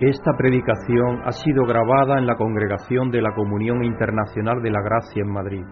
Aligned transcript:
Esta 0.00 0.32
predicación 0.36 1.22
ha 1.24 1.30
sido 1.30 1.64
grabada 1.66 2.18
en 2.18 2.26
la 2.26 2.34
Congregación 2.34 3.12
de 3.12 3.22
la 3.22 3.32
Comunión 3.32 3.84
Internacional 3.84 4.60
de 4.60 4.72
la 4.72 4.82
Gracia 4.82 5.22
en 5.22 5.30
Madrid 5.30 5.64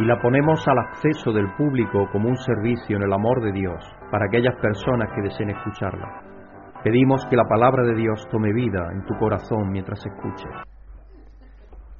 y 0.00 0.04
la 0.04 0.20
ponemos 0.20 0.66
al 0.66 0.80
acceso 0.80 1.30
del 1.30 1.46
público 1.54 2.08
como 2.10 2.28
un 2.28 2.36
servicio 2.38 2.96
en 2.96 3.04
el 3.04 3.12
amor 3.12 3.40
de 3.40 3.52
Dios 3.52 3.78
para 4.10 4.26
aquellas 4.26 4.56
personas 4.56 5.12
que 5.14 5.22
deseen 5.22 5.50
escucharla. 5.50 6.10
Pedimos 6.82 7.24
que 7.30 7.36
la 7.36 7.44
palabra 7.44 7.84
de 7.84 7.94
Dios 7.94 8.26
tome 8.32 8.52
vida 8.52 8.90
en 8.90 9.06
tu 9.06 9.14
corazón 9.20 9.70
mientras 9.70 10.04
escuches. 10.04 10.50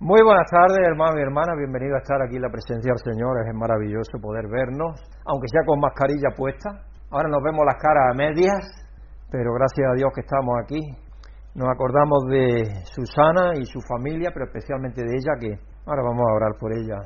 Muy 0.01 0.21
buenas 0.21 0.51
tardes, 0.51 0.81
hermanos 0.83 1.15
y 1.17 1.23
hermanas. 1.23 1.55
Bienvenido 1.59 1.95
a 1.95 1.99
estar 1.99 2.21
aquí 2.23 2.35
en 2.35 2.43
la 2.43 2.51
presencia 2.51 2.91
del 2.91 3.15
Señor. 3.15 3.39
Es 3.47 3.55
maravilloso 3.55 4.19
poder 4.21 4.49
vernos, 4.51 4.99
aunque 5.27 5.47
sea 5.47 5.63
con 5.65 5.79
mascarilla 5.79 6.35
puesta. 6.37 6.71
Ahora 7.09 7.29
nos 7.29 7.41
vemos 7.41 7.63
las 7.65 7.81
caras 7.81 8.11
a 8.11 8.17
medias, 8.19 8.67
pero 9.31 9.55
gracias 9.55 9.93
a 9.93 9.95
Dios 9.95 10.11
que 10.13 10.23
estamos 10.23 10.59
aquí 10.59 10.81
nos 11.55 11.69
acordamos 11.69 12.25
de 12.31 12.65
Susana 12.87 13.53
y 13.61 13.65
su 13.67 13.81
familia, 13.81 14.31
pero 14.33 14.47
especialmente 14.47 15.03
de 15.03 15.13
ella, 15.13 15.37
que 15.39 15.53
ahora 15.85 16.03
vamos 16.03 16.25
a 16.25 16.37
orar 16.37 16.53
por 16.59 16.73
ella. 16.73 16.97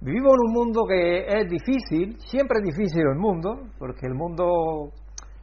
Vivimos 0.00 0.32
en 0.34 0.40
un 0.46 0.52
mundo 0.52 0.82
que 0.86 1.26
es 1.26 1.48
difícil, 1.48 2.16
siempre 2.20 2.58
es 2.62 2.76
difícil 2.76 3.02
el 3.02 3.18
mundo, 3.18 3.72
porque 3.78 4.06
el 4.06 4.14
mundo 4.14 4.92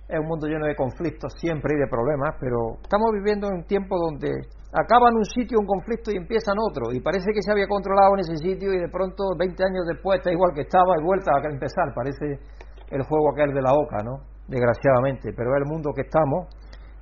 es 0.08 0.20
un 0.20 0.28
mundo 0.28 0.48
lleno 0.48 0.68
de 0.68 0.76
conflictos 0.76 1.34
siempre 1.36 1.76
y 1.76 1.80
de 1.80 1.88
problemas, 1.88 2.36
pero 2.40 2.80
estamos 2.82 3.12
viviendo 3.12 3.48
en 3.48 3.60
un 3.60 3.64
tiempo 3.64 3.98
donde 3.98 4.30
acaba 4.72 5.10
en 5.10 5.18
un 5.18 5.26
sitio 5.26 5.60
un 5.60 5.66
conflicto 5.66 6.12
y 6.12 6.18
empieza 6.18 6.52
en 6.52 6.60
otro, 6.60 6.94
y 6.94 7.02
parece 7.02 7.32
que 7.34 7.42
se 7.42 7.52
había 7.52 7.68
controlado 7.68 8.14
en 8.16 8.20
ese 8.20 8.38
sitio 8.38 8.72
y 8.72 8.80
de 8.80 8.88
pronto 8.88 9.36
20 9.38 9.64
años 9.64 9.84
después 9.88 10.20
está 10.20 10.32
igual 10.32 10.52
que 10.56 10.62
estaba 10.62 10.96
y 11.00 11.04
vuelta 11.04 11.32
a 11.36 11.44
empezar, 11.52 11.92
parece 11.96 12.40
el 12.92 13.04
juego 13.04 13.32
aquel 13.32 13.52
de 13.52 13.62
la 13.62 13.74
oca, 13.74 14.04
¿no? 14.04 14.24
Desgraciadamente, 14.48 15.32
pero 15.36 15.56
es 15.56 15.64
el 15.64 15.68
mundo 15.68 15.92
que 15.96 16.04
estamos 16.04 16.48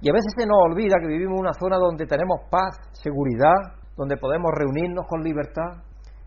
y 0.02 0.10
a 0.10 0.14
veces 0.14 0.32
se 0.38 0.46
nos 0.46 0.58
olvida 0.64 0.96
que 1.02 1.08
vivimos 1.08 1.36
en 1.36 1.42
una 1.42 1.54
zona 1.54 1.78
donde 1.78 2.06
tenemos 2.06 2.48
paz, 2.50 2.80
seguridad, 2.92 3.76
donde 3.98 4.16
podemos 4.16 4.52
reunirnos 4.56 5.06
con 5.08 5.22
libertad 5.22 5.84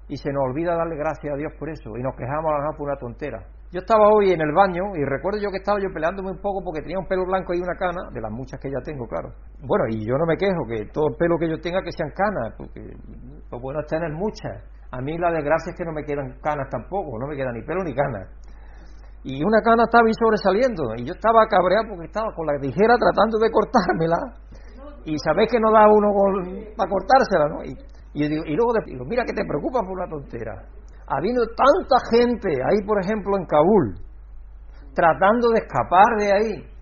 y 0.09 0.17
se 0.17 0.31
nos 0.31 0.45
olvida 0.45 0.77
darle 0.77 0.97
gracias 0.97 1.33
a 1.33 1.37
Dios 1.37 1.53
por 1.59 1.71
eso 1.71 1.97
y 1.97 2.03
nos 2.03 2.15
quejamos 2.15 2.53
a 2.53 2.77
por 2.77 2.89
una 2.89 2.99
tontera. 2.99 3.41
Yo 3.73 3.81
estaba 3.81 4.13
hoy 4.13 4.33
en 4.33 4.41
el 4.43 4.53
baño 4.53 4.93
y 4.95 5.03
recuerdo 5.09 5.41
yo 5.41 5.49
que 5.49 5.57
estaba 5.57 5.81
yo 5.81 5.89
peleándome 5.89 6.33
un 6.33 6.43
poco 6.43 6.61
porque 6.63 6.83
tenía 6.83 6.99
un 6.99 7.07
pelo 7.07 7.25
blanco 7.25 7.55
y 7.55 7.61
una 7.65 7.73
cana, 7.73 8.13
de 8.13 8.21
las 8.21 8.31
muchas 8.31 8.61
que 8.61 8.69
ya 8.69 8.85
tengo, 8.85 9.09
claro. 9.09 9.33
Bueno, 9.65 9.85
y 9.89 10.05
yo 10.05 10.13
no 10.19 10.27
me 10.27 10.37
quejo 10.37 10.69
que 10.69 10.93
todo 10.93 11.09
el 11.09 11.17
pelo 11.17 11.39
que 11.41 11.49
yo 11.49 11.57
tenga 11.57 11.81
que 11.81 11.93
sean 11.93 12.13
canas, 12.13 12.53
porque 12.59 12.85
lo 13.51 13.59
bueno 13.59 13.81
es 13.81 13.87
tener 13.87 14.13
muchas. 14.13 14.61
A 14.91 15.01
mí 15.01 15.17
la 15.17 15.33
desgracia 15.33 15.73
es 15.73 15.77
que 15.79 15.87
no 15.87 15.93
me 15.93 16.05
quedan 16.05 16.37
canas 16.43 16.69
tampoco, 16.69 17.17
no 17.19 17.27
me 17.27 17.35
queda 17.35 17.51
ni 17.51 17.63
pelo 17.63 17.83
ni 17.83 17.95
canas 17.95 18.29
y 19.25 19.43
una 19.45 19.63
cana 19.63 19.85
estaba 19.85 20.05
ahí 20.07 20.15
sobresaliendo 20.19 20.95
y 20.97 21.07
yo 21.07 21.15
estaba 21.15 21.47
cabreado 21.47 21.95
porque 21.95 22.07
estaba 22.07 22.35
con 22.35 22.47
la 22.47 22.59
tijera 22.59 22.99
tratando 22.99 23.39
de 23.39 23.51
cortármela 23.51 24.19
y 25.05 25.19
sabéis 25.19 25.51
que 25.51 25.61
no 25.61 25.71
da 25.71 25.87
uno 25.87 26.11
para 26.77 26.91
cortársela, 26.91 27.49
¿no? 27.49 27.65
Y, 27.65 27.75
y, 28.15 28.29
digo, 28.29 28.45
y 28.47 28.55
luego 28.55 28.73
digo, 28.87 29.05
mira 29.05 29.25
que 29.25 29.33
te 29.33 29.45
preocupa 29.47 29.81
por 29.81 29.99
una 29.99 30.09
tontera. 30.09 30.63
Ha 31.07 31.19
habido 31.19 31.45
tanta 31.55 31.99
gente 32.11 32.49
ahí, 32.51 32.87
por 32.87 32.99
ejemplo, 33.03 33.37
en 33.37 33.47
Kabul, 33.47 33.95
tratando 34.95 35.51
de 35.51 35.59
escapar 35.59 36.07
de 36.19 36.33
ahí, 36.33 36.73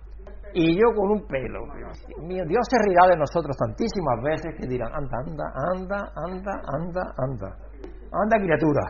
y 0.52 0.76
yo 0.76 0.92
con 0.94 1.10
un 1.10 1.26
pelo. 1.26 1.66
Mío, 2.26 2.44
Dios 2.46 2.66
se 2.68 2.76
rirá 2.88 3.06
de 3.08 3.16
nosotros 3.16 3.56
tantísimas 3.56 4.22
veces 4.22 4.54
que 4.58 4.66
dirán, 4.66 4.90
anda, 4.92 5.16
anda, 5.26 5.44
anda, 5.72 6.12
anda, 6.16 6.52
anda, 6.66 7.02
anda, 7.16 7.56
anda 8.12 8.36
criatura. 8.36 8.82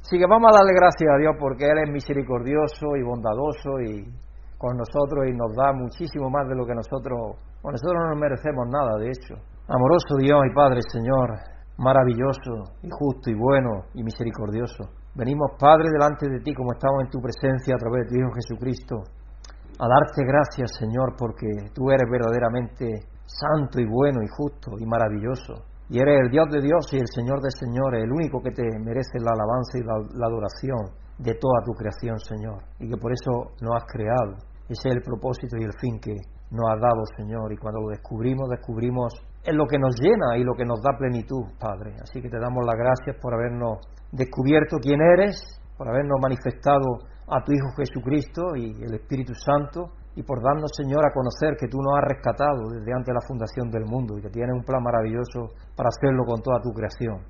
Así 0.00 0.18
que 0.18 0.26
vamos 0.26 0.50
a 0.50 0.56
darle 0.58 0.72
gracias 0.74 1.08
a 1.08 1.18
Dios 1.18 1.36
porque 1.38 1.64
Él 1.68 1.78
es 1.84 1.90
misericordioso 1.92 2.96
y 2.96 3.02
bondadoso 3.02 3.80
y 3.84 4.08
con 4.56 4.76
nosotros 4.76 5.24
y 5.28 5.32
nos 5.32 5.54
da 5.56 5.72
muchísimo 5.72 6.28
más 6.28 6.48
de 6.48 6.56
lo 6.56 6.66
que 6.66 6.74
nosotros, 6.74 7.40
bueno, 7.62 7.76
nosotros 7.80 7.96
no 7.96 8.08
nos 8.12 8.20
merecemos 8.20 8.68
nada, 8.68 8.98
de 8.98 9.08
hecho. 9.08 9.34
Amoroso 9.68 10.16
Dios 10.20 10.40
y 10.44 10.54
Padre 10.54 10.80
Señor, 10.92 11.32
maravilloso 11.78 12.76
y 12.82 12.90
justo 12.90 13.30
y 13.30 13.34
bueno 13.34 13.88
y 13.94 14.02
misericordioso. 14.02 14.84
Venimos, 15.14 15.52
Padre, 15.58 15.88
delante 15.90 16.28
de 16.28 16.40
ti 16.40 16.54
como 16.54 16.72
estamos 16.72 17.04
en 17.04 17.10
tu 17.10 17.20
presencia 17.20 17.74
a 17.74 17.78
través 17.78 18.04
de 18.04 18.08
tu 18.08 18.14
Hijo 18.20 18.32
Jesucristo, 18.34 18.96
a 19.80 19.86
darte 19.88 20.22
gracias, 20.28 20.76
Señor, 20.76 21.16
porque 21.16 21.48
tú 21.72 21.90
eres 21.90 22.04
verdaderamente 22.10 22.84
santo 23.24 23.80
y 23.80 23.86
bueno 23.86 24.20
y 24.22 24.28
justo 24.28 24.72
y 24.78 24.84
maravilloso. 24.84 25.69
Y 25.90 25.98
eres 25.98 26.22
el 26.22 26.30
Dios 26.30 26.46
de 26.52 26.62
Dios 26.62 26.86
y 26.92 27.02
el 27.02 27.10
Señor 27.10 27.42
de 27.42 27.50
señores, 27.50 28.04
el 28.04 28.12
único 28.12 28.38
que 28.40 28.52
te 28.54 28.62
merece 28.78 29.18
la 29.18 29.34
alabanza 29.34 29.74
y 29.74 29.82
la, 29.82 29.98
adoración 30.22 30.86
de 31.18 31.34
toda 31.34 31.66
tu 31.66 31.74
creación, 31.74 32.16
Señor. 32.20 32.62
Y 32.78 32.88
que 32.88 32.96
por 32.96 33.10
eso 33.10 33.58
nos 33.60 33.74
has 33.74 33.90
creado. 33.90 34.38
Ese 34.70 34.86
es 34.86 34.94
el 34.94 35.02
propósito 35.02 35.58
y 35.58 35.64
el 35.64 35.74
fin 35.82 35.98
que 35.98 36.14
nos 36.54 36.62
has 36.70 36.80
dado, 36.80 37.02
Señor. 37.18 37.52
Y 37.52 37.56
cuando 37.58 37.82
lo 37.82 37.88
descubrimos, 37.88 38.48
descubrimos 38.48 39.10
en 39.42 39.56
lo 39.58 39.66
que 39.66 39.82
nos 39.82 39.98
llena 39.98 40.38
y 40.38 40.44
lo 40.44 40.54
que 40.54 40.64
nos 40.64 40.80
da 40.80 40.96
plenitud, 40.96 41.58
Padre. 41.58 41.98
Así 42.00 42.22
que 42.22 42.30
te 42.30 42.38
damos 42.38 42.62
las 42.64 42.78
gracias 42.78 43.18
por 43.20 43.34
habernos 43.34 43.82
descubierto 44.12 44.78
quién 44.78 45.02
eres, 45.02 45.42
por 45.76 45.88
habernos 45.88 46.22
manifestado 46.22 47.02
a 47.26 47.42
tu 47.42 47.50
Hijo 47.50 47.66
Jesucristo 47.76 48.54
y 48.54 48.78
el 48.78 48.94
Espíritu 48.94 49.34
Santo 49.34 49.90
y 50.16 50.22
por 50.22 50.42
darnos, 50.42 50.70
Señor, 50.76 51.04
a 51.06 51.12
conocer 51.12 51.56
que 51.58 51.68
tú 51.68 51.78
nos 51.78 51.98
has 51.98 52.04
rescatado 52.08 52.68
desde 52.70 52.92
antes 52.92 53.06
de 53.06 53.14
la 53.14 53.26
fundación 53.26 53.70
del 53.70 53.84
mundo 53.86 54.18
y 54.18 54.22
que 54.22 54.30
tienes 54.30 54.54
un 54.54 54.64
plan 54.64 54.82
maravilloso 54.82 55.54
para 55.76 55.88
hacerlo 55.88 56.24
con 56.26 56.42
toda 56.42 56.60
tu 56.60 56.70
creación. 56.70 57.22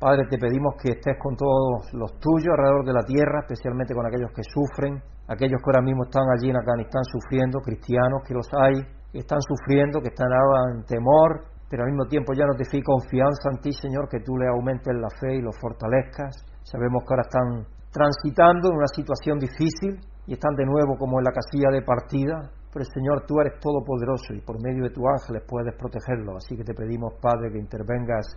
Padre, 0.00 0.24
te 0.30 0.38
pedimos 0.38 0.80
que 0.80 0.96
estés 0.96 1.16
con 1.20 1.36
todos 1.36 1.92
los 1.92 2.16
tuyos 2.18 2.48
alrededor 2.56 2.86
de 2.86 2.94
la 2.94 3.04
tierra, 3.04 3.44
especialmente 3.44 3.92
con 3.92 4.06
aquellos 4.06 4.32
que 4.32 4.40
sufren, 4.48 4.96
aquellos 5.28 5.60
que 5.60 5.68
ahora 5.68 5.84
mismo 5.84 6.04
están 6.04 6.24
allí 6.32 6.48
en 6.48 6.56
Afganistán 6.56 7.04
sufriendo, 7.04 7.60
cristianos 7.60 8.24
que 8.24 8.32
los 8.32 8.48
hay, 8.56 8.80
que 9.12 9.18
están 9.18 9.40
sufriendo, 9.44 10.00
que 10.00 10.08
están 10.08 10.32
ahora 10.32 10.72
en 10.72 10.84
temor, 10.88 11.44
pero 11.68 11.84
al 11.84 11.90
mismo 11.90 12.08
tiempo 12.08 12.32
ya 12.32 12.46
nos 12.46 12.56
te 12.56 12.82
confianza 12.82 13.52
en 13.52 13.60
ti, 13.60 13.72
Señor, 13.72 14.08
que 14.08 14.20
tú 14.24 14.36
le 14.38 14.48
aumentes 14.48 14.94
la 14.96 15.10
fe 15.20 15.36
y 15.36 15.42
los 15.42 15.54
fortalezcas. 15.60 16.48
Sabemos 16.64 17.04
que 17.04 17.14
ahora 17.14 17.28
están 17.28 17.48
transitando 17.92 18.70
en 18.70 18.76
una 18.76 18.90
situación 18.90 19.38
difícil, 19.38 20.00
y 20.30 20.34
están 20.34 20.54
de 20.54 20.64
nuevo 20.64 20.94
como 20.96 21.18
en 21.18 21.24
la 21.24 21.34
casilla 21.34 21.74
de 21.74 21.82
partida, 21.82 22.38
pero 22.72 22.84
Señor, 22.84 23.26
tú 23.26 23.40
eres 23.40 23.58
todopoderoso 23.58 24.30
y 24.32 24.40
por 24.40 24.62
medio 24.62 24.84
de 24.84 24.94
tus 24.94 25.02
ángeles 25.02 25.42
puedes 25.42 25.74
protegerlos. 25.74 26.36
Así 26.38 26.56
que 26.56 26.62
te 26.62 26.72
pedimos, 26.72 27.14
Padre, 27.20 27.50
que 27.50 27.58
intervengas 27.58 28.30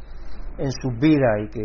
en 0.57 0.71
sus 0.71 0.97
vidas 0.97 1.37
y 1.45 1.49
que 1.53 1.61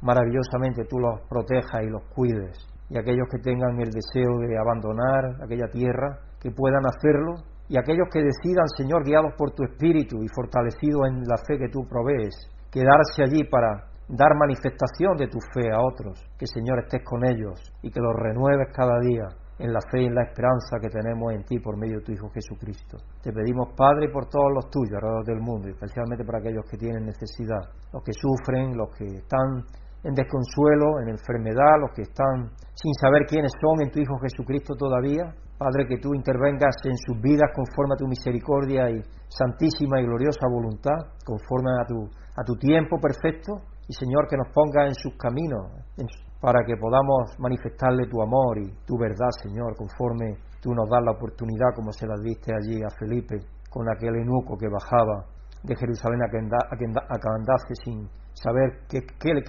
maravillosamente 0.00 0.88
tú 0.88 0.96
los 0.98 1.20
protejas 1.28 1.84
y 1.84 1.90
los 1.90 2.02
cuides. 2.08 2.56
Y 2.88 2.96
aquellos 2.96 3.28
que 3.30 3.36
tengan 3.36 3.76
el 3.78 3.92
deseo 3.92 4.40
de 4.40 4.56
abandonar 4.56 5.44
aquella 5.44 5.68
tierra, 5.68 6.24
que 6.40 6.50
puedan 6.52 6.86
hacerlo. 6.88 7.44
Y 7.68 7.76
aquellos 7.76 8.08
que 8.10 8.24
decidan, 8.24 8.64
Señor, 8.78 9.04
guiados 9.04 9.34
por 9.36 9.52
tu 9.52 9.62
espíritu 9.62 10.24
y 10.24 10.28
fortalecidos 10.32 11.04
en 11.04 11.20
la 11.28 11.36
fe 11.36 11.58
que 11.58 11.68
tú 11.68 11.84
provees, 11.86 12.32
quedarse 12.72 13.28
allí 13.28 13.44
para 13.44 13.92
dar 14.08 14.32
manifestación 14.40 15.18
de 15.18 15.28
tu 15.28 15.36
fe 15.52 15.68
a 15.68 15.84
otros. 15.84 16.24
Que, 16.38 16.46
Señor, 16.46 16.78
estés 16.78 17.04
con 17.04 17.26
ellos 17.26 17.60
y 17.82 17.90
que 17.90 18.00
los 18.00 18.16
renueves 18.16 18.72
cada 18.72 18.98
día 19.00 19.28
en 19.58 19.72
la 19.72 19.80
fe 19.90 20.02
y 20.02 20.06
en 20.06 20.14
la 20.14 20.24
esperanza 20.24 20.78
que 20.80 20.88
tenemos 20.88 21.32
en 21.32 21.44
ti 21.44 21.58
por 21.58 21.78
medio 21.78 21.98
de 21.98 22.04
tu 22.04 22.12
Hijo 22.12 22.28
Jesucristo. 22.30 22.98
Te 23.22 23.32
pedimos, 23.32 23.72
Padre, 23.76 24.08
por 24.10 24.26
todos 24.26 24.52
los 24.54 24.68
tuyos 24.68 24.92
alrededor 24.94 25.24
del 25.24 25.40
mundo, 25.40 25.68
y 25.68 25.72
especialmente 25.72 26.24
por 26.24 26.36
aquellos 26.36 26.64
que 26.70 26.76
tienen 26.76 27.04
necesidad, 27.04 27.64
los 27.92 28.02
que 28.04 28.12
sufren, 28.12 28.76
los 28.76 28.94
que 28.96 29.04
están 29.04 29.64
en 30.04 30.14
desconsuelo, 30.14 31.00
en 31.02 31.08
enfermedad, 31.08 31.80
los 31.80 31.90
que 31.96 32.02
están 32.02 32.52
sin 32.74 32.92
saber 33.00 33.26
quiénes 33.26 33.52
son 33.60 33.82
en 33.82 33.90
tu 33.90 33.98
Hijo 33.98 34.18
Jesucristo 34.22 34.74
todavía. 34.76 35.34
Padre, 35.58 35.88
que 35.88 35.96
tú 35.96 36.12
intervengas 36.14 36.76
en 36.84 36.96
sus 36.98 37.20
vidas 37.20 37.50
conforme 37.56 37.94
a 37.94 37.96
tu 37.96 38.06
misericordia 38.06 38.90
y 38.90 39.00
santísima 39.28 40.00
y 40.00 40.04
gloriosa 40.04 40.46
voluntad, 40.52 41.16
conforme 41.24 41.70
a 41.80 41.86
tu, 41.86 42.04
a 42.36 42.44
tu 42.44 42.54
tiempo 42.56 43.00
perfecto, 43.00 43.64
y 43.88 43.94
Señor, 43.94 44.28
que 44.28 44.36
nos 44.36 44.52
ponga 44.52 44.86
en 44.86 44.94
sus 44.94 45.16
caminos, 45.16 45.72
en, 45.96 46.06
para 46.46 46.62
que 46.64 46.76
podamos 46.76 47.34
manifestarle 47.40 48.06
tu 48.06 48.22
amor 48.22 48.56
y 48.62 48.70
tu 48.86 48.96
verdad, 48.96 49.34
Señor, 49.42 49.74
conforme 49.74 50.38
tú 50.62 50.70
nos 50.70 50.88
das 50.88 51.02
la 51.02 51.10
oportunidad, 51.10 51.74
como 51.74 51.90
se 51.90 52.06
la 52.06 52.14
diste 52.22 52.54
allí 52.54 52.78
a 52.86 52.90
Felipe, 53.00 53.34
con 53.68 53.82
aquel 53.90 54.14
enuco 54.14 54.54
que 54.56 54.70
bajaba 54.70 55.26
de 55.64 55.74
Jerusalén 55.74 56.22
a 56.22 56.30
que, 56.30 56.38
andase 56.38 57.74
sin 57.82 58.06
saber 58.30 58.78
qué, 58.86 59.02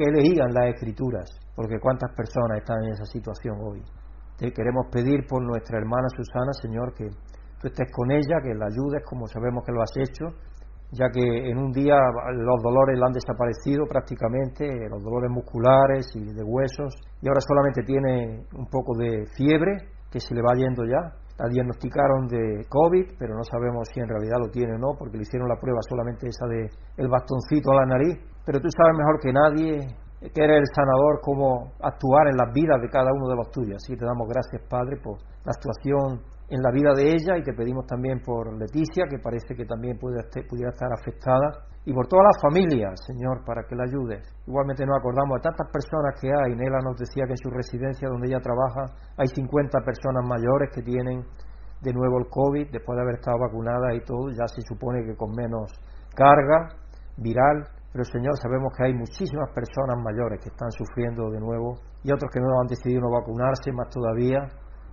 leían 0.10 0.50
las 0.50 0.74
escrituras, 0.74 1.30
porque 1.56 1.78
cuántas 1.80 2.10
personas 2.18 2.66
están 2.66 2.82
en 2.82 2.94
esa 2.94 3.06
situación 3.06 3.62
hoy. 3.62 3.84
Te 4.36 4.52
queremos 4.52 4.88
pedir 4.90 5.28
por 5.30 5.46
nuestra 5.46 5.78
hermana 5.78 6.10
Susana, 6.10 6.52
Señor, 6.64 6.96
que 6.96 7.14
tú 7.62 7.68
estés 7.68 7.92
con 7.94 8.10
ella, 8.10 8.42
que 8.42 8.58
la 8.58 8.66
ayudes 8.74 9.06
como 9.06 9.28
sabemos 9.28 9.64
que 9.64 9.72
lo 9.72 9.84
has 9.84 9.94
hecho, 10.02 10.34
ya 10.92 11.10
que 11.12 11.22
en 11.22 11.58
un 11.58 11.72
día 11.72 11.96
los 12.34 12.62
dolores 12.64 12.98
le 12.98 13.06
han 13.06 13.12
desaparecido 13.12 13.86
prácticamente, 13.88 14.68
los 14.90 15.04
dolores 15.04 15.30
musculares 15.32 16.08
y 16.16 16.34
de 16.34 16.44
huesos, 16.44 16.96
y 17.22 17.28
ahora 17.28 17.42
solamente 17.42 17.84
tiene 17.84 18.46
un 18.56 18.68
poco 18.68 18.96
de 18.98 19.26
fiebre 19.36 19.92
que 20.10 20.20
se 20.20 20.34
le 20.34 20.42
va 20.42 20.56
yendo 20.56 20.86
ya. 20.86 21.12
La 21.38 21.50
diagnosticaron 21.50 22.26
de 22.28 22.66
COVID, 22.68 23.14
pero 23.20 23.36
no 23.36 23.44
sabemos 23.44 23.88
si 23.94 24.00
en 24.00 24.10
realidad 24.10 24.38
lo 24.40 24.50
tiene 24.50 24.74
o 24.74 24.80
no, 24.80 24.98
porque 24.98 25.18
le 25.18 25.24
hicieron 25.24 25.48
la 25.48 25.60
prueba 25.60 25.78
solamente 25.88 26.28
esa 26.28 26.48
de 26.48 26.66
el 26.98 27.08
bastoncito 27.10 27.72
a 27.72 27.86
la 27.86 27.86
nariz. 27.86 28.18
Pero 28.44 28.60
tú 28.60 28.70
sabes 28.74 28.98
mejor 28.98 29.20
que 29.22 29.32
nadie 29.32 29.96
que 30.20 30.44
eres 30.44 30.62
el 30.62 30.66
sanador, 30.74 31.22
cómo 31.22 31.74
actuar 31.80 32.28
en 32.30 32.38
las 32.38 32.52
vidas 32.52 32.82
de 32.82 32.90
cada 32.90 33.14
uno 33.14 33.28
de 33.30 33.36
los 33.36 33.52
tuyos. 33.52 33.76
Así 33.78 33.94
que 33.94 34.00
te 34.00 34.06
damos 34.06 34.28
gracias, 34.28 34.62
Padre, 34.68 34.98
por 34.98 35.20
la 35.46 35.54
actuación 35.54 36.22
en 36.50 36.62
la 36.62 36.72
vida 36.72 36.94
de 36.96 37.12
ella 37.12 37.38
y 37.38 37.44
te 37.44 37.54
pedimos 37.54 37.86
también 37.86 38.22
por 38.24 38.56
Leticia, 38.58 39.06
que 39.10 39.20
parece 39.20 39.54
que 39.56 39.66
también 39.66 39.98
puede, 40.00 40.24
pudiera 40.48 40.72
estar 40.72 40.88
afectada, 40.94 41.68
y 41.84 41.94
por 41.94 42.08
todas 42.08 42.26
las 42.28 42.42
familias, 42.42 43.00
Señor, 43.06 43.44
para 43.46 43.64
que 43.64 43.76
la 43.76 43.84
ayudes. 43.84 44.28
Igualmente 44.46 44.86
nos 44.86 45.00
acordamos 45.00 45.40
de 45.40 45.44
tantas 45.48 45.72
personas 45.72 46.20
que 46.20 46.28
hay. 46.28 46.56
Nela 46.56 46.80
nos 46.84 47.00
decía 47.00 47.24
que 47.24 47.32
en 47.32 47.38
su 47.38 47.50
residencia 47.50 48.10
donde 48.10 48.28
ella 48.28 48.44
trabaja 48.44 48.92
hay 49.16 49.28
50 49.28 49.80
personas 49.88 50.28
mayores 50.28 50.68
que 50.76 50.82
tienen 50.82 51.24
de 51.80 51.94
nuevo 51.94 52.20
el 52.20 52.28
COVID 52.28 52.72
después 52.72 52.96
de 52.96 53.02
haber 53.04 53.16
estado 53.16 53.40
vacunadas 53.40 53.96
y 53.96 54.04
todo, 54.04 54.32
ya 54.32 54.48
se 54.48 54.62
supone 54.68 55.06
que 55.06 55.16
con 55.16 55.32
menos 55.32 55.72
carga 56.16 56.76
viral, 57.18 57.64
pero 57.92 58.04
Señor, 58.04 58.36
sabemos 58.36 58.74
que 58.76 58.86
hay 58.86 58.94
muchísimas 58.94 59.50
personas 59.54 59.96
mayores 60.04 60.42
que 60.42 60.50
están 60.50 60.72
sufriendo 60.72 61.30
de 61.30 61.40
nuevo 61.40 61.80
y 62.04 62.12
otros 62.12 62.30
que 62.34 62.40
no 62.40 62.60
han 62.60 62.68
decidido 62.68 63.02
no 63.02 63.12
vacunarse 63.12 63.72
más 63.72 63.88
todavía 63.90 64.44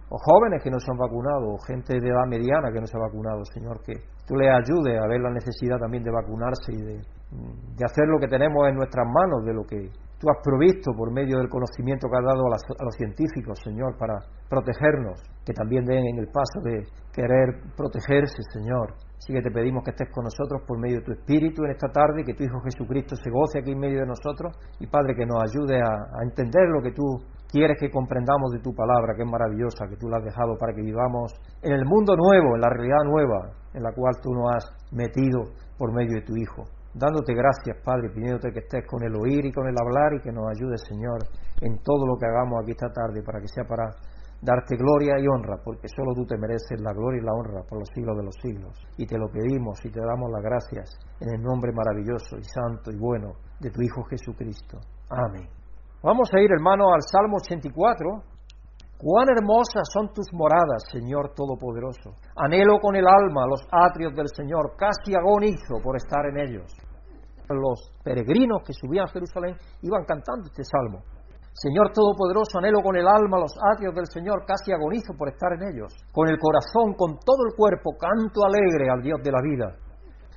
o 0.09 0.19
jóvenes 0.19 0.63
que 0.63 0.71
no 0.71 0.79
se 0.79 0.91
han 0.91 0.99
vacunado, 0.99 1.55
o 1.55 1.59
gente 1.67 1.99
de 1.99 2.09
edad 2.09 2.27
mediana 2.29 2.73
que 2.73 2.81
no 2.81 2.87
se 2.87 2.97
ha 2.97 3.01
vacunado, 3.01 3.45
Señor, 3.53 3.81
que 3.83 3.95
tú 4.27 4.37
les 4.37 4.51
ayudes 4.51 5.01
a 5.01 5.07
ver 5.09 5.21
la 5.21 5.31
necesidad 5.31 5.79
también 5.79 6.05
de 6.05 6.11
vacunarse 6.11 6.73
y 6.73 6.83
de, 6.83 6.97
de 7.01 7.85
hacer 7.85 8.07
lo 8.09 8.19
que 8.19 8.29
tenemos 8.29 8.69
en 8.69 8.77
nuestras 8.77 9.07
manos, 9.07 9.45
de 9.45 9.55
lo 9.55 9.65
que 9.65 9.91
tú 10.25 10.31
has 10.31 10.41
provisto 10.43 10.93
por 10.97 11.13
medio 11.13 11.39
del 11.39 11.49
conocimiento 11.49 12.09
que 12.09 12.17
has 12.17 12.25
dado 12.25 12.47
a, 12.49 12.85
los 12.85 12.95
científicos, 12.97 13.61
Señor, 13.63 13.97
para 13.99 14.15
protegernos, 14.49 15.21
que 15.45 15.53
también 15.53 15.85
den 15.85 16.07
en 16.07 16.19
el 16.19 16.29
paso 16.29 16.61
de 16.65 16.85
querer 17.13 17.61
protegerse, 17.77 18.41
Señor. 18.53 18.95
Así 19.19 19.33
que 19.33 19.43
te 19.43 19.51
pedimos 19.51 19.85
que 19.85 19.91
estés 19.91 20.09
con 20.13 20.25
nosotros 20.25 20.63
por 20.67 20.79
medio 20.79 20.99
de 20.99 21.05
tu 21.05 21.13
Espíritu 21.13 21.65
en 21.65 21.73
esta 21.73 21.89
tarde, 21.89 22.25
que 22.25 22.35
tu 22.35 22.45
Hijo 22.45 22.61
Jesucristo 22.61 23.17
se 23.17 23.31
goce 23.31 23.61
aquí 23.61 23.73
en 23.73 23.79
medio 23.79 24.01
de 24.01 24.07
nosotros 24.07 24.57
y 24.81 24.87
Padre, 24.87 25.15
que 25.15 25.27
nos 25.27 25.43
ayude 25.43 25.81
a, 25.81 25.93
a 25.93 26.23
entender 26.25 26.69
lo 26.69 26.83
que 26.83 26.93
tú 26.93 27.05
quieres 27.55 27.79
que 27.79 27.89
comprendamos 27.89 28.51
de 28.51 28.59
tu 28.59 28.75
palabra, 28.75 29.15
que 29.15 29.23
es 29.23 29.31
maravillosa, 29.31 29.87
que 29.87 29.95
tú 29.95 30.11
la 30.11 30.19
has 30.19 30.25
dejado 30.25 30.59
para 30.59 30.75
que 30.75 30.83
vivamos 30.83 31.31
en 31.63 31.71
el 31.71 31.87
mundo 31.87 32.17
nuevo, 32.19 32.59
en 32.59 32.61
la 32.61 32.69
realidad 32.69 33.07
nueva, 33.07 33.55
en 33.73 33.83
la 33.85 33.95
cual 33.95 34.19
tú 34.21 34.35
nos 34.35 34.51
has 34.59 34.67
metido 34.91 35.55
por 35.79 35.95
medio 35.95 36.19
de 36.19 36.27
tu 36.27 36.35
Hijo. 36.35 36.67
Dándote 36.95 37.33
gracias, 37.33 37.79
Padre, 37.85 38.11
pidiéndote 38.11 38.51
que 38.51 38.59
estés 38.59 38.83
con 38.91 39.03
el 39.07 39.15
oír 39.15 39.47
y 39.47 39.53
con 39.53 39.69
el 39.69 39.75
hablar 39.79 40.15
y 40.15 40.23
que 40.23 40.33
nos 40.35 40.51
ayudes, 40.51 40.83
Señor, 40.83 41.23
en 41.63 41.79
todo 41.79 42.07
lo 42.07 42.19
que 42.19 42.27
hagamos 42.27 42.59
aquí 42.63 42.73
esta 42.73 42.91
tarde, 42.91 43.23
para 43.23 43.39
que 43.39 43.47
sea 43.47 43.63
para 43.63 43.87
darte 44.43 44.75
gloria 44.75 45.15
y 45.19 45.27
honra, 45.27 45.55
porque 45.63 45.87
solo 45.95 46.11
tú 46.15 46.27
te 46.27 46.37
mereces 46.37 46.81
la 46.83 46.93
gloria 46.93 47.23
y 47.23 47.25
la 47.25 47.39
honra 47.39 47.63
por 47.71 47.79
los 47.79 47.89
siglos 47.95 48.19
de 48.19 48.25
los 48.25 48.35
siglos. 48.43 48.75
Y 48.99 49.07
te 49.07 49.17
lo 49.17 49.31
pedimos 49.31 49.79
y 49.85 49.91
te 49.91 50.01
damos 50.03 50.27
las 50.31 50.43
gracias 50.43 50.91
en 51.21 51.39
el 51.39 51.43
nombre 51.43 51.71
maravilloso 51.71 52.35
y 52.35 52.45
santo 52.45 52.91
y 52.91 52.99
bueno 52.99 53.31
de 53.61 53.71
tu 53.71 53.81
Hijo 53.81 54.03
Jesucristo. 54.11 54.79
Amén. 55.09 55.64
Vamos 56.05 56.29
a 56.37 56.39
ir, 56.39 56.53
hermano, 56.53 56.93
al 56.93 57.01
Salmo 57.01 57.39
84. 57.41 58.05
Cuán 59.01 59.27
hermosas 59.33 59.89
son 59.89 60.13
tus 60.13 60.29
moradas, 60.35 60.85
Señor 60.93 61.33
Todopoderoso. 61.35 62.21
Anhelo 62.37 62.77
con 62.79 62.95
el 62.95 63.09
alma 63.09 63.47
los 63.49 63.65
atrios 63.73 64.13
del 64.13 64.29
Señor, 64.29 64.77
casi 64.77 65.17
agonizo 65.17 65.81
por 65.83 65.97
estar 65.97 66.27
en 66.29 66.45
ellos. 66.45 66.69
Los 67.49 67.89
peregrinos 68.05 68.61
que 68.67 68.75
subían 68.75 69.07
a 69.09 69.13
Jerusalén 69.13 69.57
iban 69.81 70.05
cantando 70.05 70.45
este 70.45 70.65
salmo. 70.65 71.01
Señor 71.55 71.89
Todopoderoso, 71.95 72.59
anhelo 72.59 72.83
con 72.83 72.97
el 72.97 73.09
alma 73.09 73.41
los 73.41 73.57
atrios 73.73 73.95
del 73.95 74.07
Señor, 74.07 74.45
casi 74.45 74.73
agonizo 74.73 75.17
por 75.17 75.33
estar 75.33 75.57
en 75.57 75.73
ellos. 75.73 75.89
Con 76.13 76.29
el 76.29 76.37
corazón, 76.39 76.93
con 77.01 77.17
todo 77.17 77.49
el 77.49 77.57
cuerpo, 77.57 77.97
canto 77.97 78.45
alegre 78.45 78.91
al 78.93 79.01
Dios 79.01 79.23
de 79.25 79.33
la 79.33 79.41
vida. 79.41 79.73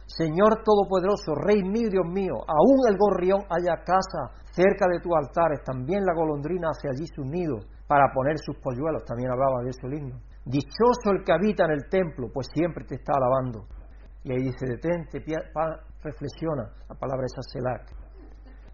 Señor 0.07 0.63
Todopoderoso, 0.63 1.35
Rey 1.35 1.61
mío, 1.63 1.89
Dios 1.91 2.07
mío, 2.07 2.39
aún 2.47 2.79
el 2.87 2.95
gorrión 2.97 3.43
haya 3.51 3.83
casa 3.83 4.31
cerca 4.55 4.87
de 4.87 5.01
tus 5.01 5.11
altares, 5.13 5.61
también 5.63 6.05
la 6.05 6.15
golondrina 6.15 6.69
hace 6.71 6.87
allí 6.87 7.05
su 7.13 7.23
nido 7.23 7.59
para 7.87 8.07
poner 8.13 8.39
sus 8.39 8.55
polluelos, 8.63 9.03
también 9.03 9.31
hablaba 9.31 9.61
de 9.63 9.69
eso 9.69 9.85
el 9.85 9.99
himno. 9.99 10.15
Dichoso 10.45 11.11
el 11.11 11.25
que 11.25 11.33
habita 11.33 11.65
en 11.65 11.71
el 11.71 11.89
templo, 11.89 12.31
pues 12.33 12.47
siempre 12.53 12.85
te 12.85 12.95
está 12.95 13.13
alabando. 13.19 13.67
Y 14.23 14.31
ahí 14.31 14.43
dice, 14.47 14.65
detente, 14.65 15.19
reflexiona, 16.01 16.71
la 16.87 16.95
palabra 16.95 17.25
es 17.27 17.35
Selah. 17.51 17.83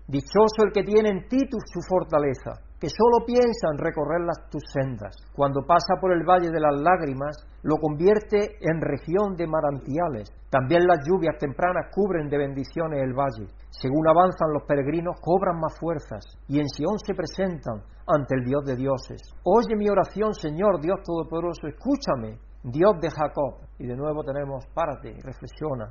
Dichoso 0.08 0.66
el 0.66 0.72
que 0.72 0.84
tiene 0.84 1.10
en 1.10 1.28
ti 1.28 1.40
su 1.50 1.82
fortaleza, 1.90 2.62
que 2.84 2.90
solo 2.90 3.24
piensa 3.26 3.72
en 3.72 3.80
recorrer 3.80 4.28
las, 4.28 4.44
tus 4.52 4.62
sendas. 4.68 5.16
Cuando 5.34 5.64
pasa 5.64 5.96
por 6.02 6.12
el 6.12 6.28
valle 6.28 6.52
de 6.52 6.60
las 6.60 6.76
lágrimas, 6.76 7.32
lo 7.64 7.78
convierte 7.78 8.60
en 8.60 8.82
región 8.84 9.40
de 9.40 9.48
manantiales. 9.48 10.28
También 10.50 10.84
las 10.84 11.00
lluvias 11.08 11.40
tempranas 11.40 11.88
cubren 11.96 12.28
de 12.28 12.38
bendiciones 12.38 13.00
el 13.00 13.14
valle. 13.16 13.48
Según 13.70 14.06
avanzan 14.06 14.52
los 14.52 14.68
peregrinos, 14.68 15.16
cobran 15.22 15.62
más 15.62 15.80
fuerzas 15.80 16.26
y 16.50 16.60
en 16.60 16.68
Sion 16.68 17.00
se 17.00 17.16
presentan 17.16 17.88
ante 18.04 18.36
el 18.36 18.44
Dios 18.44 18.66
de 18.66 18.76
dioses. 18.76 19.22
Oye 19.46 19.78
mi 19.78 19.88
oración, 19.88 20.34
Señor 20.34 20.82
Dios 20.82 21.00
Todopoderoso, 21.06 21.72
escúchame, 21.72 22.36
Dios 22.64 23.00
de 23.00 23.08
Jacob. 23.10 23.64
Y 23.80 23.88
de 23.88 23.96
nuevo 23.96 24.26
tenemos, 24.26 24.68
párate, 24.76 25.16
reflexiona. 25.24 25.88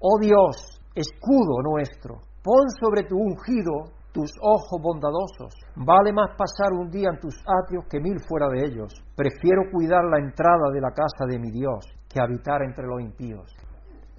Oh 0.00 0.16
Dios, 0.18 0.80
escudo 0.94 1.60
nuestro, 1.60 2.16
pon 2.42 2.64
sobre 2.80 3.04
tu 3.04 3.18
ungido 3.18 3.92
tus 4.12 4.30
ojos 4.40 4.80
bondadosos. 4.80 5.54
Vale 5.76 6.12
más 6.12 6.36
pasar 6.36 6.72
un 6.72 6.90
día 6.90 7.08
en 7.10 7.18
tus 7.18 7.34
atrios 7.46 7.84
que 7.90 8.00
mil 8.00 8.20
fuera 8.28 8.48
de 8.48 8.66
ellos. 8.66 8.92
Prefiero 9.16 9.70
cuidar 9.72 10.04
la 10.04 10.18
entrada 10.18 10.70
de 10.72 10.80
la 10.80 10.90
casa 10.90 11.26
de 11.26 11.38
mi 11.38 11.50
Dios 11.50 11.84
que 12.08 12.20
habitar 12.20 12.62
entre 12.62 12.86
los 12.86 13.00
impíos. 13.00 13.46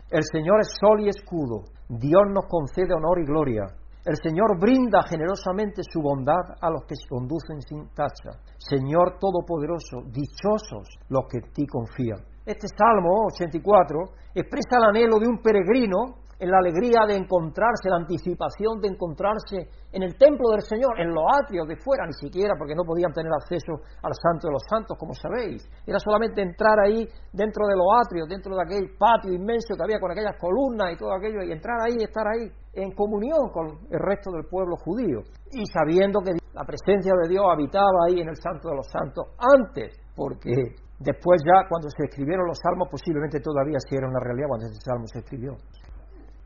El 0.10 0.24
Señor 0.24 0.62
es 0.62 0.70
sol 0.80 1.02
y 1.02 1.10
escudo. 1.10 1.64
Dios 1.90 2.24
nos 2.34 2.46
concede 2.48 2.94
honor 2.94 3.20
y 3.20 3.26
gloria. 3.26 3.66
El 4.06 4.18
Señor 4.22 4.60
brinda 4.60 5.02
generosamente 5.08 5.82
su 5.82 6.02
bondad 6.02 6.60
a 6.60 6.70
los 6.70 6.84
que 6.86 6.96
se 6.96 7.08
conducen 7.08 7.62
sin 7.62 7.88
tacha. 7.96 8.38
Señor 8.58 9.18
Todopoderoso, 9.18 10.04
dichosos 10.12 10.90
los 11.08 11.24
que 11.32 11.38
en 11.38 11.54
ti 11.54 11.66
confían. 11.66 12.20
Este 12.46 12.68
Salmo 12.68 13.28
84 13.32 14.00
expresa 14.36 14.76
el 14.78 14.90
anhelo 14.90 15.20
de 15.20 15.30
un 15.30 15.42
peregrino 15.42 16.23
en 16.44 16.52
la 16.52 16.60
alegría 16.60 17.08
de 17.08 17.16
encontrarse, 17.16 17.88
la 17.88 18.04
anticipación 18.04 18.84
de 18.84 18.90
encontrarse 18.90 19.64
en 19.94 20.04
el 20.04 20.18
templo 20.18 20.52
del 20.52 20.62
Señor, 20.62 21.00
en 21.00 21.16
los 21.16 21.24
atrios 21.40 21.66
de 21.72 21.78
fuera, 21.80 22.04
ni 22.06 22.12
siquiera 22.20 22.56
porque 22.60 22.76
no 22.76 22.84
podían 22.84 23.14
tener 23.14 23.32
acceso 23.32 23.80
al 24.04 24.12
Santo 24.12 24.52
de 24.52 24.60
los 24.60 24.64
Santos, 24.68 24.98
como 25.00 25.14
sabéis. 25.16 25.64
Era 25.88 26.00
solamente 26.00 26.42
entrar 26.42 26.76
ahí 26.84 27.08
dentro 27.32 27.64
de 27.66 27.80
los 27.80 27.88
atrios, 27.96 28.28
dentro 28.28 28.58
de 28.58 28.62
aquel 28.62 28.92
patio 29.00 29.32
inmenso 29.32 29.72
que 29.72 29.84
había 29.88 30.04
con 30.04 30.12
aquellas 30.12 30.36
columnas 30.36 30.92
y 30.92 30.98
todo 31.00 31.16
aquello, 31.16 31.48
y 31.48 31.56
entrar 31.56 31.80
ahí 31.80 31.96
y 31.96 32.04
estar 32.04 32.28
ahí 32.28 32.52
en 32.76 32.92
comunión 32.92 33.48
con 33.54 33.80
el 33.88 34.00
resto 34.04 34.30
del 34.36 34.44
pueblo 34.44 34.76
judío, 34.84 35.24
y 35.48 35.64
sabiendo 35.72 36.20
que 36.20 36.36
la 36.52 36.68
presencia 36.68 37.14
de 37.24 37.30
Dios 37.30 37.46
habitaba 37.48 38.12
ahí 38.12 38.20
en 38.20 38.28
el 38.28 38.36
Santo 38.36 38.68
de 38.68 38.76
los 38.76 38.88
Santos 38.92 39.32
antes, 39.40 39.96
porque 40.12 40.76
después 41.00 41.40
ya 41.48 41.64
cuando 41.72 41.88
se 41.88 42.04
escribieron 42.04 42.48
los 42.48 42.60
salmos 42.60 42.92
posiblemente 42.92 43.40
todavía 43.40 43.80
sí 43.80 43.96
era 43.96 44.12
una 44.12 44.20
realidad 44.20 44.48
cuando 44.52 44.68
ese 44.68 44.84
salmo 44.84 45.08
se 45.08 45.20
escribió. 45.20 45.56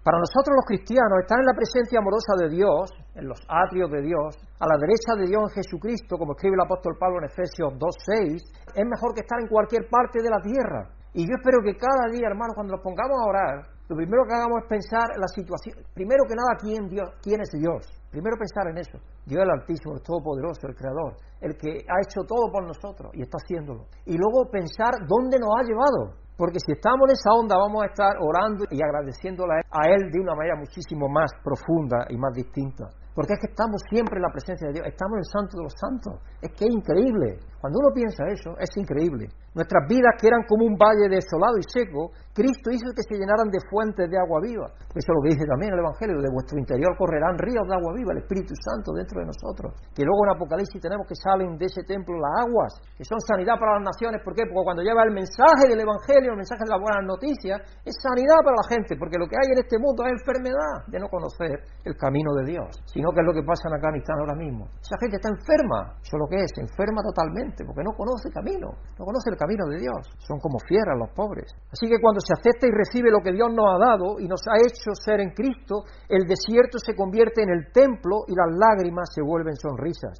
Para 0.08 0.24
nosotros 0.24 0.56
los 0.56 0.64
cristianos, 0.64 1.20
estar 1.20 1.36
en 1.36 1.52
la 1.52 1.52
presencia 1.52 2.00
amorosa 2.00 2.32
de 2.40 2.48
Dios, 2.48 2.96
en 3.12 3.28
los 3.28 3.44
atrios 3.44 3.92
de 3.92 4.08
Dios, 4.08 4.40
a 4.56 4.64
la 4.64 4.80
derecha 4.80 5.20
de 5.20 5.28
Dios 5.28 5.52
en 5.52 5.60
Jesucristo, 5.60 6.16
como 6.16 6.32
escribe 6.32 6.56
el 6.56 6.64
apóstol 6.64 6.96
Pablo 6.96 7.20
en 7.20 7.28
Efesios 7.28 7.76
2.6, 7.76 8.40
es 8.40 8.86
mejor 8.88 9.12
que 9.12 9.28
estar 9.28 9.36
en 9.44 9.52
cualquier 9.52 9.84
parte 9.92 10.24
de 10.24 10.32
la 10.32 10.40
tierra. 10.40 10.96
Y 11.12 11.28
yo 11.28 11.36
espero 11.36 11.60
que 11.60 11.76
cada 11.76 12.08
día, 12.08 12.32
hermanos, 12.32 12.56
cuando 12.56 12.80
nos 12.80 12.84
pongamos 12.88 13.20
a 13.20 13.28
orar, 13.28 13.56
lo 13.92 14.00
primero 14.00 14.24
que 14.24 14.32
hagamos 14.32 14.64
es 14.64 14.68
pensar 14.72 15.12
en 15.12 15.20
la 15.20 15.28
situación, 15.28 15.76
primero 15.92 16.24
que 16.24 16.40
nada, 16.40 16.56
¿quién, 16.56 16.88
Dios, 16.88 17.12
quién 17.20 17.44
es 17.44 17.52
Dios? 17.52 17.84
Primero 18.08 18.40
pensar 18.40 18.72
en 18.72 18.80
eso. 18.80 19.04
Dios 19.28 19.44
el 19.44 19.52
Altísimo, 19.60 19.92
el 19.92 20.08
Todopoderoso, 20.08 20.72
el 20.72 20.76
Creador, 20.80 21.20
el 21.44 21.52
que 21.60 21.84
ha 21.84 22.00
hecho 22.00 22.24
todo 22.24 22.48
por 22.48 22.64
nosotros 22.64 23.12
y 23.12 23.28
está 23.28 23.44
haciéndolo. 23.44 23.92
Y 24.08 24.16
luego 24.16 24.48
pensar 24.48 25.04
dónde 25.04 25.36
nos 25.36 25.52
ha 25.52 25.68
llevado. 25.68 26.16
Porque 26.38 26.60
si 26.62 26.72
estamos 26.72 27.10
en 27.10 27.17
esa 27.17 27.34
onda 27.34 27.58
vamos 27.58 27.82
a 27.82 27.88
estar 27.88 28.13
orando 28.22 28.65
y 28.70 28.77
agradeciéndole 28.77 29.65
a 29.65 29.89
Él 29.89 30.12
de 30.13 30.22
una 30.22 30.36
manera 30.36 30.56
muchísimo 30.56 31.10
más 31.10 31.34
profunda 31.44 32.06
y 32.10 32.15
más 32.15 32.32
distinta. 32.34 32.86
Porque 33.17 33.34
es 33.34 33.39
que 33.41 33.50
estamos 33.50 33.82
siempre 33.89 34.22
en 34.22 34.22
la 34.22 34.29
presencia 34.29 34.67
de 34.67 34.74
Dios, 34.77 34.86
estamos 34.86 35.17
en 35.17 35.25
el 35.25 35.32
Santo 35.34 35.58
de 35.58 35.63
los 35.65 35.74
Santos. 35.74 36.22
Es 36.38 36.53
que 36.53 36.70
es 36.70 36.72
increíble. 36.72 37.41
Cuando 37.58 37.82
uno 37.82 37.89
piensa 37.89 38.22
eso, 38.29 38.53
es 38.62 38.70
increíble. 38.77 39.25
Nuestras 39.58 39.89
vidas 39.89 40.13
que 40.22 40.29
eran 40.29 40.46
como 40.46 40.70
un 40.70 40.77
valle 40.77 41.10
desolado 41.10 41.58
y 41.58 41.65
seco, 41.65 42.13
Cristo 42.38 42.70
hizo 42.70 42.94
que 42.94 43.01
se 43.01 43.17
llenaran 43.17 43.50
de 43.50 43.58
fuentes 43.65 44.06
de 44.06 44.13
agua 44.13 44.38
viva. 44.46 44.70
Eso 44.94 45.10
es 45.10 45.15
lo 45.17 45.25
que 45.25 45.34
dice 45.34 45.50
también 45.50 45.74
el 45.74 45.82
Evangelio, 45.82 46.22
de 46.22 46.29
vuestro 46.29 46.62
interior 46.62 46.94
correrán 46.94 47.34
ríos 47.41 47.65
de 47.65 47.74
agua 47.74 47.98
viva, 47.98 48.13
el 48.13 48.22
Espíritu 48.22 48.53
Santo 48.62 48.94
dentro 48.94 49.25
de 49.25 49.34
nosotros. 49.34 49.74
Que 49.98 50.06
luego 50.06 50.22
en 50.29 50.38
Apocalipsis 50.38 50.77
tenemos 50.77 51.10
que 51.10 51.17
salen 51.17 51.58
de 51.58 51.65
ese 51.65 51.82
templo 51.89 52.13
las 52.22 52.46
aguas, 52.46 52.77
que 52.94 53.01
son 53.01 53.17
sanidad 53.25 53.58
para 53.58 53.82
las 53.82 53.89
naciones. 53.89 54.22
¿Por 54.22 54.38
qué? 54.38 54.46
Porque 54.46 54.70
cuando 54.70 54.86
lleva 54.86 55.01
el 55.01 55.17
mensaje 55.17 55.65
del 55.65 55.82
Evangelio, 55.82 56.38
el 56.38 56.38
mensaje 56.38 56.62
de 56.62 56.70
las 56.70 56.77
buenas 56.77 57.01
noticias, 57.10 57.58
es 57.82 57.98
sanidad 57.98 58.38
para 58.46 58.53
la 58.53 58.65
gente, 58.70 58.94
porque 59.01 59.17
lo 59.17 59.25
que 59.25 59.34
hay 59.34 59.58
en 59.58 59.60
este 59.65 59.82
mundo 59.82 60.06
es 60.06 60.22
enfermedad 60.22 60.86
de 60.94 61.01
no 61.01 61.10
conocer 61.10 61.58
el 61.89 61.98
camino 61.98 62.38
de 62.38 62.53
Dios, 62.53 62.70
sino 62.86 63.10
que 63.17 63.25
es 63.25 63.25
lo 63.25 63.34
que 63.34 63.41
pasa 63.41 63.65
en 63.65 63.82
Afganistán 63.82 64.22
ahora 64.22 64.38
mismo. 64.38 64.70
Esa 64.77 64.94
gente 65.01 65.17
está 65.17 65.34
enferma, 65.34 65.98
eso 66.06 66.13
es 66.13 66.22
lo 66.22 66.29
que 66.29 66.38
es, 66.38 66.53
enferma 66.62 67.01
totalmente, 67.01 67.65
porque 67.65 67.82
no 67.82 67.98
conoce 67.98 68.29
camino, 68.29 68.77
no 68.94 69.03
conoce 69.10 69.34
el 69.34 69.38
camino 69.41 69.65
de 69.74 69.82
Dios. 69.82 70.06
Son 70.22 70.38
como 70.38 70.62
fieras 70.70 70.94
los 71.01 71.10
pobres. 71.17 71.50
Así 71.74 71.89
que 71.89 71.98
cuando 71.98 72.22
se 72.27 72.36
acepta 72.36 72.67
y 72.67 72.75
recibe 72.75 73.07
lo 73.07 73.24
que 73.24 73.31
Dios 73.31 73.48
nos 73.55 73.72
ha 73.72 73.79
dado 73.79 74.19
y 74.19 74.27
nos 74.27 74.43
ha 74.51 74.60
hecho 74.60 74.91
ser 74.91 75.24
en 75.24 75.31
Cristo, 75.31 75.88
el 76.12 76.27
desierto 76.27 76.75
se 76.77 76.93
convierte 76.93 77.41
en 77.41 77.50
el 77.50 77.72
templo 77.72 78.27
y 78.27 78.36
las 78.36 78.51
lágrimas 78.51 79.07
se 79.15 79.24
vuelven 79.24 79.55
sonrisas. 79.55 80.19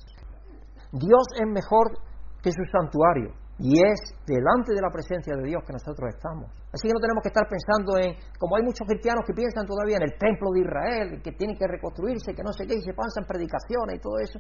Dios 0.96 1.26
es 1.36 1.48
mejor 1.52 2.00
que 2.42 2.52
su 2.56 2.64
santuario. 2.72 3.36
Y 3.60 3.82
es 3.82 4.00
delante 4.24 4.72
de 4.72 4.82
la 4.86 4.94
presencia 4.94 5.34
de 5.36 5.42
Dios 5.42 5.66
que 5.66 5.74
nosotros 5.74 6.14
estamos. 6.14 6.46
Así 6.72 6.88
que 6.88 6.94
no 6.94 7.02
tenemos 7.02 7.26
que 7.26 7.34
estar 7.34 7.50
pensando 7.50 7.98
en, 7.98 8.14
como 8.38 8.56
hay 8.56 8.62
muchos 8.62 8.86
cristianos 8.86 9.26
que 9.26 9.34
piensan 9.34 9.66
todavía 9.66 9.98
en 9.98 10.06
el 10.06 10.14
templo 10.14 10.54
de 10.54 10.62
Israel, 10.62 11.08
que 11.26 11.34
tiene 11.34 11.58
que 11.58 11.66
reconstruirse, 11.66 12.38
que 12.38 12.46
no 12.46 12.54
sé 12.54 12.70
qué, 12.70 12.78
y 12.78 12.86
se 12.86 12.94
pasan 12.94 13.26
predicaciones 13.26 13.98
y 13.98 14.00
todo 14.00 14.22
eso. 14.22 14.38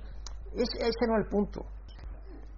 ese 0.54 1.04
no 1.10 1.18
es 1.18 1.26
el 1.26 1.30
punto. 1.34 1.66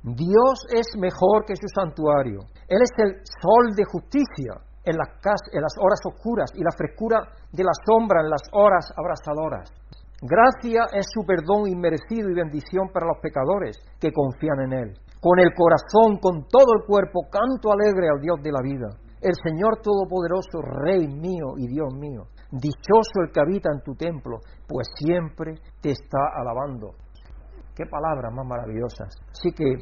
Dios 0.03 0.67
es 0.75 0.87
mejor 0.99 1.47
que 1.47 1.55
su 1.55 1.67
santuario. 1.71 2.43
Él 2.67 2.83
es 2.83 2.91
el 3.07 3.23
sol 3.23 3.71
de 3.71 3.83
justicia 3.87 4.68
en 4.83 4.95
las, 4.98 5.74
horas 5.77 6.00
oscuras 6.05 6.51
y 6.55 6.63
la 6.63 6.71
frescura 6.75 7.19
de 7.51 7.63
la 7.63 7.74
sombra 7.86 8.21
en 8.21 8.29
las 8.29 8.43
horas 8.53 8.91
abrasadoras. 8.95 9.71
Gracia 10.21 10.83
es 10.93 11.07
su 11.13 11.25
perdón 11.25 11.67
inmerecido 11.67 12.29
y 12.29 12.36
bendición 12.36 12.89
para 12.93 13.07
los 13.07 13.19
pecadores 13.21 13.77
que 14.00 14.12
confían 14.12 14.59
en 14.67 14.74
Él. 14.74 14.93
Con 15.21 15.39
el 15.39 15.53
corazón, 15.53 16.19
con 16.19 16.48
todo 16.48 16.75
el 16.75 16.86
cuerpo, 16.86 17.27
canto 17.31 17.71
alegre 17.71 18.07
al 18.09 18.21
Dios 18.21 18.38
de 18.41 18.51
la 18.51 18.62
vida. 18.62 18.88
El 19.21 19.36
Señor 19.36 19.81
Todopoderoso, 19.81 20.62
Rey 20.62 21.07
mío 21.07 21.55
y 21.57 21.67
Dios 21.67 21.93
mío. 21.93 22.24
Dichoso 22.51 23.21
el 23.24 23.31
que 23.31 23.41
habita 23.41 23.69
en 23.71 23.83
tu 23.83 23.93
templo, 23.95 24.39
pues 24.67 24.88
siempre 24.95 25.55
te 25.81 25.91
está 25.91 26.19
alabando. 26.36 26.95
Qué 27.75 27.86
palabras 27.86 28.33
más 28.33 28.45
maravillosas. 28.45 29.15
Así 29.31 29.51
que 29.51 29.75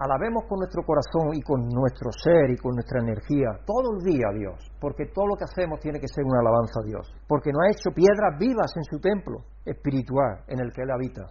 alabemos 0.00 0.48
con 0.48 0.58
nuestro 0.58 0.82
corazón 0.82 1.36
y 1.36 1.42
con 1.42 1.68
nuestro 1.68 2.10
ser 2.10 2.50
y 2.50 2.56
con 2.56 2.72
nuestra 2.72 3.00
energía 3.00 3.60
todo 3.68 3.92
el 3.92 4.00
día 4.00 4.32
a 4.32 4.34
Dios, 4.34 4.56
porque 4.80 5.12
todo 5.12 5.28
lo 5.28 5.36
que 5.36 5.44
hacemos 5.44 5.78
tiene 5.78 6.00
que 6.00 6.08
ser 6.08 6.24
una 6.24 6.40
alabanza 6.40 6.80
a 6.80 6.88
Dios, 6.88 7.04
porque 7.28 7.52
nos 7.52 7.60
ha 7.62 7.70
hecho 7.70 7.92
piedras 7.92 8.32
vivas 8.40 8.72
en 8.76 8.84
su 8.84 8.98
templo 8.98 9.44
espiritual 9.64 10.40
en 10.48 10.60
el 10.60 10.72
que 10.72 10.82
Él 10.82 10.90
habita. 10.90 11.28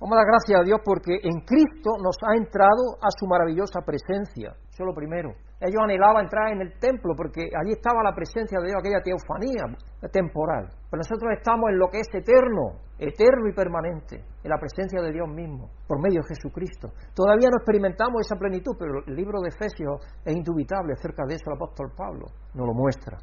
Vamos 0.00 0.14
a 0.14 0.22
dar 0.22 0.30
gracias 0.30 0.60
a 0.60 0.64
Dios 0.64 0.78
porque 0.84 1.18
en 1.22 1.40
Cristo 1.42 1.98
nos 2.02 2.16
ha 2.22 2.36
entrado 2.36 2.98
a 3.02 3.10
su 3.10 3.26
maravillosa 3.26 3.80
presencia. 3.82 4.54
Eso 4.70 4.82
es 4.82 4.86
lo 4.86 4.94
primero. 4.94 5.30
Ellos 5.64 5.80
anhelaban 5.80 6.28
entrar 6.28 6.52
en 6.52 6.60
el 6.60 6.76
templo 6.76 7.16
porque 7.16 7.48
allí 7.56 7.72
estaba 7.72 8.04
la 8.04 8.12
presencia 8.12 8.60
de 8.60 8.68
Dios, 8.68 8.76
aquella 8.76 9.00
teofanía 9.00 9.64
temporal. 10.12 10.68
Pero 10.92 11.00
nosotros 11.00 11.32
estamos 11.32 11.72
en 11.72 11.78
lo 11.80 11.88
que 11.88 12.04
es 12.04 12.08
eterno, 12.12 12.84
eterno 13.00 13.48
y 13.48 13.56
permanente, 13.56 14.20
en 14.44 14.50
la 14.52 14.60
presencia 14.60 15.00
de 15.00 15.08
Dios 15.08 15.24
mismo, 15.24 15.72
por 15.88 16.04
medio 16.04 16.20
de 16.20 16.36
Jesucristo. 16.36 16.92
Todavía 17.16 17.48
no 17.48 17.56
experimentamos 17.56 18.20
esa 18.20 18.36
plenitud, 18.36 18.76
pero 18.76 19.00
el 19.08 19.16
libro 19.16 19.40
de 19.40 19.48
Efesios 19.48 20.04
es 20.20 20.36
indubitable 20.36 20.92
acerca 20.92 21.24
de 21.24 21.40
eso, 21.40 21.48
el 21.48 21.56
apóstol 21.56 21.88
Pablo 21.96 22.28
nos 22.52 22.66
lo 22.68 22.74
muestra. 22.74 23.16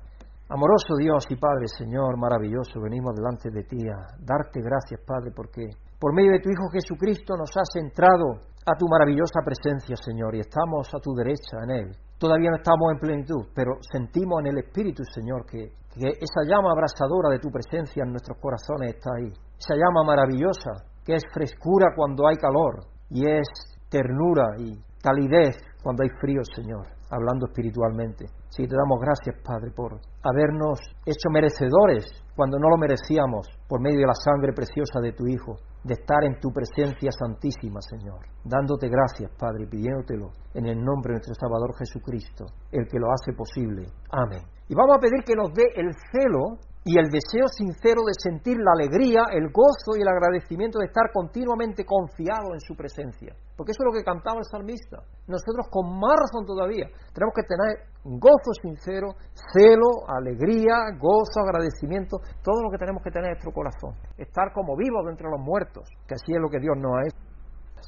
Amoroso 0.50 0.98
Dios 0.98 1.24
y 1.30 1.38
Padre, 1.38 1.70
Señor, 1.70 2.18
maravilloso, 2.18 2.82
venimos 2.82 3.16
delante 3.16 3.52
de 3.54 3.64
ti 3.64 3.88
a 3.88 4.18
darte 4.18 4.60
gracias, 4.60 5.00
Padre, 5.06 5.30
porque 5.30 5.70
por 6.02 6.12
medio 6.14 6.34
de 6.34 6.42
tu 6.42 6.50
Hijo 6.50 6.68
Jesucristo 6.74 7.38
nos 7.38 7.54
has 7.56 7.70
entrado 7.78 8.50
a 8.66 8.74
tu 8.74 8.90
maravillosa 8.90 9.46
presencia, 9.46 9.96
Señor, 9.96 10.36
y 10.36 10.42
estamos 10.42 10.90
a 10.94 11.00
tu 11.00 11.14
derecha 11.14 11.62
en 11.64 11.72
Él. 11.72 11.92
Todavía 12.22 12.52
no 12.52 12.58
estamos 12.58 12.92
en 12.94 13.00
plenitud, 13.00 13.48
pero 13.56 13.82
sentimos 13.92 14.42
en 14.42 14.54
el 14.54 14.60
Espíritu, 14.60 15.02
Señor, 15.12 15.44
que, 15.44 15.74
que 15.90 16.08
esa 16.22 16.46
llama 16.46 16.70
abrasadora 16.70 17.30
de 17.32 17.40
tu 17.40 17.50
presencia 17.50 18.04
en 18.04 18.12
nuestros 18.12 18.38
corazones 18.38 18.94
está 18.94 19.10
ahí. 19.18 19.34
Esa 19.58 19.74
llama 19.74 20.06
maravillosa, 20.06 20.86
que 21.04 21.16
es 21.16 21.24
frescura 21.34 21.96
cuando 21.96 22.28
hay 22.28 22.36
calor, 22.36 22.86
y 23.10 23.28
es 23.28 23.48
ternura 23.90 24.54
y 24.60 24.78
calidez 25.02 25.58
cuando 25.82 26.04
hay 26.04 26.10
frío, 26.22 26.42
Señor, 26.56 26.86
hablando 27.10 27.48
espiritualmente. 27.48 28.26
Sí, 28.52 28.68
te 28.68 28.76
damos 28.76 29.00
gracias, 29.00 29.42
Padre, 29.48 29.72
por 29.72 29.96
habernos 30.24 30.78
hecho 31.06 31.30
merecedores 31.32 32.04
cuando 32.36 32.60
no 32.60 32.68
lo 32.68 32.76
merecíamos 32.76 33.48
por 33.66 33.80
medio 33.80 34.00
de 34.00 34.08
la 34.08 34.14
sangre 34.14 34.52
preciosa 34.52 35.00
de 35.00 35.14
tu 35.14 35.26
Hijo, 35.26 35.56
de 35.86 35.94
estar 35.94 36.22
en 36.26 36.38
tu 36.38 36.52
presencia 36.52 37.12
santísima, 37.16 37.80
Señor. 37.80 38.20
Dándote 38.44 38.90
gracias, 38.90 39.32
Padre, 39.40 39.64
y 39.64 39.68
pidiéndotelo 39.68 40.32
en 40.54 40.66
el 40.66 40.84
nombre 40.84 41.14
de 41.14 41.24
nuestro 41.24 41.36
Salvador 41.36 41.72
Jesucristo, 41.80 42.44
el 42.74 42.88
que 42.92 43.00
lo 43.00 43.08
hace 43.14 43.32
posible. 43.32 43.88
Amén. 44.12 44.44
Y 44.68 44.76
vamos 44.76 44.98
a 44.98 45.00
pedir 45.00 45.24
que 45.24 45.36
nos 45.36 45.54
dé 45.54 45.72
el 45.76 45.88
celo 46.12 46.60
y 46.84 46.98
el 46.98 47.14
deseo 47.14 47.46
sincero 47.48 48.02
de 48.02 48.18
sentir 48.18 48.58
la 48.58 48.74
alegría, 48.74 49.30
el 49.38 49.54
gozo 49.54 49.94
y 49.94 50.02
el 50.02 50.08
agradecimiento 50.08 50.80
de 50.80 50.90
estar 50.90 51.14
continuamente 51.14 51.86
confiado 51.86 52.54
en 52.54 52.60
su 52.60 52.76
presencia. 52.76 53.36
Porque 53.56 53.72
eso 53.72 53.86
es 53.86 53.88
lo 53.94 53.94
que 53.94 54.04
cantaba 54.04 54.42
el 54.42 54.50
salmista. 54.50 54.98
Nosotros 55.28 55.70
con 55.70 55.94
más 56.02 56.18
razón 56.18 56.42
todavía 56.46 56.90
tenemos 57.14 57.38
que 57.38 57.46
tener 57.46 57.86
gozo 58.02 58.52
sincero, 58.66 59.14
celo, 59.54 60.10
alegría, 60.10 60.98
gozo, 60.98 61.46
agradecimiento, 61.46 62.18
todo 62.42 62.66
lo 62.66 62.72
que 62.72 62.82
tenemos 62.82 63.04
que 63.04 63.12
tener 63.12 63.30
en 63.30 63.38
nuestro 63.38 63.54
corazón. 63.54 63.94
Estar 64.18 64.50
como 64.52 64.76
vivos 64.76 65.06
entre 65.06 65.30
los 65.30 65.40
muertos, 65.40 65.86
que 66.10 66.16
así 66.16 66.34
es 66.34 66.42
lo 66.42 66.50
que 66.50 66.60
Dios 66.60 66.74
nos 66.82 66.98
ha 66.98 67.06
hecho. 67.06 67.32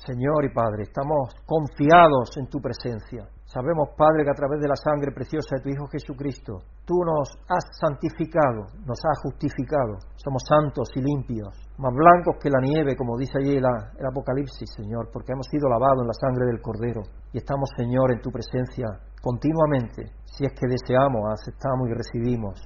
Señor 0.06 0.46
y 0.46 0.54
Padre, 0.54 0.84
estamos 0.84 1.34
confiados 1.46 2.38
en 2.38 2.46
tu 2.46 2.62
presencia. 2.62 3.26
Sabemos, 3.54 3.94
Padre, 3.94 4.26
que 4.26 4.34
a 4.34 4.42
través 4.42 4.58
de 4.58 4.68
la 4.68 4.74
sangre 4.74 5.14
preciosa 5.14 5.54
de 5.54 5.62
tu 5.62 5.70
Hijo 5.70 5.86
Jesucristo, 5.86 6.66
tú 6.90 6.98
nos 7.06 7.38
has 7.46 7.62
santificado, 7.78 8.66
nos 8.82 8.98
has 8.98 9.22
justificado. 9.22 10.02
Somos 10.18 10.42
santos 10.42 10.90
y 10.98 11.06
limpios, 11.06 11.54
más 11.78 11.94
blancos 11.94 12.42
que 12.42 12.50
la 12.50 12.58
nieve, 12.58 12.98
como 12.98 13.14
dice 13.14 13.38
allí 13.38 13.54
el, 13.54 13.62
el 13.62 14.06
Apocalipsis, 14.10 14.74
Señor, 14.74 15.14
porque 15.14 15.38
hemos 15.38 15.46
sido 15.54 15.70
lavados 15.70 16.02
en 16.02 16.10
la 16.10 16.18
sangre 16.18 16.50
del 16.50 16.66
Cordero. 16.66 17.06
Y 17.30 17.38
estamos, 17.46 17.70
Señor, 17.78 18.10
en 18.10 18.26
tu 18.26 18.34
presencia 18.34 18.90
continuamente, 19.22 20.02
si 20.26 20.50
es 20.50 20.54
que 20.58 20.66
deseamos, 20.66 21.22
aceptamos 21.30 21.86
y 21.90 21.94
recibimos 21.94 22.58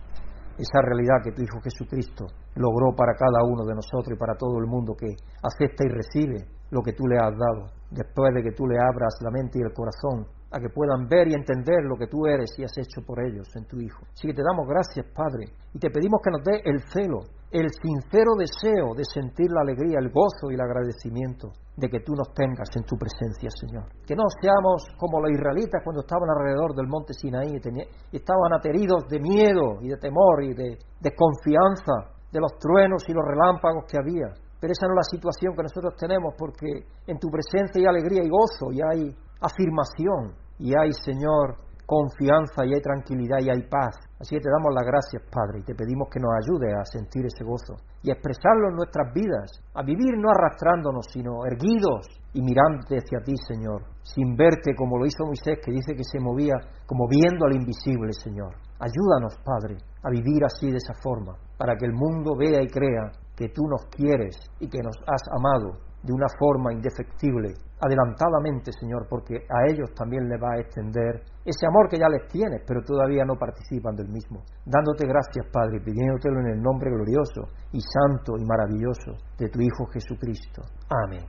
esa 0.55 0.79
realidad 0.87 1.19
que 1.19 1.35
tu 1.35 1.43
Hijo 1.43 1.59
Jesucristo 1.67 2.31
logró 2.55 2.95
para 2.95 3.11
cada 3.11 3.43
uno 3.43 3.67
de 3.67 3.75
nosotros 3.75 4.15
y 4.15 4.17
para 4.17 4.39
todo 4.39 4.55
el 4.63 4.71
mundo 4.71 4.95
que 4.95 5.11
acepta 5.43 5.83
y 5.83 5.91
recibe 5.91 6.47
lo 6.71 6.79
que 6.79 6.93
tú 6.95 7.03
le 7.11 7.19
has 7.19 7.35
dado, 7.35 7.75
después 7.91 8.31
de 8.33 8.41
que 8.41 8.55
tú 8.55 8.65
le 8.65 8.79
abras 8.79 9.19
la 9.19 9.31
mente 9.35 9.59
y 9.59 9.67
el 9.67 9.75
corazón 9.75 10.36
a 10.51 10.59
que 10.59 10.69
puedan 10.69 11.07
ver 11.07 11.27
y 11.27 11.33
entender 11.33 11.83
lo 11.83 11.97
que 11.97 12.07
tú 12.07 12.25
eres 12.25 12.51
y 12.57 12.63
has 12.63 12.77
hecho 12.77 13.01
por 13.05 13.19
ellos 13.19 13.47
en 13.55 13.65
tu 13.65 13.79
Hijo. 13.79 14.05
Así 14.13 14.27
que 14.27 14.33
te 14.33 14.43
damos 14.43 14.67
gracias, 14.67 15.05
Padre, 15.13 15.51
y 15.73 15.79
te 15.79 15.89
pedimos 15.89 16.21
que 16.23 16.31
nos 16.31 16.43
dé 16.43 16.61
el 16.63 16.79
celo, 16.91 17.19
el 17.51 17.67
sincero 17.71 18.35
deseo 18.37 18.95
de 18.95 19.03
sentir 19.03 19.47
la 19.51 19.61
alegría, 19.61 19.99
el 19.99 20.09
gozo 20.09 20.51
y 20.51 20.55
el 20.55 20.61
agradecimiento 20.61 21.51
de 21.75 21.89
que 21.89 21.99
tú 21.99 22.13
nos 22.15 22.33
tengas 22.33 22.69
en 22.75 22.83
tu 22.83 22.97
presencia, 22.97 23.49
Señor. 23.53 23.85
Que 24.05 24.15
no 24.15 24.23
seamos 24.41 24.83
como 24.97 25.21
los 25.21 25.31
israelitas 25.31 25.83
cuando 25.83 26.01
estaban 26.01 26.29
alrededor 26.29 26.73
del 26.75 26.87
monte 26.87 27.13
Sinaí 27.13 27.53
y 27.53 28.17
estaban 28.17 28.53
ateridos 28.53 29.05
de 29.07 29.19
miedo 29.19 29.79
y 29.81 29.89
de 29.89 29.97
temor 29.97 30.43
y 30.43 30.53
de 30.53 30.77
desconfianza 30.99 32.17
de 32.31 32.39
los 32.39 32.57
truenos 32.59 33.03
y 33.07 33.13
los 33.13 33.23
relámpagos 33.23 33.85
que 33.87 33.97
había. 33.97 34.33
Pero 34.59 34.73
esa 34.73 34.87
no 34.87 34.93
es 34.97 35.05
la 35.05 35.17
situación 35.17 35.55
que 35.55 35.63
nosotros 35.63 35.93
tenemos 35.99 36.33
porque 36.37 36.81
en 37.05 37.19
tu 37.19 37.29
presencia 37.29 37.77
hay 37.77 37.85
alegría 37.85 38.23
y 38.23 38.29
gozo 38.29 38.73
y 38.73 38.81
hay 38.81 39.15
afirmación 39.41 40.33
y 40.59 40.73
hay, 40.77 40.91
Señor, 40.93 41.67
confianza 41.87 42.67
y 42.67 42.75
hay 42.75 42.81
tranquilidad 42.81 43.39
y 43.39 43.49
hay 43.49 43.63
paz. 43.69 43.95
Así 44.19 44.35
que 44.35 44.41
te 44.41 44.51
damos 44.51 44.75
las 44.75 44.85
gracias, 44.85 45.23
Padre, 45.31 45.59
y 45.59 45.63
te 45.63 45.73
pedimos 45.73 46.09
que 46.11 46.19
nos 46.19 46.35
ayude 46.35 46.73
a 46.75 46.83
sentir 46.83 47.25
ese 47.25 47.45
gozo 47.45 47.79
y 48.03 48.09
a 48.09 48.13
expresarlo 48.13 48.69
en 48.69 48.75
nuestras 48.75 49.13
vidas, 49.13 49.63
a 49.73 49.83
vivir 49.83 50.19
no 50.19 50.29
arrastrándonos, 50.29 51.07
sino 51.07 51.45
erguidos 51.45 52.05
y 52.33 52.41
mirando 52.41 52.83
hacia 52.83 53.23
ti, 53.23 53.35
Señor, 53.47 53.87
sin 54.03 54.35
verte 54.35 54.75
como 54.75 54.99
lo 54.99 55.05
hizo 55.05 55.25
Moisés, 55.25 55.59
que 55.63 55.71
dice 55.71 55.95
que 55.95 56.03
se 56.03 56.19
movía 56.19 56.55
como 56.85 57.07
viendo 57.07 57.45
al 57.45 57.55
invisible, 57.55 58.11
Señor. 58.11 58.53
Ayúdanos, 58.79 59.39
Padre, 59.45 59.77
a 60.03 60.09
vivir 60.09 60.43
así 60.43 60.69
de 60.69 60.77
esa 60.77 60.93
forma, 61.01 61.37
para 61.57 61.75
que 61.77 61.85
el 61.85 61.93
mundo 61.93 62.35
vea 62.37 62.61
y 62.61 62.67
crea 62.67 63.11
que 63.35 63.49
tú 63.49 63.63
nos 63.63 63.85
quieres 63.95 64.35
y 64.59 64.67
que 64.67 64.81
nos 64.83 64.97
has 65.07 65.23
amado 65.31 65.86
de 66.07 66.13
una 66.13 66.27
forma 66.39 66.71
indefectible, 66.71 67.51
adelantadamente, 67.83 68.71
Señor, 68.71 69.07
porque 69.09 69.35
a 69.35 69.67
ellos 69.67 69.91
también 69.93 70.23
le 70.29 70.39
va 70.39 70.55
a 70.55 70.59
extender 70.59 71.19
ese 71.43 71.67
amor 71.67 71.89
que 71.89 71.99
ya 71.99 72.07
les 72.07 72.25
tienes, 72.31 72.63
pero 72.65 72.81
todavía 72.81 73.25
no 73.25 73.35
participan 73.35 73.93
del 73.95 74.07
mismo. 74.07 74.39
Dándote 74.65 75.05
gracias, 75.05 75.45
Padre, 75.51 75.81
pidiéndotelo 75.83 76.39
en 76.39 76.55
el 76.55 76.61
nombre 76.61 76.89
glorioso 76.89 77.43
y 77.73 77.81
santo 77.81 78.39
y 78.39 78.45
maravilloso 78.45 79.19
de 79.37 79.49
tu 79.49 79.59
Hijo 79.59 79.85
Jesucristo. 79.91 80.63
Amén. 80.87 81.27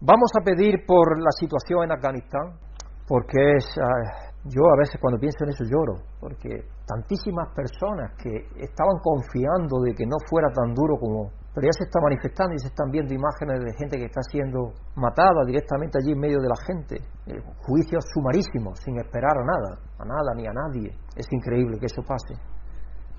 Vamos 0.00 0.30
a 0.38 0.44
pedir 0.44 0.84
por 0.86 1.18
la 1.18 1.32
situación 1.32 1.84
en 1.84 1.92
Afganistán, 1.92 2.60
porque 3.08 3.56
es, 3.56 3.64
ah, 3.80 4.33
yo 4.44 4.62
a 4.68 4.76
veces 4.78 5.00
cuando 5.00 5.18
pienso 5.18 5.44
en 5.44 5.50
eso 5.50 5.64
lloro, 5.64 6.04
porque 6.20 6.68
tantísimas 6.86 7.48
personas 7.54 8.12
que 8.20 8.44
estaban 8.60 8.98
confiando 9.00 9.80
de 9.80 9.94
que 9.94 10.04
no 10.04 10.16
fuera 10.28 10.48
tan 10.52 10.74
duro 10.74 10.96
como 11.00 11.30
pero 11.54 11.70
ya 11.70 11.78
se 11.78 11.86
está 11.86 12.02
manifestando 12.02 12.52
y 12.54 12.58
se 12.58 12.66
están 12.66 12.90
viendo 12.90 13.14
imágenes 13.14 13.62
de 13.62 13.70
gente 13.78 13.96
que 13.96 14.10
está 14.10 14.20
siendo 14.26 14.74
matada 14.98 15.46
directamente 15.46 16.02
allí 16.02 16.10
en 16.10 16.18
medio 16.18 16.42
de 16.42 16.50
la 16.50 16.58
gente. 16.66 16.98
Eh, 17.30 17.38
juicios 17.62 18.02
sumarísimos, 18.12 18.74
sin 18.82 18.98
esperar 18.98 19.38
a 19.38 19.46
nada, 19.46 19.78
a 20.02 20.04
nada 20.04 20.34
ni 20.34 20.48
a 20.48 20.52
nadie. 20.52 20.90
Es 21.14 21.30
increíble 21.30 21.78
que 21.78 21.86
eso 21.86 22.02
pase. 22.02 22.34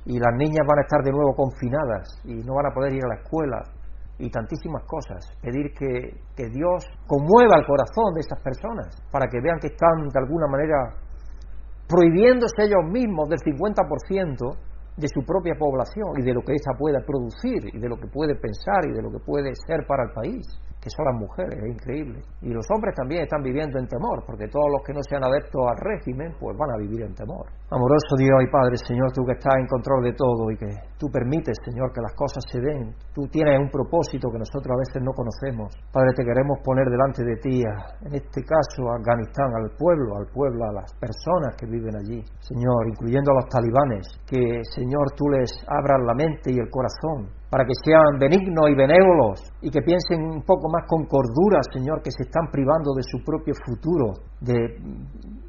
Y 0.04 0.20
las 0.20 0.36
niñas 0.36 0.68
van 0.68 0.80
a 0.80 0.82
estar 0.84 1.02
de 1.02 1.16
nuevo 1.16 1.34
confinadas 1.34 2.20
y 2.26 2.44
no 2.44 2.56
van 2.60 2.68
a 2.68 2.76
poder 2.76 2.94
ir 2.94 3.06
a 3.06 3.16
la 3.16 3.24
escuela 3.24 3.64
y 4.20 4.30
tantísimas 4.30 4.84
cosas. 4.84 5.32
Pedir 5.42 5.72
que, 5.72 6.20
que 6.36 6.50
Dios 6.52 6.84
conmueva 7.08 7.56
el 7.56 7.66
corazón 7.66 8.14
de 8.16 8.20
esas 8.20 8.44
personas 8.44 9.00
para 9.16 9.28
que 9.32 9.40
vean 9.40 9.60
que 9.64 9.72
están 9.72 10.12
de 10.12 10.20
alguna 10.20 10.48
manera 10.52 10.92
prohibiéndose 11.88 12.64
ellos 12.64 12.84
mismos 12.92 13.30
del 13.30 13.40
50% 13.40 14.58
de 14.98 15.08
su 15.08 15.26
propia 15.26 15.56
población 15.60 16.18
y 16.18 16.24
de 16.24 16.34
lo 16.34 16.42
que 16.42 16.54
esa 16.54 16.72
pueda 16.78 17.00
producir 17.06 17.74
y 17.74 17.80
de 17.80 17.90
lo 17.90 17.98
que 17.98 18.08
puede 18.08 18.36
pensar 18.36 18.86
y 18.90 18.94
de 18.94 19.02
lo 19.02 19.12
que 19.12 19.20
puede 19.20 19.52
ser 19.68 19.86
para 19.88 20.04
el 20.04 20.12
país. 20.12 20.48
Que 20.86 20.94
son 20.94 21.10
las 21.10 21.18
mujeres, 21.18 21.58
es 21.58 21.66
increíble. 21.66 22.22
Y 22.46 22.54
los 22.54 22.62
hombres 22.70 22.94
también 22.94 23.26
están 23.26 23.42
viviendo 23.42 23.82
en 23.82 23.90
temor, 23.90 24.22
porque 24.22 24.46
todos 24.46 24.70
los 24.70 24.86
que 24.86 24.94
no 24.94 25.02
sean 25.02 25.26
adeptos 25.26 25.66
al 25.66 25.82
régimen, 25.82 26.30
pues 26.38 26.54
van 26.54 26.70
a 26.70 26.78
vivir 26.78 27.02
en 27.02 27.18
temor. 27.18 27.50
Amoroso 27.74 28.14
Dios 28.22 28.38
y 28.46 28.52
Padre, 28.54 28.78
Señor, 28.78 29.10
tú 29.10 29.26
que 29.26 29.34
estás 29.34 29.58
en 29.58 29.66
control 29.66 30.06
de 30.06 30.14
todo 30.14 30.46
y 30.54 30.58
que 30.62 30.70
tú 31.02 31.10
permites, 31.10 31.58
Señor, 31.66 31.90
que 31.90 32.06
las 32.06 32.14
cosas 32.14 32.46
se 32.54 32.62
den. 32.62 32.94
Tú 33.18 33.26
tienes 33.34 33.58
un 33.58 33.74
propósito 33.74 34.30
que 34.30 34.38
nosotros 34.38 34.78
a 34.78 34.82
veces 34.86 35.02
no 35.02 35.10
conocemos. 35.18 35.74
Padre, 35.90 36.14
te 36.14 36.22
queremos 36.22 36.62
poner 36.62 36.86
delante 36.86 37.26
de 37.26 37.36
ti, 37.42 37.66
en 38.06 38.14
este 38.14 38.46
caso 38.46 38.86
a 38.94 39.02
Afganistán, 39.02 39.50
al 39.58 39.74
pueblo, 39.74 40.22
al 40.22 40.30
pueblo, 40.30 40.70
a 40.70 40.86
las 40.86 40.94
personas 41.02 41.58
que 41.58 41.66
viven 41.66 41.98
allí. 41.98 42.22
Señor, 42.46 42.94
incluyendo 42.94 43.34
a 43.34 43.42
los 43.42 43.50
talibanes, 43.50 44.06
que, 44.30 44.62
Señor, 44.70 45.18
tú 45.18 45.34
les 45.34 45.50
abras 45.66 45.98
la 46.06 46.14
mente 46.14 46.54
y 46.54 46.62
el 46.62 46.70
corazón 46.70 47.34
para 47.50 47.64
que 47.64 47.74
sean 47.84 48.18
benignos 48.20 48.70
y 48.70 48.76
benévolos 48.76 49.40
y 49.62 49.70
que 49.70 49.82
piensen 49.82 50.22
un 50.22 50.44
poco 50.44 50.70
más 50.70 50.84
con 50.88 51.06
cordura, 51.06 51.62
Señor, 51.72 52.02
que 52.02 52.12
se 52.12 52.24
están 52.24 52.50
privando 52.52 52.94
de 52.94 53.04
su 53.04 53.24
propio 53.24 53.54
futuro, 53.66 54.14
de 54.42 54.76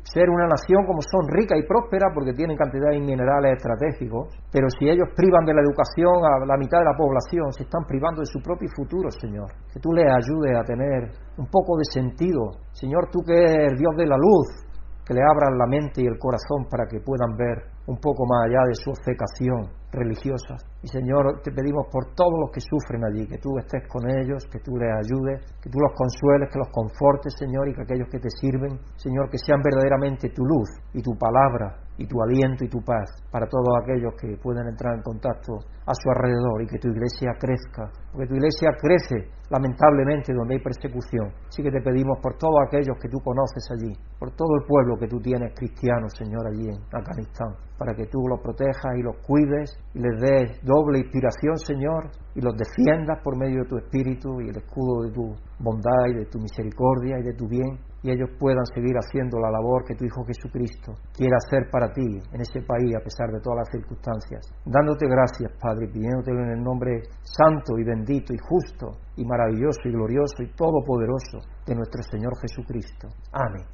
ser 0.04 0.30
una 0.30 0.46
nación 0.46 0.86
como 0.86 1.00
son 1.02 1.26
rica 1.28 1.56
y 1.56 1.66
próspera 1.66 2.12
porque 2.14 2.32
tienen 2.32 2.56
cantidades 2.56 3.00
de 3.00 3.06
minerales 3.06 3.56
estratégicos, 3.56 4.28
pero 4.52 4.68
si 4.78 4.88
ellos 4.88 5.08
privan 5.16 5.44
de 5.44 5.54
la 5.54 5.62
educación 5.62 6.14
a 6.22 6.46
la 6.46 6.56
mitad 6.56 6.78
de 6.78 6.84
la 6.84 6.96
población, 6.96 7.52
se 7.52 7.64
están 7.64 7.84
privando 7.86 8.20
de 8.20 8.26
su 8.26 8.40
propio 8.40 8.68
futuro, 8.76 9.10
Señor. 9.10 9.50
Que 9.72 9.80
tú 9.80 9.92
les 9.92 10.06
ayudes 10.06 10.54
a 10.56 10.62
tener 10.64 11.10
un 11.38 11.46
poco 11.46 11.76
de 11.76 11.84
sentido. 11.90 12.60
Señor, 12.72 13.08
tú 13.10 13.20
que 13.26 13.34
eres 13.34 13.78
Dios 13.78 13.96
de 13.96 14.06
la 14.06 14.16
luz, 14.16 14.66
que 15.06 15.14
le 15.14 15.22
abran 15.22 15.56
la 15.56 15.66
mente 15.66 16.02
y 16.02 16.06
el 16.06 16.18
corazón 16.18 16.66
para 16.68 16.86
que 16.86 17.00
puedan 17.00 17.36
ver 17.36 17.76
un 17.86 17.96
poco 17.98 18.26
más 18.26 18.46
allá 18.46 18.62
de 18.66 18.74
su 18.74 18.90
obcecación 18.90 19.85
religiosa. 19.96 20.56
Y 20.82 20.88
Señor, 20.88 21.40
te 21.42 21.50
pedimos 21.50 21.86
por 21.90 22.14
todos 22.14 22.38
los 22.38 22.50
que 22.50 22.60
sufren 22.60 23.02
allí, 23.04 23.26
que 23.26 23.38
tú 23.38 23.58
estés 23.58 23.88
con 23.88 24.04
ellos, 24.08 24.46
que 24.46 24.60
tú 24.60 24.76
les 24.76 24.92
ayudes, 24.92 25.40
que 25.62 25.70
tú 25.70 25.78
los 25.80 25.92
consueles, 25.96 26.50
que 26.52 26.58
los 26.58 26.68
confortes, 26.68 27.34
Señor, 27.38 27.68
y 27.68 27.74
que 27.74 27.82
aquellos 27.82 28.08
que 28.08 28.20
te 28.20 28.30
sirven, 28.30 28.78
Señor, 28.96 29.30
que 29.30 29.38
sean 29.38 29.60
verdaderamente 29.62 30.30
tu 30.30 30.44
luz 30.44 30.68
y 30.92 31.02
tu 31.02 31.16
palabra 31.18 31.85
y 31.98 32.06
tu 32.06 32.22
aliento 32.22 32.64
y 32.64 32.68
tu 32.68 32.80
paz 32.82 33.10
para 33.30 33.46
todos 33.46 33.68
aquellos 33.82 34.12
que 34.20 34.36
pueden 34.42 34.68
entrar 34.68 34.94
en 34.94 35.02
contacto 35.02 35.58
a 35.86 35.94
su 35.94 36.10
alrededor 36.10 36.62
y 36.62 36.66
que 36.66 36.78
tu 36.78 36.88
iglesia 36.88 37.32
crezca, 37.38 37.90
porque 38.12 38.26
tu 38.28 38.34
iglesia 38.34 38.70
crece 38.80 39.30
lamentablemente 39.50 40.34
donde 40.34 40.54
hay 40.54 40.60
persecución. 40.60 41.30
Así 41.46 41.62
que 41.62 41.70
te 41.70 41.80
pedimos 41.80 42.18
por 42.20 42.36
todos 42.36 42.58
aquellos 42.66 42.98
que 43.00 43.08
tú 43.08 43.18
conoces 43.22 43.62
allí, 43.70 43.92
por 44.18 44.34
todo 44.34 44.56
el 44.58 44.66
pueblo 44.66 44.96
que 44.98 45.06
tú 45.06 45.20
tienes 45.20 45.54
cristiano, 45.54 46.08
Señor, 46.08 46.46
allí 46.48 46.66
en 46.66 46.82
Afganistán, 46.92 47.54
para 47.78 47.94
que 47.94 48.06
tú 48.06 48.18
los 48.28 48.40
protejas 48.40 48.98
y 48.98 49.02
los 49.02 49.16
cuides 49.24 49.78
y 49.94 50.00
les 50.00 50.20
des 50.20 50.64
doble 50.64 50.98
inspiración, 50.98 51.56
Señor, 51.58 52.10
y 52.34 52.40
los 52.40 52.54
defiendas 52.56 53.22
por 53.22 53.38
medio 53.38 53.62
de 53.62 53.68
tu 53.68 53.78
espíritu 53.78 54.40
y 54.40 54.48
el 54.48 54.56
escudo 54.56 55.04
de 55.04 55.12
tu 55.12 55.34
bondad 55.60 56.10
y 56.10 56.14
de 56.14 56.26
tu 56.26 56.38
misericordia 56.38 57.18
y 57.20 57.22
de 57.22 57.34
tu 57.34 57.46
bien 57.48 57.78
y 58.06 58.10
ellos 58.14 58.30
puedan 58.38 58.64
seguir 58.70 58.94
haciendo 58.94 59.40
la 59.42 59.50
labor 59.50 59.82
que 59.82 59.96
tu 59.96 60.04
Hijo 60.04 60.22
Jesucristo 60.22 60.94
quiere 61.10 61.34
hacer 61.34 61.66
para 61.72 61.90
ti 61.90 62.06
en 62.06 62.40
ese 62.40 62.62
país 62.62 62.94
a 62.94 63.02
pesar 63.02 63.34
de 63.34 63.42
todas 63.42 63.66
las 63.66 63.70
circunstancias. 63.74 64.46
Dándote 64.64 65.10
gracias, 65.10 65.50
Padre, 65.58 65.90
pidiéndotelo 65.90 66.46
en 66.46 66.50
el 66.54 66.62
nombre 66.62 67.02
santo 67.26 67.74
y 67.76 67.82
bendito 67.82 68.32
y 68.32 68.38
justo 68.38 68.94
y 69.16 69.26
maravilloso 69.26 69.82
y 69.86 69.90
glorioso 69.90 70.38
y 70.38 70.54
todopoderoso 70.54 71.42
de 71.66 71.74
nuestro 71.74 72.02
Señor 72.06 72.30
Jesucristo. 72.38 73.08
Amén. 73.32 73.66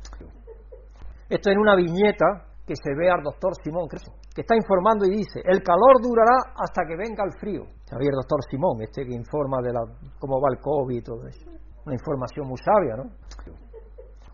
Esto 1.29 1.51
en 1.51 1.59
una 1.59 1.77
viñeta 1.77 2.49
que 2.65 2.75
se 2.77 2.95
ve 2.97 3.11
al 3.11 3.23
doctor 3.23 3.53
Simón, 3.63 3.85
que 3.89 4.41
está 4.41 4.57
informando 4.57 5.05
y 5.05 5.11
dice, 5.11 5.45
el 5.45 5.61
calor 5.61 6.01
durará 6.01 6.57
hasta 6.57 6.89
que 6.89 6.97
venga 6.97 7.25
el 7.25 7.37
frío. 7.39 7.65
Sabía 7.85 8.09
el 8.09 8.17
doctor 8.17 8.41
Simón, 8.49 8.81
este 8.81 9.05
que 9.05 9.13
informa 9.13 9.61
de 9.61 9.73
la, 9.73 9.81
cómo 10.19 10.41
va 10.41 10.49
el 10.57 10.61
COVID 10.61 10.97
y 10.97 11.03
todo 11.03 11.27
eso. 11.27 11.51
Una 11.85 11.95
información 11.95 12.49
muy 12.49 12.57
sabia, 12.65 12.97
¿no? 12.97 13.11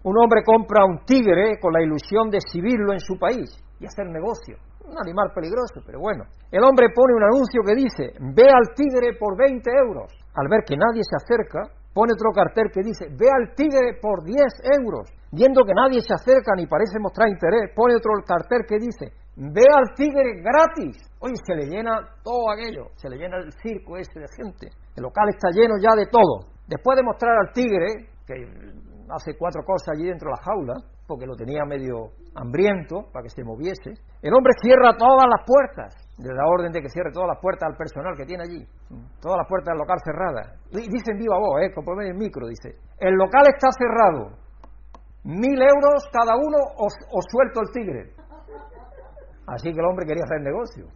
Un 0.05 0.15
hombre 0.17 0.43
compra 0.45 0.85
un 0.85 1.05
tigre 1.05 1.59
con 1.61 1.73
la 1.73 1.83
ilusión 1.83 2.31
de 2.31 2.39
exhibirlo 2.39 2.93
en 2.93 3.01
su 3.01 3.19
país 3.19 3.51
y 3.81 3.87
hacer 3.87 4.07
negocio. 4.07 4.57
Un 4.87 4.97
animal 4.97 5.33
peligroso, 5.35 5.83
pero 5.85 6.01
bueno. 6.01 6.25
El 6.51 6.63
hombre 6.65 6.89
pone 6.95 7.15
un 7.15 7.25
anuncio 7.25 7.61
que 7.67 7.75
dice, 7.75 8.15
ve 8.35 8.49
al 8.49 8.75
tigre 8.75 9.19
por 9.19 9.37
20 9.37 9.69
euros. 9.85 10.13
Al 10.35 10.49
ver 10.49 10.63
que 10.65 10.77
nadie 10.77 11.03
se 11.03 11.17
acerca, 11.17 11.67
pone 11.93 12.15
otro 12.15 12.31
cartel 12.33 12.71
que 12.73 12.81
dice, 12.81 13.07
ve 13.11 13.27
al 13.29 13.55
tigre 13.55 13.99
por 14.01 14.25
10 14.25 14.39
euros. 14.81 15.11
Viendo 15.31 15.65
que 15.65 15.75
nadie 15.75 16.01
se 16.01 16.15
acerca 16.15 16.55
ni 16.57 16.67
parece 16.67 16.99
mostrar 17.01 17.29
interés, 17.29 17.75
pone 17.75 17.97
otro 17.97 18.13
cartel 18.25 18.65
que 18.67 18.79
dice, 18.79 19.13
ve 19.37 19.67
al 19.69 19.93
tigre 19.95 20.41
gratis. 20.41 20.97
Oye, 21.21 21.35
se 21.45 21.55
le 21.55 21.67
llena 21.67 22.01
todo 22.23 22.51
aquello, 22.51 22.89
se 22.95 23.11
le 23.11 23.19
llena 23.19 23.37
el 23.39 23.53
circo 23.61 23.99
ese 23.99 24.21
de 24.21 24.29
gente. 24.31 24.69
El 24.97 25.03
local 25.03 25.29
está 25.29 25.51
lleno 25.51 25.75
ya 25.83 25.95
de 25.95 26.07
todo. 26.07 26.49
Después 26.67 26.97
de 26.97 27.03
mostrar 27.03 27.37
al 27.37 27.53
tigre, 27.53 28.09
que 28.27 28.35
hace 29.11 29.37
cuatro 29.37 29.63
cosas 29.65 29.97
allí 29.97 30.09
dentro 30.09 30.31
de 30.31 30.37
la 30.37 30.43
jaula, 30.45 30.75
porque 31.07 31.27
lo 31.27 31.35
tenía 31.35 31.65
medio 31.65 32.13
hambriento 32.35 33.09
para 33.13 33.23
que 33.23 33.31
se 33.31 33.43
moviese. 33.45 33.97
El 34.23 34.35
hombre 34.35 34.53
cierra 34.61 34.97
todas 34.97 35.27
las 35.27 35.45
puertas, 35.47 35.95
le 36.19 36.29
da 36.35 36.47
orden 36.47 36.73
de 36.73 36.81
que 36.81 36.89
cierre 36.89 37.11
todas 37.13 37.29
las 37.29 37.41
puertas 37.41 37.69
al 37.71 37.77
personal 37.77 38.15
que 38.17 38.27
tiene 38.27 38.45
allí, 38.45 38.63
todas 39.21 39.39
las 39.39 39.49
puertas 39.49 39.73
del 39.73 39.79
local 39.79 39.99
cerradas. 40.05 40.47
Y 40.73 40.91
dice 40.91 41.13
en 41.13 41.19
viva 41.19 41.39
voz, 41.39 41.63
eh, 41.63 41.73
con 41.73 42.01
el 42.03 42.15
micro, 42.15 42.47
dice, 42.47 42.77
el 43.01 43.15
local 43.15 43.45
está 43.49 43.69
cerrado, 43.73 44.37
mil 45.25 45.61
euros 45.61 46.05
cada 46.13 46.37
uno 46.37 46.59
o 46.77 47.21
suelto 47.23 47.61
el 47.61 47.73
tigre. 47.73 48.13
Así 49.47 49.73
que 49.73 49.81
el 49.81 49.87
hombre 49.87 50.05
quería 50.05 50.25
hacer 50.25 50.43
negocio. 50.43 50.87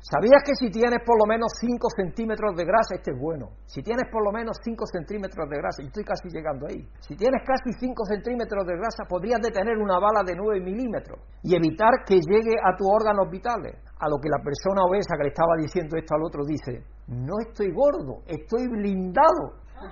¿Sabías 0.00 0.40
que 0.46 0.54
si 0.56 0.70
tienes 0.70 1.00
por 1.04 1.18
lo 1.20 1.26
menos 1.28 1.52
5 1.60 1.76
centímetros 1.94 2.56
de 2.56 2.64
grasa, 2.64 2.96
este 2.96 3.12
es 3.12 3.18
bueno? 3.20 3.50
Si 3.66 3.82
tienes 3.82 4.08
por 4.10 4.24
lo 4.24 4.32
menos 4.32 4.56
5 4.64 4.86
centímetros 4.86 5.46
de 5.50 5.58
grasa, 5.58 5.82
yo 5.82 5.88
estoy 5.88 6.04
casi 6.04 6.30
llegando 6.32 6.66
ahí. 6.66 6.88
Si 7.00 7.14
tienes 7.16 7.42
casi 7.44 7.70
5 7.78 8.06
centímetros 8.06 8.66
de 8.66 8.78
grasa, 8.80 9.04
podrías 9.06 9.42
detener 9.42 9.76
una 9.76 10.00
bala 10.00 10.22
de 10.24 10.34
9 10.34 10.58
milímetros 10.60 11.20
y 11.42 11.54
evitar 11.54 12.02
que 12.06 12.16
llegue 12.16 12.56
a 12.64 12.74
tus 12.76 12.88
órganos 12.88 13.28
vitales. 13.30 13.76
A 14.00 14.08
lo 14.08 14.16
que 14.16 14.30
la 14.30 14.40
persona 14.42 14.80
obesa 14.88 15.18
que 15.18 15.24
le 15.24 15.34
estaba 15.36 15.52
diciendo 15.60 15.98
esto 15.98 16.14
al 16.16 16.22
otro 16.24 16.46
dice, 16.48 16.82
no 17.08 17.34
estoy 17.46 17.70
gordo, 17.70 18.22
estoy 18.26 18.68
blindado. 18.68 19.60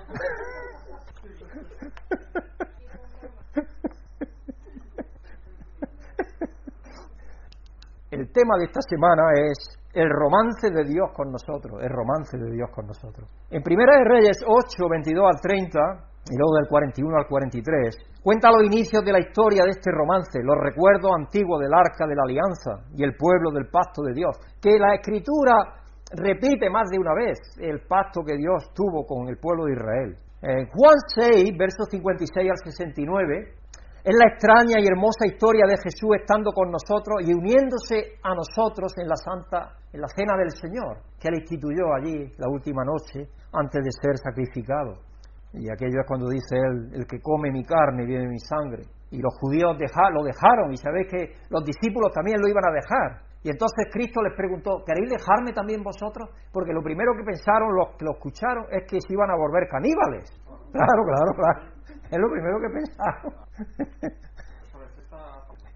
El 8.09 8.31
tema 8.31 8.57
de 8.57 8.65
esta 8.65 8.81
semana 8.81 9.21
es 9.35 9.78
el 9.99 10.09
romance 10.09 10.71
de 10.71 10.83
Dios 10.87 11.11
con 11.13 11.29
nosotros, 11.29 11.83
el 11.83 11.89
romance 11.89 12.37
de 12.37 12.51
Dios 12.51 12.69
con 12.71 12.87
nosotros. 12.87 13.27
En 13.51 13.61
Primera 13.61 13.97
de 13.97 14.05
Reyes 14.05 14.37
8, 14.47 14.87
22 14.89 15.25
al 15.27 15.41
30, 15.41 15.79
y 16.31 16.37
luego 16.37 16.55
del 16.55 16.67
41 16.69 17.17
al 17.17 17.27
43, 17.27 18.23
cuenta 18.23 18.51
los 18.51 18.63
inicios 18.63 19.03
de 19.03 19.11
la 19.11 19.19
historia 19.19 19.63
de 19.65 19.71
este 19.71 19.91
romance, 19.91 20.39
los 20.41 20.55
recuerdos 20.55 21.11
antiguos 21.11 21.59
del 21.59 21.73
arca 21.73 22.07
de 22.07 22.15
la 22.15 22.23
alianza 22.23 22.87
y 22.95 23.03
el 23.03 23.15
pueblo 23.15 23.51
del 23.51 23.67
pacto 23.67 24.01
de 24.01 24.13
Dios, 24.13 24.39
que 24.61 24.79
la 24.79 24.95
escritura 24.95 25.83
repite 26.15 26.69
más 26.69 26.89
de 26.89 26.97
una 26.97 27.13
vez 27.13 27.37
el 27.59 27.81
pacto 27.81 28.23
que 28.23 28.37
Dios 28.37 28.71
tuvo 28.73 29.05
con 29.05 29.27
el 29.27 29.37
pueblo 29.37 29.65
de 29.65 29.73
Israel. 29.73 30.17
En 30.41 30.65
Juan 30.71 30.95
6, 31.13 31.57
versos 31.57 31.89
56 31.91 32.49
al 32.49 32.57
69, 32.71 33.53
es 34.03 34.15
la 34.15 34.31
extraña 34.31 34.79
y 34.79 34.87
hermosa 34.87 35.25
historia 35.25 35.65
de 35.67 35.77
Jesús 35.77 36.15
estando 36.19 36.51
con 36.51 36.71
nosotros 36.71 37.19
y 37.25 37.33
uniéndose 37.33 38.19
a 38.23 38.33
nosotros 38.33 38.93
en 38.97 39.07
la 39.07 39.15
santa, 39.15 39.75
en 39.91 40.01
la 40.01 40.07
cena 40.07 40.37
del 40.37 40.51
Señor, 40.51 41.03
que 41.19 41.27
él 41.27 41.39
instituyó 41.39 41.93
allí 41.93 42.31
la 42.37 42.47
última 42.47 42.83
noche 42.85 43.27
antes 43.51 43.83
de 43.83 43.91
ser 43.91 44.17
sacrificado. 44.17 44.99
Y 45.53 45.69
aquello 45.69 45.99
es 46.01 46.07
cuando 46.07 46.29
dice 46.29 46.55
él, 46.55 46.93
el 46.93 47.07
que 47.07 47.19
come 47.19 47.51
mi 47.51 47.65
carne 47.65 48.03
y 48.03 48.27
mi 48.27 48.39
sangre. 48.39 48.83
Y 49.11 49.19
los 49.19 49.33
judíos 49.41 49.75
lo 49.75 50.23
dejaron 50.23 50.71
y 50.71 50.77
sabéis 50.77 51.07
que 51.09 51.33
los 51.49 51.65
discípulos 51.65 52.13
también 52.13 52.39
lo 52.39 52.47
iban 52.47 52.63
a 52.69 52.71
dejar. 52.71 53.29
Y 53.41 53.49
entonces 53.49 53.87
Cristo 53.91 54.21
les 54.21 54.35
preguntó, 54.35 54.83
¿queréis 54.85 55.09
dejarme 55.09 55.51
también 55.53 55.81
vosotros? 55.81 56.29
Porque 56.51 56.73
lo 56.73 56.83
primero 56.83 57.13
que 57.17 57.23
pensaron 57.23 57.73
los 57.73 57.95
que 57.97 58.05
lo 58.05 58.11
escucharon 58.11 58.65
es 58.69 58.83
que 58.83 58.99
se 59.01 59.13
iban 59.13 59.31
a 59.31 59.35
volver 59.35 59.67
caníbales. 59.67 60.29
Claro, 60.71 61.01
claro, 61.03 61.31
claro. 61.33 61.78
Es 62.09 62.17
lo 62.17 62.27
primero 62.31 62.57
que 62.57 62.69
pensaba. 62.73 63.45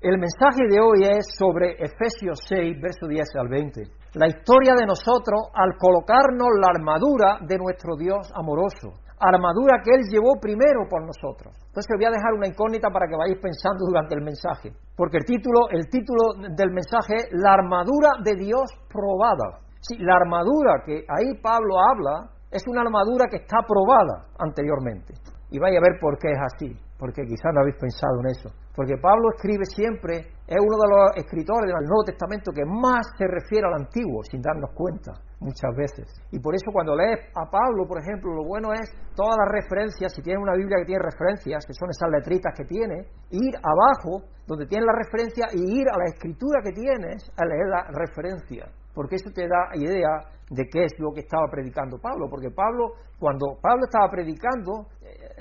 El 0.02 0.18
mensaje 0.18 0.66
de 0.68 0.82
hoy 0.82 1.06
es 1.06 1.24
sobre 1.38 1.78
Efesios 1.78 2.40
6, 2.50 2.82
verso 2.82 3.08
10 3.08 3.24
al 3.40 3.48
20. 3.48 3.84
La 4.16 4.28
historia 4.28 4.74
de 4.76 4.86
nosotros 4.86 5.48
al 5.54 5.78
colocarnos 5.78 6.50
la 6.60 6.74
armadura 6.76 7.38
de 7.40 7.56
nuestro 7.58 7.96
Dios 7.96 8.28
amoroso. 8.36 9.00
Armadura 9.20 9.80
que 9.86 9.96
Él 9.96 10.02
llevó 10.10 10.36
primero 10.42 10.90
por 10.90 11.06
nosotros. 11.06 11.56
Entonces 11.68 11.88
voy 11.96 12.06
a 12.06 12.12
dejar 12.12 12.34
una 12.34 12.48
incógnita 12.48 12.90
para 12.90 13.08
que 13.08 13.16
vayáis 13.16 13.40
pensando 13.40 13.86
durante 13.86 14.16
el 14.16 14.26
mensaje. 14.26 14.74
Porque 14.98 15.18
el 15.22 15.26
título, 15.26 15.70
el 15.70 15.88
título 15.88 16.52
del 16.52 16.72
mensaje 16.74 17.16
es 17.16 17.28
La 17.32 17.54
armadura 17.54 18.20
de 18.26 18.36
Dios 18.36 18.74
probada. 18.90 19.62
Sí, 19.80 19.96
la 20.00 20.18
armadura 20.18 20.84
que 20.84 21.06
ahí 21.08 21.40
Pablo 21.42 21.78
habla 21.80 22.28
es 22.52 22.64
una 22.68 22.82
armadura 22.82 23.30
que 23.30 23.38
está 23.38 23.64
probada 23.64 24.28
anteriormente. 24.38 25.14
Y 25.54 25.60
vaya 25.60 25.78
a 25.78 25.86
ver 25.86 26.02
por 26.02 26.18
qué 26.18 26.34
es 26.34 26.42
así, 26.42 26.74
porque 26.98 27.22
quizás 27.30 27.54
no 27.54 27.62
habéis 27.62 27.78
pensado 27.78 28.26
en 28.26 28.34
eso. 28.34 28.50
porque 28.74 28.98
Pablo 28.98 29.30
escribe 29.38 29.70
siempre, 29.70 30.34
es 30.50 30.58
uno 30.58 30.78
de 30.82 30.90
los 30.90 31.06
escritores 31.22 31.70
del 31.70 31.86
Nuevo 31.86 32.10
Testamento 32.10 32.50
que 32.50 32.66
más 32.66 33.06
se 33.14 33.30
refiere 33.30 33.70
al 33.70 33.86
Antiguo, 33.86 34.26
sin 34.26 34.42
darnos 34.42 34.74
cuenta 34.74 35.14
muchas 35.38 35.70
veces. 35.78 36.10
Y 36.34 36.40
por 36.42 36.56
eso 36.56 36.74
cuando 36.74 36.98
lees 36.98 37.22
a 37.38 37.46
Pablo, 37.46 37.86
por 37.86 38.02
ejemplo, 38.02 38.34
lo 38.34 38.50
bueno 38.50 38.74
es 38.74 38.90
todas 39.14 39.38
las 39.38 39.62
referencias, 39.62 40.10
si 40.10 40.24
tienes 40.26 40.42
una 40.42 40.58
Biblia 40.58 40.82
que 40.82 40.90
tiene 40.90 41.06
referencias, 41.06 41.62
que 41.70 41.78
son 41.78 41.94
esas 41.94 42.10
letritas 42.10 42.50
que 42.58 42.66
tiene, 42.66 43.06
ir 43.30 43.54
abajo 43.62 44.26
donde 44.50 44.66
tienes 44.66 44.90
la 44.90 44.98
referencia 44.98 45.54
y 45.54 45.86
ir 45.86 45.86
a 45.86 45.98
la 46.02 46.10
escritura 46.10 46.66
que 46.66 46.74
tienes 46.74 47.30
a 47.38 47.46
leer 47.46 47.70
la 47.70 47.94
referencia 47.94 48.74
porque 48.94 49.16
eso 49.16 49.30
te 49.34 49.48
da 49.48 49.74
idea 49.74 50.22
de 50.50 50.64
qué 50.72 50.86
es 50.86 50.94
lo 51.00 51.12
que 51.12 51.22
estaba 51.22 51.48
predicando 51.50 51.98
Pablo, 51.98 52.28
porque 52.30 52.52
Pablo, 52.52 52.94
cuando 53.18 53.58
Pablo 53.62 53.86
estaba 53.86 54.10
predicando, 54.10 54.86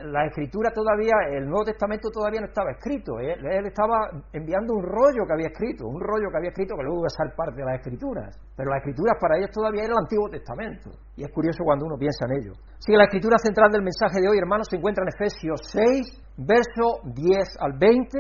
la 0.04 0.26
escritura 0.26 0.70
todavía, 0.70 1.12
el 1.30 1.44
Nuevo 1.44 1.64
Testamento 1.64 2.10
todavía 2.10 2.40
no 2.40 2.46
estaba 2.46 2.70
escrito, 2.72 3.20
¿eh? 3.20 3.34
él, 3.34 3.66
estaba 3.66 4.08
enviando 4.32 4.74
un 4.74 4.82
rollo 4.82 5.26
que 5.26 5.32
había 5.32 5.48
escrito, 5.48 5.86
un 5.86 6.00
rollo 6.00 6.30
que 6.30 6.38
había 6.38 6.50
escrito 6.50 6.74
que 6.76 6.82
luego 6.82 7.04
iba 7.04 7.10
a 7.10 7.16
ser 7.16 7.36
parte 7.36 7.60
de 7.60 7.66
las 7.66 7.76
escrituras, 7.80 8.36
pero 8.56 8.70
las 8.70 8.78
escrituras 8.80 9.16
para 9.20 9.38
ellos 9.38 9.50
todavía 9.52 9.84
era 9.84 9.92
el 9.92 10.02
Antiguo 10.04 10.28
Testamento, 10.30 10.90
y 11.16 11.24
es 11.24 11.30
curioso 11.30 11.64
cuando 11.64 11.86
uno 11.86 11.96
piensa 11.98 12.24
en 12.26 12.32
ello. 12.40 12.52
Así 12.56 12.92
que 12.92 12.96
la 12.96 13.04
escritura 13.04 13.36
central 13.38 13.70
del 13.70 13.82
mensaje 13.82 14.20
de 14.20 14.28
hoy, 14.28 14.38
hermanos, 14.38 14.66
se 14.70 14.76
encuentra 14.76 15.04
en 15.04 15.10
Efesios 15.12 15.60
6, 15.70 16.38
verso 16.38 17.04
10 17.04 17.56
al 17.60 17.72
20, 17.78 18.18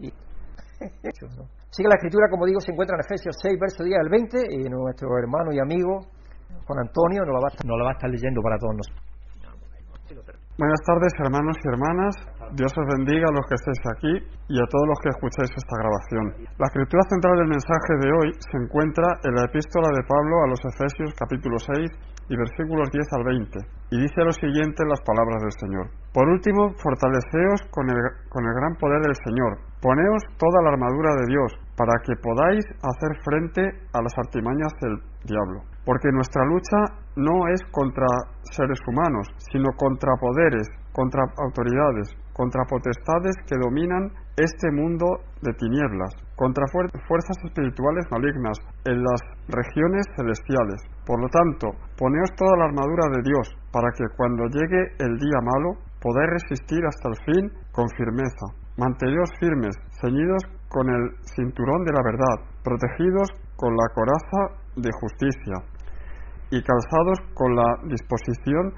y... 0.00 0.08
Sigue 1.74 1.88
la 1.88 1.96
escritura, 1.98 2.30
como 2.30 2.46
digo, 2.46 2.60
se 2.60 2.70
encuentra 2.70 2.94
en 2.94 3.02
Efesios 3.02 3.34
6, 3.42 3.58
verso 3.58 3.82
10 3.82 3.98
al 3.98 4.08
20, 4.08 4.38
y 4.50 4.62
nuestro 4.70 5.18
hermano 5.18 5.50
y 5.50 5.58
amigo 5.58 6.06
Juan 6.66 6.78
Antonio 6.80 7.24
nos 7.24 7.34
lo 7.34 7.40
va 7.40 7.90
a, 7.90 7.92
estar 7.92 8.10
leyendo 8.10 8.40
para 8.42 8.58
todos 8.58 8.76
nosotros. 8.76 9.13
Buenas 10.56 10.78
tardes, 10.86 11.10
hermanos 11.18 11.58
y 11.58 11.66
hermanas. 11.66 12.14
Dios 12.54 12.70
os 12.78 12.86
bendiga 12.86 13.26
a 13.26 13.34
los 13.34 13.42
que 13.50 13.58
estéis 13.58 13.82
aquí 13.90 14.14
y 14.46 14.54
a 14.54 14.66
todos 14.70 14.86
los 14.86 14.98
que 15.02 15.10
escucháis 15.10 15.50
esta 15.50 15.74
grabación. 15.82 16.46
La 16.62 16.70
escritura 16.70 17.02
central 17.10 17.34
del 17.42 17.50
mensaje 17.58 17.92
de 17.98 18.08
hoy 18.14 18.28
se 18.38 18.56
encuentra 18.62 19.18
en 19.26 19.34
la 19.34 19.50
epístola 19.50 19.90
de 19.90 20.06
Pablo 20.06 20.46
a 20.46 20.50
los 20.54 20.62
Efesios 20.62 21.10
capítulo 21.18 21.58
6 21.58 21.90
y 22.28 22.36
versículos 22.36 22.90
10 22.90 23.12
al 23.12 23.24
20, 23.24 23.58
y 23.90 24.00
dice 24.00 24.24
lo 24.24 24.32
siguiente 24.32 24.82
en 24.82 24.88
las 24.88 25.00
palabras 25.02 25.42
del 25.42 25.52
Señor. 25.60 25.86
Por 26.12 26.28
último, 26.28 26.72
fortaleceos 26.78 27.62
con 27.70 27.90
el, 27.90 27.96
con 28.28 28.46
el 28.46 28.54
gran 28.54 28.74
poder 28.76 29.02
del 29.02 29.16
Señor. 29.24 29.58
Poneos 29.80 30.22
toda 30.38 30.62
la 30.62 30.70
armadura 30.70 31.12
de 31.20 31.26
Dios 31.26 31.52
para 31.76 31.92
que 32.06 32.14
podáis 32.16 32.64
hacer 32.80 33.12
frente 33.22 33.62
a 33.92 34.00
las 34.00 34.14
artimañas 34.16 34.72
del 34.80 34.96
diablo. 35.26 35.60
Porque 35.84 36.08
nuestra 36.12 36.44
lucha 36.46 36.78
no 37.16 37.48
es 37.48 37.60
contra 37.70 38.06
seres 38.50 38.78
humanos, 38.86 39.26
sino 39.50 39.70
contra 39.76 40.14
poderes, 40.20 40.68
contra 40.94 41.26
autoridades, 41.42 42.14
contra 42.32 42.62
potestades 42.70 43.34
que 43.50 43.58
dominan 43.58 44.14
este 44.38 44.70
mundo 44.70 45.06
de 45.42 45.52
tinieblas, 45.54 46.14
contra 46.38 46.64
fuerzas 46.70 47.36
espirituales 47.44 48.06
malignas 48.10 48.58
en 48.86 49.02
las 49.02 49.20
regiones 49.50 50.06
celestiales. 50.16 50.80
Por 51.04 51.20
lo 51.20 51.28
tanto, 51.28 51.74
poneos 51.98 52.30
toda 52.38 52.56
la 52.58 52.66
armadura 52.70 53.10
de 53.10 53.22
Dios, 53.26 53.46
para 53.70 53.90
que 53.98 54.06
cuando 54.16 54.46
llegue 54.46 54.94
el 55.02 55.18
día 55.18 55.40
malo 55.42 55.82
podáis 56.00 56.30
resistir 56.30 56.82
hasta 56.86 57.10
el 57.10 57.18
fin 57.26 57.44
con 57.72 57.86
firmeza. 57.98 58.46
Manteneos 58.78 59.30
firmes, 59.38 59.74
ceñidos 60.00 60.42
con 60.68 60.88
el 60.90 61.10
cinturón 61.34 61.84
de 61.84 61.92
la 61.92 62.02
verdad, 62.02 62.36
protegidos 62.62 63.30
con 63.56 63.74
la 63.74 63.86
coraza 63.94 64.62
de 64.76 64.90
justicia 65.00 65.54
y 66.50 66.62
calzados 66.62 67.18
con 67.34 67.54
la 67.54 67.78
disposición 67.86 68.74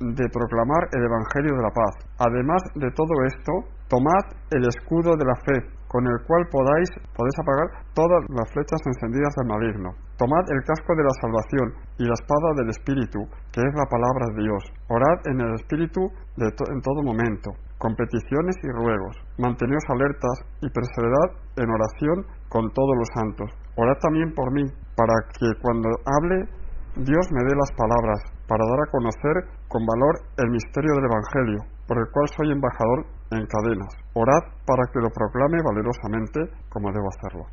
de 0.00 0.26
proclamar 0.32 0.88
el 0.92 1.04
Evangelio 1.04 1.56
de 1.56 1.62
la 1.62 1.74
paz. 1.74 1.92
Además 2.18 2.62
de 2.74 2.90
todo 2.92 3.14
esto, 3.26 3.52
tomad 3.88 4.24
el 4.50 4.64
escudo 4.64 5.16
de 5.16 5.26
la 5.26 5.36
fe, 5.44 5.58
con 5.88 6.06
el 6.06 6.18
cual 6.26 6.48
podáis, 6.48 6.88
podéis 7.12 7.36
apagar 7.36 7.68
todas 7.92 8.24
las 8.32 8.48
flechas 8.52 8.80
encendidas 8.86 9.34
del 9.36 9.48
maligno. 9.48 9.90
Tomad 10.16 10.44
el 10.48 10.64
casco 10.64 10.96
de 10.96 11.04
la 11.04 11.14
salvación 11.20 11.66
y 11.98 12.04
la 12.08 12.16
espada 12.16 12.48
del 12.56 12.70
Espíritu, 12.70 13.20
que 13.52 13.60
es 13.60 13.72
la 13.76 13.84
palabra 13.90 14.24
de 14.32 14.42
Dios. 14.42 14.62
Orad 14.88 15.18
en 15.28 15.40
el 15.40 15.52
Espíritu 15.54 16.00
en 16.38 16.80
todo 16.80 17.02
momento, 17.04 17.52
con 17.76 17.94
peticiones 17.94 18.56
y 18.62 18.70
ruegos. 18.72 19.16
Manteneos 19.36 19.84
alertas 19.92 20.48
y 20.62 20.70
perseverad 20.70 21.28
en 21.60 21.68
oración 21.68 22.16
con 22.48 22.70
todos 22.72 22.96
los 22.96 23.08
santos. 23.12 23.50
Orad 23.76 23.98
también 24.00 24.32
por 24.32 24.52
mí, 24.52 24.64
para 24.96 25.12
que 25.36 25.48
cuando 25.60 25.88
hable 26.06 26.48
Dios 26.96 27.24
me 27.32 27.44
dé 27.48 27.56
las 27.56 27.72
palabras 27.72 28.20
para 28.52 28.68
dar 28.68 28.84
a 28.84 28.92
conocer 28.92 29.36
con 29.64 29.80
valor 29.80 30.28
el 30.36 30.52
misterio 30.52 30.92
del 31.00 31.08
Evangelio, 31.08 31.60
por 31.88 31.96
el 31.96 32.04
cual 32.12 32.28
soy 32.36 32.52
embajador 32.52 33.08
en 33.32 33.48
cadenas. 33.48 33.88
Orad 34.12 34.44
para 34.68 34.84
que 34.92 35.00
lo 35.00 35.08
proclame 35.08 35.56
valerosamente 35.64 36.52
como 36.68 36.92
debo 36.92 37.08
hacerlo. 37.08 37.48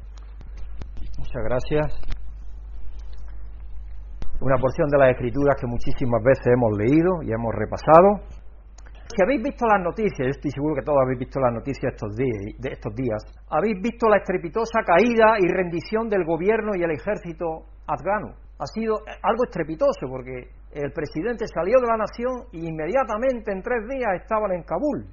Muchas 1.15 1.43
gracias. 1.47 1.88
Una 4.43 4.59
porción 4.59 4.91
de 4.91 4.97
las 4.99 5.15
escrituras 5.15 5.55
que 5.55 5.67
muchísimas 5.71 6.19
veces 6.19 6.51
hemos 6.51 6.75
leído 6.75 7.23
y 7.23 7.31
hemos 7.31 7.55
repasado. 7.55 8.19
Si 9.07 9.23
habéis 9.23 9.39
visto 9.39 9.63
las 9.71 9.79
noticias, 9.79 10.19
yo 10.19 10.35
estoy 10.35 10.51
seguro 10.51 10.75
que 10.75 10.83
todos 10.83 10.99
habéis 10.99 11.19
visto 11.19 11.39
las 11.39 11.55
noticias 11.55 11.95
estos 11.95 12.12
días, 12.12 12.59
de 12.59 12.75
estos 12.75 12.93
días, 12.93 13.23
habéis 13.47 13.79
visto 13.79 14.07
la 14.12 14.19
estrepitosa 14.19 14.83
caída 14.83 15.39
y 15.39 15.47
rendición 15.47 16.09
del 16.09 16.27
gobierno 16.27 16.75
y 16.75 16.83
el 16.83 16.91
ejército 16.91 17.71
afgano 17.88 18.35
ha 18.59 18.67
sido 18.67 18.99
algo 19.23 19.43
estrepitoso 19.45 20.05
porque 20.09 20.59
el 20.71 20.91
presidente 20.91 21.45
salió 21.47 21.79
de 21.79 21.88
la 21.88 21.97
nación 21.97 22.45
y 22.51 22.67
inmediatamente 22.67 23.51
en 23.51 23.62
tres 23.62 23.88
días 23.89 24.21
estaban 24.21 24.51
en 24.51 24.63
Kabul. 24.63 25.05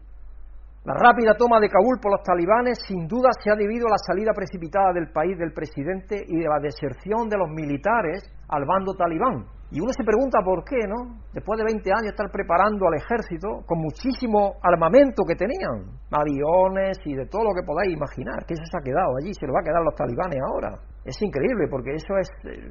La 0.84 0.94
rápida 0.94 1.34
toma 1.34 1.58
de 1.58 1.68
Kabul 1.68 1.98
por 2.00 2.12
los 2.12 2.22
talibanes 2.22 2.78
sin 2.86 3.08
duda 3.08 3.30
se 3.42 3.50
ha 3.50 3.56
debido 3.56 3.88
a 3.88 3.98
la 3.98 3.98
salida 4.06 4.30
precipitada 4.32 4.92
del 4.92 5.10
país 5.10 5.36
del 5.36 5.52
presidente 5.52 6.22
y 6.28 6.38
de 6.38 6.46
la 6.48 6.60
deserción 6.60 7.28
de 7.28 7.38
los 7.38 7.50
militares 7.50 8.22
al 8.48 8.64
bando 8.64 8.94
talibán. 8.94 9.50
Y 9.72 9.80
uno 9.80 9.90
se 9.90 10.04
pregunta 10.04 10.38
por 10.44 10.62
qué, 10.62 10.78
¿no? 10.86 11.18
Después 11.34 11.58
de 11.58 11.64
20 11.64 11.90
años 11.90 12.14
estar 12.14 12.30
preparando 12.30 12.86
al 12.86 13.02
ejército 13.02 13.66
con 13.66 13.82
muchísimo 13.82 14.62
armamento 14.62 15.24
que 15.26 15.34
tenían, 15.34 15.90
aviones 16.06 17.02
y 17.04 17.16
de 17.16 17.26
todo 17.26 17.42
lo 17.42 17.50
que 17.50 17.66
podáis 17.66 17.90
imaginar, 17.90 18.46
que 18.46 18.54
eso 18.54 18.62
se 18.62 18.78
ha 18.78 18.86
quedado 18.86 19.18
allí, 19.18 19.34
se 19.34 19.46
lo 19.46 19.54
va 19.54 19.60
a 19.60 19.66
quedar 19.66 19.82
los 19.82 19.96
talibanes 19.98 20.38
ahora. 20.38 20.70
Es 21.04 21.20
increíble 21.20 21.66
porque 21.68 21.98
eso 21.98 22.14
es 22.14 22.30
eh, 22.46 22.70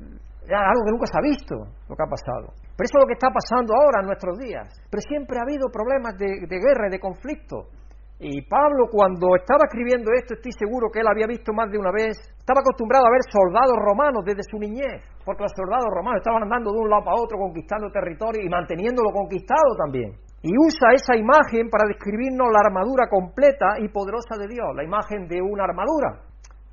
algo 0.53 0.85
que 0.85 0.91
nunca 0.91 1.07
se 1.07 1.17
ha 1.17 1.23
visto 1.25 1.55
lo 1.89 1.95
que 1.95 2.03
ha 2.03 2.11
pasado. 2.11 2.53
Pero 2.75 2.85
eso 2.85 2.97
es 2.99 3.03
lo 3.03 3.09
que 3.09 3.17
está 3.17 3.31
pasando 3.31 3.73
ahora 3.73 4.03
en 4.03 4.07
nuestros 4.11 4.37
días. 4.37 4.67
Pero 4.91 5.01
siempre 5.01 5.39
ha 5.39 5.47
habido 5.47 5.71
problemas 5.71 6.13
de, 6.19 6.45
guerra 6.45 6.87
y 6.87 6.91
de 6.91 6.99
conflicto. 6.99 7.71
Y 8.19 8.47
Pablo, 8.47 8.87
cuando 8.91 9.35
estaba 9.35 9.67
escribiendo 9.67 10.11
esto, 10.15 10.35
estoy 10.35 10.51
seguro 10.55 10.87
que 10.87 11.03
él 11.03 11.07
había 11.07 11.27
visto 11.27 11.51
más 11.51 11.67
de 11.67 11.77
una 11.77 11.91
vez, 11.91 12.15
estaba 12.39 12.63
acostumbrado 12.63 13.03
a 13.07 13.11
ver 13.11 13.19
soldados 13.27 13.75
romanos 13.75 14.23
desde 14.23 14.47
su 14.47 14.55
niñez, 14.55 15.03
porque 15.25 15.43
los 15.43 15.51
soldados 15.51 15.91
romanos 15.91 16.23
estaban 16.23 16.43
andando 16.47 16.71
de 16.71 16.79
un 16.79 16.89
lado 16.89 17.03
para 17.03 17.19
otro, 17.19 17.35
conquistando 17.35 17.91
territorio 17.91 18.39
y 18.39 18.47
manteniéndolo 18.47 19.11
conquistado 19.11 19.75
también. 19.83 20.15
Y 20.39 20.51
usa 20.55 20.95
esa 20.95 21.19
imagen 21.19 21.67
para 21.67 21.91
describirnos 21.91 22.47
la 22.55 22.63
armadura 22.63 23.11
completa 23.11 23.83
y 23.83 23.89
poderosa 23.91 24.39
de 24.39 24.47
Dios, 24.47 24.71
la 24.75 24.85
imagen 24.85 25.27
de 25.27 25.41
una 25.41 25.67
armadura 25.67 26.23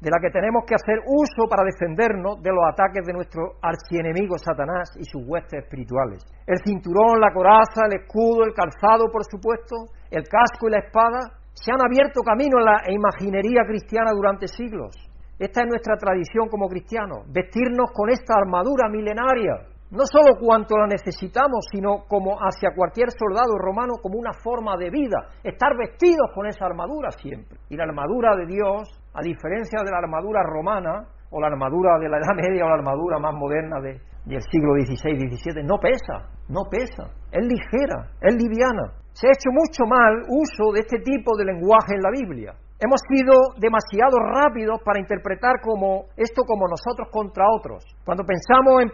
de 0.03 0.11
la 0.11 0.19
que 0.19 0.35
tenemos 0.35 0.67
que 0.67 0.75
hacer 0.75 0.99
uso 1.07 1.47
para 1.47 1.63
defendernos 1.63 2.43
de 2.43 2.51
los 2.51 2.67
ataques 2.67 3.07
de 3.07 3.15
nuestro 3.15 3.55
archienemigo 3.63 4.35
Satanás 4.37 4.91
y 4.99 5.05
sus 5.07 5.23
huestes 5.23 5.63
espirituales. 5.63 6.27
El 6.45 6.59
cinturón, 6.67 7.23
la 7.23 7.33
coraza, 7.33 7.87
el 7.87 8.03
escudo, 8.03 8.43
el 8.43 8.53
calzado, 8.53 9.07
por 9.15 9.23
supuesto, 9.23 9.95
el 10.11 10.27
casco 10.27 10.67
y 10.67 10.73
la 10.73 10.83
espada 10.83 11.39
se 11.55 11.71
han 11.71 11.79
abierto 11.79 12.27
camino 12.27 12.59
en 12.59 12.65
la 12.67 12.83
imaginería 12.91 13.63
cristiana 13.63 14.11
durante 14.11 14.49
siglos. 14.49 14.91
Esta 15.39 15.63
es 15.63 15.69
nuestra 15.69 15.95
tradición 15.95 16.49
como 16.51 16.67
cristianos, 16.67 17.23
vestirnos 17.31 17.95
con 17.95 18.11
esta 18.11 18.35
armadura 18.35 18.89
milenaria, 18.91 19.71
no 19.93 20.03
solo 20.07 20.35
cuanto 20.41 20.79
la 20.79 20.87
necesitamos, 20.89 21.67
sino 21.71 22.09
como 22.09 22.39
hacia 22.41 22.75
cualquier 22.75 23.11
soldado 23.13 23.55
romano 23.57 23.95
como 24.03 24.19
una 24.19 24.33
forma 24.33 24.77
de 24.77 24.91
vida, 24.91 25.29
estar 25.45 25.77
vestidos 25.79 26.31
con 26.35 26.47
esa 26.47 26.67
armadura 26.67 27.11
siempre. 27.13 27.59
Y 27.69 27.77
la 27.77 27.85
armadura 27.85 28.35
de 28.35 28.47
Dios, 28.47 28.89
a 29.15 29.21
diferencia 29.21 29.81
de 29.85 29.91
la 29.91 29.99
armadura 29.99 30.43
romana, 30.43 31.05
o 31.31 31.41
la 31.41 31.49
armadura 31.49 31.99
de 31.99 32.09
la 32.09 32.19
Edad 32.19 32.37
Media, 32.37 32.65
o 32.65 32.69
la 32.69 32.75
armadura 32.75 33.19
más 33.19 33.35
moderna 33.35 33.81
de, 33.81 34.01
del 34.25 34.43
siglo 34.51 34.73
XVI, 34.77 35.17
XVII, 35.17 35.65
no 35.65 35.79
pesa, 35.79 36.29
no 36.49 36.65
pesa, 36.71 37.11
es 37.31 37.45
ligera, 37.45 38.13
es 38.21 38.35
liviana. 38.35 38.93
Se 39.13 39.29
ha 39.29 39.33
hecho 39.37 39.53
mucho 39.53 39.85
mal 39.85 40.25
uso 40.29 40.73
de 40.73 40.81
este 40.81 40.99
tipo 41.01 41.37
de 41.37 41.45
lenguaje 41.45 41.95
en 41.95 42.03
la 42.03 42.11
Biblia. 42.11 42.55
Hemos 42.81 43.01
sido 43.07 43.33
demasiado 43.61 44.19
rápidos 44.19 44.81
para 44.85 44.99
interpretar 44.99 45.61
como 45.63 46.09
esto 46.17 46.43
como 46.43 46.67
nosotros 46.67 47.09
contra 47.13 47.45
otros. 47.49 47.85
Cuando 48.05 48.25
pensamos 48.25 48.83
en, 48.83 48.91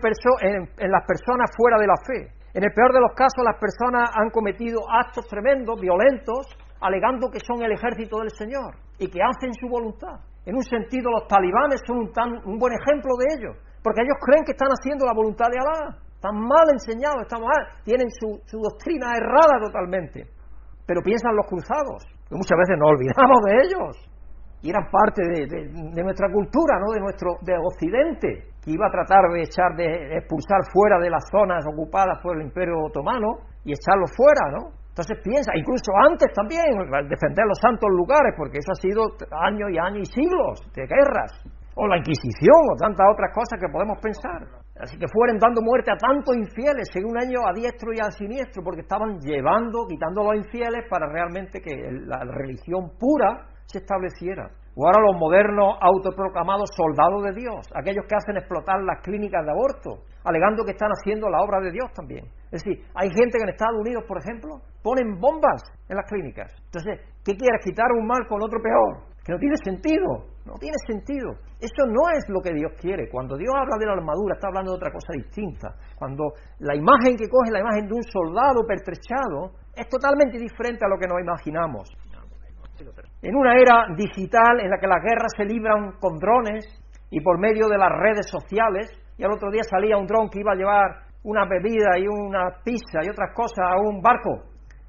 en, 0.76 0.90
las 0.90 1.06
personas 1.06 1.50
fuera 1.56 1.78
de 1.78 1.86
la 1.86 1.96
fe, 2.04 2.34
en 2.52 2.64
el 2.64 2.72
peor 2.72 2.92
de 2.92 3.00
los 3.00 3.14
casos 3.14 3.42
las 3.44 3.56
personas 3.56 4.10
han 4.14 4.28
cometido 4.30 4.80
actos 4.90 5.26
tremendos, 5.28 5.80
violentos, 5.80 6.46
alegando 6.80 7.30
que 7.30 7.40
son 7.40 7.62
el 7.62 7.72
ejército 7.72 8.18
del 8.18 8.30
Señor 8.30 8.87
y 8.98 9.08
que 9.08 9.20
hacen 9.22 9.54
su 9.54 9.68
voluntad. 9.68 10.20
En 10.44 10.56
un 10.56 10.62
sentido, 10.62 11.10
los 11.10 11.28
talibanes 11.28 11.80
son 11.86 11.98
un, 11.98 12.12
tan, 12.12 12.30
un 12.44 12.58
buen 12.58 12.72
ejemplo 12.72 13.12
de 13.18 13.26
ello, 13.36 13.52
porque 13.82 14.02
ellos 14.02 14.16
creen 14.20 14.44
que 14.44 14.52
están 14.52 14.68
haciendo 14.68 15.06
la 15.06 15.14
voluntad 15.14 15.46
de 15.50 15.58
Alá. 15.60 15.96
Están 16.14 16.34
mal 16.34 16.66
enseñados, 16.72 17.30
mal, 17.30 17.62
tienen 17.84 18.08
su, 18.10 18.42
doctrina 18.58 19.14
errada 19.14 19.62
totalmente. 19.62 20.26
Pero 20.84 21.00
piensan 21.02 21.36
los 21.36 21.46
cruzados, 21.46 22.02
muchas 22.30 22.58
veces 22.58 22.76
nos 22.78 22.90
olvidamos 22.90 23.38
de 23.44 23.52
ellos 23.62 24.08
y 24.62 24.70
eran 24.70 24.90
parte 24.90 25.22
de, 25.22 26.02
nuestra 26.02 26.32
cultura, 26.32 26.80
¿no? 26.80 26.92
de 26.92 27.00
nuestro 27.00 27.36
de 27.42 27.54
Occidente, 27.56 28.50
que 28.64 28.72
iba 28.72 28.88
a 28.88 28.90
tratar 28.90 29.30
de 29.30 29.42
echar 29.42 29.76
de 29.76 30.16
expulsar 30.18 30.58
fuera 30.72 30.98
de 30.98 31.10
las 31.10 31.22
zonas 31.30 31.64
ocupadas 31.66 32.18
por 32.22 32.36
el 32.36 32.42
Imperio 32.42 32.82
Otomano 32.82 33.46
y 33.64 33.72
echarlos 33.72 34.10
fuera, 34.16 34.50
¿no? 34.50 34.77
Entonces 34.98 35.22
piensa, 35.22 35.54
incluso 35.54 35.94
antes 36.10 36.26
también, 36.34 36.74
defender 37.06 37.46
los 37.46 37.62
santos 37.62 37.86
lugares, 37.94 38.34
porque 38.36 38.58
eso 38.58 38.74
ha 38.74 38.82
sido 38.82 39.06
años 39.46 39.70
y 39.70 39.78
años 39.78 40.10
y 40.10 40.10
siglos 40.10 40.58
de 40.74 40.90
guerras, 40.90 41.38
o 41.76 41.86
la 41.86 41.98
Inquisición, 41.98 42.66
o 42.66 42.74
tantas 42.74 43.06
otras 43.06 43.30
cosas 43.30 43.62
que 43.62 43.70
podemos 43.70 43.96
pensar. 44.02 44.42
Así 44.74 44.98
que 44.98 45.06
fueron 45.06 45.38
dando 45.38 45.62
muerte 45.62 45.92
a 45.94 45.96
tantos 45.96 46.34
infieles, 46.34 46.90
según 46.90 47.14
ellos, 47.22 47.46
a 47.46 47.54
diestro 47.54 47.94
y 47.94 48.02
a 48.02 48.10
siniestro, 48.10 48.64
porque 48.64 48.82
estaban 48.82 49.22
llevando, 49.22 49.86
quitando 49.86 50.22
a 50.22 50.34
los 50.34 50.42
infieles 50.42 50.82
para 50.90 51.06
realmente 51.06 51.60
que 51.62 51.78
la 52.02 52.18
religión 52.34 52.90
pura 52.98 53.46
se 53.66 53.78
estableciera. 53.78 54.50
O 54.74 54.82
ahora 54.82 54.98
los 55.10 55.14
modernos 55.14 55.78
autoproclamados 55.80 56.70
soldados 56.74 57.22
de 57.22 57.38
Dios, 57.38 57.70
aquellos 57.70 58.02
que 58.08 58.16
hacen 58.18 58.36
explotar 58.36 58.82
las 58.82 58.98
clínicas 59.02 59.46
de 59.46 59.50
aborto, 59.50 60.02
alegando 60.28 60.64
que 60.64 60.72
están 60.72 60.90
haciendo 60.90 61.28
la 61.28 61.40
obra 61.40 61.60
de 61.60 61.72
Dios 61.72 61.90
también. 61.94 62.24
Es 62.52 62.62
decir, 62.62 62.84
hay 62.94 63.08
gente 63.08 63.38
que 63.38 63.44
en 63.44 63.48
Estados 63.50 63.80
Unidos, 63.80 64.04
por 64.06 64.18
ejemplo, 64.18 64.60
ponen 64.82 65.18
bombas 65.18 65.62
en 65.88 65.96
las 65.96 66.06
clínicas. 66.06 66.52
Entonces, 66.66 67.00
¿qué 67.24 67.36
quieres? 67.36 67.64
Quitar 67.64 67.90
un 67.92 68.06
mal 68.06 68.26
con 68.28 68.42
otro 68.42 68.60
peor. 68.60 69.08
Que 69.24 69.32
no 69.32 69.38
tiene 69.38 69.56
sentido. 69.64 70.24
No 70.44 70.54
tiene 70.60 70.76
sentido. 70.86 71.32
Eso 71.60 71.84
no 71.84 72.08
es 72.16 72.24
lo 72.28 72.40
que 72.40 72.54
Dios 72.54 72.72
quiere. 72.80 73.08
Cuando 73.10 73.36
Dios 73.36 73.52
habla 73.52 73.76
de 73.78 73.86
la 73.86 73.92
armadura, 73.92 74.34
está 74.34 74.48
hablando 74.48 74.72
de 74.72 74.76
otra 74.76 74.92
cosa 74.92 75.12
distinta. 75.12 75.76
Cuando 75.96 76.32
la 76.60 76.74
imagen 76.74 77.16
que 77.16 77.28
coge 77.28 77.52
la 77.52 77.60
imagen 77.60 77.88
de 77.88 77.94
un 77.94 78.02
soldado 78.04 78.64
pertrechado 78.66 79.52
es 79.76 79.88
totalmente 79.88 80.38
diferente 80.38 80.84
a 80.84 80.88
lo 80.88 80.96
que 80.96 81.06
nos 81.06 81.20
imaginamos. 81.20 81.88
En 83.20 83.34
una 83.34 83.58
era 83.58 83.86
digital 83.96 84.60
en 84.60 84.70
la 84.70 84.78
que 84.78 84.86
las 84.86 85.02
guerras 85.02 85.32
se 85.36 85.44
libran 85.44 85.98
con 86.00 86.16
drones 86.16 86.64
y 87.10 87.20
por 87.20 87.38
medio 87.38 87.68
de 87.68 87.78
las 87.78 87.90
redes 87.90 88.30
sociales, 88.30 88.90
y 89.18 89.24
al 89.24 89.32
otro 89.32 89.50
día 89.50 89.62
salía 89.68 89.98
un 89.98 90.06
dron 90.06 90.30
que 90.30 90.40
iba 90.40 90.52
a 90.52 90.54
llevar 90.54 91.08
una 91.24 91.44
bebida 91.44 91.98
y 91.98 92.06
una 92.06 92.48
pizza 92.64 93.02
y 93.02 93.10
otras 93.10 93.34
cosas 93.34 93.66
a 93.66 93.76
un 93.82 94.00
barco, 94.00 94.30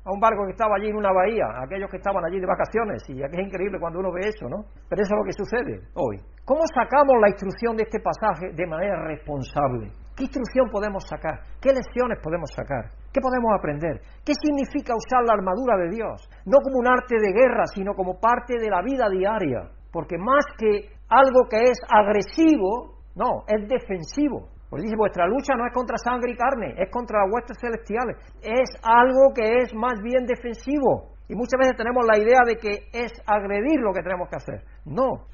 a 0.05 0.13
un 0.13 0.19
barco 0.19 0.45
que 0.45 0.51
estaba 0.51 0.75
allí 0.77 0.89
en 0.89 0.95
una 0.95 1.11
bahía, 1.11 1.45
aquellos 1.65 1.89
que 1.89 1.97
estaban 1.97 2.23
allí 2.23 2.39
de 2.39 2.45
vacaciones, 2.45 3.03
y 3.09 3.21
es 3.21 3.33
increíble 3.33 3.79
cuando 3.79 3.99
uno 3.99 4.13
ve 4.13 4.29
eso, 4.29 4.47
¿no? 4.47 4.69
Pero 4.87 5.01
eso 5.01 5.13
es 5.13 5.17
lo 5.17 5.25
que 5.25 5.33
sucede 5.33 5.81
hoy. 5.95 6.21
¿Cómo 6.45 6.61
sacamos 6.73 7.17
la 7.19 7.29
instrucción 7.29 7.75
de 7.75 7.83
este 7.83 7.99
pasaje 7.99 8.53
de 8.53 8.67
manera 8.67 9.03
responsable? 9.03 9.91
¿Qué 10.15 10.23
instrucción 10.23 10.69
podemos 10.69 11.03
sacar? 11.07 11.41
¿Qué 11.61 11.73
lecciones 11.73 12.19
podemos 12.21 12.51
sacar? 12.53 12.91
¿Qué 13.11 13.21
podemos 13.21 13.49
aprender? 13.57 14.01
¿Qué 14.23 14.33
significa 14.35 14.93
usar 14.93 15.25
la 15.25 15.33
armadura 15.33 15.77
de 15.77 15.89
Dios? 15.89 16.29
No 16.45 16.59
como 16.61 16.79
un 16.79 16.87
arte 16.87 17.15
de 17.17 17.33
guerra, 17.33 17.65
sino 17.65 17.93
como 17.93 18.19
parte 18.19 18.59
de 18.59 18.69
la 18.69 18.81
vida 18.81 19.09
diaria. 19.09 19.71
Porque 19.91 20.17
más 20.17 20.45
que 20.57 20.91
algo 21.09 21.47
que 21.49 21.63
es 21.71 21.79
agresivo, 21.89 22.98
no, 23.15 23.43
es 23.47 23.67
defensivo. 23.67 24.49
Porque 24.69 24.83
dice, 24.83 24.95
vuestra 24.95 25.27
lucha 25.27 25.55
no 25.57 25.65
es 25.65 25.73
contra 25.73 25.97
sangre 25.97 26.31
y 26.31 26.37
carne, 26.37 26.75
es 26.77 26.91
contra 26.91 27.25
huestes 27.25 27.57
celestiales. 27.59 28.17
Es 28.41 28.69
algo 28.83 29.33
que 29.33 29.63
es 29.63 29.73
más 29.73 29.99
bien 30.03 30.25
defensivo. 30.25 31.17
Y 31.27 31.35
muchas 31.35 31.57
veces 31.59 31.75
tenemos 31.75 32.05
la 32.05 32.17
idea 32.17 32.41
de 32.45 32.55
que 32.57 32.89
es 32.93 33.11
agredir 33.25 33.79
lo 33.81 33.93
que 33.93 34.01
tenemos 34.01 34.29
que 34.29 34.35
hacer. 34.35 34.63
No, 34.85 35.25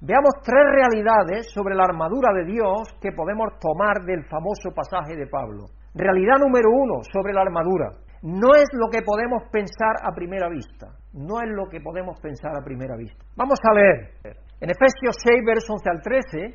Veamos 0.00 0.34
tres 0.42 0.64
realidades 0.72 1.52
sobre 1.52 1.76
la 1.76 1.84
armadura 1.84 2.32
de 2.32 2.44
Dios 2.44 2.90
que 3.00 3.12
podemos 3.12 3.52
tomar 3.60 4.02
del 4.04 4.24
famoso 4.24 4.74
pasaje 4.74 5.14
de 5.14 5.28
Pablo. 5.28 5.66
Realidad 5.94 6.38
número 6.40 6.70
uno 6.70 7.02
sobre 7.12 7.32
la 7.32 7.42
armadura. 7.42 7.90
No 8.22 8.54
es 8.56 8.66
lo 8.72 8.88
que 8.90 9.02
podemos 9.02 9.44
pensar 9.52 9.94
a 10.02 10.12
primera 10.12 10.48
vista. 10.48 10.88
No 11.12 11.40
es 11.40 11.50
lo 11.50 11.68
que 11.68 11.80
podemos 11.80 12.18
pensar 12.20 12.50
a 12.56 12.64
primera 12.64 12.96
vista. 12.96 13.24
Vamos 13.36 13.58
a 13.62 13.74
leer. 13.74 14.41
En 14.62 14.70
Efesios 14.70 15.18
6, 15.18 15.42
versos 15.44 15.74
11 15.74 15.90
al 15.90 16.00
13, 16.00 16.54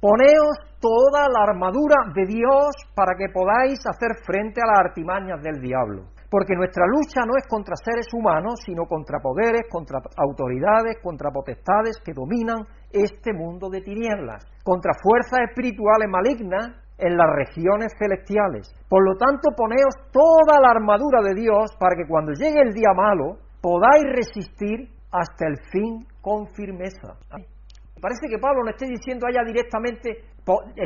Poneos 0.00 0.56
toda 0.80 1.28
la 1.28 1.44
armadura 1.44 2.08
de 2.16 2.24
Dios 2.24 2.72
para 2.96 3.12
que 3.18 3.28
podáis 3.28 3.78
hacer 3.84 4.24
frente 4.24 4.62
a 4.64 4.66
las 4.66 4.88
artimañas 4.88 5.42
del 5.42 5.60
diablo 5.60 6.08
porque 6.30 6.54
nuestra 6.54 6.86
lucha 6.86 7.26
no 7.26 7.36
es 7.36 7.46
contra 7.48 7.74
seres 7.74 8.06
humanos, 8.14 8.60
sino 8.64 8.86
contra 8.86 9.18
poderes, 9.18 9.62
contra 9.68 9.98
autoridades, 10.16 11.02
contra 11.02 11.30
potestades 11.32 11.98
que 12.04 12.14
dominan 12.14 12.62
este 12.92 13.32
mundo 13.34 13.68
de 13.68 13.80
tinieblas, 13.80 14.46
contra 14.62 14.92
fuerzas 15.02 15.40
espirituales 15.50 16.08
malignas 16.08 16.70
en 16.98 17.16
las 17.16 17.26
regiones 17.34 17.92
celestiales. 17.98 18.70
Por 18.88 19.04
lo 19.04 19.16
tanto, 19.18 19.50
poneos 19.56 19.94
toda 20.12 20.60
la 20.62 20.70
armadura 20.70 21.20
de 21.20 21.34
Dios 21.34 21.74
para 21.80 21.96
que 21.96 22.06
cuando 22.06 22.30
llegue 22.32 22.62
el 22.62 22.74
día 22.74 22.94
malo 22.94 23.42
podáis 23.60 24.04
resistir 24.14 24.88
hasta 25.10 25.48
el 25.48 25.58
fin 25.72 26.06
con 26.20 26.46
firmeza. 26.48 27.16
Parece 28.00 28.28
que 28.28 28.38
Pablo 28.38 28.64
no 28.64 28.70
esté 28.70 28.86
diciendo 28.86 29.26
allá 29.26 29.44
directamente, 29.44 30.24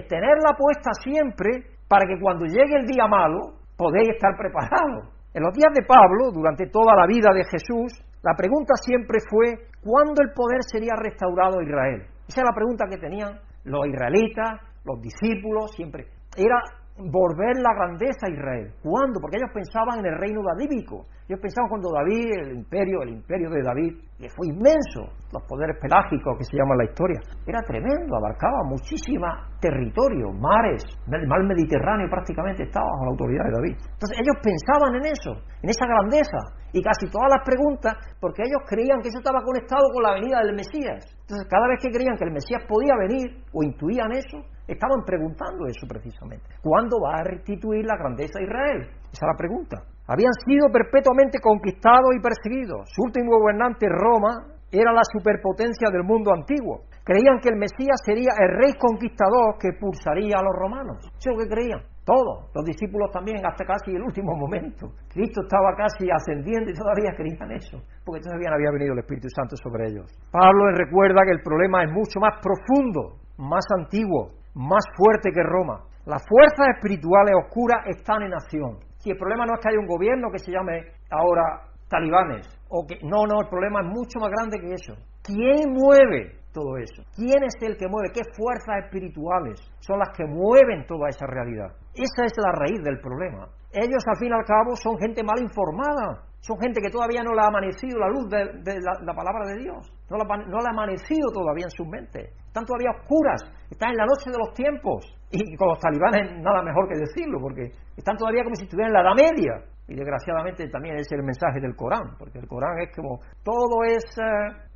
tenerla 0.09 0.57
puesta 0.59 0.91
siempre 1.03 1.63
para 1.89 2.07
que 2.07 2.21
cuando 2.21 2.45
llegue 2.45 2.77
el 2.77 2.87
día 2.87 3.07
malo 3.07 3.55
podéis 3.77 4.11
estar 4.11 4.37
preparados. 4.37 5.15
En 5.33 5.43
los 5.43 5.55
días 5.55 5.73
de 5.75 5.83
Pablo, 5.83 6.31
durante 6.33 6.67
toda 6.69 6.95
la 6.95 7.07
vida 7.07 7.31
de 7.35 7.45
Jesús, 7.45 7.93
la 8.23 8.35
pregunta 8.35 8.75
siempre 8.77 9.19
fue 9.29 9.69
¿cuándo 9.83 10.23
el 10.23 10.33
poder 10.33 10.63
sería 10.63 10.95
restaurado 10.97 11.59
a 11.59 11.63
Israel? 11.63 12.07
Esa 12.27 12.41
es 12.41 12.47
la 12.47 12.55
pregunta 12.55 12.87
que 12.89 12.99
tenían 12.99 13.39
los 13.65 13.87
israelitas, 13.87 14.61
los 14.85 15.01
discípulos, 15.01 15.73
siempre. 15.75 16.07
Era 16.37 16.59
volver 16.97 17.57
la 17.59 17.75
grandeza 17.75 18.27
a 18.27 18.31
Israel. 18.31 18.73
¿Cuándo? 18.83 19.21
Porque 19.21 19.37
ellos 19.37 19.51
pensaban 19.53 19.99
en 19.99 20.07
el 20.07 20.19
reino 20.19 20.41
davídico. 20.43 21.05
Ellos 21.25 21.41
pensaban 21.41 21.73
cuando 21.73 21.89
David, 21.89 22.37
el 22.37 22.53
imperio, 22.53 23.01
el 23.01 23.17
imperio 23.17 23.49
de 23.49 23.63
David, 23.65 23.97
que 24.21 24.29
fue 24.29 24.53
inmenso, 24.53 25.09
los 25.33 25.41
poderes 25.49 25.81
pelágicos 25.81 26.37
que 26.37 26.45
se 26.45 26.53
llama 26.53 26.77
la 26.77 26.85
historia, 26.85 27.17
era 27.49 27.65
tremendo, 27.65 28.13
abarcaba 28.13 28.61
muchísimo 28.69 29.25
territorio, 29.57 30.37
mares, 30.37 30.85
el 31.09 31.27
mar 31.27 31.41
Mediterráneo 31.49 32.13
prácticamente 32.13 32.65
estaba 32.69 32.85
bajo 32.85 33.05
la 33.09 33.13
autoridad 33.17 33.45
de 33.49 33.57
David. 33.57 33.77
Entonces 33.97 34.17
ellos 34.21 34.37
pensaban 34.45 34.93
en 35.01 35.05
eso, 35.09 35.33
en 35.65 35.69
esa 35.73 35.87
grandeza, 35.89 36.41
y 36.77 36.83
casi 36.85 37.09
todas 37.09 37.33
las 37.33 37.41
preguntas, 37.41 37.97
porque 38.21 38.45
ellos 38.45 38.61
creían 38.69 39.01
que 39.01 39.09
eso 39.09 39.25
estaba 39.25 39.41
conectado 39.41 39.89
con 39.97 40.03
la 40.05 40.21
venida 40.21 40.45
del 40.45 40.53
Mesías. 40.53 41.09
Entonces 41.25 41.49
cada 41.49 41.69
vez 41.73 41.81
que 41.81 41.89
creían 41.89 42.21
que 42.21 42.29
el 42.29 42.37
Mesías 42.37 42.61
podía 42.69 43.01
venir, 43.01 43.41
o 43.49 43.65
intuían 43.65 44.13
eso, 44.13 44.45
Estaban 44.67 45.05
preguntando 45.05 45.67
eso 45.67 45.87
precisamente. 45.87 46.47
¿Cuándo 46.63 46.97
va 46.99 47.21
a 47.21 47.25
restituir 47.25 47.85
la 47.85 47.99
grandeza 47.99 48.39
de 48.39 48.45
Israel? 48.45 48.81
Esa 49.13 49.27
es 49.27 49.29
la 49.29 49.37
pregunta. 49.37 49.77
Habían 50.07 50.33
sido 50.45 50.69
perpetuamente 50.69 51.39
conquistados 51.41 52.13
y 52.15 52.21
perseguidos. 52.21 52.91
Su 52.93 53.03
último 53.09 53.39
gobernante, 53.41 53.89
Roma, 53.89 54.55
era 54.71 54.93
la 54.93 55.03
superpotencia 55.05 55.89
del 55.91 56.05
mundo 56.05 56.33
antiguo. 56.35 56.85
Creían 57.05 57.41
que 57.41 57.49
el 57.49 57.57
Mesías 57.57 58.01
sería 58.05 58.33
el 58.37 58.51
rey 58.61 58.73
conquistador 58.77 59.57
que 59.59 59.73
pulsaría 59.79 60.37
a 60.37 60.43
los 60.43 60.53
romanos. 60.53 60.99
Eso 61.17 61.33
creían. 61.49 61.81
Todos, 62.05 62.53
los 62.53 62.65
discípulos 62.67 63.11
también, 63.13 63.41
hasta 63.47 63.65
casi 63.65 63.97
el 63.97 64.03
último 64.03 64.37
momento. 64.37 64.93
Cristo 65.09 65.41
estaba 65.41 65.73
casi 65.77 66.05
ascendiendo 66.11 66.71
y 66.71 66.75
todavía 66.75 67.17
creían 67.17 67.51
eso, 67.53 67.81
porque 68.05 68.21
todavía 68.21 68.51
no 68.51 68.57
había 68.57 68.73
venido 68.73 68.93
el 68.93 69.01
Espíritu 69.01 69.29
Santo 69.33 69.57
sobre 69.57 69.89
ellos. 69.89 70.13
Pablo 70.31 70.69
recuerda 70.77 71.25
que 71.25 71.33
el 71.33 71.41
problema 71.41 71.85
es 71.85 71.91
mucho 71.93 72.21
más 72.21 72.37
profundo, 72.45 73.17
más 73.39 73.65
antiguo, 73.81 74.33
más 74.55 74.85
fuerte 74.97 75.33
que 75.33 75.43
Roma. 75.43 75.81
Las 76.05 76.23
fuerzas 76.29 76.77
espirituales 76.77 77.35
oscuras 77.47 77.81
están 77.89 78.23
en 78.23 78.35
acción. 78.35 78.77
Si 79.05 79.11
el 79.11 79.19
problema 79.19 79.45
no 79.45 79.53
es 79.53 79.61
que 79.61 79.69
haya 79.69 79.79
un 79.79 79.87
gobierno 79.87 80.33
que 80.33 80.39
se 80.39 80.51
llame 80.51 80.81
ahora 81.11 81.69
talibanes, 81.91 82.49
o 82.71 82.87
que 82.89 82.97
no, 83.05 83.29
no, 83.29 83.45
el 83.45 83.49
problema 83.53 83.85
es 83.85 83.87
mucho 83.93 84.17
más 84.19 84.31
grande 84.33 84.57
que 84.59 84.73
eso. 84.73 84.97
¿Quién 85.21 85.77
mueve 85.77 86.41
todo 86.55 86.79
eso? 86.79 87.05
¿Quién 87.15 87.45
es 87.45 87.53
el 87.61 87.77
que 87.77 87.87
mueve? 87.87 88.17
¿Qué 88.17 88.25
fuerzas 88.33 88.89
espirituales 88.89 89.61
son 89.81 89.99
las 89.99 90.09
que 90.17 90.25
mueven 90.25 90.87
toda 90.87 91.11
esa 91.11 91.27
realidad? 91.27 91.69
Esa 91.93 92.25
es 92.25 92.33
la 92.41 92.53
raíz 92.57 92.83
del 92.83 92.99
problema. 92.99 93.45
Ellos, 93.73 94.01
al 94.09 94.17
fin 94.17 94.33
y 94.33 94.33
al 94.33 94.49
cabo, 94.49 94.75
son 94.75 94.97
gente 94.97 95.23
mal 95.23 95.37
informada. 95.37 96.25
Son 96.41 96.57
gente 96.59 96.81
que 96.81 96.89
todavía 96.89 97.23
no 97.23 97.35
le 97.35 97.43
ha 97.43 97.49
amanecido 97.49 97.99
la 97.99 98.09
luz 98.09 98.29
de, 98.31 98.81
la, 98.81 99.15
palabra 99.15 99.53
de 99.53 99.65
Dios. 99.65 99.93
No, 100.09 100.17
no 100.17 100.59
le 100.61 100.67
ha 100.67 100.73
amanecido 100.73 101.29
todavía 101.33 101.65
en 101.65 101.77
su 101.77 101.85
mente. 101.85 102.33
Están 102.47 102.65
todavía 102.65 102.93
oscuras. 102.97 103.43
Están 103.71 103.91
en 103.91 103.97
la 103.97 104.07
noche 104.07 104.31
de 104.31 104.39
los 104.39 104.55
tiempos. 104.55 105.05
Y 105.35 105.57
con 105.57 105.67
los 105.67 105.81
talibanes 105.81 106.39
nada 106.39 106.63
mejor 106.63 106.87
que 106.87 106.95
decirlo, 106.95 107.41
porque 107.43 107.67
están 107.97 108.17
todavía 108.17 108.45
como 108.45 108.55
si 108.55 108.71
estuvieran 108.71 108.95
en 108.95 109.03
la 109.03 109.03
Edad 109.03 109.19
Media. 109.19 109.53
Y 109.89 109.97
desgraciadamente 109.97 110.69
también 110.69 110.95
es 110.97 111.11
el 111.11 111.25
mensaje 111.25 111.61
del 111.61 111.75
Corán, 111.75 112.15
porque 112.17 112.39
el 112.39 112.47
Corán 112.47 112.79
es 112.79 112.95
como 112.95 113.19
todo 113.43 113.83
es 113.83 114.05
eh, 114.15 114.23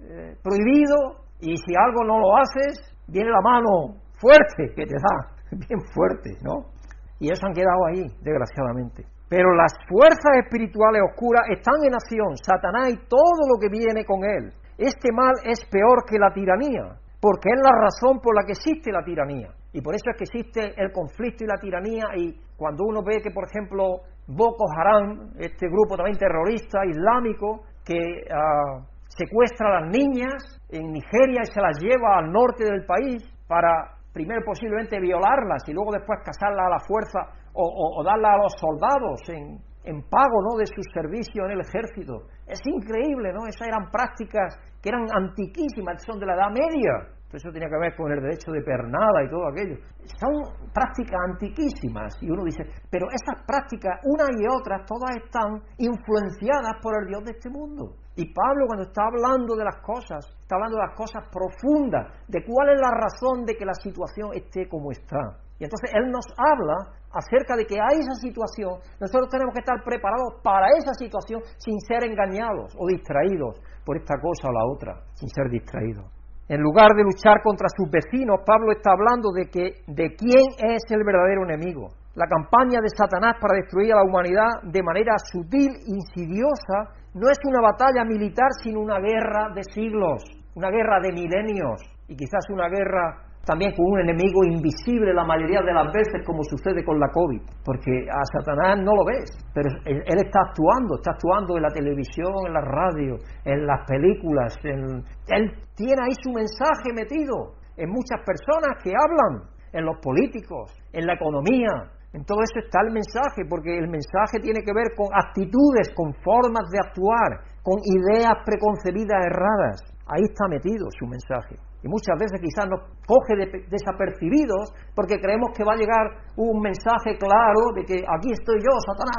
eh, 0.03 0.37
prohibido 0.43 1.23
y 1.39 1.57
si 1.57 1.73
algo 1.79 2.03
no 2.03 2.19
lo 2.19 2.37
haces, 2.37 2.75
viene 3.07 3.31
la 3.31 3.41
mano 3.41 4.03
fuerte 4.19 4.75
que 4.75 4.85
te 4.85 4.99
da, 4.99 5.31
bien 5.55 5.79
fuerte, 5.95 6.35
¿no? 6.43 6.75
Y 7.21 7.31
eso 7.31 7.47
han 7.47 7.55
quedado 7.55 7.87
ahí, 7.87 8.03
desgraciadamente. 8.21 9.07
Pero 9.31 9.55
las 9.55 9.73
fuerzas 9.87 10.43
espirituales 10.43 11.03
oscuras 11.07 11.47
están 11.55 11.79
en 11.87 11.95
acción, 11.95 12.35
Satanás 12.35 12.91
y 12.91 12.97
todo 13.07 13.47
lo 13.47 13.61
que 13.61 13.71
viene 13.71 14.05
con 14.05 14.25
él. 14.25 14.51
Este 14.77 15.13
mal 15.13 15.35
es 15.45 15.65
peor 15.71 16.03
que 16.05 16.19
la 16.19 16.33
tiranía, 16.33 16.99
porque 17.21 17.51
es 17.55 17.61
la 17.63 17.79
razón 17.79 18.19
por 18.21 18.35
la 18.35 18.45
que 18.45 18.59
existe 18.59 18.91
la 18.91 19.05
tiranía. 19.05 19.55
Y 19.73 19.81
por 19.81 19.95
eso 19.95 20.11
es 20.11 20.17
que 20.17 20.25
existe 20.25 20.81
el 20.81 20.93
conflicto 20.93 21.45
y 21.45 21.47
la 21.47 21.59
tiranía 21.61 22.05
y 22.17 22.35
cuando 22.57 22.85
uno 22.85 23.03
ve 23.05 23.21
que, 23.23 23.31
por 23.31 23.45
ejemplo, 23.45 24.01
Boko 24.27 24.65
Haram, 24.77 25.33
este 25.39 25.69
grupo 25.69 25.97
también 25.97 26.19
terrorista 26.19 26.85
islámico 26.85 27.65
que 27.85 28.25
ah, 28.31 28.85
secuestra 29.09 29.69
a 29.69 29.81
las 29.81 29.91
niñas 29.91 30.61
en 30.71 30.93
Nigeria 30.93 31.41
y 31.43 31.53
se 31.53 31.61
las 31.61 31.79
lleva 31.81 32.19
al 32.19 32.31
norte 32.31 32.65
del 32.65 32.85
país 32.85 33.23
para 33.47 33.97
primero 34.13 34.43
posiblemente 34.45 35.01
violarlas 35.01 35.63
y 35.69 35.73
luego 35.73 35.93
después 35.93 36.21
casarlas 36.25 36.67
a 36.67 36.71
la 36.71 36.81
fuerza 36.81 37.21
o, 37.61 38.03
darlas 38.05 38.35
a 38.35 38.43
los 38.43 38.53
soldados 38.61 39.21
en, 39.29 39.59
en 39.85 40.03
pago 40.09 40.43
¿no? 40.43 40.57
de 40.59 40.67
su 40.67 40.83
servicio 40.93 41.45
en 41.47 41.53
el 41.53 41.61
ejército. 41.61 42.29
Es 42.47 42.61
increíble, 42.65 43.33
¿no? 43.33 43.47
Esas 43.47 43.67
eran 43.67 43.91
prácticas 43.91 44.57
que 44.83 44.91
eran 44.91 45.07
antiquísimas, 45.13 46.05
son 46.05 46.21
de 46.21 46.27
la 46.27 46.35
Edad 46.35 46.51
Media. 46.51 47.18
Eso 47.33 47.53
tenía 47.53 47.69
que 47.69 47.77
ver 47.77 47.95
con 47.95 48.11
el 48.11 48.23
derecho 48.23 48.51
de 48.53 48.63
pernada 48.63 49.23
y 49.23 49.29
todo 49.29 49.49
aquello. 49.49 49.77
Son 50.17 50.33
prácticas 50.73 51.21
antiquísimas. 51.29 52.17
Y 52.23 52.31
uno 52.31 52.45
dice, 52.45 52.65
pero 52.91 53.07
esas 53.13 53.45
prácticas, 53.45 54.01
una 54.05 54.25
y 54.33 54.49
otra, 54.49 54.81
todas 54.87 55.13
están 55.17 55.61
influenciadas 55.77 56.81
por 56.81 56.97
el 57.03 57.09
Dios 57.09 57.25
de 57.25 57.33
este 57.33 57.51
mundo. 57.51 57.97
Y 58.17 58.33
Pablo 58.33 58.67
cuando 58.67 58.89
está 58.89 59.05
hablando 59.05 59.55
de 59.55 59.65
las 59.65 59.77
cosas, 59.85 60.25
está 60.41 60.57
hablando 60.57 60.79
de 60.79 60.87
las 60.89 60.97
cosas 60.97 61.23
profundas, 61.31 62.09
de 62.27 62.43
cuál 62.45 62.71
es 62.71 62.81
la 62.81 62.91
razón 62.91 63.45
de 63.45 63.55
que 63.55 63.65
la 63.65 63.75
situación 63.75 64.31
esté 64.33 64.67
como 64.67 64.91
está. 64.91 65.39
Y 65.61 65.65
entonces 65.65 65.91
Él 65.95 66.11
nos 66.11 66.25
habla 66.37 66.97
acerca 67.13 67.57
de 67.57 67.67
que 67.67 67.77
hay 67.77 68.01
esa 68.01 68.15
situación, 68.15 68.81
nosotros 69.01 69.29
tenemos 69.31 69.53
que 69.53 69.61
estar 69.61 69.85
preparados 69.85 70.41
para 70.43 70.67
esa 70.79 70.95
situación 70.95 71.43
sin 71.59 71.79
ser 71.81 72.05
engañados 72.05 72.75
o 72.79 72.87
distraídos 72.89 73.61
por 73.85 73.97
esta 73.97 74.15
cosa 74.21 74.49
o 74.49 74.53
la 74.53 74.65
otra, 74.67 75.05
sin 75.15 75.29
ser 75.29 75.51
distraídos. 75.51 76.18
En 76.49 76.63
lugar 76.63 76.89
de 76.97 77.05
luchar 77.05 77.43
contra 77.45 77.69
sus 77.77 77.91
vecinos, 77.91 78.41
Pablo 78.47 78.73
está 78.73 78.93
hablando 78.93 79.29
de 79.37 79.51
que 79.53 79.85
de 79.87 80.17
quién 80.17 80.49
es 80.57 80.81
el 80.89 81.05
verdadero 81.05 81.45
enemigo. 81.45 81.89
La 82.15 82.27
campaña 82.27 82.81
de 82.81 82.89
Satanás 82.89 83.37
para 83.39 83.61
destruir 83.61 83.93
a 83.93 83.97
la 83.97 84.05
humanidad 84.05 84.49
de 84.65 84.83
manera 84.83 85.13
sutil, 85.31 85.69
insidiosa, 85.85 86.97
no 87.13 87.29
es 87.29 87.39
una 87.45 87.61
batalla 87.61 88.03
militar, 88.05 88.49
sino 88.63 88.81
una 88.81 88.99
guerra 88.99 89.53
de 89.55 89.63
siglos, 89.63 90.25
una 90.55 90.71
guerra 90.71 91.01
de 91.03 91.13
milenios 91.13 91.83
y 92.09 92.17
quizás 92.17 92.49
una 92.49 92.69
guerra 92.69 93.28
también 93.49 93.73
con 93.75 93.87
un 93.87 94.01
enemigo 94.01 94.45
invisible 94.45 95.15
la 95.15 95.25
mayoría 95.25 95.63
de 95.65 95.73
las 95.73 95.89
veces, 95.91 96.21
como 96.27 96.45
sucede 96.45 96.85
con 96.85 97.01
la 97.01 97.09
COVID, 97.09 97.41
porque 97.65 98.05
a 98.05 98.21
Satanás 98.37 98.77
no 98.85 98.93
lo 98.93 99.07
ves, 99.09 99.33
pero 99.55 99.71
él, 99.87 100.05
está 100.05 100.41
actuando, 100.53 100.97
está 101.01 101.13
actuando 101.13 101.57
en 101.57 101.63
la 101.63 101.73
televisión, 101.73 102.29
en 102.47 102.53
la 102.53 102.61
radio, 102.61 103.17
en 103.47 103.67
las 103.67 103.89
películas, 103.89 104.55
él 104.63 105.49
tiene 105.75 105.97
ahí 105.97 106.13
su 106.23 106.31
mensaje 106.31 106.93
metido 106.93 107.57
en 107.79 107.89
muchas 107.89 108.21
personas 108.21 108.77
que 108.85 108.93
hablan, 108.93 109.49
en 109.73 109.85
los 109.85 109.97
políticos, 110.03 110.73
en 110.93 111.07
la 111.07 111.15
economía, 111.15 111.89
en 112.13 112.25
todo 112.25 112.41
eso 112.41 112.65
está 112.65 112.81
el 112.85 112.93
mensaje, 112.93 113.45
porque 113.49 113.77
el 113.77 113.89
mensaje 113.89 114.41
tiene 114.41 114.61
que 114.61 114.73
ver 114.73 114.97
con 114.97 115.09
actitudes, 115.13 115.93
con 115.95 116.13
formas 116.25 116.69
de 116.73 116.81
actuar, 116.81 117.45
con 117.63 117.77
ideas 117.85 118.33
preconcebidas 118.45 119.25
erradas. 119.25 119.77
Ahí 120.09 120.25
está 120.25 120.49
metido 120.49 120.89
su 120.99 121.07
mensaje. 121.07 121.57
Y 121.83 121.89
muchas 121.89 122.19
veces 122.19 122.41
quizás 122.41 122.67
nos 122.69 122.81
coge 123.07 123.37
desapercibidos 123.71 124.73
porque 124.97 125.21
creemos 125.21 125.51
que 125.57 125.63
va 125.63 125.75
a 125.75 125.77
llegar 125.77 126.35
un 126.37 126.61
mensaje 126.61 127.17
claro 127.19 127.71
de 127.77 127.85
que 127.85 128.03
aquí 128.03 128.33
estoy 128.33 128.59
yo, 128.59 128.73
Satanás. 128.83 129.15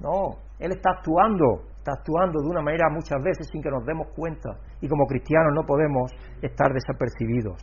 No, 0.00 0.40
Él 0.58 0.72
está 0.72 0.90
actuando, 0.98 1.68
está 1.76 1.92
actuando 1.92 2.40
de 2.42 2.48
una 2.48 2.62
manera 2.62 2.90
muchas 2.90 3.22
veces 3.22 3.46
sin 3.52 3.62
que 3.62 3.70
nos 3.70 3.84
demos 3.84 4.08
cuenta. 4.16 4.50
Y 4.80 4.88
como 4.88 5.06
cristianos 5.06 5.52
no 5.54 5.62
podemos 5.62 6.10
estar 6.42 6.72
desapercibidos. 6.72 7.62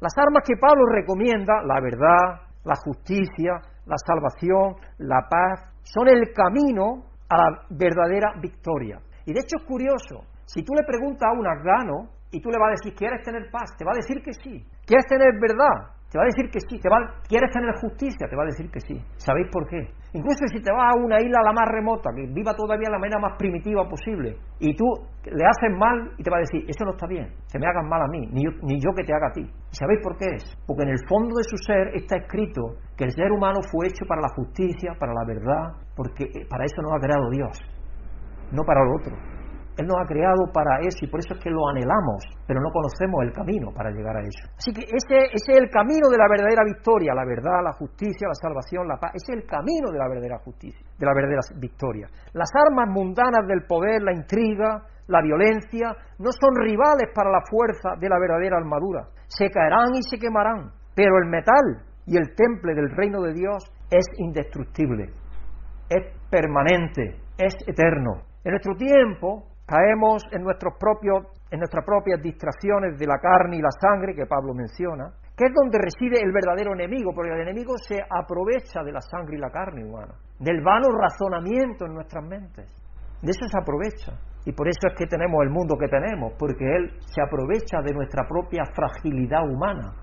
Las 0.00 0.12
armas 0.16 0.44
que 0.46 0.54
Pablo 0.60 0.84
recomienda, 0.86 1.62
la 1.64 1.80
verdad, 1.80 2.44
la 2.62 2.76
justicia, 2.84 3.58
la 3.86 3.96
salvación, 3.98 4.76
la 4.98 5.26
paz, 5.28 5.74
son 5.82 6.08
el 6.08 6.32
camino 6.32 7.04
a 7.28 7.36
la 7.36 7.58
verdadera 7.70 8.34
victoria. 8.40 9.00
Y 9.26 9.32
de 9.32 9.40
hecho 9.40 9.56
es 9.58 9.64
curioso, 9.66 10.22
si 10.46 10.62
tú 10.62 10.72
le 10.74 10.84
preguntas 10.84 11.28
a 11.28 11.38
un 11.38 11.46
afgano 11.46 12.10
y 12.30 12.40
tú 12.40 12.50
le 12.50 12.58
vas 12.58 12.68
a 12.68 12.76
decir, 12.82 12.94
¿quieres 12.94 13.22
tener 13.22 13.50
paz? 13.50 13.76
Te 13.78 13.84
va 13.84 13.92
a 13.92 13.96
decir 13.96 14.22
que 14.22 14.32
sí. 14.32 14.64
¿Quieres 14.84 15.06
tener 15.06 15.38
verdad? 15.40 15.94
Te 16.10 16.18
va 16.18 16.24
a 16.24 16.30
decir 16.30 16.50
que 16.50 16.60
sí. 16.60 16.78
Te 16.78 16.88
va, 16.88 16.98
¿Quieres 17.26 17.50
tener 17.50 17.74
justicia? 17.82 18.26
Te 18.30 18.36
va 18.36 18.42
a 18.42 18.46
decir 18.46 18.70
que 18.70 18.78
sí. 18.78 19.02
¿Sabéis 19.16 19.48
por 19.50 19.66
qué? 19.66 19.82
Incluso 20.14 20.46
si 20.46 20.62
te 20.62 20.70
vas 20.70 20.94
a 20.94 20.98
una 20.98 21.18
isla 21.20 21.42
la 21.42 21.50
más 21.50 21.66
remota, 21.66 22.10
que 22.14 22.26
viva 22.30 22.54
todavía 22.54 22.86
la 22.88 22.98
manera 22.98 23.18
más 23.18 23.36
primitiva 23.36 23.82
posible, 23.88 24.38
y 24.60 24.76
tú 24.76 24.86
le 25.26 25.42
haces 25.42 25.74
mal 25.76 26.14
y 26.16 26.22
te 26.22 26.30
va 26.30 26.36
a 26.38 26.46
decir, 26.46 26.62
eso 26.70 26.84
no 26.84 26.92
está 26.92 27.08
bien, 27.08 27.34
se 27.46 27.58
me 27.58 27.66
hagan 27.66 27.88
mal 27.88 28.02
a 28.02 28.06
mí, 28.06 28.28
ni 28.30 28.44
yo, 28.44 28.50
ni 28.62 28.78
yo 28.78 28.94
que 28.94 29.02
te 29.02 29.12
haga 29.12 29.26
a 29.26 29.32
ti. 29.32 29.42
¿Sabéis 29.70 29.98
por 30.04 30.16
qué 30.16 30.38
es? 30.38 30.44
Porque 30.68 30.84
en 30.84 30.90
el 30.90 31.02
fondo 31.08 31.34
de 31.34 31.42
su 31.42 31.56
ser 31.58 31.88
está 31.98 32.16
escrito 32.18 32.78
que 32.96 33.06
el 33.06 33.10
ser 33.10 33.32
humano 33.32 33.58
fue 33.72 33.88
hecho 33.88 34.06
para 34.06 34.22
la 34.22 34.30
justicia, 34.36 34.94
para 35.00 35.12
la 35.14 35.24
verdad, 35.26 35.82
porque 35.96 36.30
para 36.48 36.64
eso 36.64 36.80
nos 36.80 36.94
ha 36.94 37.00
creado 37.02 37.30
Dios, 37.30 37.58
no 38.52 38.62
para 38.62 38.84
lo 38.84 38.94
otro. 38.94 39.33
Él 39.76 39.86
nos 39.86 39.98
ha 39.98 40.06
creado 40.06 40.46
para 40.52 40.78
eso 40.86 41.02
y 41.02 41.08
por 41.08 41.18
eso 41.18 41.34
es 41.34 41.40
que 41.42 41.50
lo 41.50 41.66
anhelamos, 41.68 42.22
pero 42.46 42.60
no 42.60 42.70
conocemos 42.70 43.22
el 43.26 43.32
camino 43.32 43.74
para 43.74 43.90
llegar 43.90 44.16
a 44.16 44.22
eso. 44.22 44.46
Así 44.56 44.72
que 44.72 44.86
ese, 44.86 45.34
es 45.34 45.42
el 45.48 45.68
camino 45.68 46.08
de 46.08 46.18
la 46.18 46.28
verdadera 46.30 46.62
victoria, 46.62 47.12
la 47.12 47.24
verdad, 47.24 47.58
la 47.62 47.72
justicia, 47.72 48.28
la 48.28 48.38
salvación, 48.38 48.86
la 48.86 48.96
paz. 48.96 49.12
Ese 49.14 49.32
es 49.34 49.42
el 49.42 49.46
camino 49.46 49.90
de 49.90 49.98
la 49.98 50.06
verdadera 50.06 50.38
justicia, 50.38 50.86
de 50.98 51.06
la 51.06 51.12
verdadera 51.12 51.42
victoria. 51.58 52.06
Las 52.32 52.50
armas 52.54 52.88
mundanas 52.88 53.46
del 53.48 53.66
poder, 53.66 54.02
la 54.02 54.14
intriga, 54.14 54.86
la 55.08 55.20
violencia, 55.22 55.90
no 56.18 56.30
son 56.30 56.54
rivales 56.54 57.10
para 57.14 57.30
la 57.30 57.42
fuerza 57.42 57.98
de 57.98 58.08
la 58.08 58.18
verdadera 58.18 58.58
armadura. 58.58 59.08
Se 59.26 59.50
caerán 59.50 59.90
y 59.94 60.02
se 60.02 60.18
quemarán, 60.18 60.70
pero 60.94 61.18
el 61.18 61.28
metal 61.28 61.82
y 62.06 62.16
el 62.16 62.34
temple 62.34 62.74
del 62.74 62.90
reino 62.94 63.20
de 63.22 63.32
Dios 63.32 63.64
es 63.90 64.06
indestructible, 64.18 65.10
es 65.88 66.14
permanente, 66.30 67.16
es 67.38 67.54
eterno. 67.66 68.22
En 68.44 68.52
nuestro 68.52 68.74
tiempo, 68.76 69.53
caemos 69.66 70.22
en, 70.32 70.42
nuestros 70.42 70.74
propios, 70.78 71.26
en 71.50 71.58
nuestras 71.58 71.84
propias 71.84 72.20
distracciones 72.20 72.98
de 72.98 73.06
la 73.06 73.18
carne 73.18 73.56
y 73.56 73.62
la 73.62 73.70
sangre 73.70 74.14
que 74.14 74.26
Pablo 74.26 74.54
menciona, 74.54 75.12
que 75.36 75.46
es 75.46 75.52
donde 75.54 75.78
reside 75.78 76.22
el 76.22 76.32
verdadero 76.32 76.74
enemigo, 76.74 77.12
porque 77.14 77.32
el 77.32 77.40
enemigo 77.40 77.74
se 77.78 77.98
aprovecha 77.98 78.82
de 78.84 78.92
la 78.92 79.00
sangre 79.00 79.36
y 79.36 79.40
la 79.40 79.50
carne 79.50 79.84
humana, 79.84 80.14
del 80.38 80.62
vano 80.62 80.88
razonamiento 80.92 81.86
en 81.86 81.94
nuestras 81.94 82.24
mentes. 82.24 82.68
De 83.22 83.30
eso 83.30 83.46
se 83.48 83.58
aprovecha. 83.58 84.12
Y 84.44 84.52
por 84.52 84.68
eso 84.68 84.86
es 84.86 84.94
que 84.98 85.06
tenemos 85.06 85.42
el 85.42 85.50
mundo 85.50 85.76
que 85.80 85.88
tenemos, 85.88 86.34
porque 86.38 86.64
Él 86.64 86.92
se 87.00 87.22
aprovecha 87.22 87.80
de 87.82 87.94
nuestra 87.94 88.28
propia 88.28 88.62
fragilidad 88.74 89.42
humana. 89.48 89.94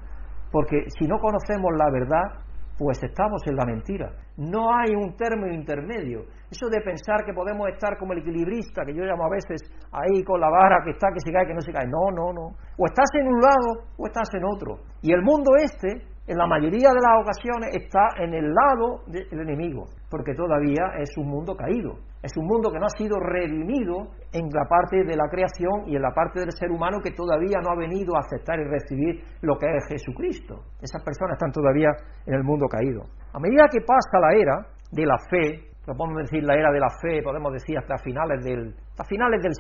Porque 0.52 0.86
si 0.98 1.08
no 1.08 1.20
conocemos 1.20 1.72
la 1.78 1.92
verdad, 1.92 2.51
pues 2.82 2.98
estamos 3.04 3.44
en 3.46 3.56
la 3.56 3.64
mentira. 3.64 4.10
No 4.38 4.74
hay 4.74 4.96
un 4.96 5.16
término 5.16 5.54
intermedio. 5.54 6.26
Eso 6.50 6.66
de 6.68 6.82
pensar 6.82 7.24
que 7.24 7.32
podemos 7.32 7.70
estar 7.70 7.96
como 8.00 8.14
el 8.14 8.26
equilibrista, 8.26 8.82
que 8.84 8.96
yo 8.96 9.04
llamo 9.04 9.26
a 9.26 9.30
veces 9.30 9.62
ahí 9.92 10.24
con 10.24 10.42
la 10.42 10.50
vara 10.50 10.82
que 10.84 10.90
está, 10.90 11.10
que 11.14 11.20
se 11.20 11.32
cae, 11.32 11.46
que 11.46 11.54
no 11.54 11.62
se 11.62 11.72
cae. 11.72 11.86
No, 11.86 12.10
no, 12.10 12.34
no. 12.34 12.58
O 12.80 12.86
estás 12.88 13.06
en 13.14 13.28
un 13.28 13.40
lado 13.40 13.86
o 13.96 14.08
estás 14.08 14.34
en 14.34 14.44
otro. 14.44 14.80
Y 15.04 15.14
el 15.14 15.22
mundo 15.22 15.52
este, 15.62 16.02
en 16.32 16.38
la 16.38 16.48
mayoría 16.48 16.88
de 16.96 17.02
las 17.04 17.20
ocasiones, 17.20 17.76
está 17.76 18.16
en 18.24 18.34
el 18.34 18.54
lado 18.56 19.04
del 19.08 19.42
enemigo, 19.42 19.84
porque 20.10 20.34
todavía 20.34 20.96
es 20.98 21.12
un 21.18 21.28
mundo 21.28 21.58
caído. 21.58 22.00
Es 22.24 22.32
un 22.38 22.46
mundo 22.46 22.72
que 22.72 22.80
no 22.80 22.86
ha 22.86 22.98
sido 22.98 23.20
redimido 23.20 24.16
en 24.32 24.48
la 24.48 24.64
parte 24.64 25.04
de 25.04 25.18
la 25.18 25.28
creación 25.28 25.90
y 25.92 25.98
en 25.98 26.02
la 26.02 26.12
parte 26.12 26.40
del 26.40 26.52
ser 26.52 26.72
humano 26.72 27.00
que 27.04 27.12
todavía 27.12 27.60
no 27.62 27.72
ha 27.72 27.76
venido 27.76 28.16
a 28.16 28.20
aceptar 28.20 28.60
y 28.60 28.64
recibir 28.64 29.20
lo 29.42 29.58
que 29.58 29.76
es 29.76 29.84
Jesucristo. 29.90 30.56
Esas 30.82 31.04
personas 31.04 31.34
están 31.36 31.52
todavía 31.52 31.90
en 32.26 32.36
el 32.36 32.44
mundo 32.44 32.68
caído. 32.68 33.04
A 33.34 33.40
medida 33.40 33.68
que 33.70 33.82
pasa 33.82 34.22
la 34.22 34.34
era 34.34 34.68
de 34.90 35.06
la 35.06 35.18
fe, 35.30 35.68
podemos 35.84 36.24
decir 36.24 36.44
la 36.44 36.56
era 36.56 36.72
de 36.72 36.80
la 36.80 36.90
fe, 37.02 37.22
podemos 37.22 37.52
decir 37.52 37.78
hasta 37.78 37.98
finales 37.98 38.42
del, 38.46 38.74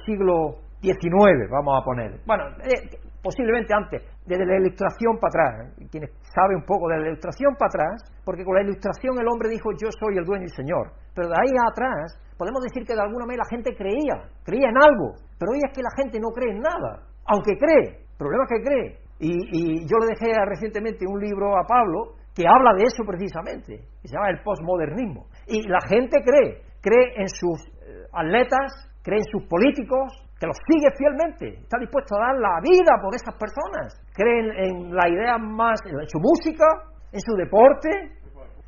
siglo 0.06 0.56
XIX, 0.80 1.52
vamos 1.52 1.82
a 1.82 1.84
poner. 1.84 2.22
Bueno, 2.26 2.46
eh, 2.64 3.11
posiblemente 3.22 3.74
antes, 3.74 4.02
desde 4.26 4.46
la 4.46 4.58
ilustración 4.58 5.18
para 5.20 5.30
atrás, 5.30 5.78
quienes 5.90 6.10
saben 6.34 6.58
un 6.58 6.66
poco 6.66 6.90
de 6.90 6.98
la 6.98 7.08
ilustración 7.08 7.56
para 7.56 7.70
atrás, 7.70 7.96
porque 8.26 8.44
con 8.44 8.56
la 8.56 8.64
ilustración 8.64 9.18
el 9.20 9.28
hombre 9.28 9.50
dijo 9.50 9.72
yo 9.78 9.90
soy 9.92 10.18
el 10.18 10.26
dueño 10.26 10.46
y 10.46 10.56
señor, 10.56 10.92
pero 11.14 11.30
de 11.30 11.36
ahí 11.36 11.54
atrás 11.70 12.18
podemos 12.38 12.62
decir 12.64 12.86
que 12.86 12.94
de 12.94 13.02
alguna 13.02 13.26
manera 13.26 13.44
la 13.46 13.50
gente 13.50 13.76
creía, 13.76 14.26
creía 14.44 14.70
en 14.70 14.78
algo, 14.78 15.16
pero 15.38 15.54
hoy 15.54 15.62
es 15.62 15.72
que 15.74 15.82
la 15.82 15.94
gente 15.96 16.20
no 16.20 16.30
cree 16.30 16.52
en 16.52 16.62
nada, 16.62 17.06
aunque 17.26 17.58
cree, 17.58 18.02
el 18.02 18.18
problema 18.18 18.44
es 18.46 18.50
que 18.50 18.64
cree. 18.64 18.88
Y, 19.22 19.30
y 19.30 19.86
yo 19.86 19.98
le 20.02 20.18
dejé 20.18 20.34
recientemente 20.50 21.06
un 21.06 21.20
libro 21.22 21.56
a 21.56 21.64
Pablo 21.68 22.18
que 22.36 22.48
habla 22.48 22.74
de 22.74 22.84
eso 22.84 23.04
precisamente, 23.06 23.86
que 24.02 24.08
se 24.08 24.16
llama 24.16 24.30
el 24.30 24.42
postmodernismo. 24.42 25.28
Y 25.48 25.68
la 25.68 25.82
gente 25.88 26.24
cree, 26.24 26.64
cree 26.82 27.22
en 27.22 27.28
sus 27.28 27.62
eh, 27.86 28.08
atletas, 28.14 28.90
cree 29.04 29.20
en 29.20 29.30
sus 29.32 29.48
políticos, 29.48 30.10
que 30.42 30.50
los 30.50 30.58
sigue 30.66 30.90
fielmente, 30.98 31.62
está 31.62 31.78
dispuesto 31.78 32.18
a 32.18 32.34
dar 32.34 32.36
la 32.42 32.58
vida 32.66 32.98
por 32.98 33.14
esas 33.14 33.38
personas, 33.38 33.94
creen 34.10 34.50
en 34.58 34.90
la 34.90 35.06
idea 35.06 35.38
más, 35.38 35.78
en 35.86 36.10
su 36.10 36.18
música, 36.18 36.66
en 37.14 37.22
su 37.22 37.38
deporte, 37.38 38.18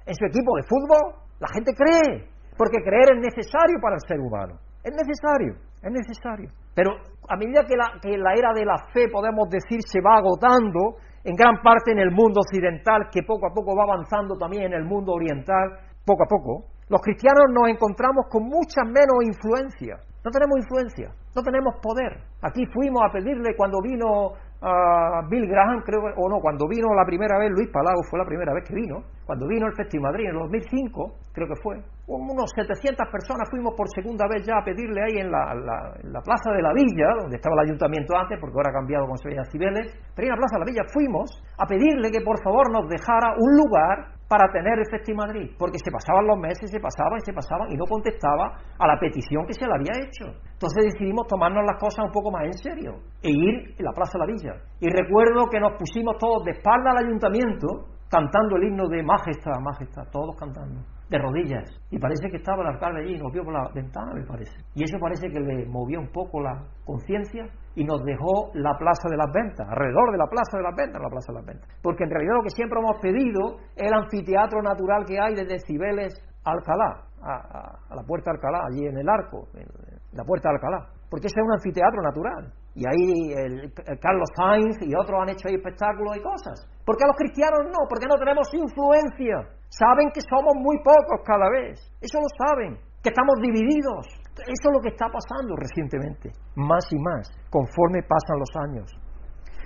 en 0.05 0.13
su 0.13 0.23
equipo 0.29 0.53
de 0.53 0.69
fútbol, 0.69 1.17
la 1.41 1.49
gente 1.49 1.73
cree, 1.73 2.29
porque 2.53 2.77
creer 2.77 3.17
es 3.17 3.25
necesario 3.25 3.81
para 3.81 3.97
el 3.97 4.05
ser 4.05 4.21
humano, 4.21 4.61
es 4.85 4.93
necesario, 4.93 5.57
es 5.81 5.89
necesario. 5.89 6.53
Pero 6.77 6.93
a 7.25 7.35
medida 7.41 7.65
que 7.65 7.73
la, 7.73 7.97
que 7.97 8.21
la 8.21 8.37
era 8.37 8.53
de 8.53 8.69
la 8.69 8.77
fe, 8.93 9.09
podemos 9.09 9.49
decir, 9.49 9.81
se 9.81 9.97
va 9.97 10.21
agotando, 10.21 11.01
en 11.25 11.33
gran 11.33 11.57
parte 11.65 11.89
en 11.89 11.97
el 11.97 12.11
mundo 12.11 12.45
occidental, 12.45 13.09
que 13.09 13.25
poco 13.25 13.49
a 13.49 13.53
poco 13.53 13.73
va 13.73 13.89
avanzando 13.89 14.37
también 14.37 14.69
en 14.69 14.73
el 14.73 14.85
mundo 14.85 15.13
oriental, 15.13 15.89
poco 16.05 16.21
a 16.21 16.29
poco, 16.29 16.69
los 16.89 17.01
cristianos 17.01 17.49
nos 17.49 17.65
encontramos 17.65 18.29
con 18.29 18.45
mucha 18.45 18.85
menos 18.85 19.25
influencia. 19.25 19.97
No 20.23 20.31
tenemos 20.31 20.57
influencia, 20.57 21.11
no 21.35 21.41
tenemos 21.43 21.75
poder. 21.83 22.15
Aquí 22.41 22.63
fuimos 22.73 23.03
a 23.03 23.11
pedirle 23.11 23.55
cuando 23.57 23.81
vino 23.83 24.31
a 24.63 25.19
Bill 25.29 25.45
Graham, 25.45 25.83
creo, 25.83 25.99
o 26.15 26.29
no, 26.29 26.39
cuando 26.39 26.65
vino 26.69 26.87
la 26.95 27.03
primera 27.03 27.37
vez 27.37 27.51
Luis 27.51 27.67
Palau, 27.67 27.99
fue 28.09 28.17
la 28.17 28.25
primera 28.25 28.53
vez 28.53 28.63
que 28.63 28.73
vino, 28.73 29.03
cuando 29.25 29.45
vino 29.47 29.67
el 29.67 29.75
Festival 29.75 30.13
Madrid 30.13 30.31
en 30.31 30.35
el 30.35 30.39
2005, 30.47 31.11
creo 31.33 31.47
que 31.47 31.59
fue, 31.61 31.75
unos 32.07 32.51
700 32.55 33.07
personas 33.11 33.49
fuimos 33.51 33.75
por 33.75 33.87
segunda 33.91 34.25
vez 34.27 34.47
ya 34.47 34.59
a 34.59 34.63
pedirle 34.63 35.03
ahí 35.03 35.19
en 35.19 35.31
la, 35.31 36.21
Plaza 36.23 36.55
de 36.55 36.61
la 36.61 36.71
Villa, 36.71 37.11
donde 37.19 37.35
estaba 37.35 37.59
el 37.59 37.67
ayuntamiento 37.67 38.15
antes, 38.15 38.39
porque 38.39 38.55
ahora 38.55 38.71
ha 38.71 38.79
cambiado 38.79 39.05
con 39.07 39.17
Sevilla 39.17 39.43
Cibeles, 39.51 39.91
pero 40.15 40.27
en 40.27 40.31
la 40.31 40.39
Plaza 40.39 40.55
de 40.55 40.59
la 40.63 40.71
Villa 40.71 40.83
fuimos 40.87 41.27
a 41.59 41.65
pedirle 41.67 42.11
que 42.11 42.23
por 42.23 42.39
favor 42.41 42.71
nos 42.71 42.87
dejara 42.87 43.35
un 43.35 43.51
lugar 43.59 44.12
para 44.33 44.51
tener 44.51 44.79
el 44.79 44.89
Festival 44.89 45.27
Madrid, 45.27 45.51
porque 45.59 45.77
se 45.77 45.91
pasaban 45.91 46.25
los 46.25 46.39
meses, 46.39 46.65
se 46.71 46.79
pasaban 46.79 47.21
y 47.21 47.21
se 47.21 47.33
pasaban 47.33 47.69
y 47.69 47.77
no 47.77 47.85
contestaba 47.85 48.57
a 48.79 48.87
la 48.87 48.97
petición 48.97 49.45
que 49.45 49.53
se 49.53 49.67
le 49.67 49.73
había 49.77 49.93
hecho. 50.01 50.25
Entonces 50.57 50.89
decidimos 50.89 51.27
tomarnos 51.27 51.61
las 51.69 51.77
cosas 51.79 52.05
un 52.05 52.11
poco 52.11 52.31
más 52.31 52.45
en 52.45 52.57
serio 52.57 52.97
e 53.21 53.29
ir 53.29 53.77
a 53.77 53.83
la 53.83 53.93
Plaza 53.93 54.17
de 54.17 54.25
la 54.25 54.33
Villa. 54.33 54.53
Y 54.79 54.89
recuerdo 54.89 55.45
que 55.51 55.59
nos 55.59 55.77
pusimos 55.77 56.17
todos 56.17 56.43
de 56.45 56.57
espalda 56.57 56.97
al 56.97 57.05
ayuntamiento 57.05 57.93
cantando 58.09 58.57
el 58.57 58.63
himno 58.63 58.89
de 58.89 59.03
Majestad, 59.03 59.61
Majestad, 59.61 60.09
todos 60.11 60.35
cantando 60.35 60.81
de 61.13 61.19
rodillas. 61.19 61.69
Y 61.91 61.99
parece 61.99 62.29
que 62.29 62.37
estaba 62.37 62.63
el 62.63 62.73
alcalde 62.73 63.01
allí, 63.01 63.17
nos 63.17 63.31
vio 63.31 63.43
por 63.43 63.53
la 63.53 63.69
ventana, 63.73 64.13
me 64.13 64.25
parece. 64.25 64.57
Y 64.73 64.83
eso 64.83 64.97
parece 64.99 65.29
que 65.29 65.39
le 65.39 65.65
movió 65.67 65.99
un 65.99 66.11
poco 66.11 66.41
la 66.41 66.65
conciencia 66.85 67.45
y 67.75 67.83
nos 67.83 68.03
dejó 68.03 68.49
la 68.55 68.73
plaza 68.77 69.07
de 69.09 69.17
las 69.17 69.31
ventas, 69.31 69.67
alrededor 69.69 70.11
de 70.11 70.17
la 70.17 70.25
plaza 70.25 70.57
de 70.57 70.63
las 70.63 70.75
ventas, 70.75 71.01
la 71.01 71.09
plaza 71.09 71.31
de 71.31 71.37
las 71.37 71.45
ventas. 71.45 71.69
Porque 71.83 72.03
en 72.03 72.09
realidad 72.09 72.33
lo 72.37 72.43
que 72.43 72.49
siempre 72.49 72.79
hemos 72.79 72.97
pedido 72.99 73.61
es 73.75 73.85
el 73.85 73.93
anfiteatro 73.93 74.61
natural 74.61 75.05
que 75.05 75.19
hay 75.19 75.35
desde 75.35 75.59
Cibeles 75.67 76.13
a 76.45 76.51
Alcalá, 76.51 77.05
a, 77.21 77.95
la 77.95 78.03
puerta 78.03 78.31
de 78.31 78.37
Alcalá, 78.37 78.65
allí 78.73 78.85
en 78.87 78.97
el 78.97 79.07
arco, 79.07 79.47
en 79.53 79.69
la 80.17 80.23
puerta 80.25 80.49
de 80.49 80.55
Alcalá. 80.55 80.89
Porque 81.13 81.27
ese 81.27 81.39
es 81.39 81.45
un 81.45 81.53
anfiteatro 81.53 82.01
natural. 82.01 82.51
Y 82.73 82.81
ahí 82.89 83.37
el, 83.37 83.71
Carlos 84.01 84.29
Sainz 84.33 84.81
y 84.81 84.89
otros 84.97 85.21
han 85.21 85.29
hecho 85.29 85.47
ahí 85.47 85.53
espectáculos 85.53 86.17
y 86.17 86.21
cosas. 86.21 86.65
Porque 86.83 87.05
a 87.05 87.07
los 87.07 87.15
cristianos 87.17 87.69
no, 87.69 87.85
porque 87.87 88.09
no 88.09 88.17
tenemos 88.17 88.49
influencia. 88.49 89.61
Saben 89.73 90.13
que 90.13 90.21
somos 90.21 90.53
muy 90.61 90.77
pocos 90.85 91.25
cada 91.25 91.49
vez. 91.49 91.81
Eso 91.99 92.19
lo 92.21 92.29
saben. 92.37 92.77
Que 93.01 93.09
estamos 93.09 93.41
divididos. 93.41 94.05
Eso 94.45 94.65
es 94.69 94.73
lo 94.73 94.81
que 94.81 94.89
está 94.93 95.09
pasando 95.09 95.55
recientemente. 95.57 96.29
Más 96.55 96.85
y 96.93 96.99
más, 96.99 97.25
conforme 97.49 98.05
pasan 98.05 98.37
los 98.37 98.53
años. 98.69 98.87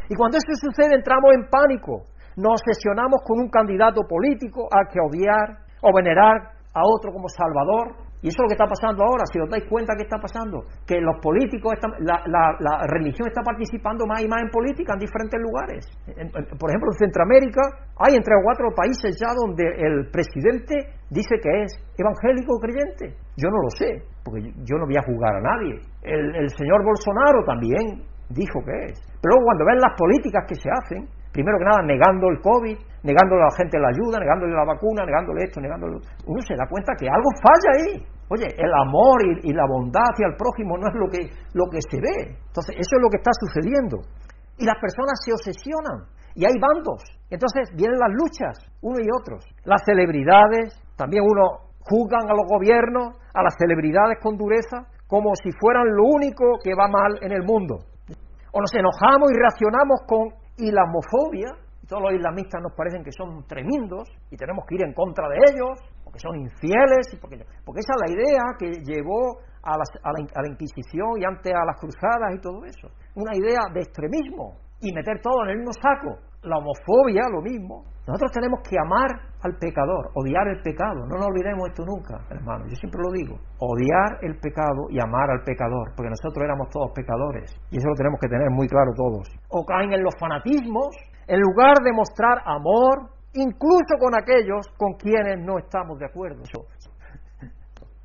Y 0.08 0.16
cuando 0.16 0.38
eso 0.38 0.48
sucede 0.56 0.96
entramos 0.96 1.36
en 1.36 1.50
pánico. 1.50 2.08
Nos 2.38 2.62
obsesionamos 2.62 3.20
con 3.26 3.40
un 3.40 3.50
candidato 3.50 4.02
político 4.08 4.70
al 4.72 4.88
que 4.88 5.00
odiar 5.02 5.60
o 5.82 5.92
venerar 5.94 6.56
a 6.74 6.82
otro 6.86 7.12
como 7.12 7.28
Salvador 7.28 8.07
y 8.28 8.36
eso 8.36 8.44
es 8.44 8.44
lo 8.44 8.52
que 8.52 8.60
está 8.60 8.68
pasando 8.68 9.08
ahora, 9.08 9.24
si 9.32 9.40
os 9.40 9.48
dais 9.48 9.64
cuenta 9.72 9.96
que 9.96 10.04
está 10.04 10.20
pasando, 10.20 10.68
que 10.84 11.00
los 11.00 11.16
políticos, 11.24 11.80
la, 12.04 12.84
religión 12.92 13.24
está 13.24 13.40
participando 13.40 14.04
más 14.04 14.20
y 14.20 14.28
más 14.28 14.44
en 14.44 14.52
política 14.52 15.00
en 15.00 15.00
diferentes 15.00 15.40
lugares. 15.40 15.88
por 16.60 16.68
ejemplo, 16.68 16.92
en 16.92 17.08
Centroamérica 17.08 17.64
hay 18.04 18.20
entre 18.20 18.36
cuatro 18.44 18.68
países 18.76 19.16
ya 19.16 19.32
donde 19.32 19.64
el 19.64 20.12
presidente 20.12 20.76
dice 21.08 21.40
que 21.40 21.64
es 21.64 21.72
evangélico 21.96 22.60
creyente. 22.60 23.16
Yo 23.40 23.48
no 23.48 23.64
lo 23.64 23.72
sé, 23.80 24.04
porque 24.28 24.52
yo 24.68 24.76
no 24.76 24.84
voy 24.84 25.00
a 25.00 25.08
juzgar 25.08 25.40
a 25.40 25.42
nadie. 25.42 25.80
El, 26.04 26.36
el 26.36 26.50
señor 26.52 26.84
Bolsonaro 26.84 27.48
también 27.48 28.04
dijo 28.28 28.60
que 28.60 28.92
es. 28.92 29.00
Pero 29.24 29.40
luego 29.40 29.56
cuando 29.56 29.64
ven 29.72 29.80
las 29.80 29.96
políticas 29.96 30.44
que 30.52 30.56
se 30.60 30.68
hacen, 30.68 31.08
primero 31.38 31.62
que 31.62 31.70
nada 31.70 31.86
negando 31.86 32.34
el 32.34 32.42
COVID, 32.42 32.78
negándole 33.06 33.46
a 33.46 33.54
la 33.54 33.58
gente 33.62 33.78
la 33.78 33.94
ayuda, 33.94 34.18
negándole 34.18 34.58
la 34.58 34.66
vacuna, 34.66 35.06
negándole 35.06 35.46
esto, 35.46 35.62
negándole... 35.62 36.02
Uno 36.26 36.42
se 36.42 36.58
da 36.58 36.66
cuenta 36.66 36.98
que 36.98 37.06
algo 37.06 37.30
falla 37.38 37.70
ahí. 37.78 37.94
Oye, 38.34 38.50
el 38.58 38.74
amor 38.74 39.22
y, 39.46 39.54
la 39.54 39.70
bondad 39.70 40.02
hacia 40.02 40.34
el 40.34 40.36
prójimo 40.36 40.82
no 40.82 40.90
es 40.90 40.96
lo 40.98 41.06
que, 41.14 41.30
lo 41.54 41.70
que 41.70 41.78
se 41.78 42.02
ve. 42.02 42.42
Entonces, 42.42 42.74
eso 42.74 42.92
es 42.98 43.02
lo 43.06 43.10
que 43.14 43.22
está 43.22 43.30
sucediendo. 43.38 44.02
Y 44.58 44.66
las 44.66 44.82
personas 44.82 45.22
se 45.22 45.30
obsesionan. 45.30 46.10
Y 46.34 46.42
hay 46.42 46.58
bandos. 46.58 47.06
Entonces 47.30 47.70
vienen 47.78 48.02
las 48.02 48.14
luchas, 48.18 48.58
uno 48.82 48.98
y 48.98 49.06
otros. 49.14 49.46
Las 49.62 49.86
celebridades, 49.86 50.74
también 50.98 51.22
uno 51.22 51.70
juzgan 51.86 52.26
a 52.26 52.34
los 52.34 52.50
gobiernos, 52.50 53.14
a 53.34 53.44
las 53.46 53.54
celebridades 53.62 54.18
con 54.22 54.38
dureza, 54.38 54.90
como 55.06 55.38
si 55.38 55.54
fueran 55.54 55.86
lo 55.94 56.04
único 56.18 56.58
que 56.64 56.74
va 56.74 56.90
mal 56.90 57.22
en 57.22 57.32
el 57.32 57.46
mundo. 57.46 57.86
O 58.52 58.60
nos 58.60 58.74
enojamos 58.74 59.30
y 59.30 59.38
reaccionamos 59.38 60.02
con 60.08 60.47
islamofobia, 60.58 61.54
todos 61.88 62.04
los 62.04 62.14
islamistas 62.14 62.62
nos 62.62 62.74
parecen 62.74 63.04
que 63.04 63.12
son 63.12 63.48
tremendos 63.48 64.10
y 64.30 64.36
tenemos 64.36 64.66
que 64.68 64.76
ir 64.76 64.84
en 64.84 64.94
contra 64.94 65.28
de 65.30 65.38
ellos, 65.52 65.80
porque 66.04 66.20
son 66.20 66.36
infieles, 66.36 67.16
porque, 67.22 67.38
porque 67.64 67.80
esa 67.80 67.94
es 67.96 68.02
la 68.04 68.12
idea 68.12 68.44
que 68.60 68.72
llevó 68.84 69.40
a, 69.64 69.78
la, 69.78 70.48
Inquisición 70.48 71.20
y 71.20 71.26
antes 71.26 71.54
a 71.54 71.66
las 71.66 71.80
cruzadas 71.80 72.36
y 72.36 72.40
todo 72.40 72.64
eso. 72.66 72.88
Una 73.16 73.36
idea 73.36 73.72
de 73.74 73.82
extremismo 73.82 74.60
y 74.82 74.94
meter 74.94 75.22
todo 75.22 75.44
en 75.44 75.50
el 75.52 75.58
mismo 75.58 75.74
saco. 75.74 76.20
La 76.44 76.58
homofobia, 76.58 77.24
lo 77.32 77.42
mismo. 77.42 77.84
Nosotros 78.08 78.32
tenemos 78.32 78.62
que 78.64 78.78
amar 78.80 79.10
al 79.44 79.58
pecador, 79.60 80.12
odiar 80.16 80.48
el 80.48 80.62
pecado. 80.62 81.06
No 81.06 81.18
nos 81.18 81.28
olvidemos 81.28 81.68
esto 81.68 81.84
nunca, 81.84 82.24
hermano. 82.30 82.64
Yo 82.70 82.76
siempre 82.80 83.02
lo 83.04 83.12
digo. 83.12 83.36
Odiar 83.60 84.24
el 84.24 84.40
pecado 84.40 84.88
y 84.90 85.00
amar 85.00 85.30
al 85.30 85.44
pecador, 85.44 85.92
porque 85.92 86.10
nosotros 86.10 86.40
éramos 86.40 86.70
todos 86.70 86.92
pecadores. 86.96 87.52
Y 87.70 87.78
eso 87.78 87.90
lo 87.90 87.96
tenemos 87.96 88.20
que 88.22 88.30
tener 88.30 88.50
muy 88.50 88.68
claro 88.68 88.94
todos. 88.96 89.28
O 89.50 89.66
caen 89.66 89.92
en 89.92 90.04
los 90.04 90.14
fanatismos, 90.18 90.96
en 91.28 91.42
lugar 91.42 91.84
de 91.84 91.92
mostrar 91.92 92.40
amor, 92.46 93.12
incluso 93.34 94.00
con 94.00 94.16
aquellos 94.16 94.68
con 94.78 94.94
quienes 94.94 95.44
no 95.44 95.58
estamos 95.58 96.00
de 96.00 96.06
acuerdo. 96.06 96.44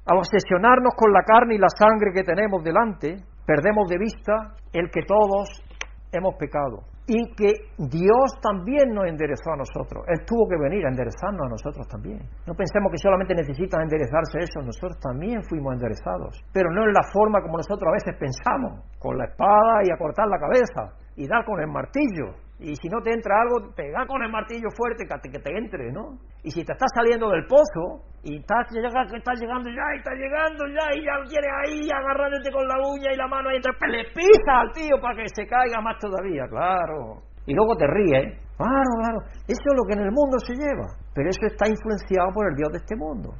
Al 0.05 0.19
obsesionarnos 0.19 0.95
con 0.97 1.13
la 1.13 1.23
carne 1.23 1.55
y 1.55 1.59
la 1.59 1.71
sangre 1.71 2.11
que 2.13 2.25
tenemos 2.25 2.65
delante, 2.65 3.23
perdemos 3.47 3.89
de 3.89 3.99
vista 3.99 4.57
el 4.73 4.91
que 4.91 5.07
todos 5.07 5.63
hemos 6.11 6.35
pecado 6.35 6.91
y 7.07 7.35
que 7.35 7.51
Dios 7.79 8.39
también 8.41 8.95
nos 8.95 9.07
enderezó 9.07 9.53
a 9.53 9.57
nosotros. 9.57 10.05
Él 10.07 10.25
tuvo 10.25 10.49
que 10.49 10.57
venir 10.57 10.87
a 10.87 10.91
enderezarnos 10.91 11.47
a 11.47 11.51
nosotros 11.51 11.87
también. 11.89 12.21
No 12.47 12.55
pensemos 12.55 12.93
que 12.93 12.99
solamente 12.99 13.35
necesitan 13.35 13.83
enderezarse 13.83 14.39
eso, 14.39 14.63
nosotros 14.63 14.99
también 15.01 15.43
fuimos 15.45 15.75
enderezados, 15.75 16.39
pero 16.53 16.71
no 16.71 16.85
en 16.85 16.93
la 16.93 17.03
forma 17.13 17.43
como 17.43 17.57
nosotros 17.59 17.89
a 17.89 17.99
veces 17.99 18.15
pensamos, 18.19 18.87
con 18.99 19.19
la 19.19 19.25
espada 19.25 19.83
y 19.83 19.91
a 19.91 19.99
cortar 19.99 20.29
la 20.29 20.39
cabeza 20.39 20.95
y 21.17 21.27
dar 21.27 21.45
con 21.45 21.61
el 21.61 21.69
martillo. 21.69 22.39
Y 22.63 22.77
si 22.77 22.89
no 22.89 23.03
te 23.03 23.11
entra 23.11 23.43
algo, 23.43 23.75
pega 23.75 24.07
con 24.07 24.23
el 24.23 24.31
martillo 24.31 24.71
fuerte 24.71 25.03
que 25.05 25.39
te, 25.41 25.51
entre, 25.51 25.91
¿no? 25.91 26.15
Y 26.45 26.51
si 26.51 26.63
te 26.63 26.73
estás 26.73 26.91
saliendo 26.95 27.29
del 27.31 27.45
pozo 27.47 28.07
y 28.23 28.39
estás, 28.39 28.71
llegando 28.71 29.67
ya 29.67 29.83
y 29.91 29.99
estás 29.99 30.15
llegando 30.15 30.63
ya 30.71 30.87
y 30.95 31.03
ya 31.03 31.19
quieres 31.27 31.51
ahí 31.67 31.91
agarrándote 31.91 32.53
con 32.53 32.63
la 32.69 32.79
uña 32.79 33.11
y 33.13 33.17
la 33.17 33.27
mano 33.27 33.51
y 33.51 33.57
entonces 33.57 33.83
le 33.91 34.05
pisa 34.15 34.63
al 34.63 34.71
tío 34.71 34.95
para 35.03 35.17
que 35.17 35.27
se 35.35 35.47
caiga 35.47 35.81
más 35.83 35.99
todavía, 35.99 36.47
claro. 36.47 37.27
Y 37.47 37.55
luego 37.55 37.75
te 37.75 37.87
ríes, 37.91 38.39
claro, 38.57 38.93
claro. 39.03 39.19
Eso 39.51 39.67
es 39.67 39.75
lo 39.75 39.83
que 39.83 39.99
en 39.99 40.07
el 40.07 40.13
mundo 40.15 40.39
se 40.39 40.55
lleva. 40.55 40.87
Pero 41.15 41.29
eso 41.29 41.47
está 41.47 41.67
influenciado 41.67 42.31
por 42.33 42.47
el 42.47 42.55
Dios 42.55 42.71
de 42.71 42.79
este 42.79 42.95
mundo. 42.95 43.35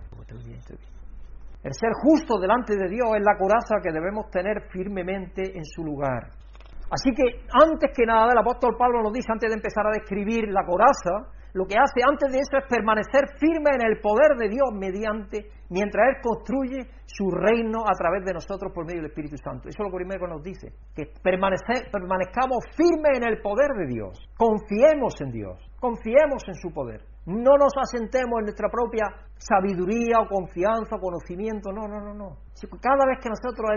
El 1.63 1.73
ser 1.75 1.93
justo 2.03 2.41
delante 2.41 2.75
de 2.75 2.89
Dios 2.89 3.07
es 3.15 3.23
la 3.23 3.39
coraza 3.39 3.79
que 3.83 3.93
debemos 3.93 4.29
tener 4.31 4.67
firmemente 4.73 5.57
en 5.57 5.65
su 5.65 5.85
lugar. 5.85 6.42
Así 6.93 7.09
que 7.17 7.49
antes 7.49 7.89
que 7.97 8.05
nada, 8.05 8.33
el 8.33 8.39
apóstol 8.39 8.77
Pablo 8.77 9.01
nos 9.01 9.15
dice, 9.15 9.33
antes 9.33 9.49
de 9.49 9.57
empezar 9.57 9.87
a 9.87 9.97
describir 9.97 10.53
la 10.53 10.61
coraza, 10.69 11.33
lo 11.55 11.65
que 11.65 11.77
hace 11.77 12.05
antes 12.05 12.29
de 12.29 12.37
eso 12.37 12.61
es 12.61 12.69
permanecer 12.69 13.33
firme 13.41 13.73
en 13.73 13.85
el 13.89 14.01
poder 14.01 14.37
de 14.37 14.53
Dios 14.53 14.69
mediante, 14.77 15.49
mientras 15.69 16.05
Él 16.09 16.17
construye 16.21 16.85
su 17.05 17.31
reino 17.33 17.81
a 17.89 17.97
través 17.97 18.25
de 18.25 18.33
nosotros 18.33 18.73
por 18.75 18.85
medio 18.85 19.01
del 19.01 19.11
Espíritu 19.11 19.37
Santo. 19.37 19.69
Eso 19.69 19.81
es 19.81 19.85
lo 19.85 19.91
que 19.91 20.05
primero 20.05 20.29
nos 20.29 20.43
dice, 20.43 20.69
que 20.95 21.09
permanezcamos 21.25 22.61
firmes 22.77 23.17
en 23.17 23.25
el 23.25 23.41
poder 23.41 23.73
de 23.73 23.87
Dios, 23.89 24.13
confiemos 24.37 25.17
en 25.21 25.33
Dios, 25.33 25.57
confiemos 25.81 26.45
en 26.47 26.55
su 26.61 26.73
poder. 26.73 27.01
No 27.25 27.57
nos 27.57 27.73
asentemos 27.81 28.41
en 28.41 28.53
nuestra 28.53 28.69
propia 28.69 29.09
sabiduría 29.37 30.21
o 30.21 30.29
confianza 30.29 30.97
o 30.97 31.01
conocimiento, 31.01 31.73
no, 31.73 31.89
no, 31.89 32.01
no, 32.01 32.13
no. 32.13 32.37
Cada 32.81 33.07
vez 33.07 33.21
que 33.23 33.31
nosotros 33.31 33.71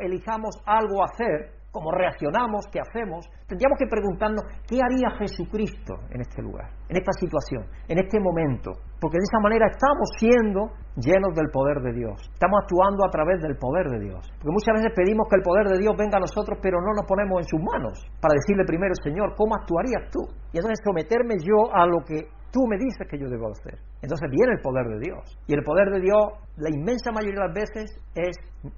elijamos 0.00 0.60
algo 0.66 1.02
a 1.02 1.06
hacer, 1.06 1.57
cómo 1.70 1.92
reaccionamos, 1.92 2.66
qué 2.72 2.80
hacemos, 2.80 3.26
tendríamos 3.46 3.78
que 3.78 3.86
preguntarnos 3.86 4.42
qué 4.66 4.80
haría 4.80 5.10
Jesucristo 5.18 5.94
en 6.10 6.20
este 6.20 6.42
lugar, 6.42 6.70
en 6.88 6.96
esta 6.96 7.12
situación, 7.12 7.64
en 7.88 7.98
este 7.98 8.18
momento, 8.20 8.72
porque 9.00 9.20
de 9.20 9.26
esa 9.28 9.40
manera 9.40 9.68
estamos 9.68 10.08
siendo 10.18 10.72
llenos 10.96 11.36
del 11.36 11.50
poder 11.52 11.80
de 11.84 11.92
Dios, 11.92 12.16
estamos 12.32 12.64
actuando 12.64 13.04
a 13.04 13.10
través 13.10 13.40
del 13.42 13.56
poder 13.56 13.88
de 13.90 14.00
Dios, 14.00 14.24
porque 14.40 14.52
muchas 14.52 14.74
veces 14.80 14.92
pedimos 14.96 15.28
que 15.28 15.36
el 15.36 15.44
poder 15.44 15.68
de 15.68 15.78
Dios 15.78 15.94
venga 15.96 16.16
a 16.16 16.24
nosotros, 16.24 16.58
pero 16.62 16.80
no 16.80 16.96
nos 16.96 17.06
ponemos 17.06 17.44
en 17.44 17.46
sus 17.46 17.60
manos 17.60 18.00
para 18.20 18.34
decirle 18.34 18.64
primero, 18.64 18.94
Señor, 19.04 19.36
¿cómo 19.36 19.54
actuarías 19.54 20.08
tú? 20.10 20.24
Y 20.52 20.58
entonces 20.58 20.80
someterme 20.82 21.36
yo 21.44 21.68
a 21.72 21.86
lo 21.86 22.00
que 22.02 22.37
tú 22.50 22.66
me 22.66 22.76
dices 22.76 23.06
que 23.10 23.18
yo 23.18 23.28
debo 23.28 23.50
hacer. 23.50 23.78
Entonces 24.02 24.30
viene 24.30 24.54
el 24.54 24.60
poder 24.60 24.86
de 24.86 24.98
Dios. 25.00 25.22
Y 25.46 25.54
el 25.54 25.62
poder 25.62 25.90
de 25.90 26.00
Dios, 26.00 26.38
la 26.56 26.70
inmensa 26.70 27.12
mayoría 27.12 27.40
de 27.40 27.46
las 27.46 27.54
veces, 27.54 28.00
es 28.14 28.36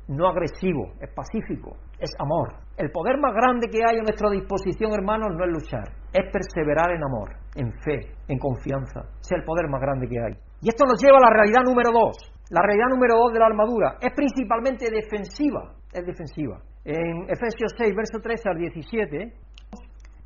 no 0.09 0.29
agresivo, 0.29 0.93
es 1.01 1.11
pacífico, 1.14 1.77
es 1.99 2.11
amor. 2.18 2.55
El 2.77 2.91
poder 2.91 3.18
más 3.18 3.35
grande 3.35 3.68
que 3.68 3.81
hay 3.87 3.99
a 3.99 4.03
nuestra 4.03 4.31
disposición, 4.31 4.93
hermanos, 4.93 5.37
no 5.37 5.45
es 5.45 5.53
luchar, 5.53 5.89
es 6.12 6.25
perseverar 6.33 6.91
en 6.93 7.05
amor, 7.05 7.37
en 7.55 7.73
fe, 7.85 8.12
en 8.29 8.39
confianza. 8.39 9.01
es 9.21 9.33
el 9.33 9.45
poder 9.45 9.68
más 9.68 9.81
grande 9.81 10.09
que 10.09 10.18
hay. 10.18 10.35
Y 10.62 10.68
esto 10.68 10.85
nos 10.85 11.01
lleva 11.03 11.18
a 11.18 11.31
la 11.31 11.31
realidad 11.31 11.62
número 11.64 11.91
dos. 11.93 12.16
La 12.51 12.62
realidad 12.62 12.89
número 12.91 13.16
dos 13.16 13.33
de 13.33 13.39
la 13.39 13.47
armadura 13.47 13.97
es 14.01 14.12
principalmente 14.12 14.91
defensiva, 14.91 15.73
es 15.93 16.05
defensiva. 16.05 16.61
En 16.85 17.29
Efesios 17.29 17.73
6, 17.77 17.95
verso 17.95 18.18
13 18.21 18.49
al 18.49 18.59
17, 18.59 19.33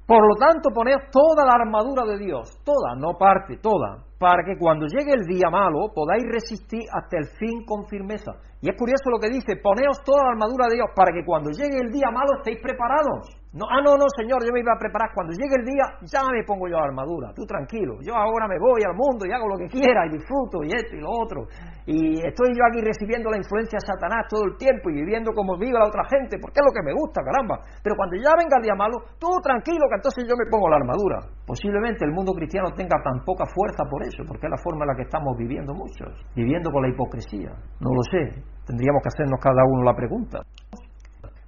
por 0.06 0.20
lo 0.20 0.34
tanto, 0.36 0.68
poneos 0.70 1.02
toda 1.10 1.46
la 1.46 1.54
armadura 1.54 2.04
de 2.04 2.18
Dios, 2.18 2.60
toda, 2.62 2.94
no 2.94 3.16
parte, 3.18 3.56
toda, 3.56 4.04
para 4.18 4.44
que 4.44 4.58
cuando 4.58 4.86
llegue 4.86 5.12
el 5.14 5.24
día 5.24 5.48
malo 5.50 5.88
podáis 5.94 6.24
resistir 6.30 6.82
hasta 6.92 7.16
el 7.16 7.26
fin 7.38 7.64
con 7.64 7.86
firmeza. 7.86 8.32
Y 8.64 8.70
es 8.72 8.80
curioso 8.80 9.12
lo 9.12 9.20
que 9.20 9.28
dice, 9.28 9.60
poneos 9.60 10.00
toda 10.08 10.24
la 10.24 10.30
armadura 10.32 10.64
de 10.72 10.80
Dios, 10.80 10.88
para 10.96 11.12
que 11.12 11.20
cuando 11.20 11.52
llegue 11.52 11.84
el 11.84 11.92
día 11.92 12.08
malo 12.08 12.40
estéis 12.40 12.64
preparados. 12.64 13.28
No, 13.52 13.68
ah, 13.70 13.78
no, 13.84 13.94
no, 13.94 14.08
Señor, 14.16 14.40
yo 14.40 14.50
me 14.50 14.64
iba 14.64 14.72
a 14.72 14.80
preparar. 14.80 15.14
Cuando 15.14 15.30
llegue 15.30 15.54
el 15.60 15.68
día, 15.68 15.86
ya 16.08 16.26
me 16.26 16.42
pongo 16.42 16.66
yo 16.66 16.74
la 16.74 16.90
armadura. 16.90 17.30
Tú 17.36 17.46
tranquilo. 17.46 18.00
Yo 18.02 18.16
ahora 18.16 18.48
me 18.48 18.58
voy 18.58 18.82
al 18.82 18.96
mundo 18.96 19.28
y 19.28 19.30
hago 19.30 19.46
lo 19.46 19.54
que 19.54 19.68
quiera 19.70 20.08
y 20.08 20.16
disfruto 20.16 20.64
y 20.64 20.74
esto 20.74 20.96
y 20.96 21.04
lo 21.04 21.12
otro. 21.12 21.46
Y 21.86 22.18
estoy 22.24 22.50
yo 22.50 22.64
aquí 22.66 22.80
recibiendo 22.82 23.30
la 23.30 23.36
influencia 23.38 23.78
de 23.78 23.86
Satanás 23.86 24.26
todo 24.26 24.48
el 24.48 24.56
tiempo 24.56 24.90
y 24.90 25.04
viviendo 25.04 25.30
como 25.36 25.54
vive 25.54 25.78
la 25.78 25.86
otra 25.86 26.02
gente, 26.08 26.40
porque 26.40 26.58
es 26.58 26.66
lo 26.66 26.72
que 26.72 26.82
me 26.82 26.96
gusta, 26.96 27.22
caramba. 27.22 27.62
Pero 27.84 27.94
cuando 27.94 28.16
ya 28.16 28.34
venga 28.34 28.58
el 28.58 28.64
día 28.64 28.74
malo, 28.74 28.96
tú 29.20 29.28
tranquilo 29.38 29.86
que 29.86 30.02
entonces 30.02 30.26
yo 30.26 30.34
me 30.34 30.50
pongo 30.50 30.66
la 30.72 30.80
armadura. 30.80 31.20
Posiblemente 31.46 32.02
el 32.08 32.10
mundo 32.10 32.32
cristiano 32.32 32.72
tenga 32.74 32.96
tan 33.04 33.22
poca 33.22 33.44
fuerza 33.44 33.84
por 33.86 34.02
eso, 34.02 34.24
porque 34.26 34.48
es 34.48 34.50
la 34.50 34.58
forma 34.58 34.82
en 34.82 34.88
la 34.88 34.96
que 34.96 35.06
estamos 35.06 35.36
viviendo 35.38 35.76
muchos, 35.76 36.10
viviendo 36.34 36.72
con 36.72 36.82
la 36.82 36.88
hipocresía. 36.88 37.54
No 37.78 37.92
lo 37.92 38.02
sé. 38.10 38.53
Tendríamos 38.66 39.02
que 39.02 39.08
hacernos 39.12 39.40
cada 39.40 39.64
uno 39.64 39.84
la 39.84 39.94
pregunta. 39.94 40.40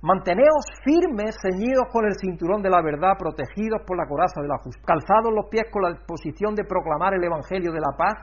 Manteneos 0.03 0.65
firmes, 0.85 1.35
ceñidos 1.41 1.89
con 1.91 2.05
el 2.05 2.15
cinturón 2.15 2.63
de 2.63 2.71
la 2.71 2.83
verdad, 2.83 3.19
protegidos 3.19 3.83
por 3.87 3.97
la 3.97 4.07
coraza 4.07 4.41
de 4.41 4.49
la 4.49 4.59
justicia, 4.59 4.87
calzados 4.87 5.33
los 5.35 5.47
pies 5.51 5.65
con 5.73 5.83
la 5.83 5.93
disposición 5.93 6.55
de 6.55 6.65
proclamar 6.65 7.15
el 7.15 7.25
Evangelio 7.25 7.73
de 7.73 7.81
la 7.81 7.97
paz. 7.97 8.15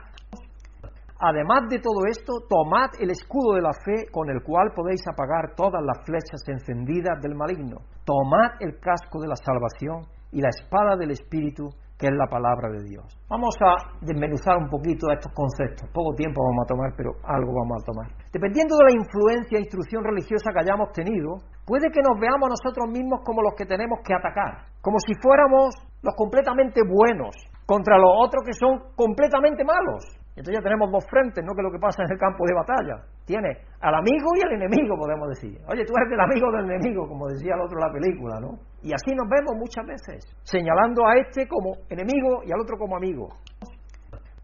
Además 1.18 1.68
de 1.68 1.80
todo 1.80 2.06
esto, 2.08 2.32
tomad 2.48 2.90
el 3.00 3.10
escudo 3.10 3.54
de 3.54 3.62
la 3.62 3.72
fe 3.72 4.06
con 4.10 4.30
el 4.30 4.42
cual 4.42 4.72
podéis 4.74 5.02
apagar 5.06 5.54
todas 5.56 5.82
las 5.82 5.98
flechas 6.06 6.40
encendidas 6.46 7.20
del 7.20 7.34
maligno. 7.34 7.78
Tomad 8.04 8.60
el 8.60 8.78
casco 8.78 9.20
de 9.20 9.28
la 9.28 9.36
salvación 9.36 10.06
y 10.32 10.40
la 10.40 10.48
espada 10.48 10.96
del 10.96 11.10
Espíritu, 11.10 11.68
que 12.04 12.12
es 12.12 12.20
la 12.20 12.28
palabra 12.28 12.68
de 12.68 12.84
Dios. 12.84 13.08
Vamos 13.32 13.56
a 13.64 13.96
desmenuzar 14.04 14.58
un 14.60 14.68
poquito 14.68 15.08
estos 15.08 15.32
conceptos. 15.32 15.88
Poco 15.88 16.12
tiempo 16.12 16.44
vamos 16.44 16.68
a 16.68 16.68
tomar, 16.68 16.92
pero 16.92 17.16
algo 17.24 17.48
vamos 17.64 17.80
a 17.80 17.86
tomar. 17.88 18.08
Dependiendo 18.28 18.76
de 18.76 18.92
la 18.92 18.92
influencia 18.92 19.56
e 19.56 19.64
instrucción 19.64 20.04
religiosa 20.04 20.52
que 20.52 20.60
hayamos 20.60 20.92
tenido, 20.92 21.40
puede 21.64 21.88
que 21.88 22.04
nos 22.04 22.20
veamos 22.20 22.52
nosotros 22.52 22.92
mismos 22.92 23.24
como 23.24 23.40
los 23.40 23.56
que 23.56 23.64
tenemos 23.64 24.04
que 24.04 24.12
atacar, 24.12 24.68
como 24.84 25.00
si 25.00 25.16
fuéramos 25.16 25.72
los 26.02 26.14
completamente 26.14 26.84
buenos 26.84 27.32
contra 27.64 27.96
los 27.96 28.12
otros 28.20 28.44
que 28.44 28.52
son 28.52 28.92
completamente 28.94 29.64
malos. 29.64 30.04
Entonces 30.36 30.58
ya 30.58 30.64
tenemos 30.66 30.90
dos 30.90 31.06
frentes, 31.06 31.44
¿no? 31.44 31.54
Que 31.54 31.62
lo 31.62 31.70
que 31.70 31.78
pasa 31.78 32.02
en 32.02 32.10
el 32.10 32.18
campo 32.18 32.42
de 32.44 32.54
batalla. 32.54 33.06
Tiene 33.24 33.54
al 33.80 33.94
amigo 33.94 34.34
y 34.34 34.42
al 34.42 34.52
enemigo, 34.58 34.98
podemos 34.98 35.28
decir. 35.28 35.58
Oye, 35.70 35.84
tú 35.86 35.94
eres 35.94 36.10
del 36.10 36.20
amigo 36.20 36.50
del 36.50 36.66
enemigo, 36.66 37.06
como 37.06 37.28
decía 37.28 37.54
el 37.54 37.62
otro 37.62 37.78
en 37.78 37.86
la 37.86 37.92
película, 37.92 38.40
¿no? 38.40 38.58
Y 38.82 38.92
así 38.92 39.14
nos 39.14 39.28
vemos 39.30 39.54
muchas 39.54 39.86
veces, 39.86 40.26
señalando 40.42 41.06
a 41.06 41.14
este 41.22 41.46
como 41.46 41.86
enemigo 41.88 42.42
y 42.44 42.50
al 42.50 42.60
otro 42.60 42.76
como 42.76 42.96
amigo. 42.96 43.28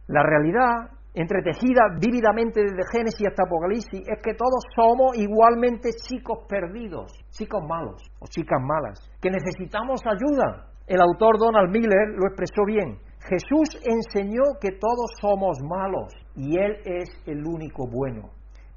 La 0.07 0.23
realidad, 0.23 0.95
entretejida 1.13 1.83
vívidamente 2.01 2.63
desde 2.63 2.87
Génesis 2.93 3.27
hasta 3.27 3.43
Apocalipsis, 3.43 4.07
es 4.07 4.23
que 4.23 4.35
todos 4.35 4.63
somos 4.77 5.19
igualmente 5.19 5.91
chicos 6.07 6.47
perdidos, 6.49 7.11
chicos 7.31 7.63
malos 7.67 8.01
o 8.21 8.27
chicas 8.27 8.61
malas, 8.63 8.99
que 9.21 9.31
necesitamos 9.31 10.01
ayuda. 10.07 10.71
El 10.87 11.01
autor 11.01 11.39
Donald 11.39 11.71
Miller 11.71 12.15
lo 12.15 12.27
expresó 12.29 12.65
bien. 12.65 12.99
Jesús 13.29 13.81
enseñó 13.85 14.43
que 14.61 14.73
todos 14.73 15.11
somos 15.21 15.59
malos 15.63 16.13
y 16.35 16.59
Él 16.59 16.77
es 16.85 17.11
el 17.27 17.45
único 17.47 17.87
bueno. 17.87 18.31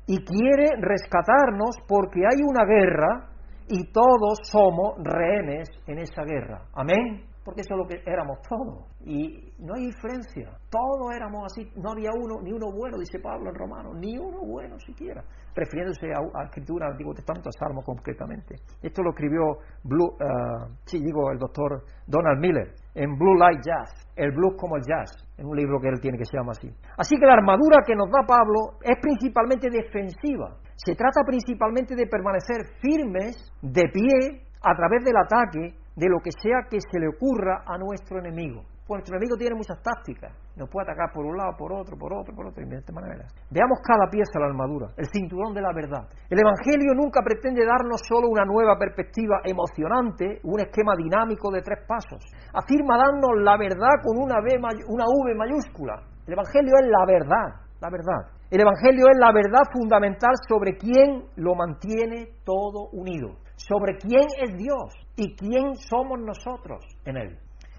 Y 0.05 0.17
quiere 0.23 0.69
rescatarnos 0.79 1.77
porque 1.87 2.19
hay 2.19 2.43
una 2.43 2.65
guerra 2.65 3.29
y 3.69 3.91
todos 3.91 4.39
somos 4.43 4.95
rehenes 5.01 5.69
en 5.87 5.99
esa 5.99 6.23
guerra. 6.23 6.63
Amén. 6.73 7.32
Porque 7.43 7.61
eso 7.61 7.73
es 7.73 7.77
lo 7.77 7.87
que 7.87 8.01
éramos 8.05 8.39
todos. 8.47 8.85
Y 9.01 9.51
no 9.59 9.73
hay 9.75 9.87
diferencia. 9.87 10.49
Todos 10.69 11.15
éramos 11.15 11.45
así. 11.45 11.69
No 11.75 11.91
había 11.91 12.11
uno, 12.13 12.41
ni 12.41 12.51
uno 12.51 12.71
bueno, 12.71 12.97
dice 12.97 13.19
Pablo 13.19 13.49
en 13.49 13.55
Romano, 13.55 13.93
ni 13.93 14.17
uno 14.17 14.39
bueno 14.45 14.79
siquiera. 14.79 15.23
Refiriéndose 15.55 16.07
a, 16.13 16.19
a 16.39 16.45
escritura 16.45 16.85
del 16.85 16.93
Antiguo 16.93 17.13
Testamento, 17.13 17.49
a 17.49 17.83
concretamente. 17.83 18.55
Esto 18.81 19.03
lo 19.03 19.11
escribió 19.11 19.57
Blue, 19.83 20.15
uh, 20.15 20.67
sí, 20.85 20.99
digo, 20.99 21.31
el 21.31 21.37
doctor 21.37 21.83
Donald 22.07 22.39
Miller 22.39 22.73
en 22.95 23.17
Blue 23.17 23.35
Light 23.35 23.59
Jazz. 23.63 24.07
El 24.15 24.31
blues 24.31 24.53
como 24.59 24.77
el 24.77 24.83
jazz, 24.83 25.09
en 25.39 25.47
un 25.47 25.57
libro 25.57 25.79
que 25.81 25.87
él 25.87 25.99
tiene 25.99 26.19
que 26.19 26.25
se 26.25 26.37
llama 26.37 26.51
así. 26.51 26.69
Así 26.97 27.17
que 27.17 27.25
la 27.25 27.33
armadura 27.33 27.79
que 27.83 27.95
nos 27.95 28.11
da 28.11 28.21
Pablo 28.27 28.77
es 28.83 28.95
principalmente 29.01 29.71
defensiva 29.71 30.55
se 30.75 30.95
trata 30.95 31.23
principalmente 31.25 31.95
de 31.95 32.07
permanecer 32.07 32.65
firmes, 32.81 33.37
de 33.61 33.83
pie, 33.93 34.41
a 34.61 34.75
través 34.75 35.03
del 35.03 35.15
ataque 35.17 35.75
de 35.95 36.09
lo 36.09 36.19
que 36.19 36.31
sea 36.31 36.65
que 36.69 36.79
se 36.79 36.99
le 36.99 37.07
ocurra 37.07 37.63
a 37.65 37.77
nuestro 37.77 38.19
enemigo. 38.19 38.63
Pues 38.83 38.99
nuestro 38.99 39.15
enemigo 39.15 39.37
tiene 39.37 39.55
muchas 39.55 39.79
tácticas. 39.81 40.35
Nos 40.57 40.69
puede 40.69 40.91
atacar 40.91 41.07
por 41.13 41.23
un 41.23 41.37
lado, 41.37 41.55
por 41.57 41.71
otro, 41.71 41.95
por 41.95 42.11
otro, 42.11 42.35
por 42.35 42.47
otro, 42.47 42.65
de 42.65 42.75
esta 42.75 42.91
manera. 42.91 43.23
Veamos 43.49 43.79
cada 43.79 44.11
pieza 44.11 44.35
de 44.35 44.39
la 44.41 44.51
armadura, 44.51 44.91
el 44.97 45.07
cinturón 45.07 45.53
de 45.53 45.61
la 45.61 45.71
verdad. 45.71 46.03
El 46.29 46.39
Evangelio 46.39 46.91
nunca 46.93 47.23
pretende 47.23 47.63
darnos 47.63 48.01
solo 48.03 48.27
una 48.27 48.43
nueva 48.43 48.77
perspectiva 48.77 49.39
emocionante, 49.45 50.41
un 50.43 50.59
esquema 50.59 50.99
dinámico 50.99 51.49
de 51.49 51.61
tres 51.61 51.79
pasos. 51.87 52.19
Afirma 52.51 52.97
darnos 52.99 53.39
la 53.39 53.55
verdad 53.55 54.03
con 54.03 54.19
una, 54.19 54.43
v, 54.43 54.59
una 54.59 55.05
V 55.07 55.35
mayúscula. 55.35 56.03
El 56.27 56.33
Evangelio 56.33 56.75
es 56.75 56.87
la 56.91 57.05
verdad, 57.07 57.47
la 57.79 57.89
verdad. 57.89 58.21
El 58.51 58.61
Evangelio 58.61 59.07
es 59.07 59.17
la 59.17 59.31
verdad 59.31 59.63
fundamental 59.71 60.33
sobre 60.47 60.75
quién 60.75 61.23
lo 61.37 61.55
mantiene 61.55 62.35
todo 62.43 62.89
unido, 62.91 63.39
sobre 63.55 63.97
quién 63.97 64.25
es 64.41 64.57
Dios 64.57 64.93
y 65.15 65.35
quién 65.35 65.75
somos 65.75 66.19
nosotros 66.19 66.85
en 67.05 67.17
Él. 67.17 67.37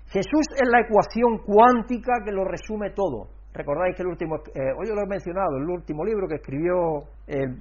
Jesús 0.09 0.47
es 0.55 0.69
la 0.71 0.81
ecuación 0.81 1.39
cuántica 1.45 2.13
que 2.25 2.33
lo 2.33 2.45
resume 2.45 2.91
todo. 2.91 3.29
Recordáis 3.53 3.97
que 3.97 4.03
el 4.03 4.09
último, 4.09 4.37
eh, 4.55 4.73
hoy 4.77 4.87
lo 4.89 5.03
he 5.03 5.07
mencionado, 5.07 5.57
el 5.57 5.69
último 5.69 6.05
libro 6.05 6.27
que 6.29 6.37
escribió 6.37 7.05
el 7.27 7.59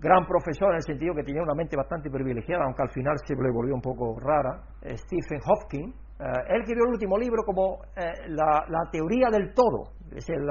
gran 0.00 0.26
profesor 0.26 0.70
en 0.70 0.76
el 0.76 0.82
sentido 0.82 1.14
que 1.14 1.22
tenía 1.22 1.42
una 1.42 1.54
mente 1.54 1.76
bastante 1.76 2.10
privilegiada, 2.10 2.64
aunque 2.64 2.82
al 2.82 2.90
final 2.90 3.16
se 3.26 3.34
le 3.34 3.50
volvió 3.50 3.74
un 3.74 3.80
poco 3.80 4.18
rara, 4.20 4.62
eh, 4.82 4.96
Stephen 4.96 5.40
Hopkins, 5.46 5.94
eh, 6.20 6.24
él 6.48 6.60
escribió 6.60 6.84
el 6.84 6.92
último 6.92 7.18
libro 7.18 7.42
como 7.44 7.80
la, 8.28 8.64
la, 8.68 8.90
teoría 8.90 9.28
del 9.30 9.52
todo, 9.52 9.90
es 10.14 10.24
el, 10.28 10.46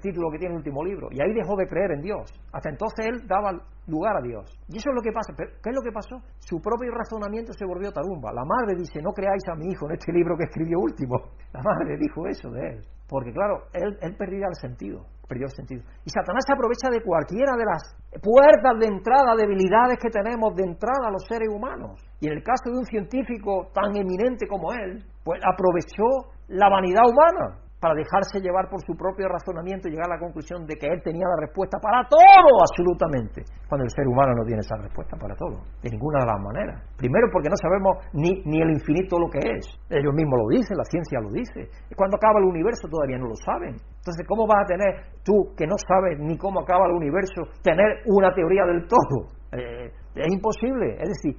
título 0.00 0.30
que 0.30 0.38
tiene 0.38 0.54
el 0.54 0.58
último 0.58 0.84
libro, 0.84 1.08
y 1.10 1.20
ahí 1.22 1.32
dejó 1.32 1.56
de 1.56 1.66
creer 1.66 1.92
en 1.92 2.02
Dios. 2.02 2.30
Hasta 2.52 2.70
entonces 2.70 3.06
él 3.06 3.26
daba 3.26 3.52
lugar 3.86 4.16
a 4.16 4.22
Dios. 4.22 4.44
Y 4.68 4.76
eso 4.76 4.90
es 4.90 4.94
lo 4.94 5.02
que 5.02 5.12
pasa. 5.12 5.32
¿Qué 5.36 5.70
es 5.70 5.74
lo 5.74 5.82
que 5.82 5.92
pasó? 5.92 6.16
Su 6.38 6.60
propio 6.60 6.90
razonamiento 6.92 7.52
se 7.52 7.64
volvió 7.64 7.90
tarumba. 7.90 8.32
La 8.32 8.44
madre 8.44 8.76
dice, 8.76 9.00
no 9.02 9.12
creáis 9.12 9.42
a 9.50 9.56
mi 9.56 9.72
hijo 9.72 9.86
en 9.86 9.96
este 9.96 10.12
libro 10.12 10.36
que 10.36 10.44
escribió 10.44 10.78
último. 10.78 11.16
La 11.52 11.60
madre 11.62 11.96
dijo 11.98 12.26
eso 12.26 12.50
de 12.50 12.68
él. 12.68 12.82
Porque 13.08 13.32
claro, 13.32 13.64
él, 13.72 13.96
él 14.00 14.16
perdía 14.16 14.46
el 14.48 14.54
sentido. 14.60 15.06
Perdió 15.26 15.46
el 15.46 15.52
sentido. 15.52 15.82
Y 16.04 16.10
Satanás 16.10 16.44
se 16.46 16.52
aprovecha 16.52 16.88
de 16.90 17.02
cualquiera 17.02 17.52
de 17.56 17.64
las 17.64 17.82
puertas 18.22 18.78
de 18.80 18.86
entrada, 18.86 19.36
debilidades 19.36 19.98
que 20.00 20.08
tenemos 20.08 20.54
de 20.56 20.64
entrada 20.64 21.08
a 21.08 21.10
los 21.10 21.24
seres 21.26 21.48
humanos. 21.48 22.00
Y 22.20 22.28
en 22.28 22.38
el 22.38 22.42
caso 22.42 22.70
de 22.70 22.78
un 22.78 22.84
científico 22.84 23.68
tan 23.74 23.96
eminente 23.96 24.46
como 24.48 24.72
él, 24.72 25.04
pues 25.24 25.40
aprovechó 25.44 26.32
la 26.48 26.68
vanidad 26.68 27.04
humana 27.04 27.67
para 27.80 27.94
dejarse 27.94 28.40
llevar 28.40 28.68
por 28.68 28.82
su 28.82 28.94
propio 28.94 29.28
razonamiento 29.28 29.88
y 29.88 29.92
llegar 29.92 30.10
a 30.10 30.14
la 30.16 30.20
conclusión 30.20 30.66
de 30.66 30.74
que 30.74 30.86
él 30.86 31.00
tenía 31.02 31.26
la 31.30 31.46
respuesta 31.46 31.78
para 31.78 32.02
todo, 32.10 32.50
absolutamente, 32.58 33.42
cuando 33.68 33.84
el 33.84 33.90
ser 33.90 34.06
humano 34.06 34.34
no 34.34 34.44
tiene 34.44 34.60
esa 34.60 34.76
respuesta 34.76 35.16
para 35.16 35.34
todo, 35.36 35.62
de 35.82 35.90
ninguna 35.90 36.20
de 36.20 36.26
las 36.26 36.40
maneras. 36.42 36.82
Primero 36.98 37.30
porque 37.30 37.48
no 37.48 37.56
sabemos 37.56 38.02
ni, 38.12 38.42
ni 38.44 38.62
el 38.62 38.70
infinito 38.74 39.18
lo 39.18 39.30
que 39.30 39.38
es, 39.38 39.66
ellos 39.90 40.14
mismos 40.14 40.42
lo 40.42 40.48
dicen, 40.50 40.76
la 40.76 40.84
ciencia 40.90 41.20
lo 41.22 41.30
dice, 41.30 41.70
cuando 41.94 42.16
acaba 42.16 42.40
el 42.42 42.50
universo 42.50 42.88
todavía 42.90 43.18
no 43.18 43.30
lo 43.30 43.36
saben. 43.38 43.74
Entonces, 43.74 44.26
¿cómo 44.26 44.46
vas 44.46 44.64
a 44.64 44.66
tener 44.66 44.90
tú, 45.22 45.54
que 45.56 45.66
no 45.66 45.76
sabes 45.78 46.18
ni 46.18 46.36
cómo 46.36 46.60
acaba 46.60 46.86
el 46.86 46.98
universo, 46.98 47.46
tener 47.62 48.02
una 48.06 48.34
teoría 48.34 48.64
del 48.66 48.86
todo? 48.86 49.30
Eh, 49.52 49.90
es 50.14 50.32
imposible, 50.32 50.98
es 50.98 51.08
decir, 51.08 51.36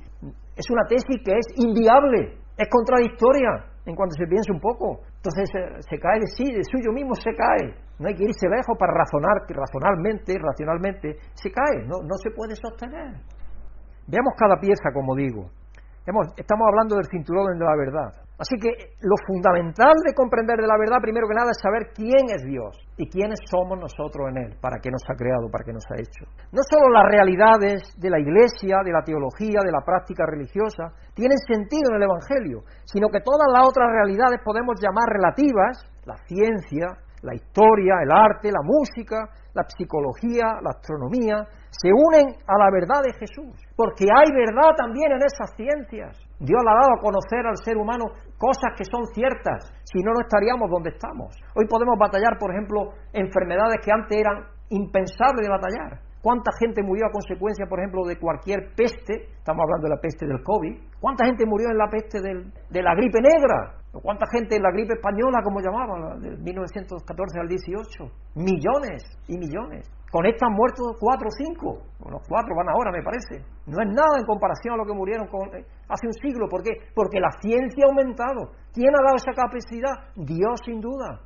es 0.55 0.69
una 0.69 0.85
tesis 0.87 1.21
que 1.23 1.31
es 1.31 1.47
inviable, 1.57 2.37
es 2.59 2.67
contradictoria 2.67 3.71
en 3.85 3.95
cuanto 3.95 4.15
se 4.19 4.27
piensa 4.27 4.51
un 4.51 4.59
poco. 4.59 4.99
Entonces 5.15 5.47
se, 5.79 5.97
cae 5.97 6.19
de 6.19 6.27
sí, 6.27 6.43
de 6.43 6.63
suyo 6.63 6.91
mismo 6.91 7.15
se 7.15 7.31
cae. 7.33 7.71
No 7.99 8.09
hay 8.09 8.15
que 8.15 8.25
irse 8.25 8.49
lejos 8.49 8.75
para 8.77 8.91
razonar 8.91 9.47
que 9.47 9.53
razonalmente, 9.53 10.35
racionalmente, 10.37 11.15
se 11.33 11.51
cae, 11.51 11.87
no, 11.87 12.03
no 12.03 12.15
se 12.21 12.31
puede 12.31 12.55
sostener. 12.55 13.15
Veamos 14.07 14.33
cada 14.37 14.59
pieza, 14.59 14.91
como 14.93 15.15
digo. 15.15 15.49
Estamos 16.37 16.67
hablando 16.67 16.95
del 16.95 17.05
cinturón 17.05 17.57
de 17.57 17.65
la 17.65 17.75
verdad. 17.75 18.29
Así 18.39 18.55
que 18.55 18.71
lo 19.03 19.19
fundamental 19.27 19.91
de 19.99 20.15
comprender 20.15 20.55
de 20.55 20.67
la 20.67 20.79
verdad, 20.79 21.03
primero 21.03 21.27
que 21.27 21.35
nada, 21.35 21.51
es 21.51 21.59
saber 21.59 21.91
quién 21.91 22.31
es 22.31 22.39
Dios 22.47 22.71
y 22.95 23.09
quiénes 23.11 23.35
somos 23.51 23.75
nosotros 23.75 24.31
en 24.31 24.47
Él, 24.47 24.51
para 24.63 24.79
qué 24.79 24.89
nos 24.89 25.03
ha 25.11 25.15
creado, 25.19 25.51
para 25.51 25.65
qué 25.67 25.73
nos 25.75 25.83
ha 25.91 25.99
hecho. 25.99 26.23
No 26.55 26.63
solo 26.63 26.87
las 26.87 27.03
realidades 27.11 27.83
de 27.99 28.09
la 28.09 28.19
Iglesia, 28.19 28.79
de 28.79 28.95
la 28.95 29.03
teología, 29.03 29.59
de 29.59 29.75
la 29.75 29.83
práctica 29.83 30.23
religiosa, 30.25 30.87
tienen 31.13 31.37
sentido 31.43 31.91
en 31.91 31.99
el 31.99 32.07
Evangelio, 32.07 32.63
sino 32.87 33.11
que 33.11 33.19
todas 33.19 33.51
las 33.51 33.67
otras 33.67 33.91
realidades 33.91 34.39
podemos 34.39 34.79
llamar 34.79 35.11
relativas, 35.11 35.83
la 36.07 36.15
ciencia, 36.23 36.95
la 37.21 37.35
historia, 37.35 37.99
el 38.03 38.11
arte, 38.11 38.55
la 38.55 38.63
música, 38.63 39.27
la 39.59 39.67
psicología, 39.67 40.59
la 40.63 40.71
astronomía, 40.71 41.43
se 41.69 41.91
unen 41.91 42.33
a 42.47 42.55
la 42.57 42.71
verdad 42.71 43.03
de 43.03 43.13
Jesús, 43.13 43.53
porque 43.75 44.07
hay 44.07 44.31
verdad 44.33 44.73
también 44.75 45.11
en 45.11 45.21
esas 45.21 45.53
ciencias. 45.55 46.17
Dios 46.39 46.61
le 46.63 46.71
ha 46.71 46.79
dado 46.79 46.93
a 46.95 47.01
conocer 47.03 47.45
al 47.45 47.57
ser 47.57 47.77
humano 47.77 48.05
cosas 48.39 48.73
que 48.77 48.85
son 48.85 49.05
ciertas, 49.13 49.69
si 49.83 49.99
no, 49.99 50.13
no 50.13 50.21
estaríamos 50.21 50.69
donde 50.71 50.89
estamos. 50.89 51.35
Hoy 51.55 51.67
podemos 51.67 51.97
batallar, 51.99 52.39
por 52.39 52.51
ejemplo, 52.51 52.95
enfermedades 53.13 53.83
que 53.83 53.91
antes 53.91 54.17
eran 54.17 54.47
impensables 54.69 55.45
de 55.45 55.51
batallar. 55.51 55.99
¿Cuánta 56.21 56.51
gente 56.59 56.83
murió 56.83 57.07
a 57.07 57.11
consecuencia, 57.11 57.65
por 57.67 57.79
ejemplo, 57.79 58.03
de 58.03 58.19
cualquier 58.19 58.75
peste? 58.75 59.31
Estamos 59.39 59.63
hablando 59.63 59.87
de 59.87 59.95
la 59.95 60.01
peste 60.01 60.27
del 60.27 60.43
COVID. 60.43 60.99
¿Cuánta 60.99 61.25
gente 61.25 61.45
murió 61.45 61.69
en 61.71 61.77
la 61.77 61.87
peste 61.87 62.19
de 62.19 62.81
la 62.83 62.95
gripe 62.95 63.21
negra? 63.21 63.78
¿Cuánta 63.91 64.25
gente 64.31 64.55
en 64.55 64.61
la 64.61 64.71
gripe 64.71 64.93
española, 64.93 65.41
como 65.43 65.61
llamaban, 65.61 66.21
de 66.21 66.37
1914 66.37 67.39
al 67.39 67.47
18? 67.47 68.05
Millones 68.35 69.01
y 69.27 69.37
millones. 69.37 69.89
Con 70.11 70.25
esta 70.25 70.45
han 70.45 70.53
muerto 70.53 70.93
cuatro 70.99 71.27
o 71.27 71.31
cinco. 71.31 71.81
Los 72.05 72.21
cuatro 72.27 72.53
van 72.55 72.69
ahora, 72.69 72.91
me 72.91 73.01
parece. 73.01 73.45
No 73.65 73.81
es 73.81 73.89
nada 73.89 74.17
en 74.17 74.25
comparación 74.25 74.73
a 74.73 74.77
lo 74.77 74.85
que 74.85 74.93
murieron 74.93 75.25
eh, 75.25 75.65
hace 75.89 76.05
un 76.05 76.13
siglo. 76.13 76.47
¿Por 76.49 76.61
qué? 76.61 76.71
Porque 76.93 77.19
la 77.19 77.29
ciencia 77.41 77.85
ha 77.85 77.89
aumentado. 77.89 78.53
¿Quién 78.73 78.93
ha 78.93 79.03
dado 79.03 79.17
esa 79.17 79.33
capacidad? 79.33 80.13
Dios, 80.15 80.61
sin 80.65 80.81
duda. 80.81 81.21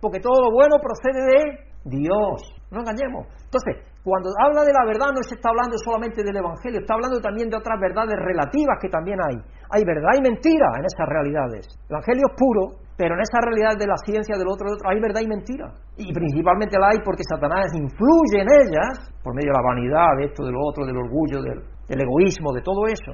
Porque 0.00 0.20
todo 0.20 0.38
lo 0.46 0.52
bueno 0.52 0.76
procede 0.78 1.22
de 1.26 1.66
Dios. 1.98 2.42
No 2.70 2.80
engañemos. 2.80 3.26
Entonces, 3.42 3.86
cuando 4.02 4.30
habla 4.42 4.62
de 4.62 4.72
la 4.72 4.84
verdad 4.86 5.14
no 5.14 5.22
se 5.22 5.34
está 5.34 5.50
hablando 5.50 5.78
solamente 5.78 6.22
del 6.22 6.36
Evangelio, 6.36 6.80
está 6.80 6.94
hablando 6.94 7.20
también 7.20 7.48
de 7.48 7.56
otras 7.56 7.78
verdades 7.80 8.14
relativas 8.18 8.78
que 8.82 8.88
también 8.88 9.18
hay. 9.22 9.38
Hay 9.70 9.84
verdad 9.84 10.14
y 10.18 10.22
mentira 10.22 10.66
en 10.78 10.84
esas 10.84 11.06
realidades. 11.08 11.66
El 11.88 11.96
Evangelio 11.96 12.26
es 12.30 12.34
puro, 12.38 12.62
pero 12.96 13.14
en 13.14 13.20
esas 13.20 13.42
realidades 13.44 13.78
de 13.78 13.86
la 13.86 13.98
ciencia, 14.04 14.36
del 14.38 14.48
otro, 14.48 14.68
del 14.68 14.78
otro, 14.78 14.88
hay 14.88 15.00
verdad 15.00 15.20
y 15.20 15.28
mentira. 15.28 15.68
Y 15.96 16.12
principalmente 16.12 16.78
la 16.78 16.94
hay 16.94 17.00
porque 17.04 17.24
Satanás 17.28 17.68
influye 17.74 18.40
en 18.40 18.48
ellas 18.48 19.12
por 19.22 19.34
medio 19.34 19.52
de 19.52 19.58
la 19.58 19.66
vanidad, 19.68 20.10
de 20.16 20.24
esto, 20.32 20.44
de 20.44 20.52
lo 20.52 20.60
otro, 20.64 20.86
del 20.86 20.96
orgullo, 20.96 21.42
del, 21.42 21.60
del 21.88 22.00
egoísmo, 22.00 22.52
de 22.52 22.62
todo 22.62 22.86
eso. 22.86 23.12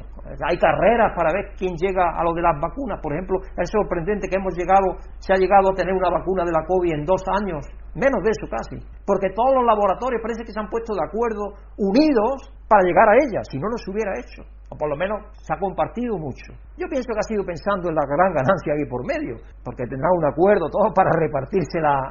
Hay 0.48 0.56
carreras 0.56 1.12
para 1.16 1.32
ver 1.32 1.52
quién 1.58 1.74
llega 1.76 2.14
a 2.14 2.22
lo 2.24 2.32
de 2.32 2.42
las 2.42 2.56
vacunas. 2.60 3.00
Por 3.02 3.12
ejemplo, 3.12 3.40
es 3.56 3.68
sorprendente 3.70 4.28
que 4.28 4.36
hemos 4.36 4.54
llegado, 4.56 4.96
se 5.18 5.32
ha 5.32 5.36
llegado 5.36 5.72
a 5.72 5.74
tener 5.74 5.92
una 5.92 6.10
vacuna 6.10 6.44
de 6.44 6.52
la 6.52 6.64
COVID 6.64 6.92
en 6.92 7.04
dos 7.04 7.22
años, 7.42 7.66
menos 7.94 8.22
de 8.24 8.30
eso 8.30 8.46
casi, 8.48 8.78
porque 9.04 9.34
todos 9.34 9.52
los 9.54 9.64
laboratorios 9.64 10.22
parece 10.22 10.44
que 10.44 10.52
se 10.52 10.60
han 10.60 10.70
puesto 10.70 10.94
de 10.94 11.04
acuerdo, 11.04 11.58
unidos, 11.76 12.54
para 12.68 12.84
llegar 12.84 13.08
a 13.08 13.16
ella, 13.20 13.40
si 13.44 13.58
no, 13.58 13.68
no 13.68 13.76
se 13.76 13.90
hubiera 13.90 14.12
hecho. 14.16 14.42
O 14.72 14.74
por 14.74 14.88
lo 14.88 14.96
menos 14.96 15.20
se 15.36 15.52
ha 15.52 15.60
compartido 15.60 16.16
mucho. 16.16 16.56
Yo 16.80 16.88
pienso 16.88 17.12
que 17.12 17.20
ha 17.20 17.28
sido 17.28 17.44
pensando 17.44 17.90
en 17.90 17.94
la 17.94 18.08
gran 18.08 18.32
ganancia 18.32 18.72
aquí 18.72 18.88
por 18.88 19.04
medio, 19.04 19.36
porque 19.62 19.84
tendrá 19.84 20.08
un 20.16 20.24
acuerdo 20.24 20.64
todo 20.72 20.88
para 20.94 21.10
repartirse 21.12 21.76
la, 21.78 22.08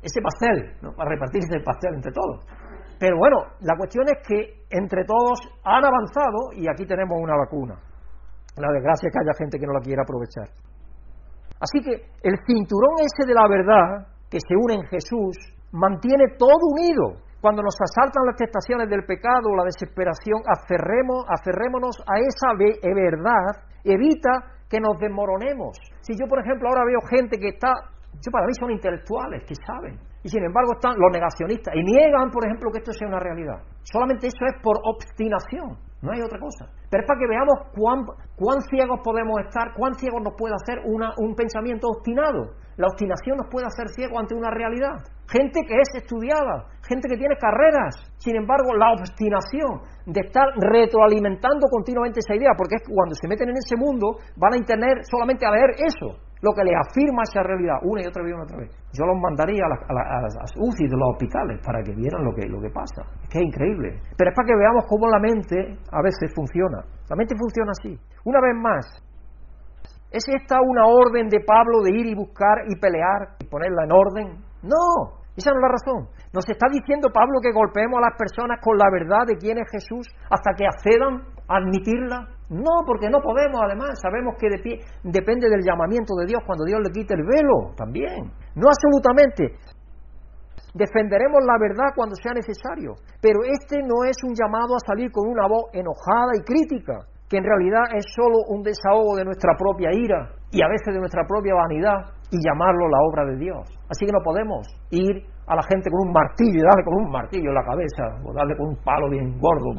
ese 0.00 0.24
pastel, 0.24 0.72
¿no? 0.80 0.96
para 0.96 1.10
repartirse 1.10 1.52
el 1.52 1.62
pastel 1.62 2.00
entre 2.00 2.12
todos. 2.12 2.48
Pero 2.98 3.18
bueno, 3.18 3.44
la 3.60 3.76
cuestión 3.76 4.08
es 4.08 4.26
que 4.26 4.64
entre 4.70 5.04
todos 5.04 5.36
han 5.62 5.84
avanzado 5.84 6.56
y 6.56 6.64
aquí 6.64 6.86
tenemos 6.86 7.20
una 7.20 7.36
vacuna. 7.36 7.76
La 8.56 8.72
desgracia 8.72 9.08
es 9.08 9.12
que 9.12 9.20
haya 9.20 9.36
gente 9.36 9.58
que 9.58 9.66
no 9.66 9.74
la 9.74 9.84
quiera 9.84 10.00
aprovechar. 10.00 10.48
Así 11.60 11.84
que 11.84 11.92
el 12.24 12.36
cinturón 12.48 13.04
ese 13.04 13.28
de 13.28 13.34
la 13.36 13.44
verdad 13.48 14.08
que 14.30 14.40
se 14.40 14.56
une 14.56 14.80
en 14.80 14.86
Jesús 14.88 15.36
mantiene 15.72 16.24
todo 16.38 16.72
unido. 16.72 17.20
Cuando 17.40 17.62
nos 17.62 17.74
asaltan 17.80 18.26
las 18.26 18.36
tentaciones 18.36 18.88
del 18.90 19.04
pecado 19.04 19.48
o 19.48 19.56
la 19.56 19.64
desesperación, 19.64 20.44
aferremos, 20.44 21.24
aferrémonos 21.24 21.96
a 22.04 22.20
esa 22.20 22.52
verdad, 22.54 23.64
evita 23.82 24.60
que 24.68 24.78
nos 24.78 24.98
desmoronemos. 25.00 25.78
Si 26.00 26.12
yo, 26.20 26.28
por 26.28 26.38
ejemplo, 26.38 26.68
ahora 26.68 26.84
veo 26.84 27.00
gente 27.08 27.38
que 27.38 27.48
está, 27.48 27.72
yo 28.12 28.30
para 28.30 28.46
mí 28.46 28.52
son 28.60 28.70
intelectuales, 28.70 29.42
que 29.48 29.54
saben, 29.66 29.98
y 30.22 30.28
sin 30.28 30.44
embargo 30.44 30.72
están 30.76 31.00
los 31.00 31.10
negacionistas 31.10 31.74
y 31.74 31.82
niegan, 31.82 32.30
por 32.30 32.44
ejemplo, 32.44 32.70
que 32.70 32.78
esto 32.78 32.92
sea 32.92 33.08
una 33.08 33.18
realidad. 33.18 33.56
Solamente 33.82 34.26
eso 34.26 34.44
es 34.44 34.60
por 34.62 34.76
obstinación, 34.84 35.80
no 36.02 36.12
hay 36.12 36.20
otra 36.20 36.38
cosa. 36.38 36.68
Pero 36.90 37.02
es 37.02 37.08
para 37.08 37.18
que 37.18 37.26
veamos 37.26 37.56
cuán, 37.72 38.04
cuán 38.36 38.60
ciegos 38.68 39.00
podemos 39.02 39.40
estar, 39.40 39.72
cuán 39.74 39.94
ciegos 39.94 40.20
nos 40.22 40.34
puede 40.36 40.54
hacer 40.54 40.84
un 40.84 41.34
pensamiento 41.34 41.88
obstinado. 41.88 42.52
La 42.76 42.86
obstinación 42.86 43.36
nos 43.36 43.48
puede 43.50 43.66
hacer 43.66 43.88
ciegos 43.88 44.18
ante 44.20 44.34
una 44.34 44.50
realidad. 44.50 44.96
Gente 45.28 45.60
que 45.66 45.74
es 45.74 45.88
estudiada, 45.94 46.68
gente 46.90 47.06
que 47.06 47.16
tiene 47.16 47.38
carreras. 47.38 47.94
Sin 48.18 48.34
embargo, 48.34 48.74
la 48.74 48.90
obstinación 48.98 49.86
de 50.06 50.26
estar 50.26 50.50
retroalimentando 50.58 51.70
continuamente 51.70 52.18
esa 52.18 52.34
idea, 52.34 52.50
porque 52.58 52.76
es 52.76 52.82
que 52.82 52.92
cuando 52.92 53.14
se 53.14 53.28
meten 53.30 53.48
en 53.48 53.56
ese 53.56 53.78
mundo 53.78 54.18
van 54.36 54.54
a 54.54 54.56
internet 54.58 55.06
solamente 55.06 55.46
a 55.46 55.54
ver 55.54 55.70
eso 55.78 56.18
lo 56.42 56.52
que 56.56 56.64
le 56.64 56.72
afirma 56.72 57.20
esa 57.22 57.42
realidad 57.44 57.76
una 57.84 58.00
y 58.00 58.08
otra 58.08 58.24
vez 58.24 58.32
y 58.32 58.40
otra 58.40 58.56
vez. 58.56 58.70
Yo 58.96 59.04
los 59.04 59.20
mandaría 59.20 59.60
a, 59.60 60.22
las 60.22 60.52
UCI 60.56 60.88
de 60.88 60.96
los 60.96 61.12
hospitales 61.12 61.60
para 61.64 61.82
que 61.82 61.92
vieran 61.92 62.24
lo 62.24 62.32
que, 62.32 62.48
lo 62.48 62.60
que 62.60 62.70
pasa. 62.70 63.04
Es 63.22 63.28
que 63.28 63.38
es 63.38 63.44
increíble. 63.44 64.00
Pero 64.16 64.30
es 64.30 64.36
para 64.36 64.48
que 64.48 64.56
veamos 64.56 64.84
cómo 64.88 65.06
la 65.08 65.20
mente 65.20 65.76
a 65.92 66.00
veces 66.00 66.32
funciona. 66.34 66.80
La 67.08 67.16
mente 67.16 67.36
funciona 67.36 67.72
así. 67.76 67.92
Una 68.24 68.40
vez 68.40 68.56
más, 68.56 68.84
¿es 70.10 70.24
esta 70.32 70.60
una 70.64 70.86
orden 70.86 71.28
de 71.28 71.40
Pablo 71.44 71.82
de 71.84 71.92
ir 71.92 72.06
y 72.06 72.14
buscar 72.14 72.64
y 72.68 72.80
pelear 72.80 73.36
y 73.38 73.44
ponerla 73.44 73.84
en 73.84 73.92
orden? 73.92 74.26
No, 74.62 75.19
esa 75.36 75.50
no 75.50 75.58
es 75.58 75.62
la 75.62 75.72
razón. 75.72 76.00
Nos 76.32 76.48
está 76.48 76.66
diciendo 76.70 77.08
Pablo 77.12 77.38
que 77.40 77.52
golpeemos 77.52 77.98
a 77.98 78.10
las 78.10 78.18
personas 78.18 78.58
con 78.62 78.76
la 78.76 78.90
verdad 78.90 79.26
de 79.26 79.36
quién 79.36 79.58
es 79.58 79.70
Jesús 79.70 80.08
hasta 80.28 80.54
que 80.56 80.66
accedan 80.66 81.22
a 81.46 81.58
admitirla. 81.58 82.28
No, 82.50 82.82
porque 82.84 83.08
no 83.08 83.22
podemos, 83.22 83.60
además, 83.62 83.94
sabemos 84.02 84.34
que 84.38 84.50
depende 84.50 85.48
del 85.48 85.62
llamamiento 85.62 86.14
de 86.18 86.26
Dios 86.26 86.42
cuando 86.44 86.64
Dios 86.64 86.80
le 86.82 86.90
quite 86.90 87.14
el 87.14 87.22
velo 87.22 87.74
también. 87.76 88.32
No 88.56 88.66
absolutamente. 88.66 89.54
Defenderemos 90.74 91.42
la 91.46 91.58
verdad 91.58 91.94
cuando 91.94 92.14
sea 92.14 92.32
necesario, 92.32 92.94
pero 93.20 93.40
este 93.42 93.82
no 93.82 94.04
es 94.06 94.22
un 94.22 94.34
llamado 94.34 94.74
a 94.76 94.86
salir 94.86 95.10
con 95.10 95.28
una 95.28 95.48
voz 95.48 95.66
enojada 95.72 96.30
y 96.38 96.42
crítica, 96.42 97.06
que 97.28 97.38
en 97.38 97.44
realidad 97.44 97.90
es 97.94 98.06
solo 98.14 98.38
un 98.48 98.62
desahogo 98.62 99.16
de 99.16 99.24
nuestra 99.24 99.54
propia 99.58 99.90
ira 99.92 100.30
y 100.50 100.62
a 100.62 100.68
veces 100.68 100.94
de 100.94 101.00
nuestra 101.00 101.26
propia 101.26 101.54
vanidad 101.54 102.19
y 102.30 102.38
llamarlo 102.38 102.88
la 102.88 102.98
obra 103.02 103.24
de 103.26 103.36
Dios. 103.36 103.66
Así 103.88 104.06
que 104.06 104.12
no 104.12 104.22
podemos 104.22 104.66
ir 104.90 105.26
a 105.46 105.56
la 105.56 105.62
gente 105.66 105.90
con 105.90 106.06
un 106.06 106.12
martillo 106.12 106.60
y 106.60 106.62
darle 106.62 106.84
con 106.84 106.94
un 106.94 107.10
martillo 107.10 107.50
en 107.50 107.54
la 107.54 107.64
cabeza, 107.64 108.04
o 108.24 108.32
darle 108.32 108.56
con 108.56 108.68
un 108.68 108.76
palo 108.84 109.10
bien 109.10 109.36
gordo 109.38 109.74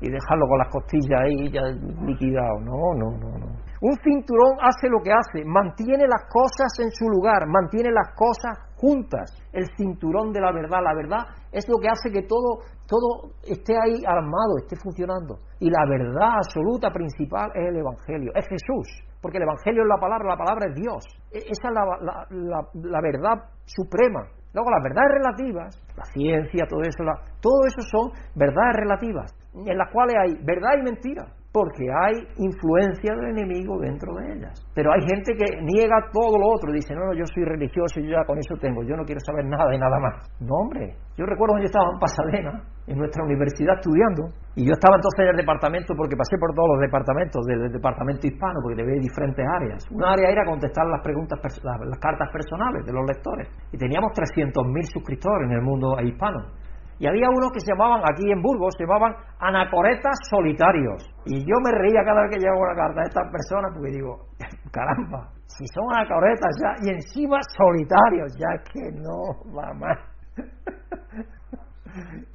y 0.00 0.10
dejarlo 0.10 0.46
con 0.46 0.58
las 0.58 0.68
costillas 0.70 1.20
ahí 1.26 1.50
ya 1.50 1.62
liquidado. 2.06 2.60
No, 2.62 2.94
no, 2.94 3.10
no, 3.18 3.38
no. 3.38 3.46
Un 3.80 3.94
cinturón 4.02 4.58
hace 4.62 4.88
lo 4.88 5.02
que 5.02 5.10
hace, 5.10 5.44
mantiene 5.44 6.06
las 6.06 6.22
cosas 6.30 6.70
en 6.78 6.90
su 6.90 7.06
lugar, 7.08 7.46
mantiene 7.46 7.90
las 7.90 8.14
cosas 8.14 8.67
juntas. 8.78 9.34
El 9.52 9.66
cinturón 9.76 10.32
de 10.32 10.40
la 10.40 10.52
verdad, 10.52 10.78
la 10.82 10.94
verdad 10.94 11.26
es 11.52 11.68
lo 11.68 11.78
que 11.78 11.88
hace 11.88 12.10
que 12.12 12.22
todo, 12.26 12.62
todo 12.86 13.34
esté 13.42 13.74
ahí 13.74 14.02
armado, 14.06 14.58
esté 14.58 14.76
funcionando. 14.82 15.38
Y 15.60 15.70
la 15.70 15.84
verdad 15.88 16.38
absoluta 16.38 16.90
principal 16.90 17.50
es 17.54 17.68
el 17.68 17.76
Evangelio, 17.76 18.32
es 18.34 18.46
Jesús. 18.48 18.88
Porque 19.20 19.38
el 19.38 19.44
Evangelio 19.44 19.82
es 19.82 19.88
la 19.88 20.00
palabra, 20.00 20.30
la 20.30 20.38
palabra 20.38 20.66
es 20.70 20.74
Dios. 20.74 21.04
E, 21.32 21.38
esa 21.38 21.68
es 21.68 21.74
la, 21.74 22.62
la 22.72 23.00
verdad 23.02 23.50
suprema. 23.66 24.22
Luego 24.54 24.70
las 24.70 24.82
verdades 24.82 25.10
relativas, 25.12 25.82
la 25.96 26.04
ciencia, 26.06 26.64
todo 26.68 26.80
eso, 26.80 27.04
todo 27.40 27.60
eso 27.66 27.82
son 27.82 28.10
verdades 28.34 28.76
relativas, 28.76 29.30
en 29.54 29.76
las 29.76 29.92
cuales 29.92 30.16
hay 30.16 30.34
verdad 30.42 30.70
y 30.80 30.82
mentira, 30.84 31.26
porque 31.52 31.88
hay 31.88 32.14
influencia 32.36 33.14
del 33.14 33.38
enemigo 33.38 33.80
dentro 33.80 34.14
de 34.14 34.34
ellas. 34.34 34.52
Pero 34.74 34.92
hay 34.92 35.00
gente 35.00 35.32
que 35.32 35.60
niega 35.62 35.96
todo 36.12 36.38
lo 36.38 36.54
otro, 36.54 36.72
dice, 36.72 36.94
no, 36.94 37.06
no, 37.06 37.14
yo 37.14 37.24
soy 37.24 37.44
religioso, 37.44 38.00
yo 38.00 38.10
ya 38.10 38.24
con 38.24 38.38
eso 38.38 38.54
tengo, 38.60 38.82
yo 38.82 38.96
no 38.96 39.04
quiero 39.04 39.20
saber 39.24 39.46
nada 39.46 39.74
y 39.74 39.78
nada 39.78 39.98
más. 39.98 40.28
No, 40.40 40.54
hombre, 40.54 40.94
yo 41.16 41.24
recuerdo 41.24 41.56
cuando 41.56 41.64
yo 41.64 41.72
estaba 41.72 41.90
en 41.92 41.98
Pasadena, 41.98 42.62
en 42.86 42.98
nuestra 42.98 43.24
universidad 43.24 43.76
estudiando, 43.80 44.28
y 44.56 44.66
yo 44.66 44.72
estaba 44.72 44.96
entonces 44.96 45.20
en 45.24 45.30
el 45.30 45.36
departamento, 45.36 45.94
porque 45.96 46.16
pasé 46.16 46.36
por 46.38 46.54
todos 46.54 46.68
los 46.76 46.80
departamentos 46.80 47.44
del, 47.46 47.72
departamento 47.72 48.26
hispano, 48.26 48.60
porque 48.62 48.84
le 48.84 49.00
diferentes 49.00 49.44
áreas. 49.44 49.84
Una 49.90 50.12
área 50.12 50.30
era 50.30 50.44
contestar 50.44 50.86
las 50.86 51.00
preguntas, 51.02 51.40
las, 51.42 51.98
cartas 51.98 52.28
personales 52.30 52.84
de 52.84 52.92
los 52.92 53.04
lectores, 53.08 53.48
y 53.72 53.78
teníamos 53.78 54.12
300.000 54.12 54.52
suscriptores 54.92 55.48
en 55.48 55.56
el 55.56 55.62
mundo 55.62 55.96
hispano. 56.02 56.67
Y 56.98 57.06
había 57.06 57.28
unos 57.30 57.52
que 57.52 57.60
se 57.60 57.72
llamaban, 57.72 58.02
aquí 58.02 58.30
en 58.30 58.42
Burgos, 58.42 58.74
se 58.76 58.84
llamaban 58.84 59.14
anacoretas 59.38 60.18
solitarios. 60.30 61.02
Y 61.26 61.40
yo 61.40 61.54
me 61.64 61.72
reía 61.72 62.02
cada 62.04 62.22
vez 62.22 62.30
que 62.32 62.40
llevaba 62.40 62.60
una 62.60 62.74
carta 62.74 63.00
a 63.00 63.04
estas 63.04 63.30
personas, 63.30 63.70
porque 63.74 63.90
digo, 63.92 64.26
caramba, 64.72 65.30
si 65.46 65.64
son 65.68 65.84
anacoretas 65.94 66.50
ya, 66.60 66.74
y 66.82 66.90
encima 66.90 67.38
solitarios, 67.56 68.34
ya 68.36 68.50
que 68.72 68.90
no 68.98 69.54
va 69.54 69.72
más. 69.74 69.98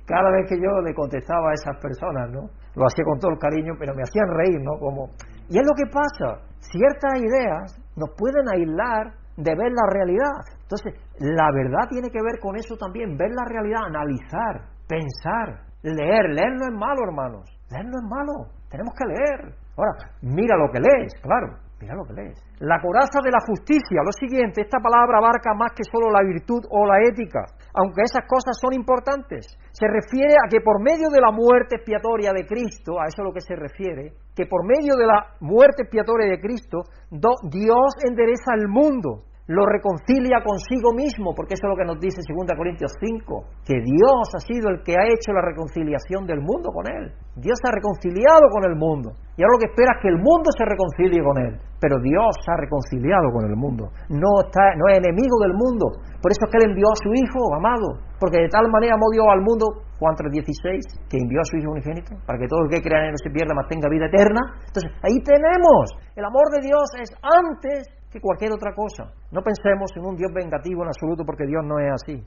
cada 0.06 0.32
vez 0.32 0.50
que 0.50 0.58
yo 0.58 0.82
le 0.82 0.94
contestaba 0.94 1.52
a 1.52 1.54
esas 1.54 1.78
personas, 1.82 2.30
¿no? 2.32 2.50
Lo 2.76 2.86
hacía 2.86 3.06
con 3.06 3.20
todo 3.20 3.32
el 3.32 3.40
cariño, 3.40 3.74
pero 3.78 3.94
me 3.94 4.04
hacían 4.04 4.28
reír, 4.28 4.60
¿no? 4.62 4.80
Como... 4.80 5.10
Y 5.50 5.60
es 5.60 5.66
lo 5.66 5.76
que 5.76 5.92
pasa, 5.92 6.42
ciertas 6.60 7.20
ideas 7.20 7.80
nos 7.96 8.10
pueden 8.18 8.48
aislar 8.50 9.14
de 9.38 9.56
ver 9.56 9.72
la 9.72 9.88
realidad. 9.92 10.32
Entonces, 10.62 10.94
la 11.20 11.52
verdad 11.52 11.90
tiene 11.90 12.10
que 12.10 12.22
ver 12.22 12.40
con 12.40 12.56
eso 12.56 12.76
también, 12.78 13.18
ver 13.18 13.32
la 13.32 13.46
realidad, 13.46 13.86
analizar, 13.88 14.62
pensar, 14.88 15.66
leer. 15.82 16.30
Leer 16.30 16.54
no 16.54 16.66
es 16.66 16.74
malo, 16.74 17.02
hermanos. 17.08 17.50
Leer 17.70 17.86
no 17.86 17.98
es 17.98 18.06
malo. 18.10 18.50
Tenemos 18.70 18.94
que 18.98 19.06
leer. 19.06 19.56
Ahora, 19.78 19.92
mira 20.22 20.58
lo 20.58 20.72
que 20.72 20.80
lees, 20.80 21.14
claro. 21.22 21.58
Mira 21.84 21.96
lo 22.00 22.06
que 22.08 22.14
lees. 22.14 22.40
La 22.60 22.80
coraza 22.80 23.20
de 23.20 23.30
la 23.30 23.44
justicia. 23.44 24.00
Lo 24.08 24.16
siguiente, 24.16 24.62
esta 24.62 24.80
palabra 24.80 25.20
abarca 25.20 25.54
más 25.54 25.76
que 25.76 25.84
solo 25.84 26.08
la 26.10 26.24
virtud 26.24 26.64
o 26.72 26.88
la 26.88 27.04
ética, 27.04 27.44
aunque 27.76 28.08
esas 28.08 28.24
cosas 28.24 28.56
son 28.56 28.72
importantes. 28.72 29.52
Se 29.76 29.88
refiere 29.92 30.40
a 30.40 30.48
que 30.48 30.62
por 30.64 30.80
medio 30.80 31.10
de 31.12 31.20
la 31.20 31.32
muerte 31.32 31.76
expiatoria 31.76 32.32
de 32.32 32.48
Cristo, 32.48 33.02
a 33.02 33.12
eso 33.12 33.20
es 33.20 33.26
lo 33.28 33.34
que 33.34 33.44
se 33.44 33.60
refiere, 33.60 34.16
que 34.34 34.46
por 34.48 34.64
medio 34.64 34.96
de 34.96 35.06
la 35.06 35.36
muerte 35.42 35.84
expiatoria 35.84 36.32
de 36.32 36.40
Cristo, 36.40 36.88
Dios 37.12 38.00
endereza 38.08 38.56
el 38.56 38.70
mundo 38.70 39.28
lo 39.48 39.66
reconcilia 39.66 40.40
consigo 40.40 40.96
mismo, 40.96 41.36
porque 41.36 41.56
eso 41.56 41.68
es 41.68 41.72
lo 41.72 41.76
que 41.76 41.84
nos 41.84 42.00
dice 42.00 42.24
2 42.24 42.48
Corintios 42.56 42.96
5, 42.96 43.68
que 43.68 43.76
Dios 43.84 44.24
ha 44.32 44.40
sido 44.40 44.72
el 44.72 44.84
que 44.84 44.96
ha 44.96 45.04
hecho 45.04 45.36
la 45.36 45.44
reconciliación 45.44 46.24
del 46.26 46.40
mundo 46.40 46.72
con 46.72 46.88
Él. 46.88 47.12
Dios 47.36 47.60
ha 47.68 47.72
reconciliado 47.76 48.48
con 48.48 48.64
el 48.64 48.80
mundo. 48.80 49.12
Y 49.36 49.44
ahora 49.44 49.58
lo 49.58 49.60
que 49.60 49.72
espera 49.74 49.98
es 49.98 50.00
que 50.00 50.14
el 50.14 50.22
mundo 50.22 50.48
se 50.56 50.64
reconcilie 50.64 51.20
con 51.20 51.36
Él. 51.44 51.60
Pero 51.82 52.00
Dios 52.00 52.32
ha 52.48 52.56
reconciliado 52.56 53.34
con 53.34 53.44
el 53.44 53.58
mundo. 53.58 53.92
No, 54.08 54.48
está, 54.48 54.80
no 54.80 54.88
es 54.88 55.04
enemigo 55.04 55.36
del 55.44 55.58
mundo. 55.58 55.92
Por 56.22 56.32
eso 56.32 56.46
es 56.46 56.50
que 56.54 56.64
Él 56.64 56.72
envió 56.72 56.88
a 56.88 57.02
su 57.02 57.12
Hijo 57.12 57.42
amado. 57.52 58.00
Porque 58.24 58.40
de 58.40 58.48
tal 58.48 58.72
manera 58.72 58.96
amó 58.96 59.12
Dios 59.12 59.28
al 59.28 59.44
mundo, 59.44 59.84
Juan 60.00 60.16
3:16, 60.16 61.12
que 61.12 61.20
envió 61.20 61.42
a 61.42 61.50
su 61.50 61.58
Hijo 61.58 61.76
unigénito, 61.76 62.16
para 62.24 62.40
que 62.40 62.48
todo 62.48 62.64
el 62.64 62.70
que 62.72 62.80
crea 62.80 63.04
en 63.04 63.12
Él 63.12 63.16
no 63.18 63.20
se 63.20 63.34
pierda, 63.34 63.52
mas 63.52 63.68
tenga 63.68 63.92
vida 63.92 64.08
eterna. 64.08 64.40
Entonces, 64.64 64.88
ahí 65.04 65.20
tenemos. 65.26 65.92
El 66.16 66.24
amor 66.24 66.48
de 66.54 66.64
Dios 66.64 66.88
es 67.02 67.12
antes 67.20 67.90
que 68.14 68.22
cualquier 68.22 68.54
otra 68.54 68.74
cosa. 68.76 69.12
No 69.32 69.42
pensemos 69.42 69.90
en 69.98 70.06
un 70.06 70.16
Dios 70.16 70.32
vengativo 70.32 70.84
en 70.84 70.90
absoluto 70.90 71.26
porque 71.26 71.48
Dios 71.48 71.66
no 71.66 71.80
es 71.80 71.92
así. 71.92 72.22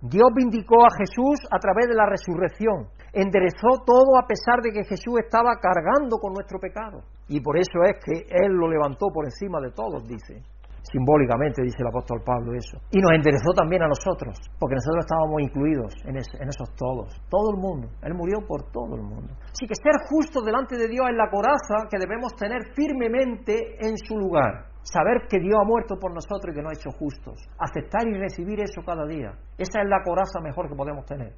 Dios 0.00 0.28
vindicó 0.34 0.84
a 0.84 0.96
Jesús 0.96 1.44
a 1.52 1.58
través 1.58 1.88
de 1.88 1.94
la 1.94 2.06
resurrección. 2.06 2.88
Enderezó 3.12 3.84
todo 3.84 4.16
a 4.16 4.26
pesar 4.26 4.60
de 4.62 4.72
que 4.72 4.84
Jesús 4.84 5.20
estaba 5.24 5.56
cargando 5.60 6.16
con 6.18 6.32
nuestro 6.32 6.58
pecado. 6.58 7.04
Y 7.28 7.40
por 7.40 7.56
eso 7.58 7.80
es 7.84 7.96
que 8.04 8.24
Él 8.28 8.52
lo 8.52 8.68
levantó 8.68 9.08
por 9.12 9.24
encima 9.24 9.60
de 9.60 9.72
todos, 9.72 10.06
dice. 10.06 10.42
Simbólicamente 10.92 11.62
dice 11.62 11.80
el 11.80 11.88
apóstol 11.88 12.22
Pablo 12.24 12.54
eso. 12.54 12.78
Y 12.92 13.00
nos 13.00 13.10
enderezó 13.12 13.50
también 13.56 13.82
a 13.82 13.88
nosotros, 13.88 14.38
porque 14.60 14.76
nosotros 14.76 15.02
estábamos 15.02 15.42
incluidos 15.42 15.92
en, 16.04 16.14
en 16.16 16.48
esos 16.48 16.70
todos. 16.76 17.10
Todo 17.28 17.50
el 17.50 17.58
mundo. 17.58 17.88
Él 18.02 18.14
murió 18.14 18.38
por 18.46 18.70
todo 18.70 18.94
el 18.94 19.02
mundo. 19.02 19.34
Así 19.50 19.66
que 19.66 19.74
ser 19.74 19.96
justo 20.08 20.40
delante 20.42 20.76
de 20.76 20.86
Dios 20.86 21.08
es 21.10 21.16
la 21.16 21.28
coraza 21.28 21.88
que 21.90 21.98
debemos 21.98 22.36
tener 22.36 22.70
firmemente 22.76 23.80
en 23.80 23.96
su 23.96 24.16
lugar. 24.16 24.75
Saber 24.86 25.26
que 25.28 25.40
Dios 25.40 25.58
ha 25.60 25.66
muerto 25.66 25.98
por 25.98 26.14
nosotros 26.14 26.52
y 26.52 26.54
que 26.54 26.62
nos 26.62 26.70
ha 26.70 26.78
hecho 26.78 26.96
justos. 26.96 27.42
Aceptar 27.58 28.06
y 28.06 28.14
recibir 28.14 28.60
eso 28.60 28.82
cada 28.86 29.04
día. 29.04 29.32
Esa 29.58 29.82
es 29.82 29.88
la 29.88 30.04
coraza 30.04 30.38
mejor 30.40 30.68
que 30.68 30.76
podemos 30.76 31.04
tener. 31.04 31.34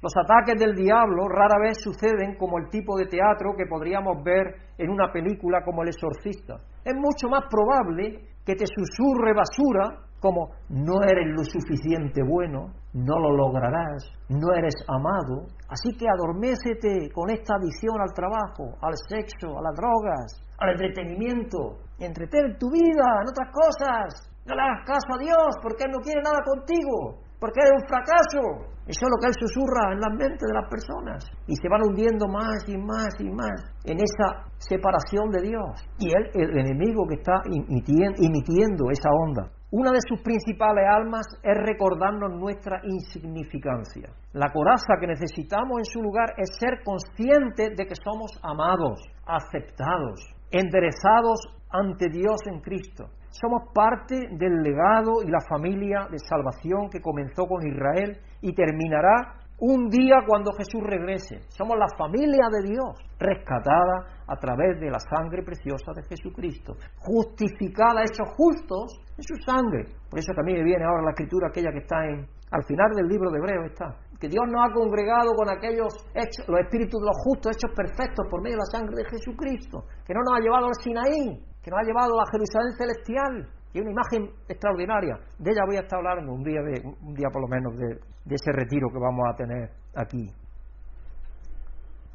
Los 0.00 0.14
ataques 0.16 0.54
del 0.56 0.76
diablo 0.76 1.26
rara 1.28 1.58
vez 1.60 1.78
suceden 1.82 2.36
como 2.38 2.58
el 2.58 2.70
tipo 2.70 2.96
de 2.96 3.06
teatro 3.06 3.52
que 3.58 3.66
podríamos 3.66 4.22
ver 4.22 4.54
en 4.78 4.90
una 4.90 5.10
película 5.12 5.64
como 5.64 5.82
El 5.82 5.88
exorcista. 5.88 6.54
Es 6.84 6.94
mucho 6.94 7.28
más 7.28 7.42
probable 7.50 8.30
que 8.46 8.54
te 8.54 8.64
susurre 8.64 9.34
basura 9.34 10.06
como 10.20 10.50
no 10.68 11.02
eres 11.02 11.34
lo 11.34 11.42
suficiente 11.42 12.22
bueno, 12.22 12.72
no 12.92 13.18
lo 13.18 13.36
lograrás, 13.36 14.04
no 14.28 14.54
eres 14.54 14.74
amado, 14.86 15.48
así 15.68 15.96
que 15.98 16.06
adormécete 16.08 17.10
con 17.12 17.30
esta 17.30 17.56
adicción 17.56 18.00
al 18.00 18.12
trabajo, 18.14 18.76
al 18.82 18.94
sexo, 19.08 19.58
a 19.58 19.62
las 19.62 19.74
drogas, 19.74 20.49
al 20.60 20.70
entretenimiento, 20.70 21.80
entretén 21.98 22.56
tu 22.58 22.70
vida 22.70 23.06
en 23.22 23.28
otras 23.28 23.50
cosas, 23.52 24.30
no 24.46 24.54
le 24.54 24.62
hagas 24.62 24.84
caso 24.86 25.08
a 25.14 25.18
Dios 25.18 25.50
porque 25.62 25.84
Él 25.84 25.92
no 25.92 26.00
quiere 26.00 26.22
nada 26.22 26.40
contigo, 26.44 27.20
porque 27.40 27.60
eres 27.60 27.80
un 27.80 27.88
fracaso. 27.88 28.42
Eso 28.86 29.06
es 29.06 29.10
lo 29.10 29.20
que 29.20 29.28
Él 29.28 29.36
susurra 29.38 29.92
en 29.92 30.00
la 30.00 30.10
mente 30.10 30.44
de 30.44 30.54
las 30.54 30.68
personas. 30.68 31.24
Y 31.46 31.54
se 31.54 31.68
van 31.68 31.82
hundiendo 31.86 32.26
más 32.26 32.66
y 32.66 32.76
más 32.76 33.14
y 33.20 33.30
más 33.30 33.54
en 33.84 33.98
esa 33.98 34.50
separación 34.58 35.30
de 35.30 35.42
Dios. 35.42 35.70
Y 35.98 36.10
Él, 36.10 36.30
el 36.34 36.58
enemigo 36.58 37.06
que 37.06 37.16
está 37.16 37.40
emitiendo 37.46 38.90
esa 38.90 39.10
onda. 39.10 39.48
Una 39.70 39.92
de 39.92 40.00
sus 40.08 40.20
principales 40.22 40.84
almas 40.90 41.26
es 41.44 41.56
recordarnos 41.62 42.34
nuestra 42.34 42.80
insignificancia. 42.82 44.10
La 44.32 44.50
coraza 44.50 44.98
que 44.98 45.06
necesitamos 45.06 45.78
en 45.78 45.84
su 45.84 46.02
lugar 46.02 46.34
es 46.36 46.58
ser 46.58 46.82
conscientes 46.84 47.76
de 47.76 47.86
que 47.86 47.94
somos 47.94 48.32
amados, 48.42 48.98
aceptados, 49.24 50.26
enderezados 50.50 51.40
ante 51.70 52.08
Dios 52.10 52.40
en 52.46 52.60
Cristo. 52.60 53.06
Somos 53.30 53.72
parte 53.72 54.16
del 54.32 54.62
legado 54.62 55.22
y 55.24 55.30
la 55.30 55.40
familia 55.48 56.08
de 56.10 56.18
salvación 56.18 56.90
que 56.90 57.00
comenzó 57.00 57.46
con 57.46 57.66
Israel 57.66 58.18
y 58.40 58.52
terminará 58.52 59.40
un 59.60 59.88
día 59.88 60.16
cuando 60.26 60.52
Jesús 60.52 60.82
regrese. 60.82 61.40
Somos 61.50 61.76
la 61.78 61.86
familia 61.96 62.48
de 62.50 62.70
Dios, 62.70 62.96
rescatada 63.18 64.24
a 64.26 64.36
través 64.36 64.80
de 64.80 64.90
la 64.90 64.98
sangre 64.98 65.42
preciosa 65.42 65.92
de 65.94 66.02
Jesucristo, 66.02 66.74
justificada, 66.98 68.02
hechos 68.02 68.28
justos 68.36 68.98
en 69.16 69.22
su 69.22 69.36
sangre. 69.44 69.84
Por 70.08 70.18
eso 70.18 70.32
también 70.34 70.64
viene 70.64 70.84
ahora 70.84 71.02
la 71.02 71.10
escritura 71.10 71.48
aquella 71.48 71.70
que 71.72 71.84
está 71.84 72.04
en, 72.06 72.26
al 72.50 72.64
final 72.64 72.90
del 72.96 73.06
libro 73.06 73.30
de 73.30 73.38
Hebreo 73.38 73.64
está, 73.64 73.94
que 74.20 74.28
Dios 74.28 74.44
nos 74.52 74.60
ha 74.60 74.72
congregado 74.72 75.32
con 75.32 75.48
aquellos 75.48 75.88
hechos, 76.12 76.44
los 76.46 76.60
espíritus 76.60 77.00
de 77.00 77.06
los 77.08 77.16
justos, 77.24 77.56
hechos 77.56 77.72
perfectos 77.74 78.26
por 78.30 78.42
medio 78.42 78.60
de 78.60 78.64
la 78.68 78.78
sangre 78.78 78.94
de 79.00 79.04
Jesucristo, 79.08 79.88
que 80.04 80.12
no 80.12 80.20
nos 80.20 80.36
ha 80.36 80.40
llevado 80.44 80.66
al 80.68 80.76
Sinaí, 80.76 81.40
que 81.64 81.70
nos 81.70 81.80
ha 81.80 81.84
llevado 81.88 82.20
a 82.20 82.28
Jerusalén 82.30 82.76
celestial, 82.76 83.48
y 83.72 83.80
una 83.80 83.90
imagen 83.92 84.28
extraordinaria. 84.48 85.16
De 85.38 85.52
ella 85.52 85.62
voy 85.64 85.76
a 85.76 85.80
estar 85.80 85.98
hablando 85.98 86.32
un 86.32 86.42
día, 86.42 86.60
de, 86.60 86.82
un 86.84 87.14
día 87.14 87.28
por 87.32 87.42
lo 87.42 87.48
menos 87.48 87.76
de, 87.76 87.86
de 88.24 88.34
ese 88.34 88.52
retiro 88.52 88.88
que 88.92 88.98
vamos 88.98 89.24
a 89.32 89.36
tener 89.36 89.70
aquí. 89.94 90.26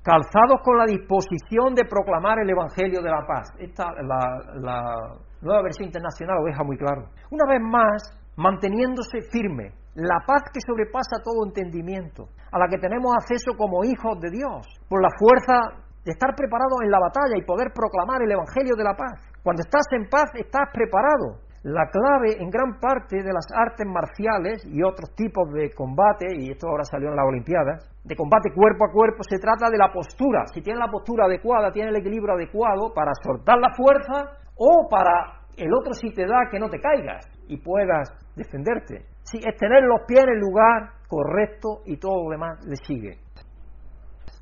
Calzados 0.03 0.62
con 0.62 0.78
la 0.78 0.86
disposición 0.86 1.74
de 1.74 1.86
proclamar 1.86 2.39
el 2.39 2.49
Evangelio 2.49 3.01
de 3.01 3.10
la 3.10 3.26
paz. 3.26 3.49
Esta, 3.58 3.86
la, 4.03 4.60
la 4.62 5.18
nueva 5.41 5.64
versión 5.64 5.88
internacional 5.88 6.38
lo 6.38 6.45
deja 6.45 6.64
muy 6.64 6.78
claro. 6.78 7.10
Una 7.32 7.45
vez 7.49 7.62
más, 7.62 8.03
manteniéndose 8.36 9.22
firme, 9.32 9.74
la 9.96 10.20
paz 10.28 10.43
que 10.52 10.60
sobrepasa 10.60 11.24
todo 11.24 11.48
entendimiento, 11.48 12.28
a 12.52 12.60
la 12.60 12.68
que 12.68 12.78
tenemos 12.78 13.16
acceso 13.16 13.56
como 13.58 13.84
hijos 13.84 14.20
de 14.20 14.30
Dios, 14.30 14.68
por 14.89 15.02
la 15.02 15.10
fuerza 15.18 15.86
de 16.04 16.12
estar 16.12 16.36
preparados 16.36 16.84
en 16.84 16.91
la 16.91 17.00
batalla 17.00 17.39
y 17.39 17.48
poder 17.48 17.72
proclamar 17.74 18.22
el 18.22 18.32
Evangelio 18.32 18.76
de 18.76 18.84
la 18.84 18.93
paz. 18.93 19.24
Cuando 19.41 19.64
estás 19.64 19.88
en 19.91 20.08
paz, 20.08 20.30
estás 20.36 20.70
preparado. 20.72 21.41
La 21.64 21.89
clave 21.89 22.38
en 22.38 22.52
gran 22.52 22.78
parte 22.80 23.24
de 23.24 23.34
las 23.34 23.48
artes 23.50 23.88
marciales 23.88 24.62
y 24.70 24.84
otros 24.84 25.16
tipos 25.16 25.50
de 25.52 25.74
combate, 25.74 26.28
y 26.38 26.52
esto 26.52 26.68
ahora 26.68 26.84
salió 26.84 27.10
en 27.10 27.16
las 27.16 27.26
Olimpiadas, 27.26 27.89
de 28.04 28.16
combate 28.16 28.54
cuerpo 28.54 28.86
a 28.86 28.93
cuerpo, 28.93 29.24
se 29.24 29.39
trata 29.39 29.72
de 29.72 29.80
la 29.80 29.91
postura. 29.91 30.46
Si 30.54 30.62
tienes 30.62 30.80
la 30.80 30.91
postura 30.91 31.26
adecuada, 31.26 31.72
tienes 31.72 31.96
el 31.96 32.02
equilibrio 32.02 32.36
adecuado 32.36 32.93
para 32.93 33.14
soltar 33.24 33.58
la 33.58 33.74
fuerza 33.74 34.38
o 34.58 34.88
para 34.91 35.41
el 35.58 35.74
otro 35.74 35.93
si 35.93 36.14
te 36.14 36.28
da 36.28 36.46
que 36.52 36.60
no 36.60 36.70
te 36.70 36.80
caigas 36.80 37.26
y 37.48 37.58
puedas 37.58 38.14
defenderte. 38.36 39.14
Si 39.26 39.38
es 39.38 39.58
tener 39.58 39.84
los 39.84 40.02
pies 40.08 40.24
en 40.24 40.30
el 40.30 40.40
lugar 40.40 40.94
correcto 41.08 41.82
y 41.86 41.98
todo 41.98 42.24
lo 42.24 42.30
demás 42.30 42.64
le 42.66 42.76
sigue. 42.78 43.18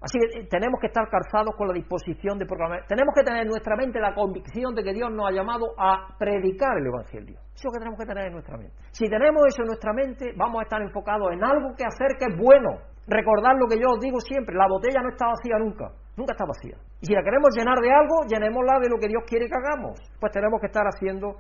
Así 0.03 0.19
que 0.19 0.39
eh, 0.39 0.47
tenemos 0.51 0.81
que 0.81 0.87
estar 0.87 1.07
calzados 1.07 1.55
con 1.55 1.69
la 1.69 1.73
disposición 1.73 2.37
de 2.37 2.45
proclamar. 2.45 2.85
Tenemos 2.87 3.15
que 3.15 3.23
tener 3.23 3.43
en 3.43 3.47
nuestra 3.47 3.77
mente 3.77 4.01
la 4.01 4.13
convicción 4.13 4.75
de 4.75 4.83
que 4.83 4.91
Dios 4.91 5.09
nos 5.09 5.29
ha 5.29 5.31
llamado 5.31 5.67
a 5.77 6.17
predicar 6.19 6.77
el 6.77 6.87
Evangelio. 6.87 7.39
Eso 7.55 7.55
es 7.55 7.63
lo 7.63 7.71
que 7.71 7.79
tenemos 7.79 7.99
que 7.99 8.05
tener 8.05 8.25
en 8.27 8.33
nuestra 8.33 8.57
mente. 8.57 8.75
Si 8.91 9.07
tenemos 9.07 9.47
eso 9.47 9.61
en 9.61 9.67
nuestra 9.67 9.93
mente, 9.93 10.33
vamos 10.35 10.59
a 10.59 10.63
estar 10.63 10.81
enfocados 10.81 11.31
en 11.31 11.41
algo 11.41 11.73
que 11.77 11.85
hacer 11.85 12.17
que 12.19 12.25
es 12.25 12.37
bueno. 12.37 12.79
Recordar 13.07 13.55
lo 13.55 13.67
que 13.67 13.79
yo 13.79 13.87
os 13.95 13.99
digo 14.01 14.19
siempre, 14.19 14.55
la 14.55 14.67
botella 14.67 15.01
no 15.01 15.09
está 15.09 15.27
vacía 15.27 15.57
nunca, 15.57 15.91
nunca 16.15 16.33
está 16.33 16.45
vacía. 16.45 16.77
Y 17.01 17.07
si 17.07 17.13
la 17.13 17.23
queremos 17.23 17.49
llenar 17.55 17.77
de 17.79 17.91
algo, 17.91 18.23
llenémosla 18.27 18.79
de 18.79 18.89
lo 18.89 18.97
que 18.97 19.07
Dios 19.07 19.23
quiere 19.27 19.47
que 19.47 19.55
hagamos. 19.55 19.99
Pues 20.19 20.31
tenemos 20.31 20.59
que 20.61 20.67
estar 20.67 20.85
haciendo, 20.85 21.37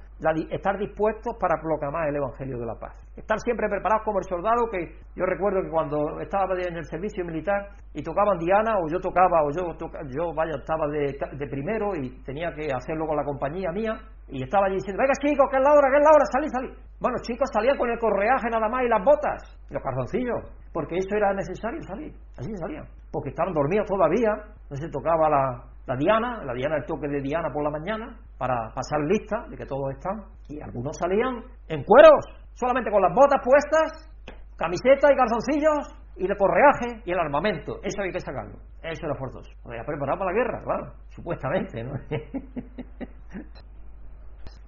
estar 0.49 0.77
dispuestos 0.77 1.37
para 1.39 1.55
proclamar 1.61 2.09
el 2.09 2.15
Evangelio 2.15 2.57
de 2.59 2.65
la 2.65 2.75
paz. 2.75 2.93
Estar 3.15 3.39
siempre 3.39 3.69
preparados 3.69 4.03
como 4.03 4.19
el 4.19 4.25
soldado 4.25 4.67
que 4.71 4.97
yo 5.15 5.25
recuerdo 5.25 5.61
que 5.61 5.69
cuando 5.69 6.19
estaba 6.19 6.53
en 6.57 6.77
el 6.77 6.85
servicio 6.85 7.23
militar 7.23 7.69
y 7.93 8.01
tocaban 8.01 8.37
Diana, 8.39 8.75
o 8.79 8.89
yo 8.89 8.99
tocaba, 8.99 9.43
o 9.45 9.51
yo, 9.51 9.71
yo 10.09 10.33
vaya, 10.33 10.57
estaba 10.57 10.87
de, 10.87 11.47
primero 11.47 11.95
y 11.95 12.23
tenía 12.23 12.51
que 12.53 12.73
hacerlo 12.73 13.05
con 13.05 13.15
la 13.15 13.23
compañía 13.23 13.71
mía, 13.71 13.93
y 14.27 14.43
estaba 14.43 14.65
allí 14.65 14.75
diciendo, 14.75 15.01
venga 15.01 15.13
chicos, 15.21 15.47
que 15.51 15.57
es 15.57 15.63
la 15.63 15.73
hora, 15.73 15.87
que 15.91 15.97
es 15.97 16.03
la 16.03 16.11
hora, 16.11 16.25
salí, 16.31 16.47
salí. 16.49 16.69
Bueno, 16.99 17.17
chicos 17.21 17.49
salían 17.53 17.77
con 17.77 17.89
el 17.89 17.99
correaje 17.99 18.49
nada 18.49 18.67
más 18.67 18.83
y 18.83 18.89
las 18.89 19.03
botas, 19.03 19.59
y 19.69 19.73
los 19.73 19.83
calzoncillos, 19.83 20.62
porque 20.73 20.97
eso 20.97 21.15
era 21.15 21.33
necesario 21.33 21.81
salir, 21.83 22.11
así 22.37 22.49
salían, 22.57 22.85
porque 23.11 23.29
estaban 23.29 23.53
dormidos 23.53 23.87
todavía, 23.87 24.31
entonces 24.63 24.89
tocaba 24.91 25.29
la, 25.29 25.95
diana, 25.97 26.43
la 26.43 26.53
diana 26.53 26.77
el 26.77 26.85
toque 26.85 27.07
de 27.07 27.21
diana 27.21 27.53
por 27.53 27.63
la 27.63 27.69
mañana, 27.69 28.17
para 28.39 28.73
pasar 28.73 28.99
lista 29.01 29.45
de 29.49 29.55
que 29.55 29.65
todos 29.65 29.91
están, 29.91 30.25
y 30.49 30.59
algunos 30.59 30.97
salían 30.97 31.43
en 31.67 31.83
cueros, 31.83 32.25
solamente 32.55 32.89
con 32.89 33.03
las 33.03 33.13
botas 33.13 33.39
puestas, 33.45 34.09
camiseta 34.57 35.13
y 35.13 35.15
calzoncillos, 35.15 36.03
y 36.15 36.29
el 36.29 36.37
correaje 36.37 37.01
y 37.05 37.11
el 37.11 37.19
armamento. 37.19 37.79
Eso 37.83 38.01
hay 38.01 38.11
que 38.11 38.19
sacarlo. 38.19 38.57
Eso 38.83 39.05
era 39.05 39.15
forzoso. 39.15 39.49
Pues 39.63 39.79
preparado 39.85 40.19
para 40.19 40.31
la 40.31 40.37
guerra, 40.37 40.61
claro, 40.63 40.93
supuestamente, 41.09 41.83
¿no? 41.83 41.93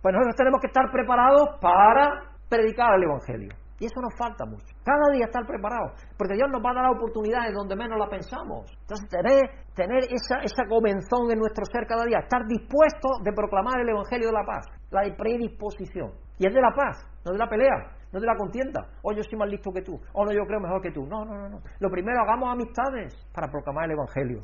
pues 0.02 0.14
nosotros 0.14 0.36
tenemos 0.36 0.60
que 0.62 0.68
estar 0.68 0.92
preparados 0.92 1.60
para 1.62 2.32
predicar 2.50 2.96
el 2.96 3.04
Evangelio. 3.04 3.54
Y 3.80 3.86
eso 3.86 4.00
nos 4.00 4.16
falta 4.18 4.46
mucho. 4.46 4.72
Cada 4.86 5.12
día 5.12 5.26
estar 5.26 5.46
preparado, 5.46 5.92
porque 6.18 6.36
Dios 6.36 6.48
nos 6.50 6.64
va 6.64 6.72
a 6.72 6.76
dar 6.76 6.96
oportunidades 6.96 7.54
donde 7.54 7.76
menos 7.76 8.00
la 8.00 8.08
pensamos. 8.08 8.72
Entonces, 8.72 9.10
tener, 9.10 9.52
tener 9.76 10.00
esa, 10.08 10.40
esa 10.44 10.64
comenzón 10.70 11.32
en 11.32 11.40
nuestro 11.40 11.66
ser 11.66 11.86
cada 11.86 12.06
día, 12.06 12.20
estar 12.20 12.48
dispuesto 12.48 13.20
de 13.22 13.34
proclamar 13.34 13.82
el 13.82 13.90
Evangelio 13.90 14.28
de 14.28 14.34
la 14.34 14.46
paz, 14.46 14.66
la 14.92 15.04
predisposición. 15.16 16.12
Y 16.40 16.48
es 16.48 16.54
de 16.54 16.62
la 16.62 16.72
paz, 16.72 17.04
no 17.26 17.34
de 17.34 17.38
la 17.38 17.50
pelea, 17.50 17.92
no 18.14 18.20
de 18.20 18.28
la 18.28 18.36
contienda. 18.38 18.80
O 19.04 19.12
oh, 19.12 19.14
yo 19.14 19.24
soy 19.24 19.38
más 19.38 19.50
listo 19.50 19.72
que 19.72 19.82
tú, 19.82 19.96
o 19.96 20.22
oh, 20.22 20.26
no, 20.26 20.32
yo 20.32 20.46
creo 20.48 20.62
mejor 20.62 20.82
que 20.82 20.92
tú. 20.92 21.06
No, 21.06 21.26
no, 21.26 21.36
no, 21.36 21.50
no. 21.50 21.60
Lo 21.80 21.90
primero, 21.90 22.22
hagamos 22.22 22.54
amistades 22.54 23.12
para 23.34 23.52
proclamar 23.52 23.86
el 23.86 24.00
Evangelio. 24.00 24.44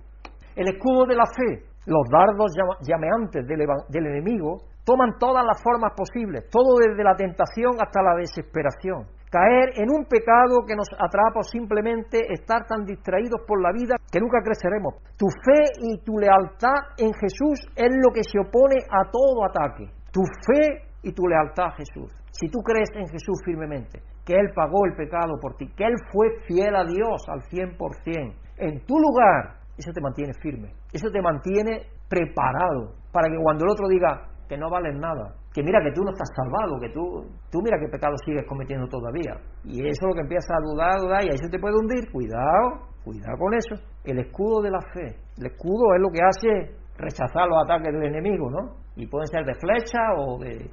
El 0.57 0.67
escudo 0.67 1.05
de 1.05 1.15
la 1.15 1.25
fe, 1.25 1.63
los 1.85 2.03
dardos 2.11 2.51
llameantes 2.83 3.47
del, 3.47 3.63
del 3.87 4.05
enemigo, 4.07 4.57
toman 4.83 5.17
todas 5.17 5.45
las 5.45 5.63
formas 5.63 5.93
posibles, 5.95 6.49
todo 6.51 6.75
desde 6.85 7.01
la 7.01 7.15
tentación 7.15 7.79
hasta 7.79 8.03
la 8.03 8.15
desesperación 8.15 9.07
caer 9.31 9.71
en 9.79 9.89
un 9.89 10.03
pecado 10.05 10.67
que 10.67 10.75
nos 10.75 10.91
atrapa 10.99 11.39
o 11.39 11.43
simplemente 11.43 12.19
estar 12.29 12.67
tan 12.67 12.83
distraídos 12.83 13.41
por 13.47 13.63
la 13.63 13.71
vida 13.71 13.95
que 14.11 14.19
nunca 14.19 14.43
creceremos. 14.43 14.95
Tu 15.17 15.25
fe 15.25 15.71
y 15.79 16.03
tu 16.03 16.19
lealtad 16.19 16.99
en 16.99 17.13
Jesús 17.13 17.63
es 17.75 17.89
lo 18.03 18.11
que 18.13 18.23
se 18.23 18.37
opone 18.37 18.75
a 18.91 19.09
todo 19.09 19.45
ataque. 19.47 19.87
Tu 20.11 20.21
fe 20.45 20.83
y 21.01 21.13
tu 21.13 21.25
lealtad 21.25 21.67
a 21.67 21.77
Jesús. 21.79 22.11
Si 22.31 22.49
tú 22.49 22.59
crees 22.59 22.89
en 22.93 23.07
Jesús 23.07 23.39
firmemente, 23.45 24.01
que 24.25 24.33
Él 24.33 24.51
pagó 24.53 24.85
el 24.85 24.95
pecado 24.95 25.39
por 25.41 25.55
ti, 25.55 25.67
que 25.75 25.85
Él 25.85 25.95
fue 26.11 26.27
fiel 26.47 26.75
a 26.75 26.83
Dios 26.83 27.23
al 27.27 27.41
100%, 27.41 28.35
en 28.57 28.85
tu 28.85 28.99
lugar, 28.99 29.61
eso 29.77 29.91
te 29.91 30.01
mantiene 30.01 30.33
firme, 30.41 30.73
eso 30.93 31.09
te 31.09 31.21
mantiene 31.21 31.87
preparado 32.07 32.93
para 33.11 33.29
que 33.29 33.37
cuando 33.41 33.65
el 33.65 33.71
otro 33.71 33.87
diga 33.87 34.30
que 34.51 34.57
no 34.57 34.69
vales 34.69 34.93
nada, 34.99 35.31
que 35.53 35.63
mira 35.63 35.79
que 35.79 35.93
tú 35.95 36.03
no 36.03 36.11
estás 36.11 36.27
salvado, 36.35 36.75
que 36.81 36.89
tú, 36.89 37.23
tú 37.49 37.61
mira 37.63 37.79
qué 37.79 37.87
pecado 37.87 38.11
sigues 38.25 38.43
cometiendo 38.45 38.85
todavía. 38.85 39.39
Y 39.63 39.79
eso 39.79 40.03
es 40.03 40.07
lo 40.11 40.13
que 40.13 40.27
empieza 40.27 40.51
a 40.51 40.59
dudar, 40.59 40.99
dudar, 40.99 41.23
y 41.23 41.31
ahí 41.31 41.37
se 41.37 41.47
te 41.47 41.57
puede 41.57 41.79
hundir. 41.79 42.11
Cuidado, 42.11 42.91
cuidado 43.01 43.37
con 43.39 43.53
eso. 43.53 43.75
El 44.03 44.19
escudo 44.19 44.61
de 44.61 44.71
la 44.71 44.81
fe. 44.91 45.15
El 45.39 45.45
escudo 45.55 45.95
es 45.95 46.01
lo 46.01 46.11
que 46.11 46.19
hace 46.19 46.75
rechazar 46.99 47.47
los 47.47 47.63
ataques 47.63 47.93
del 47.93 48.11
enemigo, 48.11 48.51
¿no? 48.51 48.75
Y 48.97 49.07
pueden 49.07 49.27
ser 49.27 49.45
de 49.45 49.55
flecha 49.55 50.19
o 50.19 50.37
de 50.43 50.67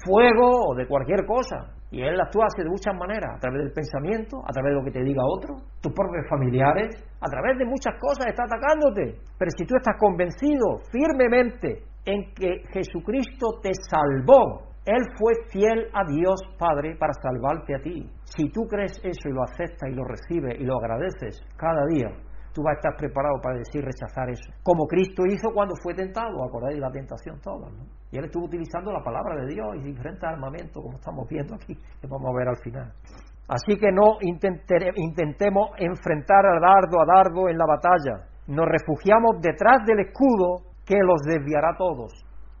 fuego 0.00 0.72
o 0.72 0.74
de 0.74 0.88
cualquier 0.88 1.26
cosa. 1.26 1.76
Y 1.90 2.00
él 2.00 2.18
actúa 2.18 2.46
de 2.56 2.64
muchas 2.64 2.96
maneras, 2.96 3.36
a 3.36 3.40
través 3.40 3.60
del 3.60 3.72
pensamiento, 3.72 4.40
a 4.40 4.52
través 4.56 4.72
de 4.72 4.78
lo 4.80 4.84
que 4.84 4.90
te 4.90 5.04
diga 5.04 5.20
otro, 5.22 5.56
tus 5.82 5.92
propios 5.92 6.24
familiares, 6.30 6.96
a 7.20 7.28
través 7.28 7.58
de 7.58 7.66
muchas 7.66 7.92
cosas 8.00 8.26
está 8.26 8.44
atacándote. 8.48 9.20
Pero 9.36 9.50
si 9.52 9.66
tú 9.66 9.76
estás 9.76 10.00
convencido 10.00 10.80
firmemente 10.90 11.84
en 12.06 12.32
que 12.34 12.62
Jesucristo 12.72 13.60
te 13.62 13.70
salvó. 13.90 14.62
Él 14.86 15.02
fue 15.18 15.34
fiel 15.50 15.90
a 15.92 16.04
Dios 16.06 16.40
Padre 16.58 16.96
para 16.96 17.12
salvarte 17.14 17.74
a 17.74 17.80
ti. 17.80 18.08
Si 18.24 18.48
tú 18.50 18.62
crees 18.68 18.98
eso 19.02 19.28
y 19.28 19.32
lo 19.32 19.42
aceptas 19.42 19.90
y 19.90 19.94
lo 19.94 20.04
recibes 20.04 20.60
y 20.60 20.64
lo 20.64 20.78
agradeces 20.78 21.40
cada 21.56 21.84
día, 21.86 22.08
tú 22.54 22.62
vas 22.62 22.74
a 22.74 22.78
estar 22.78 22.96
preparado 22.96 23.34
para 23.42 23.58
decir 23.58 23.84
rechazar 23.84 24.30
eso. 24.30 24.48
Como 24.62 24.86
Cristo 24.86 25.24
hizo 25.26 25.50
cuando 25.52 25.74
fue 25.82 25.92
tentado, 25.92 26.44
acordáis 26.44 26.78
la 26.78 26.90
tentación 26.90 27.40
toda, 27.40 27.68
¿no? 27.68 27.84
Y 28.12 28.18
él 28.18 28.24
estuvo 28.26 28.46
utilizando 28.46 28.92
la 28.92 29.02
palabra 29.02 29.34
de 29.36 29.52
Dios 29.52 29.66
y 29.76 29.82
diferentes 29.82 30.22
armamentos, 30.22 30.80
como 30.80 30.96
estamos 30.96 31.28
viendo 31.28 31.54
aquí, 31.56 31.74
que 31.74 32.06
vamos 32.06 32.30
a 32.32 32.38
ver 32.38 32.48
al 32.48 32.56
final. 32.62 32.92
Así 33.48 33.76
que 33.78 33.92
no 33.92 34.18
intentemos 34.22 35.70
enfrentar 35.78 36.46
a 36.46 36.60
dardo 36.60 37.00
a 37.00 37.06
dardo 37.06 37.48
en 37.48 37.58
la 37.58 37.66
batalla. 37.66 38.26
Nos 38.46 38.66
refugiamos 38.66 39.40
detrás 39.40 39.84
del 39.86 40.00
escudo 40.00 40.65
que 40.86 40.96
los 40.96 41.20
desviará 41.26 41.76
todos. 41.76 42.12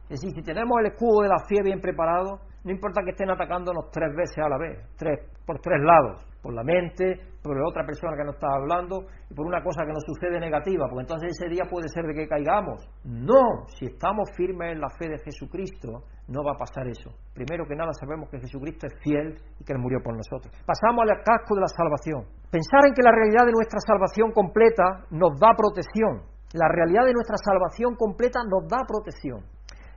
Es 0.08 0.20
decir, 0.20 0.34
si 0.34 0.42
tenemos 0.42 0.78
el 0.80 0.92
escudo 0.92 1.22
de 1.22 1.28
la 1.28 1.38
fe 1.48 1.62
bien 1.62 1.80
preparado, 1.80 2.40
no 2.64 2.72
importa 2.72 3.02
que 3.04 3.10
estén 3.10 3.30
atacándonos 3.30 3.90
tres 3.90 4.14
veces 4.14 4.38
a 4.38 4.48
la 4.48 4.58
vez, 4.58 4.78
tres, 4.98 5.18
por 5.46 5.60
tres 5.60 5.80
lados, 5.80 6.26
por 6.42 6.52
la 6.52 6.62
mente, 6.62 7.38
por 7.42 7.56
otra 7.62 7.86
persona 7.86 8.16
que 8.16 8.24
nos 8.24 8.34
está 8.34 8.48
hablando 8.54 9.06
y 9.30 9.34
por 9.34 9.46
una 9.46 9.62
cosa 9.62 9.86
que 9.86 9.92
nos 9.92 10.02
sucede 10.02 10.40
negativa, 10.40 10.86
porque 10.88 11.02
entonces 11.02 11.30
ese 11.30 11.48
día 11.48 11.64
puede 11.70 11.88
ser 11.88 12.04
de 12.06 12.14
que 12.14 12.26
caigamos. 12.26 12.82
No, 13.04 13.66
si 13.78 13.86
estamos 13.86 14.30
firmes 14.36 14.72
en 14.72 14.80
la 14.80 14.90
fe 14.90 15.08
de 15.08 15.18
Jesucristo, 15.18 16.02
no 16.26 16.42
va 16.42 16.52
a 16.54 16.58
pasar 16.58 16.86
eso. 16.88 17.10
Primero 17.34 17.66
que 17.66 17.74
nada 17.74 17.92
sabemos 17.94 18.28
que 18.30 18.40
Jesucristo 18.40 18.86
es 18.86 18.94
fiel 19.02 19.38
y 19.60 19.64
que 19.64 19.72
Él 19.72 19.78
murió 19.78 19.98
por 20.02 20.14
nosotros. 20.14 20.54
Pasamos 20.66 21.06
al 21.06 21.22
casco 21.22 21.54
de 21.54 21.60
la 21.60 21.70
salvación. 21.70 22.26
Pensar 22.50 22.82
en 22.86 22.94
que 22.94 23.02
la 23.02 23.14
realidad 23.14 23.46
de 23.46 23.54
nuestra 23.54 23.78
salvación 23.78 24.32
completa 24.32 25.06
nos 25.10 25.38
da 25.38 25.54
protección, 25.54 26.26
la 26.56 26.68
realidad 26.68 27.04
de 27.04 27.12
nuestra 27.12 27.36
salvación 27.36 27.94
completa 27.96 28.40
nos 28.48 28.66
da 28.68 28.84
protección. 28.88 29.44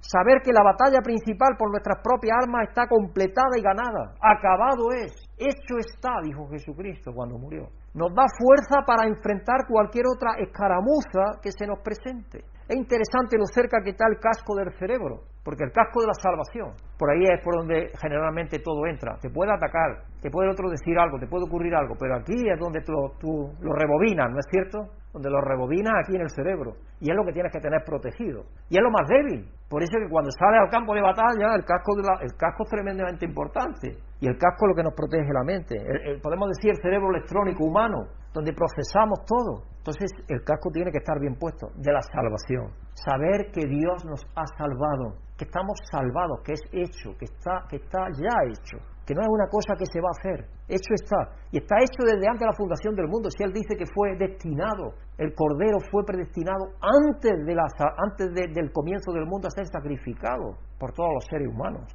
Saber 0.01 0.41
que 0.43 0.53
la 0.53 0.63
batalla 0.63 1.01
principal 1.01 1.55
por 1.57 1.71
nuestras 1.71 1.99
propias 2.01 2.37
armas 2.41 2.69
está 2.69 2.87
completada 2.87 3.57
y 3.57 3.61
ganada. 3.61 4.15
Acabado 4.21 4.91
es. 4.95 5.11
Hecho 5.37 5.75
está, 5.77 6.21
dijo 6.23 6.47
Jesucristo 6.47 7.11
cuando 7.13 7.37
murió. 7.37 7.67
Nos 7.93 8.13
da 8.15 8.23
fuerza 8.37 8.85
para 8.85 9.07
enfrentar 9.07 9.67
cualquier 9.67 10.05
otra 10.07 10.39
escaramuza 10.39 11.39
que 11.41 11.51
se 11.51 11.67
nos 11.67 11.79
presente. 11.79 12.45
Es 12.69 12.77
interesante 12.77 13.35
lo 13.35 13.47
cerca 13.47 13.81
que 13.83 13.89
está 13.89 14.05
el 14.05 14.19
casco 14.19 14.53
del 14.53 14.71
cerebro, 14.77 15.25
porque 15.43 15.63
el 15.63 15.71
casco 15.71 16.01
de 16.01 16.07
la 16.07 16.13
salvación, 16.13 16.77
por 16.99 17.09
ahí 17.09 17.25
es 17.25 17.43
por 17.43 17.57
donde 17.57 17.89
generalmente 17.99 18.59
todo 18.59 18.85
entra. 18.85 19.17
Te 19.19 19.31
puede 19.31 19.51
atacar, 19.51 20.05
te 20.21 20.29
puede 20.29 20.51
otro 20.51 20.69
decir 20.69 20.93
algo, 20.99 21.17
te 21.17 21.25
puede 21.25 21.45
ocurrir 21.45 21.73
algo, 21.73 21.95
pero 21.99 22.17
aquí 22.17 22.47
es 22.47 22.59
donde 22.59 22.81
tú, 22.85 23.49
lo 23.59 23.73
rebobinas, 23.73 24.29
¿no 24.29 24.37
es 24.37 24.45
cierto? 24.51 24.85
donde 25.11 25.29
lo 25.29 25.41
rebobina 25.41 25.89
aquí 25.99 26.15
en 26.15 26.21
el 26.21 26.29
cerebro. 26.29 26.73
Y 26.99 27.09
es 27.09 27.15
lo 27.15 27.25
que 27.25 27.33
tienes 27.33 27.51
que 27.51 27.59
tener 27.59 27.81
protegido. 27.83 28.43
Y 28.69 28.77
es 28.77 28.83
lo 28.83 28.91
más 28.91 29.07
débil. 29.07 29.49
Por 29.67 29.81
eso 29.81 29.97
que 29.97 30.07
cuando 30.07 30.29
sale 30.29 30.57
al 30.59 30.69
campo 30.69 30.93
de 30.93 31.01
batalla, 31.01 31.55
el 31.55 31.65
casco, 31.65 31.95
de 31.95 32.03
el 32.25 32.33
casco 32.37 32.63
es 32.63 32.69
tremendamente 32.69 33.25
importante. 33.25 33.97
Y 34.19 34.27
el 34.27 34.37
casco 34.37 34.65
es 34.65 34.69
lo 34.69 34.75
que 34.75 34.83
nos 34.83 34.93
protege 34.93 35.33
la 35.33 35.43
mente. 35.43 35.75
podemos 36.21 36.49
decir 36.49 36.71
el 36.71 36.81
cerebro 36.81 37.09
electrónico 37.09 37.65
humano, 37.65 38.05
donde 38.33 38.53
procesamos 38.53 39.25
todo. 39.25 39.65
Entonces 39.89 40.11
el 40.27 40.43
casco 40.43 40.69
tiene 40.69 40.91
que 40.91 40.99
estar 40.99 41.19
bien 41.19 41.33
puesto, 41.33 41.73
de 41.73 41.91
la 41.91 42.01
salvación. 42.13 42.69
Saber 42.93 43.49
que 43.51 43.65
Dios 43.65 44.05
nos 44.05 44.21
ha 44.35 44.45
salvado, 44.53 45.17
que 45.35 45.45
estamos 45.45 45.73
salvados, 45.89 46.41
que 46.45 46.53
es 46.53 46.61
hecho, 46.71 47.17
que 47.17 47.25
está, 47.25 47.65
que 47.67 47.77
está 47.77 48.05
ya 48.13 48.37
hecho 48.45 48.77
que 49.09 49.15
no 49.15 49.21
es 49.21 49.27
una 49.27 49.49
cosa 49.49 49.73
que 49.73 49.89
se 49.89 49.97
va 49.99 50.13
a 50.13 50.17
hacer, 50.21 50.45
hecho 50.69 50.93
está, 50.93 51.33
y 51.49 51.57
está 51.57 51.81
hecho 51.81 52.05
desde 52.05 52.29
antes 52.29 52.41
de 52.41 52.45
la 52.45 52.53
fundación 52.53 52.93
del 52.93 53.07
mundo, 53.07 53.27
si 53.33 53.41
él 53.41 53.51
dice 53.51 53.73
que 53.73 53.89
fue 53.89 54.13
destinado, 54.15 54.93
el 55.17 55.33
Cordero 55.33 55.79
fue 55.89 56.05
predestinado 56.05 56.77
antes, 56.77 57.33
de 57.43 57.55
la, 57.55 57.65
antes 57.97 58.29
del 58.35 58.71
comienzo 58.71 59.11
del 59.11 59.25
mundo 59.25 59.47
a 59.47 59.49
ser 59.49 59.65
sacrificado 59.65 60.61
por 60.77 60.93
todos 60.93 61.09
los 61.09 61.25
seres 61.25 61.49
humanos. 61.49 61.89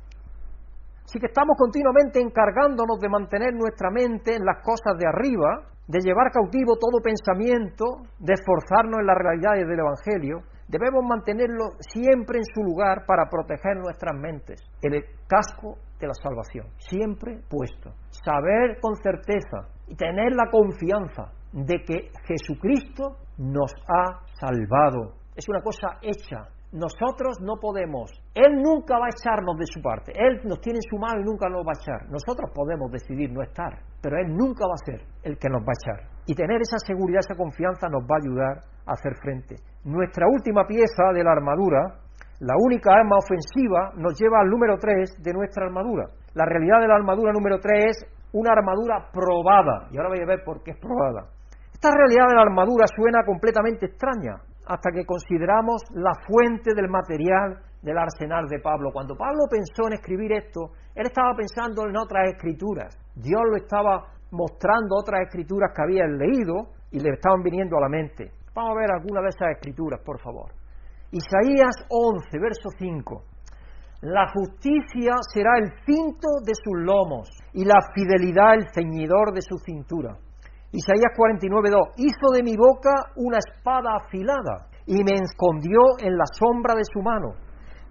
Así 1.04 1.20
que 1.20 1.26
estamos 1.26 1.54
continuamente 1.56 2.18
encargándonos 2.18 2.98
de 2.98 3.08
mantener 3.08 3.54
nuestra 3.54 3.92
mente 3.94 4.34
en 4.34 4.42
las 4.42 4.58
cosas 4.66 4.98
de 4.98 5.06
arriba, 5.06 5.70
de 5.86 6.00
llevar 6.00 6.32
cautivo 6.32 6.76
todo 6.76 7.02
pensamiento, 7.02 8.08
de 8.18 8.32
esforzarnos 8.32 9.00
en 9.00 9.06
las 9.06 9.18
realidades 9.18 9.68
del 9.68 9.80
Evangelio, 9.80 10.40
debemos 10.68 11.04
mantenerlo 11.04 11.76
siempre 11.78 12.38
en 12.38 12.44
su 12.44 12.62
lugar 12.62 13.04
para 13.06 13.28
proteger 13.28 13.76
nuestras 13.76 14.14
mentes. 14.18 14.60
El 14.80 15.04
casco 15.26 15.76
de 16.00 16.06
la 16.06 16.14
salvación, 16.14 16.66
siempre 16.78 17.40
puesto. 17.48 17.92
Saber 18.10 18.78
con 18.80 18.96
certeza 18.96 19.68
y 19.86 19.94
tener 19.94 20.32
la 20.32 20.50
confianza 20.50 21.32
de 21.52 21.82
que 21.84 22.10
Jesucristo 22.26 23.16
nos 23.38 23.72
ha 23.88 24.20
salvado. 24.40 25.14
Es 25.36 25.48
una 25.48 25.60
cosa 25.60 25.98
hecha. 26.02 26.48
Nosotros 26.74 27.38
no 27.40 27.54
podemos. 27.62 28.10
Él 28.34 28.58
nunca 28.58 28.98
va 28.98 29.06
a 29.06 29.14
echarnos 29.14 29.56
de 29.56 29.66
su 29.66 29.80
parte. 29.80 30.10
Él 30.10 30.42
nos 30.42 30.60
tiene 30.60 30.82
en 30.82 30.90
su 30.90 30.98
mano 30.98 31.20
y 31.20 31.24
nunca 31.24 31.48
nos 31.48 31.62
va 31.62 31.70
a 31.70 31.78
echar. 31.78 32.10
Nosotros 32.10 32.50
podemos 32.52 32.90
decidir 32.90 33.30
no 33.30 33.42
estar, 33.42 33.78
pero 34.02 34.18
Él 34.18 34.34
nunca 34.34 34.66
va 34.66 34.74
a 34.74 34.84
ser 34.84 35.06
el 35.22 35.38
que 35.38 35.48
nos 35.48 35.62
va 35.62 35.70
a 35.70 35.78
echar. 35.78 36.10
Y 36.26 36.34
tener 36.34 36.60
esa 36.60 36.78
seguridad, 36.82 37.22
esa 37.22 37.38
confianza 37.38 37.86
nos 37.86 38.02
va 38.02 38.18
a 38.18 38.22
ayudar 38.26 38.54
a 38.86 38.92
hacer 38.92 39.14
frente. 39.22 39.54
Nuestra 39.84 40.26
última 40.26 40.66
pieza 40.66 41.14
de 41.14 41.22
la 41.22 41.30
armadura 41.30 42.04
la 42.40 42.54
única 42.58 42.92
arma 42.92 43.16
ofensiva 43.16 43.92
nos 43.94 44.18
lleva 44.18 44.40
al 44.40 44.50
número 44.50 44.76
3 44.76 45.22
de 45.22 45.32
nuestra 45.32 45.66
armadura. 45.66 46.10
La 46.34 46.44
realidad 46.44 46.80
de 46.80 46.88
la 46.88 46.96
armadura 46.96 47.32
número 47.32 47.60
3 47.60 47.84
es 47.86 48.06
una 48.32 48.50
armadura 48.50 49.08
probada. 49.12 49.86
Y 49.92 49.96
ahora 49.96 50.10
voy 50.10 50.20
a 50.20 50.26
ver 50.26 50.42
por 50.44 50.62
qué 50.64 50.72
es 50.72 50.78
probada. 50.78 51.30
Esta 51.72 51.90
realidad 51.94 52.26
de 52.28 52.34
la 52.34 52.42
armadura 52.42 52.86
suena 52.90 53.24
completamente 53.24 53.86
extraña 53.86 54.42
hasta 54.66 54.90
que 54.90 55.04
consideramos 55.04 55.82
la 55.92 56.12
fuente 56.26 56.74
del 56.74 56.88
material 56.88 57.60
del 57.82 57.98
arsenal 57.98 58.48
de 58.48 58.60
Pablo. 58.60 58.90
Cuando 58.92 59.16
Pablo 59.16 59.44
pensó 59.50 59.86
en 59.86 59.94
escribir 59.94 60.32
esto, 60.32 60.72
él 60.94 61.06
estaba 61.06 61.34
pensando 61.36 61.86
en 61.86 61.96
otras 61.96 62.32
escrituras. 62.32 62.96
Dios 63.14 63.42
lo 63.50 63.56
estaba 63.56 64.06
mostrando 64.30 64.96
otras 64.96 65.22
escrituras 65.26 65.70
que 65.74 65.82
había 65.82 66.06
leído 66.06 66.70
y 66.90 67.00
le 67.00 67.10
estaban 67.10 67.42
viniendo 67.42 67.76
a 67.76 67.82
la 67.82 67.88
mente. 67.88 68.32
Vamos 68.54 68.72
a 68.72 68.80
ver 68.80 68.90
alguna 68.90 69.20
de 69.20 69.28
esas 69.28 69.50
escrituras, 69.50 70.00
por 70.04 70.20
favor. 70.20 70.52
Isaías 71.10 71.86
11, 71.88 72.38
verso 72.38 72.70
5. 72.78 73.22
La 74.02 74.26
justicia 74.28 75.14
será 75.32 75.58
el 75.58 75.72
cinto 75.86 76.28
de 76.44 76.52
sus 76.54 76.82
lomos 76.82 77.28
y 77.52 77.64
la 77.64 77.80
fidelidad 77.94 78.54
el 78.54 78.68
ceñidor 78.74 79.32
de 79.32 79.40
su 79.40 79.56
cintura. 79.58 80.16
Isaías 80.74 81.14
49.2, 81.14 82.02
hizo 82.02 82.26
de 82.34 82.42
mi 82.42 82.56
boca 82.58 82.90
una 83.14 83.38
espada 83.38 83.94
afilada 83.94 84.66
y 84.86 85.04
me 85.06 85.22
escondió 85.22 85.78
en 86.02 86.18
la 86.18 86.26
sombra 86.34 86.74
de 86.74 86.82
su 86.82 86.98
mano. 86.98 87.38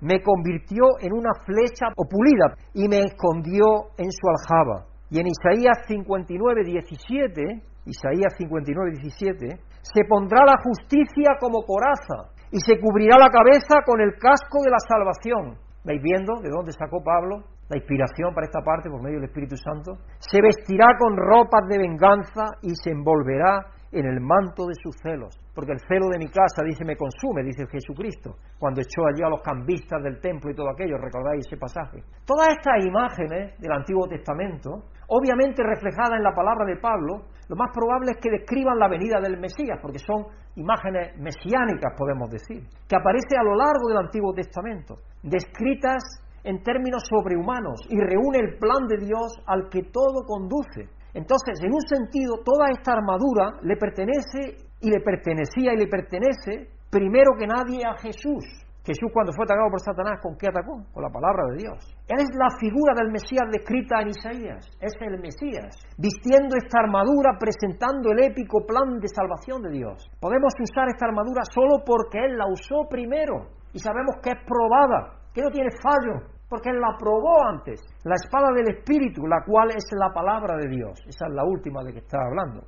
Me 0.02 0.22
convirtió 0.22 1.00
en 1.00 1.16
una 1.16 1.32
flecha 1.48 1.96
opulida 1.96 2.60
y 2.74 2.90
me 2.90 3.08
escondió 3.08 3.96
en 3.96 4.12
su 4.12 4.28
aljaba. 4.28 4.84
Y 5.10 5.22
en 5.24 5.28
Isaías 5.32 5.80
59.17, 5.88 7.64
Isaías 7.88 8.36
59.17, 8.36 9.60
se 9.80 10.04
pondrá 10.04 10.44
la 10.44 10.60
justicia 10.60 11.40
como 11.40 11.64
coraza 11.64 12.36
y 12.52 12.60
se 12.60 12.82
cubrirá 12.82 13.16
la 13.18 13.32
cabeza 13.32 13.80
con 13.86 14.02
el 14.02 14.20
casco 14.20 14.60
de 14.60 14.72
la 14.72 14.84
salvación. 14.84 15.56
¿Veis 15.86 16.02
viendo 16.04 16.42
de 16.44 16.50
dónde 16.50 16.74
sacó 16.74 17.02
Pablo 17.02 17.53
la 17.70 17.78
inspiración 17.78 18.34
para 18.34 18.46
esta 18.46 18.62
parte 18.62 18.90
por 18.90 19.02
medio 19.02 19.20
del 19.20 19.30
Espíritu 19.30 19.56
Santo? 19.58 19.98
Se 20.20 20.42
vestirá 20.42 20.98
con 21.00 21.16
ropas 21.16 21.68
de 21.70 21.78
venganza 21.78 22.58
y 22.62 22.76
se 22.76 22.92
envolverá 22.92 23.66
en 23.94 24.06
el 24.08 24.20
manto 24.20 24.66
de 24.66 24.74
sus 24.82 24.96
celos. 25.02 25.40
Porque 25.54 25.72
el 25.72 25.80
celo 25.88 26.10
de 26.10 26.18
mi 26.18 26.28
casa, 26.28 26.66
dice, 26.66 26.84
me 26.84 26.98
consume, 26.98 27.44
dice 27.44 27.68
Jesucristo, 27.70 28.36
cuando 28.58 28.82
echó 28.82 29.06
allí 29.06 29.22
a 29.24 29.30
los 29.30 29.42
cambistas 29.42 30.02
del 30.02 30.20
templo 30.20 30.50
y 30.50 30.56
todo 30.56 30.70
aquello, 30.70 30.98
recordáis 30.98 31.46
ese 31.46 31.58
pasaje. 31.58 32.02
Todas 32.26 32.50
estas 32.58 32.84
imágenes 32.84 33.54
del 33.60 33.72
Antiguo 33.72 34.08
Testamento, 34.08 34.90
obviamente 35.08 35.62
reflejadas 35.62 36.18
en 36.18 36.24
la 36.24 36.34
palabra 36.34 36.66
de 36.66 36.78
Pablo, 36.78 37.30
lo 37.48 37.56
más 37.56 37.70
probable 37.72 38.12
es 38.12 38.18
que 38.18 38.32
describan 38.32 38.80
la 38.80 38.90
venida 38.90 39.22
del 39.22 39.38
Mesías, 39.38 39.78
porque 39.80 40.00
son 40.00 40.26
imágenes 40.56 41.14
mesiánicas, 41.20 41.94
podemos 41.96 42.30
decir, 42.30 42.66
que 42.90 42.96
aparece 42.96 43.38
a 43.38 43.44
lo 43.44 43.56
largo 43.56 43.90
del 43.90 43.98
Antiguo 43.98 44.34
Testamento, 44.34 44.96
descritas 45.22 46.02
en 46.44 46.62
términos 46.64 47.04
sobrehumanos 47.10 47.82
y 47.90 47.98
reúne 48.00 48.40
el 48.40 48.58
plan 48.58 48.88
de 48.88 49.06
Dios 49.06 49.34
al 49.48 49.70
que 49.70 49.84
todo 49.84 50.26
conduce. 50.26 50.90
Entonces, 51.14 51.62
en 51.62 51.74
un 51.74 51.82
sentido, 51.82 52.42
toda 52.44 52.70
esta 52.72 52.94
armadura 52.94 53.60
le 53.62 53.78
pertenece 53.78 54.58
y 54.82 54.90
le 54.90 55.00
pertenecía 55.00 55.74
y 55.74 55.78
le 55.78 55.88
pertenece 55.88 56.70
primero 56.90 57.32
que 57.38 57.48
nadie 57.48 57.82
a 57.86 57.96
Jesús. 57.98 58.44
Jesús 58.84 59.10
cuando 59.14 59.32
fue 59.32 59.46
atacado 59.46 59.72
por 59.72 59.80
Satanás, 59.80 60.20
¿con 60.20 60.36
qué 60.36 60.52
atacó? 60.52 60.84
Con 60.92 61.04
la 61.04 61.10
palabra 61.10 61.56
de 61.56 61.64
Dios. 61.64 61.80
Él 62.04 62.20
es 62.20 62.28
la 62.36 62.52
figura 62.60 62.92
del 63.00 63.16
Mesías 63.16 63.48
descrita 63.48 64.02
en 64.02 64.10
Isaías. 64.10 64.68
Es 64.82 64.92
el 65.00 65.24
Mesías, 65.24 65.72
vistiendo 65.98 66.58
esta 66.60 66.84
armadura, 66.84 67.40
presentando 67.40 68.12
el 68.12 68.28
épico 68.28 68.66
plan 68.68 69.00
de 69.00 69.08
salvación 69.08 69.64
de 69.64 69.72
Dios. 69.72 70.04
Podemos 70.20 70.52
usar 70.60 70.90
esta 70.92 71.08
armadura 71.08 71.48
solo 71.48 71.80
porque 71.86 72.20
Él 72.20 72.36
la 72.36 72.52
usó 72.52 72.84
primero 72.90 73.48
y 73.72 73.80
sabemos 73.80 74.20
que 74.22 74.32
es 74.32 74.44
probada, 74.44 75.16
que 75.34 75.42
no 75.42 75.50
tiene 75.50 75.72
fallo, 75.80 76.33
porque 76.50 76.70
Él 76.70 76.80
la 76.80 76.98
probó 76.98 77.44
antes. 77.46 77.82
La 78.04 78.16
espada 78.16 78.52
del 78.54 78.76
Espíritu, 78.76 79.26
la 79.28 79.44
cual 79.46 79.70
es 79.70 79.86
la 79.98 80.14
palabra 80.14 80.56
de 80.58 80.70
Dios. 80.70 81.00
Esa 81.08 81.28
es 81.28 81.34
la 81.34 81.44
última 81.44 81.84
de 81.84 81.94
que 81.94 82.00
estaba 82.00 82.26
hablando. 82.26 82.62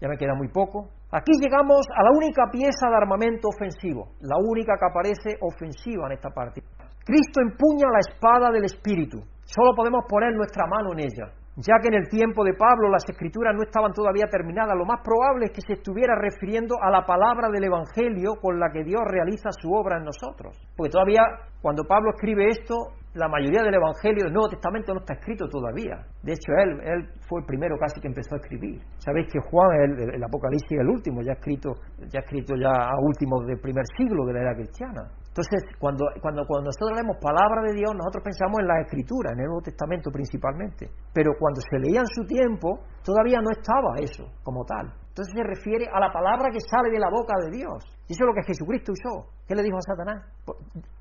Ya 0.00 0.08
me 0.08 0.16
queda 0.16 0.34
muy 0.34 0.48
poco. 0.48 0.88
Aquí 1.10 1.32
llegamos 1.40 1.86
a 1.96 2.02
la 2.04 2.10
única 2.10 2.44
pieza 2.52 2.88
de 2.88 2.96
armamento 2.96 3.48
ofensivo, 3.48 4.12
la 4.20 4.36
única 4.36 4.74
que 4.78 4.86
aparece 4.86 5.38
ofensiva 5.40 6.06
en 6.06 6.12
esta 6.12 6.30
parte. 6.30 6.62
Cristo 7.04 7.40
empuña 7.40 7.88
la 7.90 8.00
espada 8.00 8.50
del 8.52 8.64
Espíritu. 8.64 9.18
Solo 9.42 9.74
podemos 9.74 10.04
poner 10.06 10.34
nuestra 10.34 10.66
mano 10.66 10.92
en 10.92 11.00
ella. 11.00 11.32
Ya 11.56 11.80
que 11.82 11.88
en 11.88 11.94
el 11.94 12.08
tiempo 12.08 12.44
de 12.44 12.54
Pablo 12.54 12.88
las 12.88 13.02
escrituras 13.08 13.52
no 13.56 13.62
estaban 13.64 13.92
todavía 13.92 14.26
terminadas, 14.30 14.76
lo 14.76 14.84
más 14.84 15.00
probable 15.02 15.46
es 15.46 15.50
que 15.50 15.62
se 15.62 15.72
estuviera 15.72 16.14
refiriendo 16.14 16.76
a 16.80 16.90
la 16.90 17.04
palabra 17.04 17.48
del 17.50 17.64
Evangelio 17.64 18.36
con 18.40 18.60
la 18.60 18.70
que 18.70 18.84
Dios 18.84 19.00
realiza 19.04 19.50
su 19.50 19.72
obra 19.72 19.96
en 19.96 20.04
nosotros. 20.04 20.54
Porque 20.76 20.92
todavía 20.92 21.22
cuando 21.60 21.82
Pablo 21.82 22.10
escribe 22.14 22.46
esto, 22.46 22.94
la 23.14 23.28
mayoría 23.28 23.62
del 23.62 23.74
Evangelio 23.74 24.24
del 24.24 24.32
Nuevo 24.32 24.48
Testamento 24.48 24.92
no 24.92 25.00
está 25.00 25.14
escrito 25.14 25.48
todavía. 25.48 25.96
De 26.22 26.32
hecho, 26.32 26.52
él, 26.62 26.80
él 26.84 27.08
fue 27.28 27.40
el 27.40 27.46
primero 27.46 27.76
casi 27.78 28.00
que 28.00 28.08
empezó 28.08 28.34
a 28.34 28.38
escribir. 28.38 28.80
Sabéis 28.98 29.28
que 29.32 29.40
Juan, 29.40 29.68
el, 30.14 30.22
Apocalipsis, 30.22 30.72
es 30.72 30.80
el 30.80 30.88
último, 30.88 31.22
ya 31.22 31.32
escrito, 31.32 31.72
ya 32.12 32.20
escrito 32.20 32.54
ya 32.56 32.70
a 32.70 32.96
últimos 33.00 33.46
del 33.46 33.58
primer 33.58 33.84
siglo 33.96 34.26
de 34.26 34.32
la 34.34 34.40
era 34.40 34.54
cristiana. 34.54 35.08
Entonces, 35.28 35.62
cuando, 35.78 36.04
cuando, 36.20 36.42
cuando 36.46 36.66
nosotros 36.66 36.98
leemos 36.98 37.16
palabra 37.22 37.62
de 37.62 37.74
Dios, 37.78 37.94
nosotros 37.94 38.24
pensamos 38.24 38.58
en 38.58 38.66
la 38.66 38.80
Escritura, 38.80 39.32
en 39.32 39.40
el 39.40 39.46
Nuevo 39.46 39.62
Testamento 39.62 40.10
principalmente. 40.10 40.90
Pero 41.14 41.32
cuando 41.38 41.60
se 41.60 41.78
leía 41.78 42.00
en 42.00 42.10
su 42.10 42.26
tiempo, 42.26 42.82
todavía 43.08 43.40
no 43.40 43.48
estaba 43.50 43.96
eso 44.04 44.28
como 44.44 44.66
tal. 44.66 44.92
Entonces 45.08 45.32
se 45.34 45.42
refiere 45.42 45.88
a 45.90 45.98
la 45.98 46.12
palabra 46.12 46.50
que 46.52 46.60
sale 46.60 46.90
de 46.90 47.00
la 47.00 47.08
boca 47.08 47.32
de 47.40 47.56
Dios. 47.56 47.82
Y 48.06 48.12
eso 48.12 48.24
es 48.24 48.28
lo 48.28 48.34
que 48.34 48.46
Jesucristo 48.46 48.92
usó. 48.92 49.32
¿Qué 49.48 49.54
le 49.54 49.62
dijo 49.62 49.76
a 49.76 49.82
Satanás? 49.82 50.24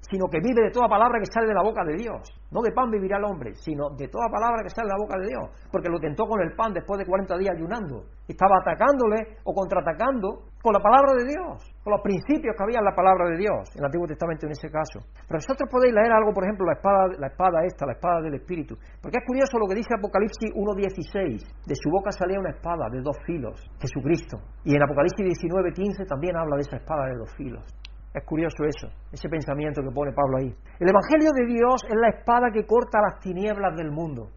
Sino 0.10 0.28
que 0.32 0.40
vive 0.40 0.64
de 0.64 0.72
toda 0.72 0.88
palabra 0.88 1.20
que 1.20 1.28
sale 1.28 1.48
de 1.48 1.54
la 1.54 1.62
boca 1.62 1.84
de 1.84 1.96
Dios. 1.96 2.24
No 2.52 2.62
de 2.62 2.72
pan 2.72 2.90
vivirá 2.90 3.18
el 3.18 3.26
hombre, 3.26 3.54
sino 3.56 3.92
de 3.92 4.08
toda 4.08 4.32
palabra 4.32 4.64
que 4.64 4.72
sale 4.72 4.88
de 4.88 4.96
la 4.96 5.04
boca 5.04 5.20
de 5.20 5.28
Dios. 5.28 5.46
Porque 5.72 5.92
lo 5.92 6.00
tentó 6.00 6.24
con 6.24 6.40
el 6.42 6.56
pan 6.56 6.72
después 6.72 6.98
de 7.00 7.06
40 7.06 7.38
días 7.38 7.56
ayunando. 7.56 8.08
Estaba 8.28 8.60
atacándole 8.64 9.40
o 9.44 9.54
contraatacando 9.54 10.48
con 10.64 10.74
la 10.74 10.80
palabra 10.80 11.16
de 11.16 11.24
Dios, 11.28 11.64
con 11.84 11.92
los 11.96 12.02
principios 12.02 12.56
que 12.56 12.64
había 12.64 12.80
en 12.80 12.88
la 12.88 12.96
palabra 12.96 13.30
de 13.32 13.38
Dios, 13.38 13.72
en 13.76 13.80
el 13.80 13.86
Antiguo 13.88 14.08
Testamento 14.08 14.48
en 14.48 14.52
ese 14.52 14.68
caso. 14.68 15.00
Pero 15.28 15.40
vosotros 15.40 15.70
podéis 15.72 15.94
leer 15.94 16.12
algo, 16.12 16.34
por 16.34 16.44
ejemplo, 16.44 16.66
la 16.68 16.76
espada, 16.76 17.08
la 17.20 17.28
espada 17.28 17.64
esta, 17.64 17.86
la 17.86 17.94
espada 17.94 18.20
del 18.20 18.36
Espíritu. 18.36 18.76
Porque 19.00 19.20
es 19.20 19.26
curioso 19.28 19.60
lo 19.60 19.68
que 19.68 19.76
dice 19.76 19.96
Apocalipsis 19.96 20.52
1.16. 20.52 21.68
De 21.68 21.76
su 21.76 21.88
boca 21.98 22.12
salía 22.12 22.40
una 22.40 22.52
espada 22.52 22.90
de 22.92 23.02
dos 23.02 23.18
filos, 23.26 23.58
Jesucristo. 23.82 24.38
Y 24.64 24.76
en 24.76 24.84
Apocalipsis 24.84 25.26
19.15 25.42 26.08
también 26.08 26.38
habla 26.38 26.56
de 26.56 26.62
esa 26.62 26.78
espada 26.78 27.08
de 27.08 27.18
dos 27.18 27.34
filos. 27.36 27.66
Es 28.14 28.24
curioso 28.26 28.64
eso, 28.66 28.88
ese 29.12 29.30
pensamiento 29.30 29.82
que 29.82 29.94
pone 29.94 30.12
Pablo 30.14 30.38
ahí. 30.38 30.54
El 30.80 30.90
Evangelio 30.90 31.32
de 31.34 31.46
Dios 31.46 31.82
es 31.90 31.96
la 31.96 32.10
espada 32.10 32.50
que 32.54 32.66
corta 32.66 33.02
las 33.02 33.20
tinieblas 33.20 33.76
del 33.76 33.92
mundo, 33.92 34.30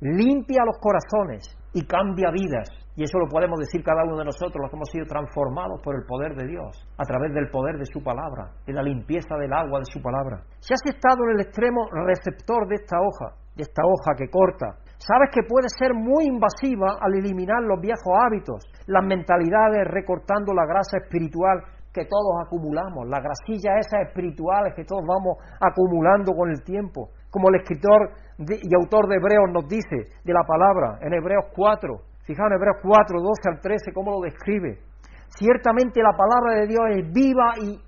limpia 0.00 0.64
los 0.64 0.78
corazones 0.78 1.54
y 1.72 1.86
cambia 1.86 2.30
vidas. 2.30 2.68
Y 2.96 3.04
eso 3.04 3.18
lo 3.18 3.28
podemos 3.28 3.60
decir 3.60 3.84
cada 3.84 4.02
uno 4.02 4.18
de 4.18 4.24
nosotros, 4.24 4.58
los 4.58 4.70
que 4.70 4.76
hemos 4.76 4.90
sido 4.90 5.06
transformados 5.06 5.80
por 5.84 5.94
el 5.94 6.02
poder 6.02 6.34
de 6.34 6.48
Dios, 6.48 6.82
a 6.98 7.04
través 7.04 7.32
del 7.32 7.48
poder 7.48 7.78
de 7.78 7.86
su 7.86 8.02
palabra, 8.02 8.50
de 8.66 8.72
la 8.72 8.82
limpieza 8.82 9.36
del 9.38 9.52
agua 9.52 9.78
de 9.78 9.86
su 9.86 10.02
palabra. 10.02 10.42
Si 10.58 10.74
has 10.74 10.82
estado 10.82 11.22
en 11.30 11.38
el 11.38 11.46
extremo 11.46 11.86
receptor 12.06 12.66
de 12.66 12.74
esta 12.74 12.98
hoja, 12.98 13.38
de 13.54 13.62
esta 13.62 13.82
hoja 13.86 14.18
que 14.18 14.28
corta, 14.28 14.82
sabes 14.98 15.30
que 15.32 15.42
puede 15.42 15.68
ser 15.68 15.94
muy 15.94 16.26
invasiva 16.26 16.98
al 17.00 17.14
eliminar 17.14 17.62
los 17.62 17.80
viejos 17.80 18.12
hábitos, 18.14 18.66
las 18.86 19.04
mentalidades, 19.04 19.86
recortando 19.86 20.52
la 20.52 20.66
grasa 20.66 20.98
espiritual 20.98 21.62
que 21.92 22.04
todos 22.04 22.34
acumulamos, 22.44 23.08
las 23.08 23.22
grasillas 23.22 23.86
esas 23.86 24.08
espirituales 24.08 24.74
que 24.74 24.84
todos 24.84 25.02
vamos 25.06 25.38
acumulando 25.60 26.32
con 26.32 26.50
el 26.50 26.62
tiempo, 26.62 27.10
como 27.30 27.48
el 27.48 27.56
escritor 27.56 28.10
y 28.38 28.74
autor 28.74 29.08
de 29.08 29.16
Hebreos 29.16 29.50
nos 29.52 29.66
dice 29.68 30.14
de 30.22 30.32
la 30.32 30.44
palabra 30.46 30.98
en 31.00 31.14
Hebreos 31.14 31.46
4, 31.56 31.94
Fijaos 32.28 32.50
en 32.50 32.56
Hebreos 32.56 32.76
4, 32.82 33.20
12 33.20 33.48
al 33.48 33.60
13, 33.60 33.92
cómo 33.94 34.12
lo 34.12 34.20
describe. 34.20 34.78
Ciertamente 35.28 36.02
la 36.02 36.12
palabra 36.12 36.60
de 36.60 36.66
Dios 36.66 36.84
es 36.92 37.12
viva 37.12 37.54
y 37.56 37.80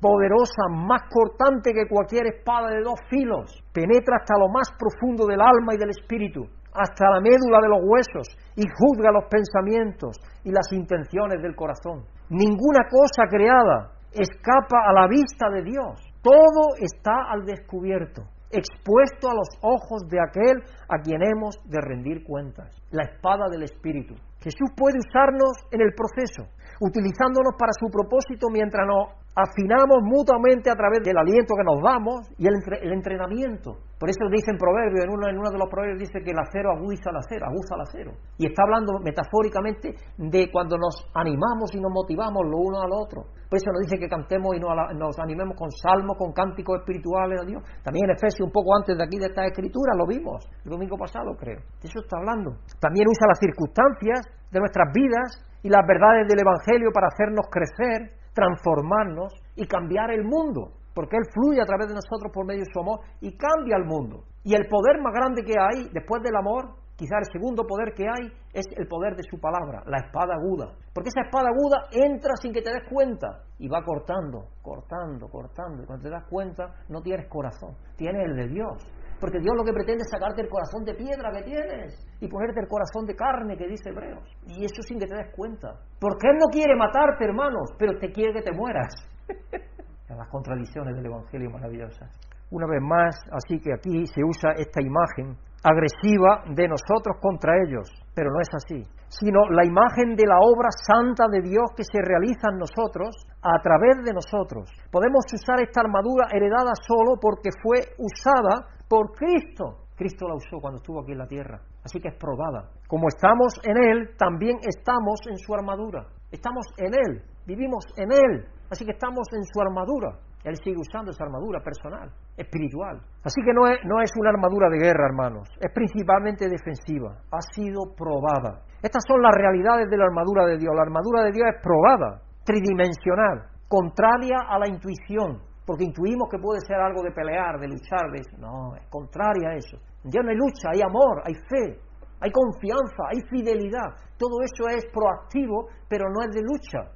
poderosa, 0.00 0.68
más 0.70 1.02
cortante 1.10 1.72
que 1.72 1.88
cualquier 1.88 2.26
espada 2.26 2.68
de 2.68 2.82
dos 2.82 3.00
filos. 3.08 3.62
Penetra 3.72 4.18
hasta 4.20 4.38
lo 4.38 4.48
más 4.48 4.68
profundo 4.78 5.26
del 5.26 5.40
alma 5.40 5.74
y 5.74 5.78
del 5.78 5.90
espíritu, 5.90 6.46
hasta 6.76 7.10
la 7.10 7.20
médula 7.20 7.60
de 7.60 7.68
los 7.68 7.80
huesos, 7.82 8.28
y 8.54 8.62
juzga 8.62 9.10
los 9.10 9.24
pensamientos 9.30 10.16
y 10.44 10.50
las 10.50 10.70
intenciones 10.72 11.42
del 11.42 11.56
corazón. 11.56 12.04
Ninguna 12.28 12.86
cosa 12.90 13.24
creada 13.28 13.92
escapa 14.12 14.84
a 14.86 14.92
la 14.92 15.08
vista 15.08 15.50
de 15.50 15.62
Dios. 15.62 16.00
Todo 16.22 16.76
está 16.80 17.30
al 17.30 17.44
descubierto 17.44 18.22
expuesto 18.50 19.28
a 19.28 19.34
los 19.34 19.48
ojos 19.60 20.02
de 20.08 20.18
aquel 20.20 20.62
a 20.88 21.02
quien 21.02 21.22
hemos 21.22 21.56
de 21.64 21.80
rendir 21.80 22.22
cuentas, 22.24 22.70
la 22.90 23.04
espada 23.04 23.48
del 23.50 23.64
Espíritu. 23.64 24.14
Jesús 24.40 24.70
puede 24.76 24.98
usarnos 24.98 25.56
en 25.72 25.80
el 25.80 25.92
proceso, 25.94 26.50
utilizándonos 26.80 27.54
para 27.58 27.72
su 27.72 27.88
propósito 27.90 28.48
mientras 28.50 28.86
nos 28.86 29.26
afinamos 29.36 30.00
mutuamente 30.02 30.70
a 30.70 30.74
través 30.74 31.04
del 31.04 31.18
aliento 31.18 31.54
que 31.54 31.64
nos 31.64 31.82
damos 31.82 32.24
y 32.38 32.48
el, 32.48 32.56
entrenamiento. 32.92 33.76
Por 34.00 34.08
eso 34.08 34.24
dice 34.32 34.50
en 34.50 34.56
Proverbios, 34.56 35.04
en 35.04 35.10
uno, 35.12 35.28
en 35.28 35.36
uno 35.36 35.50
de 35.50 35.58
los 35.58 35.68
proverbios 35.68 36.00
dice 36.00 36.24
que 36.24 36.30
el 36.32 36.38
acero 36.38 36.72
aguza 36.72 37.10
el 37.10 37.16
acero, 37.16 37.46
aguza 37.46 37.76
el 37.76 37.82
acero. 37.82 38.12
Y 38.38 38.46
está 38.46 38.62
hablando 38.64 38.98
metafóricamente 38.98 39.94
de 40.16 40.50
cuando 40.50 40.78
nos 40.78 41.04
animamos 41.14 41.68
y 41.74 41.80
nos 41.80 41.92
motivamos 41.92 42.48
lo 42.48 42.56
uno 42.56 42.80
al 42.80 42.92
otro. 42.92 43.28
Por 43.48 43.58
eso 43.58 43.70
nos 43.70 43.82
dice 43.82 43.98
que 43.98 44.08
cantemos 44.08 44.56
y 44.56 44.60
nos, 44.60 45.18
animemos 45.18 45.56
con 45.56 45.70
salmos, 45.70 46.16
con 46.18 46.32
cánticos 46.32 46.80
espirituales 46.80 47.40
a 47.40 47.44
Dios. 47.44 47.62
También 47.82 48.10
en 48.10 48.16
Efesios, 48.16 48.46
un 48.46 48.52
poco 48.52 48.74
antes 48.76 48.96
de 48.96 49.04
aquí 49.04 49.18
de 49.18 49.26
esta 49.26 49.46
escritura, 49.46 49.94
lo 49.96 50.06
vimos, 50.06 50.48
el 50.64 50.70
domingo 50.70 50.96
pasado 50.96 51.36
creo. 51.38 51.60
De 51.80 51.88
eso 51.88 52.00
está 52.00 52.18
hablando. 52.18 52.58
También 52.80 53.06
usa 53.08 53.28
las 53.28 53.38
circunstancias 53.38 54.26
de 54.50 54.58
nuestras 54.58 54.92
vidas 54.92 55.42
y 55.62 55.68
las 55.68 55.86
verdades 55.86 56.26
del 56.28 56.40
Evangelio 56.40 56.90
para 56.92 57.08
hacernos 57.08 57.46
crecer 57.50 58.16
transformarnos 58.36 59.32
y 59.56 59.66
cambiar 59.66 60.10
el 60.12 60.22
mundo, 60.22 60.76
porque 60.94 61.16
Él 61.16 61.24
fluye 61.32 61.60
a 61.60 61.64
través 61.64 61.88
de 61.88 61.94
nosotros 61.94 62.30
por 62.32 62.44
medio 62.44 62.60
de 62.60 62.72
su 62.72 62.78
amor 62.78 63.00
y 63.20 63.34
cambia 63.36 63.76
el 63.76 63.86
mundo. 63.86 64.24
Y 64.44 64.54
el 64.54 64.68
poder 64.68 65.00
más 65.00 65.14
grande 65.14 65.42
que 65.42 65.54
hay 65.58 65.88
después 65.92 66.22
del 66.22 66.36
amor, 66.36 66.76
quizá 66.96 67.16
el 67.18 67.32
segundo 67.32 67.66
poder 67.66 67.94
que 67.96 68.04
hay, 68.04 68.28
es 68.56 68.66
el 68.76 68.88
poder 68.88 69.14
de 69.14 69.22
su 69.28 69.38
palabra, 69.38 69.82
la 69.86 69.98
espada 69.98 70.34
aguda. 70.34 70.72
Porque 70.94 71.10
esa 71.10 71.28
espada 71.28 71.48
aguda 71.52 71.92
entra 71.92 72.32
sin 72.40 72.52
que 72.52 72.62
te 72.62 72.72
des 72.72 72.88
cuenta 72.88 73.44
y 73.58 73.68
va 73.68 73.84
cortando, 73.84 74.48
cortando, 74.62 75.28
cortando. 75.28 75.82
Y 75.82 75.86
cuando 75.86 76.02
te 76.04 76.10
das 76.10 76.24
cuenta, 76.28 76.72
no 76.88 77.02
tienes 77.02 77.28
corazón, 77.28 77.76
tienes 77.96 78.24
el 78.24 78.36
de 78.36 78.48
Dios. 78.48 78.82
Porque 79.20 79.40
Dios 79.40 79.54
lo 79.56 79.64
que 79.64 79.72
pretende 79.72 80.02
es 80.02 80.10
sacarte 80.10 80.42
el 80.42 80.48
corazón 80.48 80.84
de 80.84 80.94
piedra 80.94 81.30
que 81.32 81.42
tienes 81.42 81.94
y 82.20 82.28
ponerte 82.28 82.60
el 82.60 82.68
corazón 82.68 83.06
de 83.06 83.14
carne 83.14 83.56
que 83.56 83.68
dice 83.68 83.90
Hebreos. 83.90 84.24
Y 84.46 84.64
eso 84.64 84.82
sin 84.82 84.98
que 84.98 85.06
te 85.06 85.14
des 85.14 85.34
cuenta. 85.34 85.68
Porque 86.00 86.28
Él 86.28 86.36
no 86.38 86.48
quiere 86.50 86.76
matarte, 86.76 87.24
hermanos, 87.24 87.72
pero 87.78 87.98
te 87.98 88.10
quiere 88.10 88.32
que 88.32 88.42
te 88.42 88.52
mueras. 88.52 88.92
las 90.08 90.28
contradicciones 90.28 90.96
del 90.96 91.06
Evangelio 91.06 91.50
maravillosas. 91.50 92.10
Una 92.50 92.66
vez 92.66 92.80
más, 92.80 93.16
así 93.32 93.58
que 93.58 93.72
aquí 93.74 94.06
se 94.06 94.22
usa 94.24 94.52
esta 94.56 94.80
imagen 94.80 95.36
agresiva 95.62 96.44
de 96.54 96.68
nosotros 96.68 97.16
contra 97.20 97.54
ellos, 97.66 97.88
pero 98.14 98.30
no 98.30 98.40
es 98.40 98.48
así, 98.54 98.82
sino 99.08 99.48
la 99.50 99.64
imagen 99.64 100.16
de 100.16 100.26
la 100.26 100.38
obra 100.40 100.68
santa 100.70 101.26
de 101.30 101.42
Dios 101.42 101.70
que 101.76 101.84
se 101.84 102.00
realiza 102.02 102.48
en 102.52 102.58
nosotros 102.58 103.14
a 103.42 103.60
través 103.62 104.04
de 104.04 104.12
nosotros. 104.12 104.70
Podemos 104.90 105.24
usar 105.32 105.60
esta 105.60 105.80
armadura 105.80 106.28
heredada 106.32 106.72
solo 106.86 107.16
porque 107.20 107.50
fue 107.62 107.94
usada 107.98 108.66
por 108.88 109.12
Cristo. 109.12 109.86
Cristo 109.96 110.28
la 110.28 110.34
usó 110.34 110.60
cuando 110.60 110.78
estuvo 110.78 111.00
aquí 111.00 111.12
en 111.12 111.18
la 111.18 111.26
tierra, 111.26 111.60
así 111.82 112.00
que 112.00 112.08
es 112.08 112.16
probada. 112.16 112.68
Como 112.86 113.08
estamos 113.08 113.54
en 113.64 113.76
Él, 113.76 114.16
también 114.18 114.58
estamos 114.60 115.20
en 115.28 115.38
su 115.38 115.54
armadura. 115.54 116.06
Estamos 116.30 116.66
en 116.76 116.92
Él, 116.92 117.22
vivimos 117.46 117.84
en 117.96 118.12
Él, 118.12 118.44
así 118.70 118.84
que 118.84 118.92
estamos 118.92 119.26
en 119.32 119.44
su 119.44 119.60
armadura. 119.60 120.18
Él 120.44 120.54
sigue 120.62 120.78
usando 120.78 121.10
esa 121.10 121.24
armadura 121.24 121.58
personal, 121.58 122.10
espiritual. 122.36 123.02
Así 123.24 123.42
que 123.42 123.52
no 123.52 123.66
es, 123.66 123.78
no 123.84 124.00
es 124.00 124.10
una 124.16 124.30
armadura 124.30 124.68
de 124.70 124.78
guerra, 124.78 125.06
hermanos, 125.06 125.48
es 125.58 125.72
principalmente 125.72 126.48
defensiva, 126.48 127.18
ha 127.32 127.42
sido 127.52 127.94
probada. 127.96 128.62
Estas 128.80 129.02
son 129.08 129.22
las 129.22 129.34
realidades 129.34 129.90
de 129.90 129.96
la 129.96 130.04
armadura 130.04 130.46
de 130.46 130.58
Dios. 130.58 130.70
La 130.74 130.82
armadura 130.82 131.24
de 131.24 131.32
Dios 131.32 131.48
es 131.50 131.62
probada, 131.62 132.22
tridimensional, 132.44 133.42
contraria 133.66 134.46
a 134.46 134.58
la 134.60 134.68
intuición, 134.68 135.42
porque 135.66 135.82
intuimos 135.82 136.28
que 136.30 136.38
puede 136.38 136.60
ser 136.60 136.76
algo 136.78 137.02
de 137.02 137.10
pelear, 137.10 137.58
de 137.58 137.66
luchar, 137.66 138.06
de 138.14 138.22
eso. 138.22 138.38
No, 138.38 138.76
es 138.76 138.86
contraria 138.88 139.50
a 139.50 139.54
eso. 139.56 139.78
En 140.04 140.10
Dios 140.10 140.22
no 140.22 140.30
hay 140.30 140.36
lucha, 140.36 140.70
hay 140.70 140.82
amor, 140.82 141.22
hay 141.26 141.34
fe, 141.34 141.80
hay 142.20 142.30
confianza, 142.30 143.02
hay 143.10 143.18
fidelidad. 143.26 143.98
Todo 144.16 144.38
eso 144.46 144.70
es 144.70 144.86
proactivo, 144.94 145.66
pero 145.88 146.06
no 146.08 146.22
es 146.22 146.30
de 146.30 146.42
lucha 146.42 146.95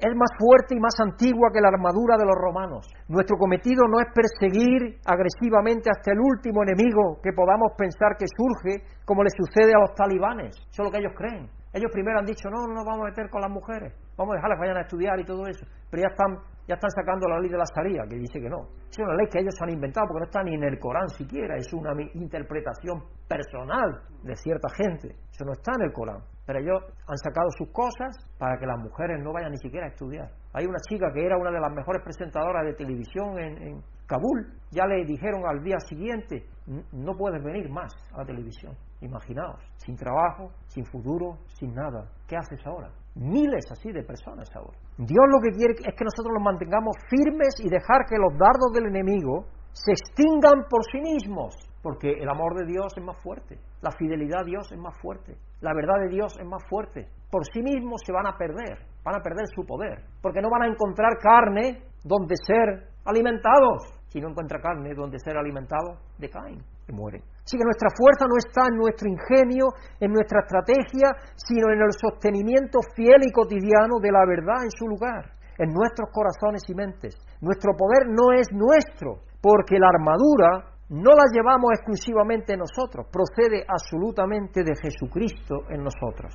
es 0.00 0.16
más 0.16 0.32
fuerte 0.38 0.74
y 0.74 0.80
más 0.80 0.96
antigua 0.98 1.50
que 1.52 1.60
la 1.60 1.68
armadura 1.68 2.16
de 2.16 2.24
los 2.24 2.34
romanos. 2.34 2.88
Nuestro 3.08 3.36
cometido 3.36 3.84
no 3.86 4.00
es 4.00 4.08
perseguir 4.16 4.96
agresivamente 5.04 5.90
hasta 5.92 6.12
el 6.12 6.20
último 6.20 6.62
enemigo 6.64 7.20
que 7.22 7.32
podamos 7.32 7.72
pensar 7.76 8.16
que 8.18 8.24
surge, 8.26 8.82
como 9.04 9.22
le 9.22 9.30
sucede 9.30 9.72
a 9.76 9.80
los 9.80 9.94
talibanes. 9.94 10.56
Eso 10.56 10.82
es 10.82 10.84
lo 10.84 10.90
que 10.90 10.98
ellos 10.98 11.12
creen. 11.14 11.50
Ellos 11.72 11.90
primero 11.92 12.18
han 12.18 12.26
dicho, 12.26 12.50
no, 12.50 12.66
no 12.66 12.74
nos 12.74 12.84
vamos 12.84 13.06
a 13.06 13.10
meter 13.10 13.30
con 13.30 13.40
las 13.42 13.50
mujeres, 13.50 13.94
vamos 14.16 14.34
a 14.34 14.36
dejarlas 14.36 14.58
vayan 14.58 14.76
a 14.78 14.82
estudiar 14.82 15.20
y 15.20 15.24
todo 15.24 15.46
eso. 15.46 15.64
Pero 15.90 16.02
ya 16.02 16.08
están, 16.08 16.38
ya 16.70 16.74
están 16.74 16.90
sacando 16.92 17.26
la 17.26 17.40
ley 17.40 17.50
de 17.50 17.58
la 17.58 17.64
Sharia, 17.66 18.06
que 18.08 18.14
dice 18.14 18.38
que 18.38 18.48
no. 18.48 18.62
Es 18.88 18.96
una 19.00 19.16
ley 19.16 19.26
que 19.26 19.40
ellos 19.40 19.54
han 19.60 19.70
inventado 19.70 20.06
porque 20.06 20.20
no 20.20 20.26
está 20.26 20.42
ni 20.44 20.54
en 20.54 20.62
el 20.62 20.78
Corán 20.78 21.08
siquiera, 21.08 21.56
es 21.56 21.72
una 21.72 21.90
interpretación 22.14 23.02
personal 23.26 24.00
de 24.22 24.36
cierta 24.36 24.68
gente. 24.78 25.16
Eso 25.32 25.44
no 25.44 25.50
está 25.50 25.72
en 25.74 25.90
el 25.90 25.92
Corán. 25.92 26.22
Pero 26.46 26.60
ellos 26.60 26.78
han 27.08 27.18
sacado 27.18 27.50
sus 27.58 27.72
cosas 27.72 28.14
para 28.38 28.56
que 28.56 28.66
las 28.66 28.78
mujeres 28.78 29.18
no 29.20 29.32
vayan 29.32 29.50
ni 29.50 29.58
siquiera 29.58 29.86
a 29.86 29.88
estudiar. 29.88 30.30
Hay 30.52 30.64
una 30.64 30.78
chica 30.88 31.10
que 31.12 31.26
era 31.26 31.36
una 31.36 31.50
de 31.50 31.58
las 31.58 31.72
mejores 31.74 32.04
presentadoras 32.04 32.64
de 32.64 32.74
televisión 32.74 33.36
en, 33.40 33.82
Kabul, 34.06 34.54
ya 34.70 34.86
le 34.86 35.04
dijeron 35.04 35.42
al 35.46 35.62
día 35.62 35.78
siguiente, 35.88 36.44
no 36.66 37.14
puedes 37.16 37.42
venir 37.44 37.68
más 37.70 37.92
a 38.12 38.18
la 38.18 38.24
televisión. 38.24 38.76
Imaginaos, 39.00 39.60
sin 39.76 39.96
trabajo, 39.96 40.50
sin 40.66 40.84
futuro, 40.84 41.38
sin 41.46 41.72
nada. 41.72 42.10
¿Qué 42.26 42.36
haces 42.36 42.60
ahora? 42.66 42.90
Miles 43.20 43.70
así 43.70 43.92
de 43.92 44.02
personas 44.02 44.48
ahora. 44.56 44.78
Dios 44.96 45.26
lo 45.28 45.40
que 45.44 45.54
quiere 45.54 45.74
es 45.76 45.94
que 45.94 46.08
nosotros 46.08 46.32
nos 46.32 46.42
mantengamos 46.42 46.96
firmes 47.08 47.52
y 47.60 47.68
dejar 47.68 48.08
que 48.08 48.16
los 48.16 48.32
dardos 48.32 48.72
del 48.72 48.86
enemigo 48.86 49.44
se 49.72 49.92
extingan 49.92 50.64
por 50.68 50.80
sí 50.90 51.00
mismos, 51.00 51.54
porque 51.82 52.10
el 52.10 52.28
amor 52.28 52.56
de 52.56 52.64
Dios 52.64 52.92
es 52.96 53.04
más 53.04 53.20
fuerte, 53.22 53.58
la 53.82 53.90
fidelidad 53.92 54.40
a 54.40 54.44
Dios 54.44 54.72
es 54.72 54.78
más 54.78 54.96
fuerte, 55.02 55.36
la 55.60 55.74
verdad 55.74 56.00
de 56.00 56.08
Dios 56.08 56.32
es 56.40 56.46
más 56.46 56.62
fuerte. 56.68 57.08
Por 57.30 57.44
sí 57.52 57.60
mismos 57.60 58.00
se 58.04 58.12
van 58.12 58.26
a 58.26 58.36
perder, 58.38 58.88
van 59.04 59.16
a 59.16 59.22
perder 59.22 59.46
su 59.54 59.66
poder, 59.66 60.02
porque 60.22 60.40
no 60.40 60.48
van 60.48 60.62
a 60.62 60.72
encontrar 60.72 61.18
carne 61.20 61.84
donde 62.02 62.34
ser 62.36 62.88
alimentados. 63.04 64.00
Si 64.08 64.18
no 64.18 64.30
encuentra 64.30 64.60
carne 64.60 64.94
donde 64.94 65.18
ser 65.18 65.36
alimentado, 65.36 66.00
decaen 66.18 66.58
mueren. 66.92 67.22
Así 67.44 67.56
que 67.56 67.64
nuestra 67.64 67.90
fuerza 67.96 68.26
no 68.26 68.36
está 68.38 68.68
en 68.70 68.78
nuestro 68.78 69.08
ingenio, 69.08 69.74
en 69.98 70.12
nuestra 70.12 70.40
estrategia, 70.46 71.10
sino 71.34 71.72
en 71.72 71.80
el 71.82 71.92
sostenimiento 71.92 72.78
fiel 72.94 73.26
y 73.26 73.32
cotidiano 73.32 73.98
de 74.00 74.12
la 74.12 74.24
verdad 74.26 74.62
en 74.62 74.70
su 74.70 74.86
lugar, 74.86 75.34
en 75.58 75.72
nuestros 75.72 76.10
corazones 76.12 76.62
y 76.68 76.74
mentes. 76.74 77.16
Nuestro 77.40 77.72
poder 77.76 78.06
no 78.06 78.32
es 78.32 78.46
nuestro, 78.52 79.26
porque 79.40 79.78
la 79.78 79.88
armadura 79.88 80.70
no 80.90 81.10
la 81.14 81.24
llevamos 81.32 81.70
exclusivamente 81.74 82.56
nosotros, 82.56 83.06
procede 83.10 83.64
absolutamente 83.66 84.62
de 84.62 84.74
Jesucristo 84.74 85.62
en 85.70 85.84
nosotros. 85.84 86.34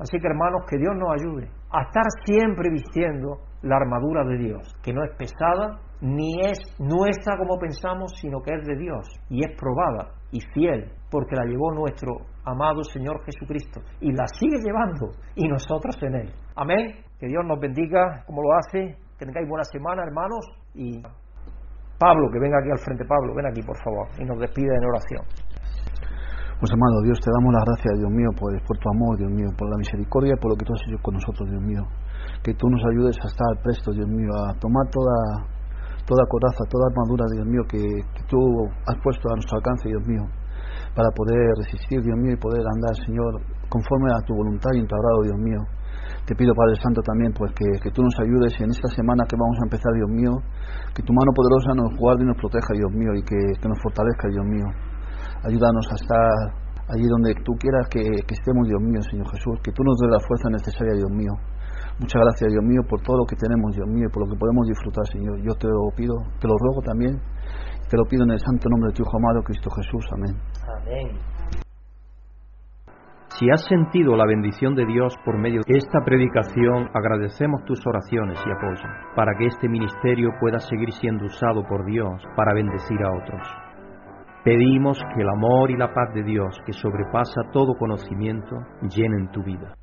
Así 0.00 0.18
que 0.18 0.26
hermanos, 0.26 0.62
que 0.68 0.76
Dios 0.76 0.94
nos 0.96 1.08
ayude 1.20 1.48
a 1.70 1.82
estar 1.82 2.04
siempre 2.24 2.70
vistiendo 2.70 3.38
la 3.62 3.76
armadura 3.76 4.24
de 4.24 4.38
Dios, 4.38 4.74
que 4.82 4.92
no 4.92 5.02
es 5.04 5.10
pesada 5.16 5.80
ni 6.00 6.40
es 6.40 6.58
nuestra 6.78 7.36
como 7.38 7.58
pensamos, 7.58 8.12
sino 8.20 8.40
que 8.42 8.54
es 8.54 8.66
de 8.66 8.76
Dios 8.76 9.08
y 9.30 9.40
es 9.40 9.56
probada 9.58 10.12
y 10.30 10.40
fiel, 10.52 10.92
porque 11.10 11.36
la 11.36 11.44
llevó 11.44 11.72
nuestro 11.72 12.18
amado 12.44 12.82
Señor 12.84 13.24
Jesucristo 13.24 13.80
y 14.00 14.12
la 14.12 14.26
sigue 14.26 14.58
llevando 14.62 15.10
y 15.34 15.48
nosotros 15.48 15.96
en 16.02 16.14
Él. 16.14 16.32
Amén. 16.54 17.02
Que 17.18 17.28
Dios 17.28 17.44
nos 17.46 17.58
bendiga 17.58 18.22
como 18.26 18.42
lo 18.42 18.52
hace. 18.56 18.96
Que 19.18 19.24
tengáis 19.24 19.48
buena 19.48 19.64
semana, 19.64 20.02
hermanos, 20.02 20.44
y 20.74 21.00
Pablo, 21.98 22.28
que 22.30 22.38
venga 22.38 22.58
aquí 22.58 22.70
al 22.70 22.78
frente, 22.78 23.04
Pablo, 23.06 23.34
ven 23.34 23.46
aquí 23.46 23.62
por 23.62 23.76
favor 23.82 24.08
y 24.18 24.24
nos 24.24 24.38
despide 24.38 24.74
en 24.76 24.84
oración. 24.84 25.24
Pues 26.56 26.72
amado 26.72 27.04
Dios, 27.04 27.20
te 27.20 27.28
damos 27.28 27.52
las 27.52 27.68
gracias, 27.68 28.00
Dios 28.00 28.08
mío, 28.08 28.32
por, 28.32 28.48
tu 28.80 28.88
amor, 28.88 29.12
Dios 29.20 29.28
mío, 29.28 29.52
por 29.60 29.68
la 29.68 29.76
misericordia 29.76 30.40
por 30.40 30.52
lo 30.52 30.56
que 30.56 30.64
tú 30.64 30.72
has 30.72 30.80
hecho 30.88 30.96
con 31.04 31.12
nosotros, 31.12 31.52
Dios 31.52 31.60
mío. 31.60 31.84
Que 32.40 32.56
tú 32.56 32.64
nos 32.72 32.80
ayudes 32.80 33.12
a 33.20 33.28
estar 33.28 33.60
prestos, 33.60 33.92
Dios 33.92 34.08
mío, 34.08 34.32
a 34.32 34.56
tomar 34.56 34.88
toda, 34.88 35.52
toda 36.08 36.24
coraza, 36.24 36.64
toda 36.72 36.88
armadura, 36.88 37.28
Dios 37.28 37.44
mío, 37.44 37.60
que, 37.68 37.84
tú 38.24 38.40
has 38.88 38.96
puesto 39.04 39.28
a 39.28 39.36
nuestro 39.36 39.60
alcance, 39.60 39.84
Dios 39.84 40.00
mío, 40.08 40.24
para 40.96 41.12
poder 41.12 41.44
resistir, 41.60 42.00
Dios 42.00 42.16
mío, 42.24 42.32
y 42.32 42.40
poder 42.40 42.64
andar, 42.64 42.96
Señor, 43.04 43.36
conforme 43.68 44.08
a 44.16 44.24
tu 44.24 44.32
voluntad 44.32 44.72
y 44.72 44.80
en 44.80 44.88
Dios 44.88 45.36
mío. 45.36 45.60
Te 46.24 46.32
pido, 46.32 46.56
Padre 46.56 46.80
Santo, 46.80 47.04
también 47.04 47.36
pues 47.36 47.52
que, 47.52 47.68
que, 47.84 47.92
tú 47.92 48.00
nos 48.00 48.16
ayudes 48.16 48.56
en 48.64 48.72
esta 48.72 48.88
semana 48.96 49.28
que 49.28 49.36
vamos 49.36 49.60
a 49.60 49.68
empezar, 49.68 49.92
Dios 49.92 50.08
mío, 50.08 50.32
que 50.96 51.04
tu 51.04 51.12
mano 51.12 51.36
poderosa 51.36 51.76
nos 51.76 51.92
guarde 52.00 52.24
y 52.24 52.32
nos 52.32 52.40
proteja, 52.40 52.72
Dios 52.72 52.92
mío, 52.96 53.12
y 53.12 53.20
que, 53.20 53.36
que 53.60 53.68
nos 53.68 53.76
fortalezca, 53.84 54.32
Dios 54.32 54.46
mío. 54.48 54.95
Ayúdanos 55.46 55.86
a 55.90 55.94
estar 55.94 56.66
allí 56.90 57.06
donde 57.06 57.34
tú 57.44 57.54
quieras 57.58 57.88
que, 57.88 58.02
que, 58.02 58.34
estemos, 58.34 58.66
Dios 58.66 58.82
mío, 58.82 59.00
Señor 59.02 59.30
Jesús, 59.30 59.58
que 59.62 59.72
tú 59.72 59.82
nos 59.82 59.96
des 59.98 60.10
la 60.10 60.20
fuerza 60.20 60.50
necesaria, 60.50 60.94
Dios 60.94 61.10
mío. 61.10 61.32
Muchas 61.98 62.20
gracias, 62.20 62.52
Dios 62.52 62.64
mío, 62.64 62.82
por 62.88 63.00
todo 63.02 63.18
lo 63.18 63.26
que 63.26 63.36
tenemos, 63.36 63.74
Dios 63.74 63.88
mío, 63.88 64.06
y 64.08 64.12
por 64.12 64.26
lo 64.26 64.32
que 64.32 64.38
podemos 64.38 64.66
disfrutar, 64.66 65.06
Señor. 65.06 65.38
Yo 65.42 65.54
te 65.54 65.68
lo 65.68 65.88
pido, 65.96 66.14
te 66.40 66.46
lo 66.46 66.54
ruego 66.58 66.82
también, 66.82 67.22
te 67.88 67.96
lo 67.96 68.04
pido 68.04 68.24
en 68.24 68.32
el 68.32 68.40
santo 68.40 68.68
nombre 68.68 68.90
de 68.90 68.94
tu 68.94 69.02
Hijo 69.02 69.16
amado, 69.16 69.42
Cristo 69.42 69.70
Jesús. 69.70 70.04
Amén. 70.12 70.34
Amén. 70.82 71.36
Si 73.38 73.50
has 73.50 73.64
sentido 73.66 74.16
la 74.16 74.24
bendición 74.24 74.74
de 74.74 74.86
Dios 74.86 75.14
por 75.24 75.38
medio 75.38 75.60
de 75.66 75.76
esta 75.76 76.00
predicación, 76.04 76.88
agradecemos 76.94 77.64
tus 77.66 77.86
oraciones 77.86 78.38
y 78.46 78.50
apoyo 78.50 78.88
para 79.14 79.36
que 79.36 79.46
este 79.46 79.68
ministerio 79.68 80.30
pueda 80.40 80.58
seguir 80.58 80.90
siendo 80.92 81.26
usado 81.26 81.62
por 81.68 81.84
Dios 81.84 82.22
para 82.34 82.54
bendecir 82.54 82.96
a 83.02 83.12
otros. 83.12 83.65
Pedimos 84.46 84.96
que 85.12 85.22
el 85.22 85.28
amor 85.28 85.72
y 85.72 85.76
la 85.76 85.92
paz 85.92 86.14
de 86.14 86.22
Dios, 86.22 86.56
que 86.64 86.72
sobrepasa 86.72 87.50
todo 87.52 87.76
conocimiento, 87.76 88.54
llenen 88.82 89.28
tu 89.32 89.42
vida. 89.42 89.74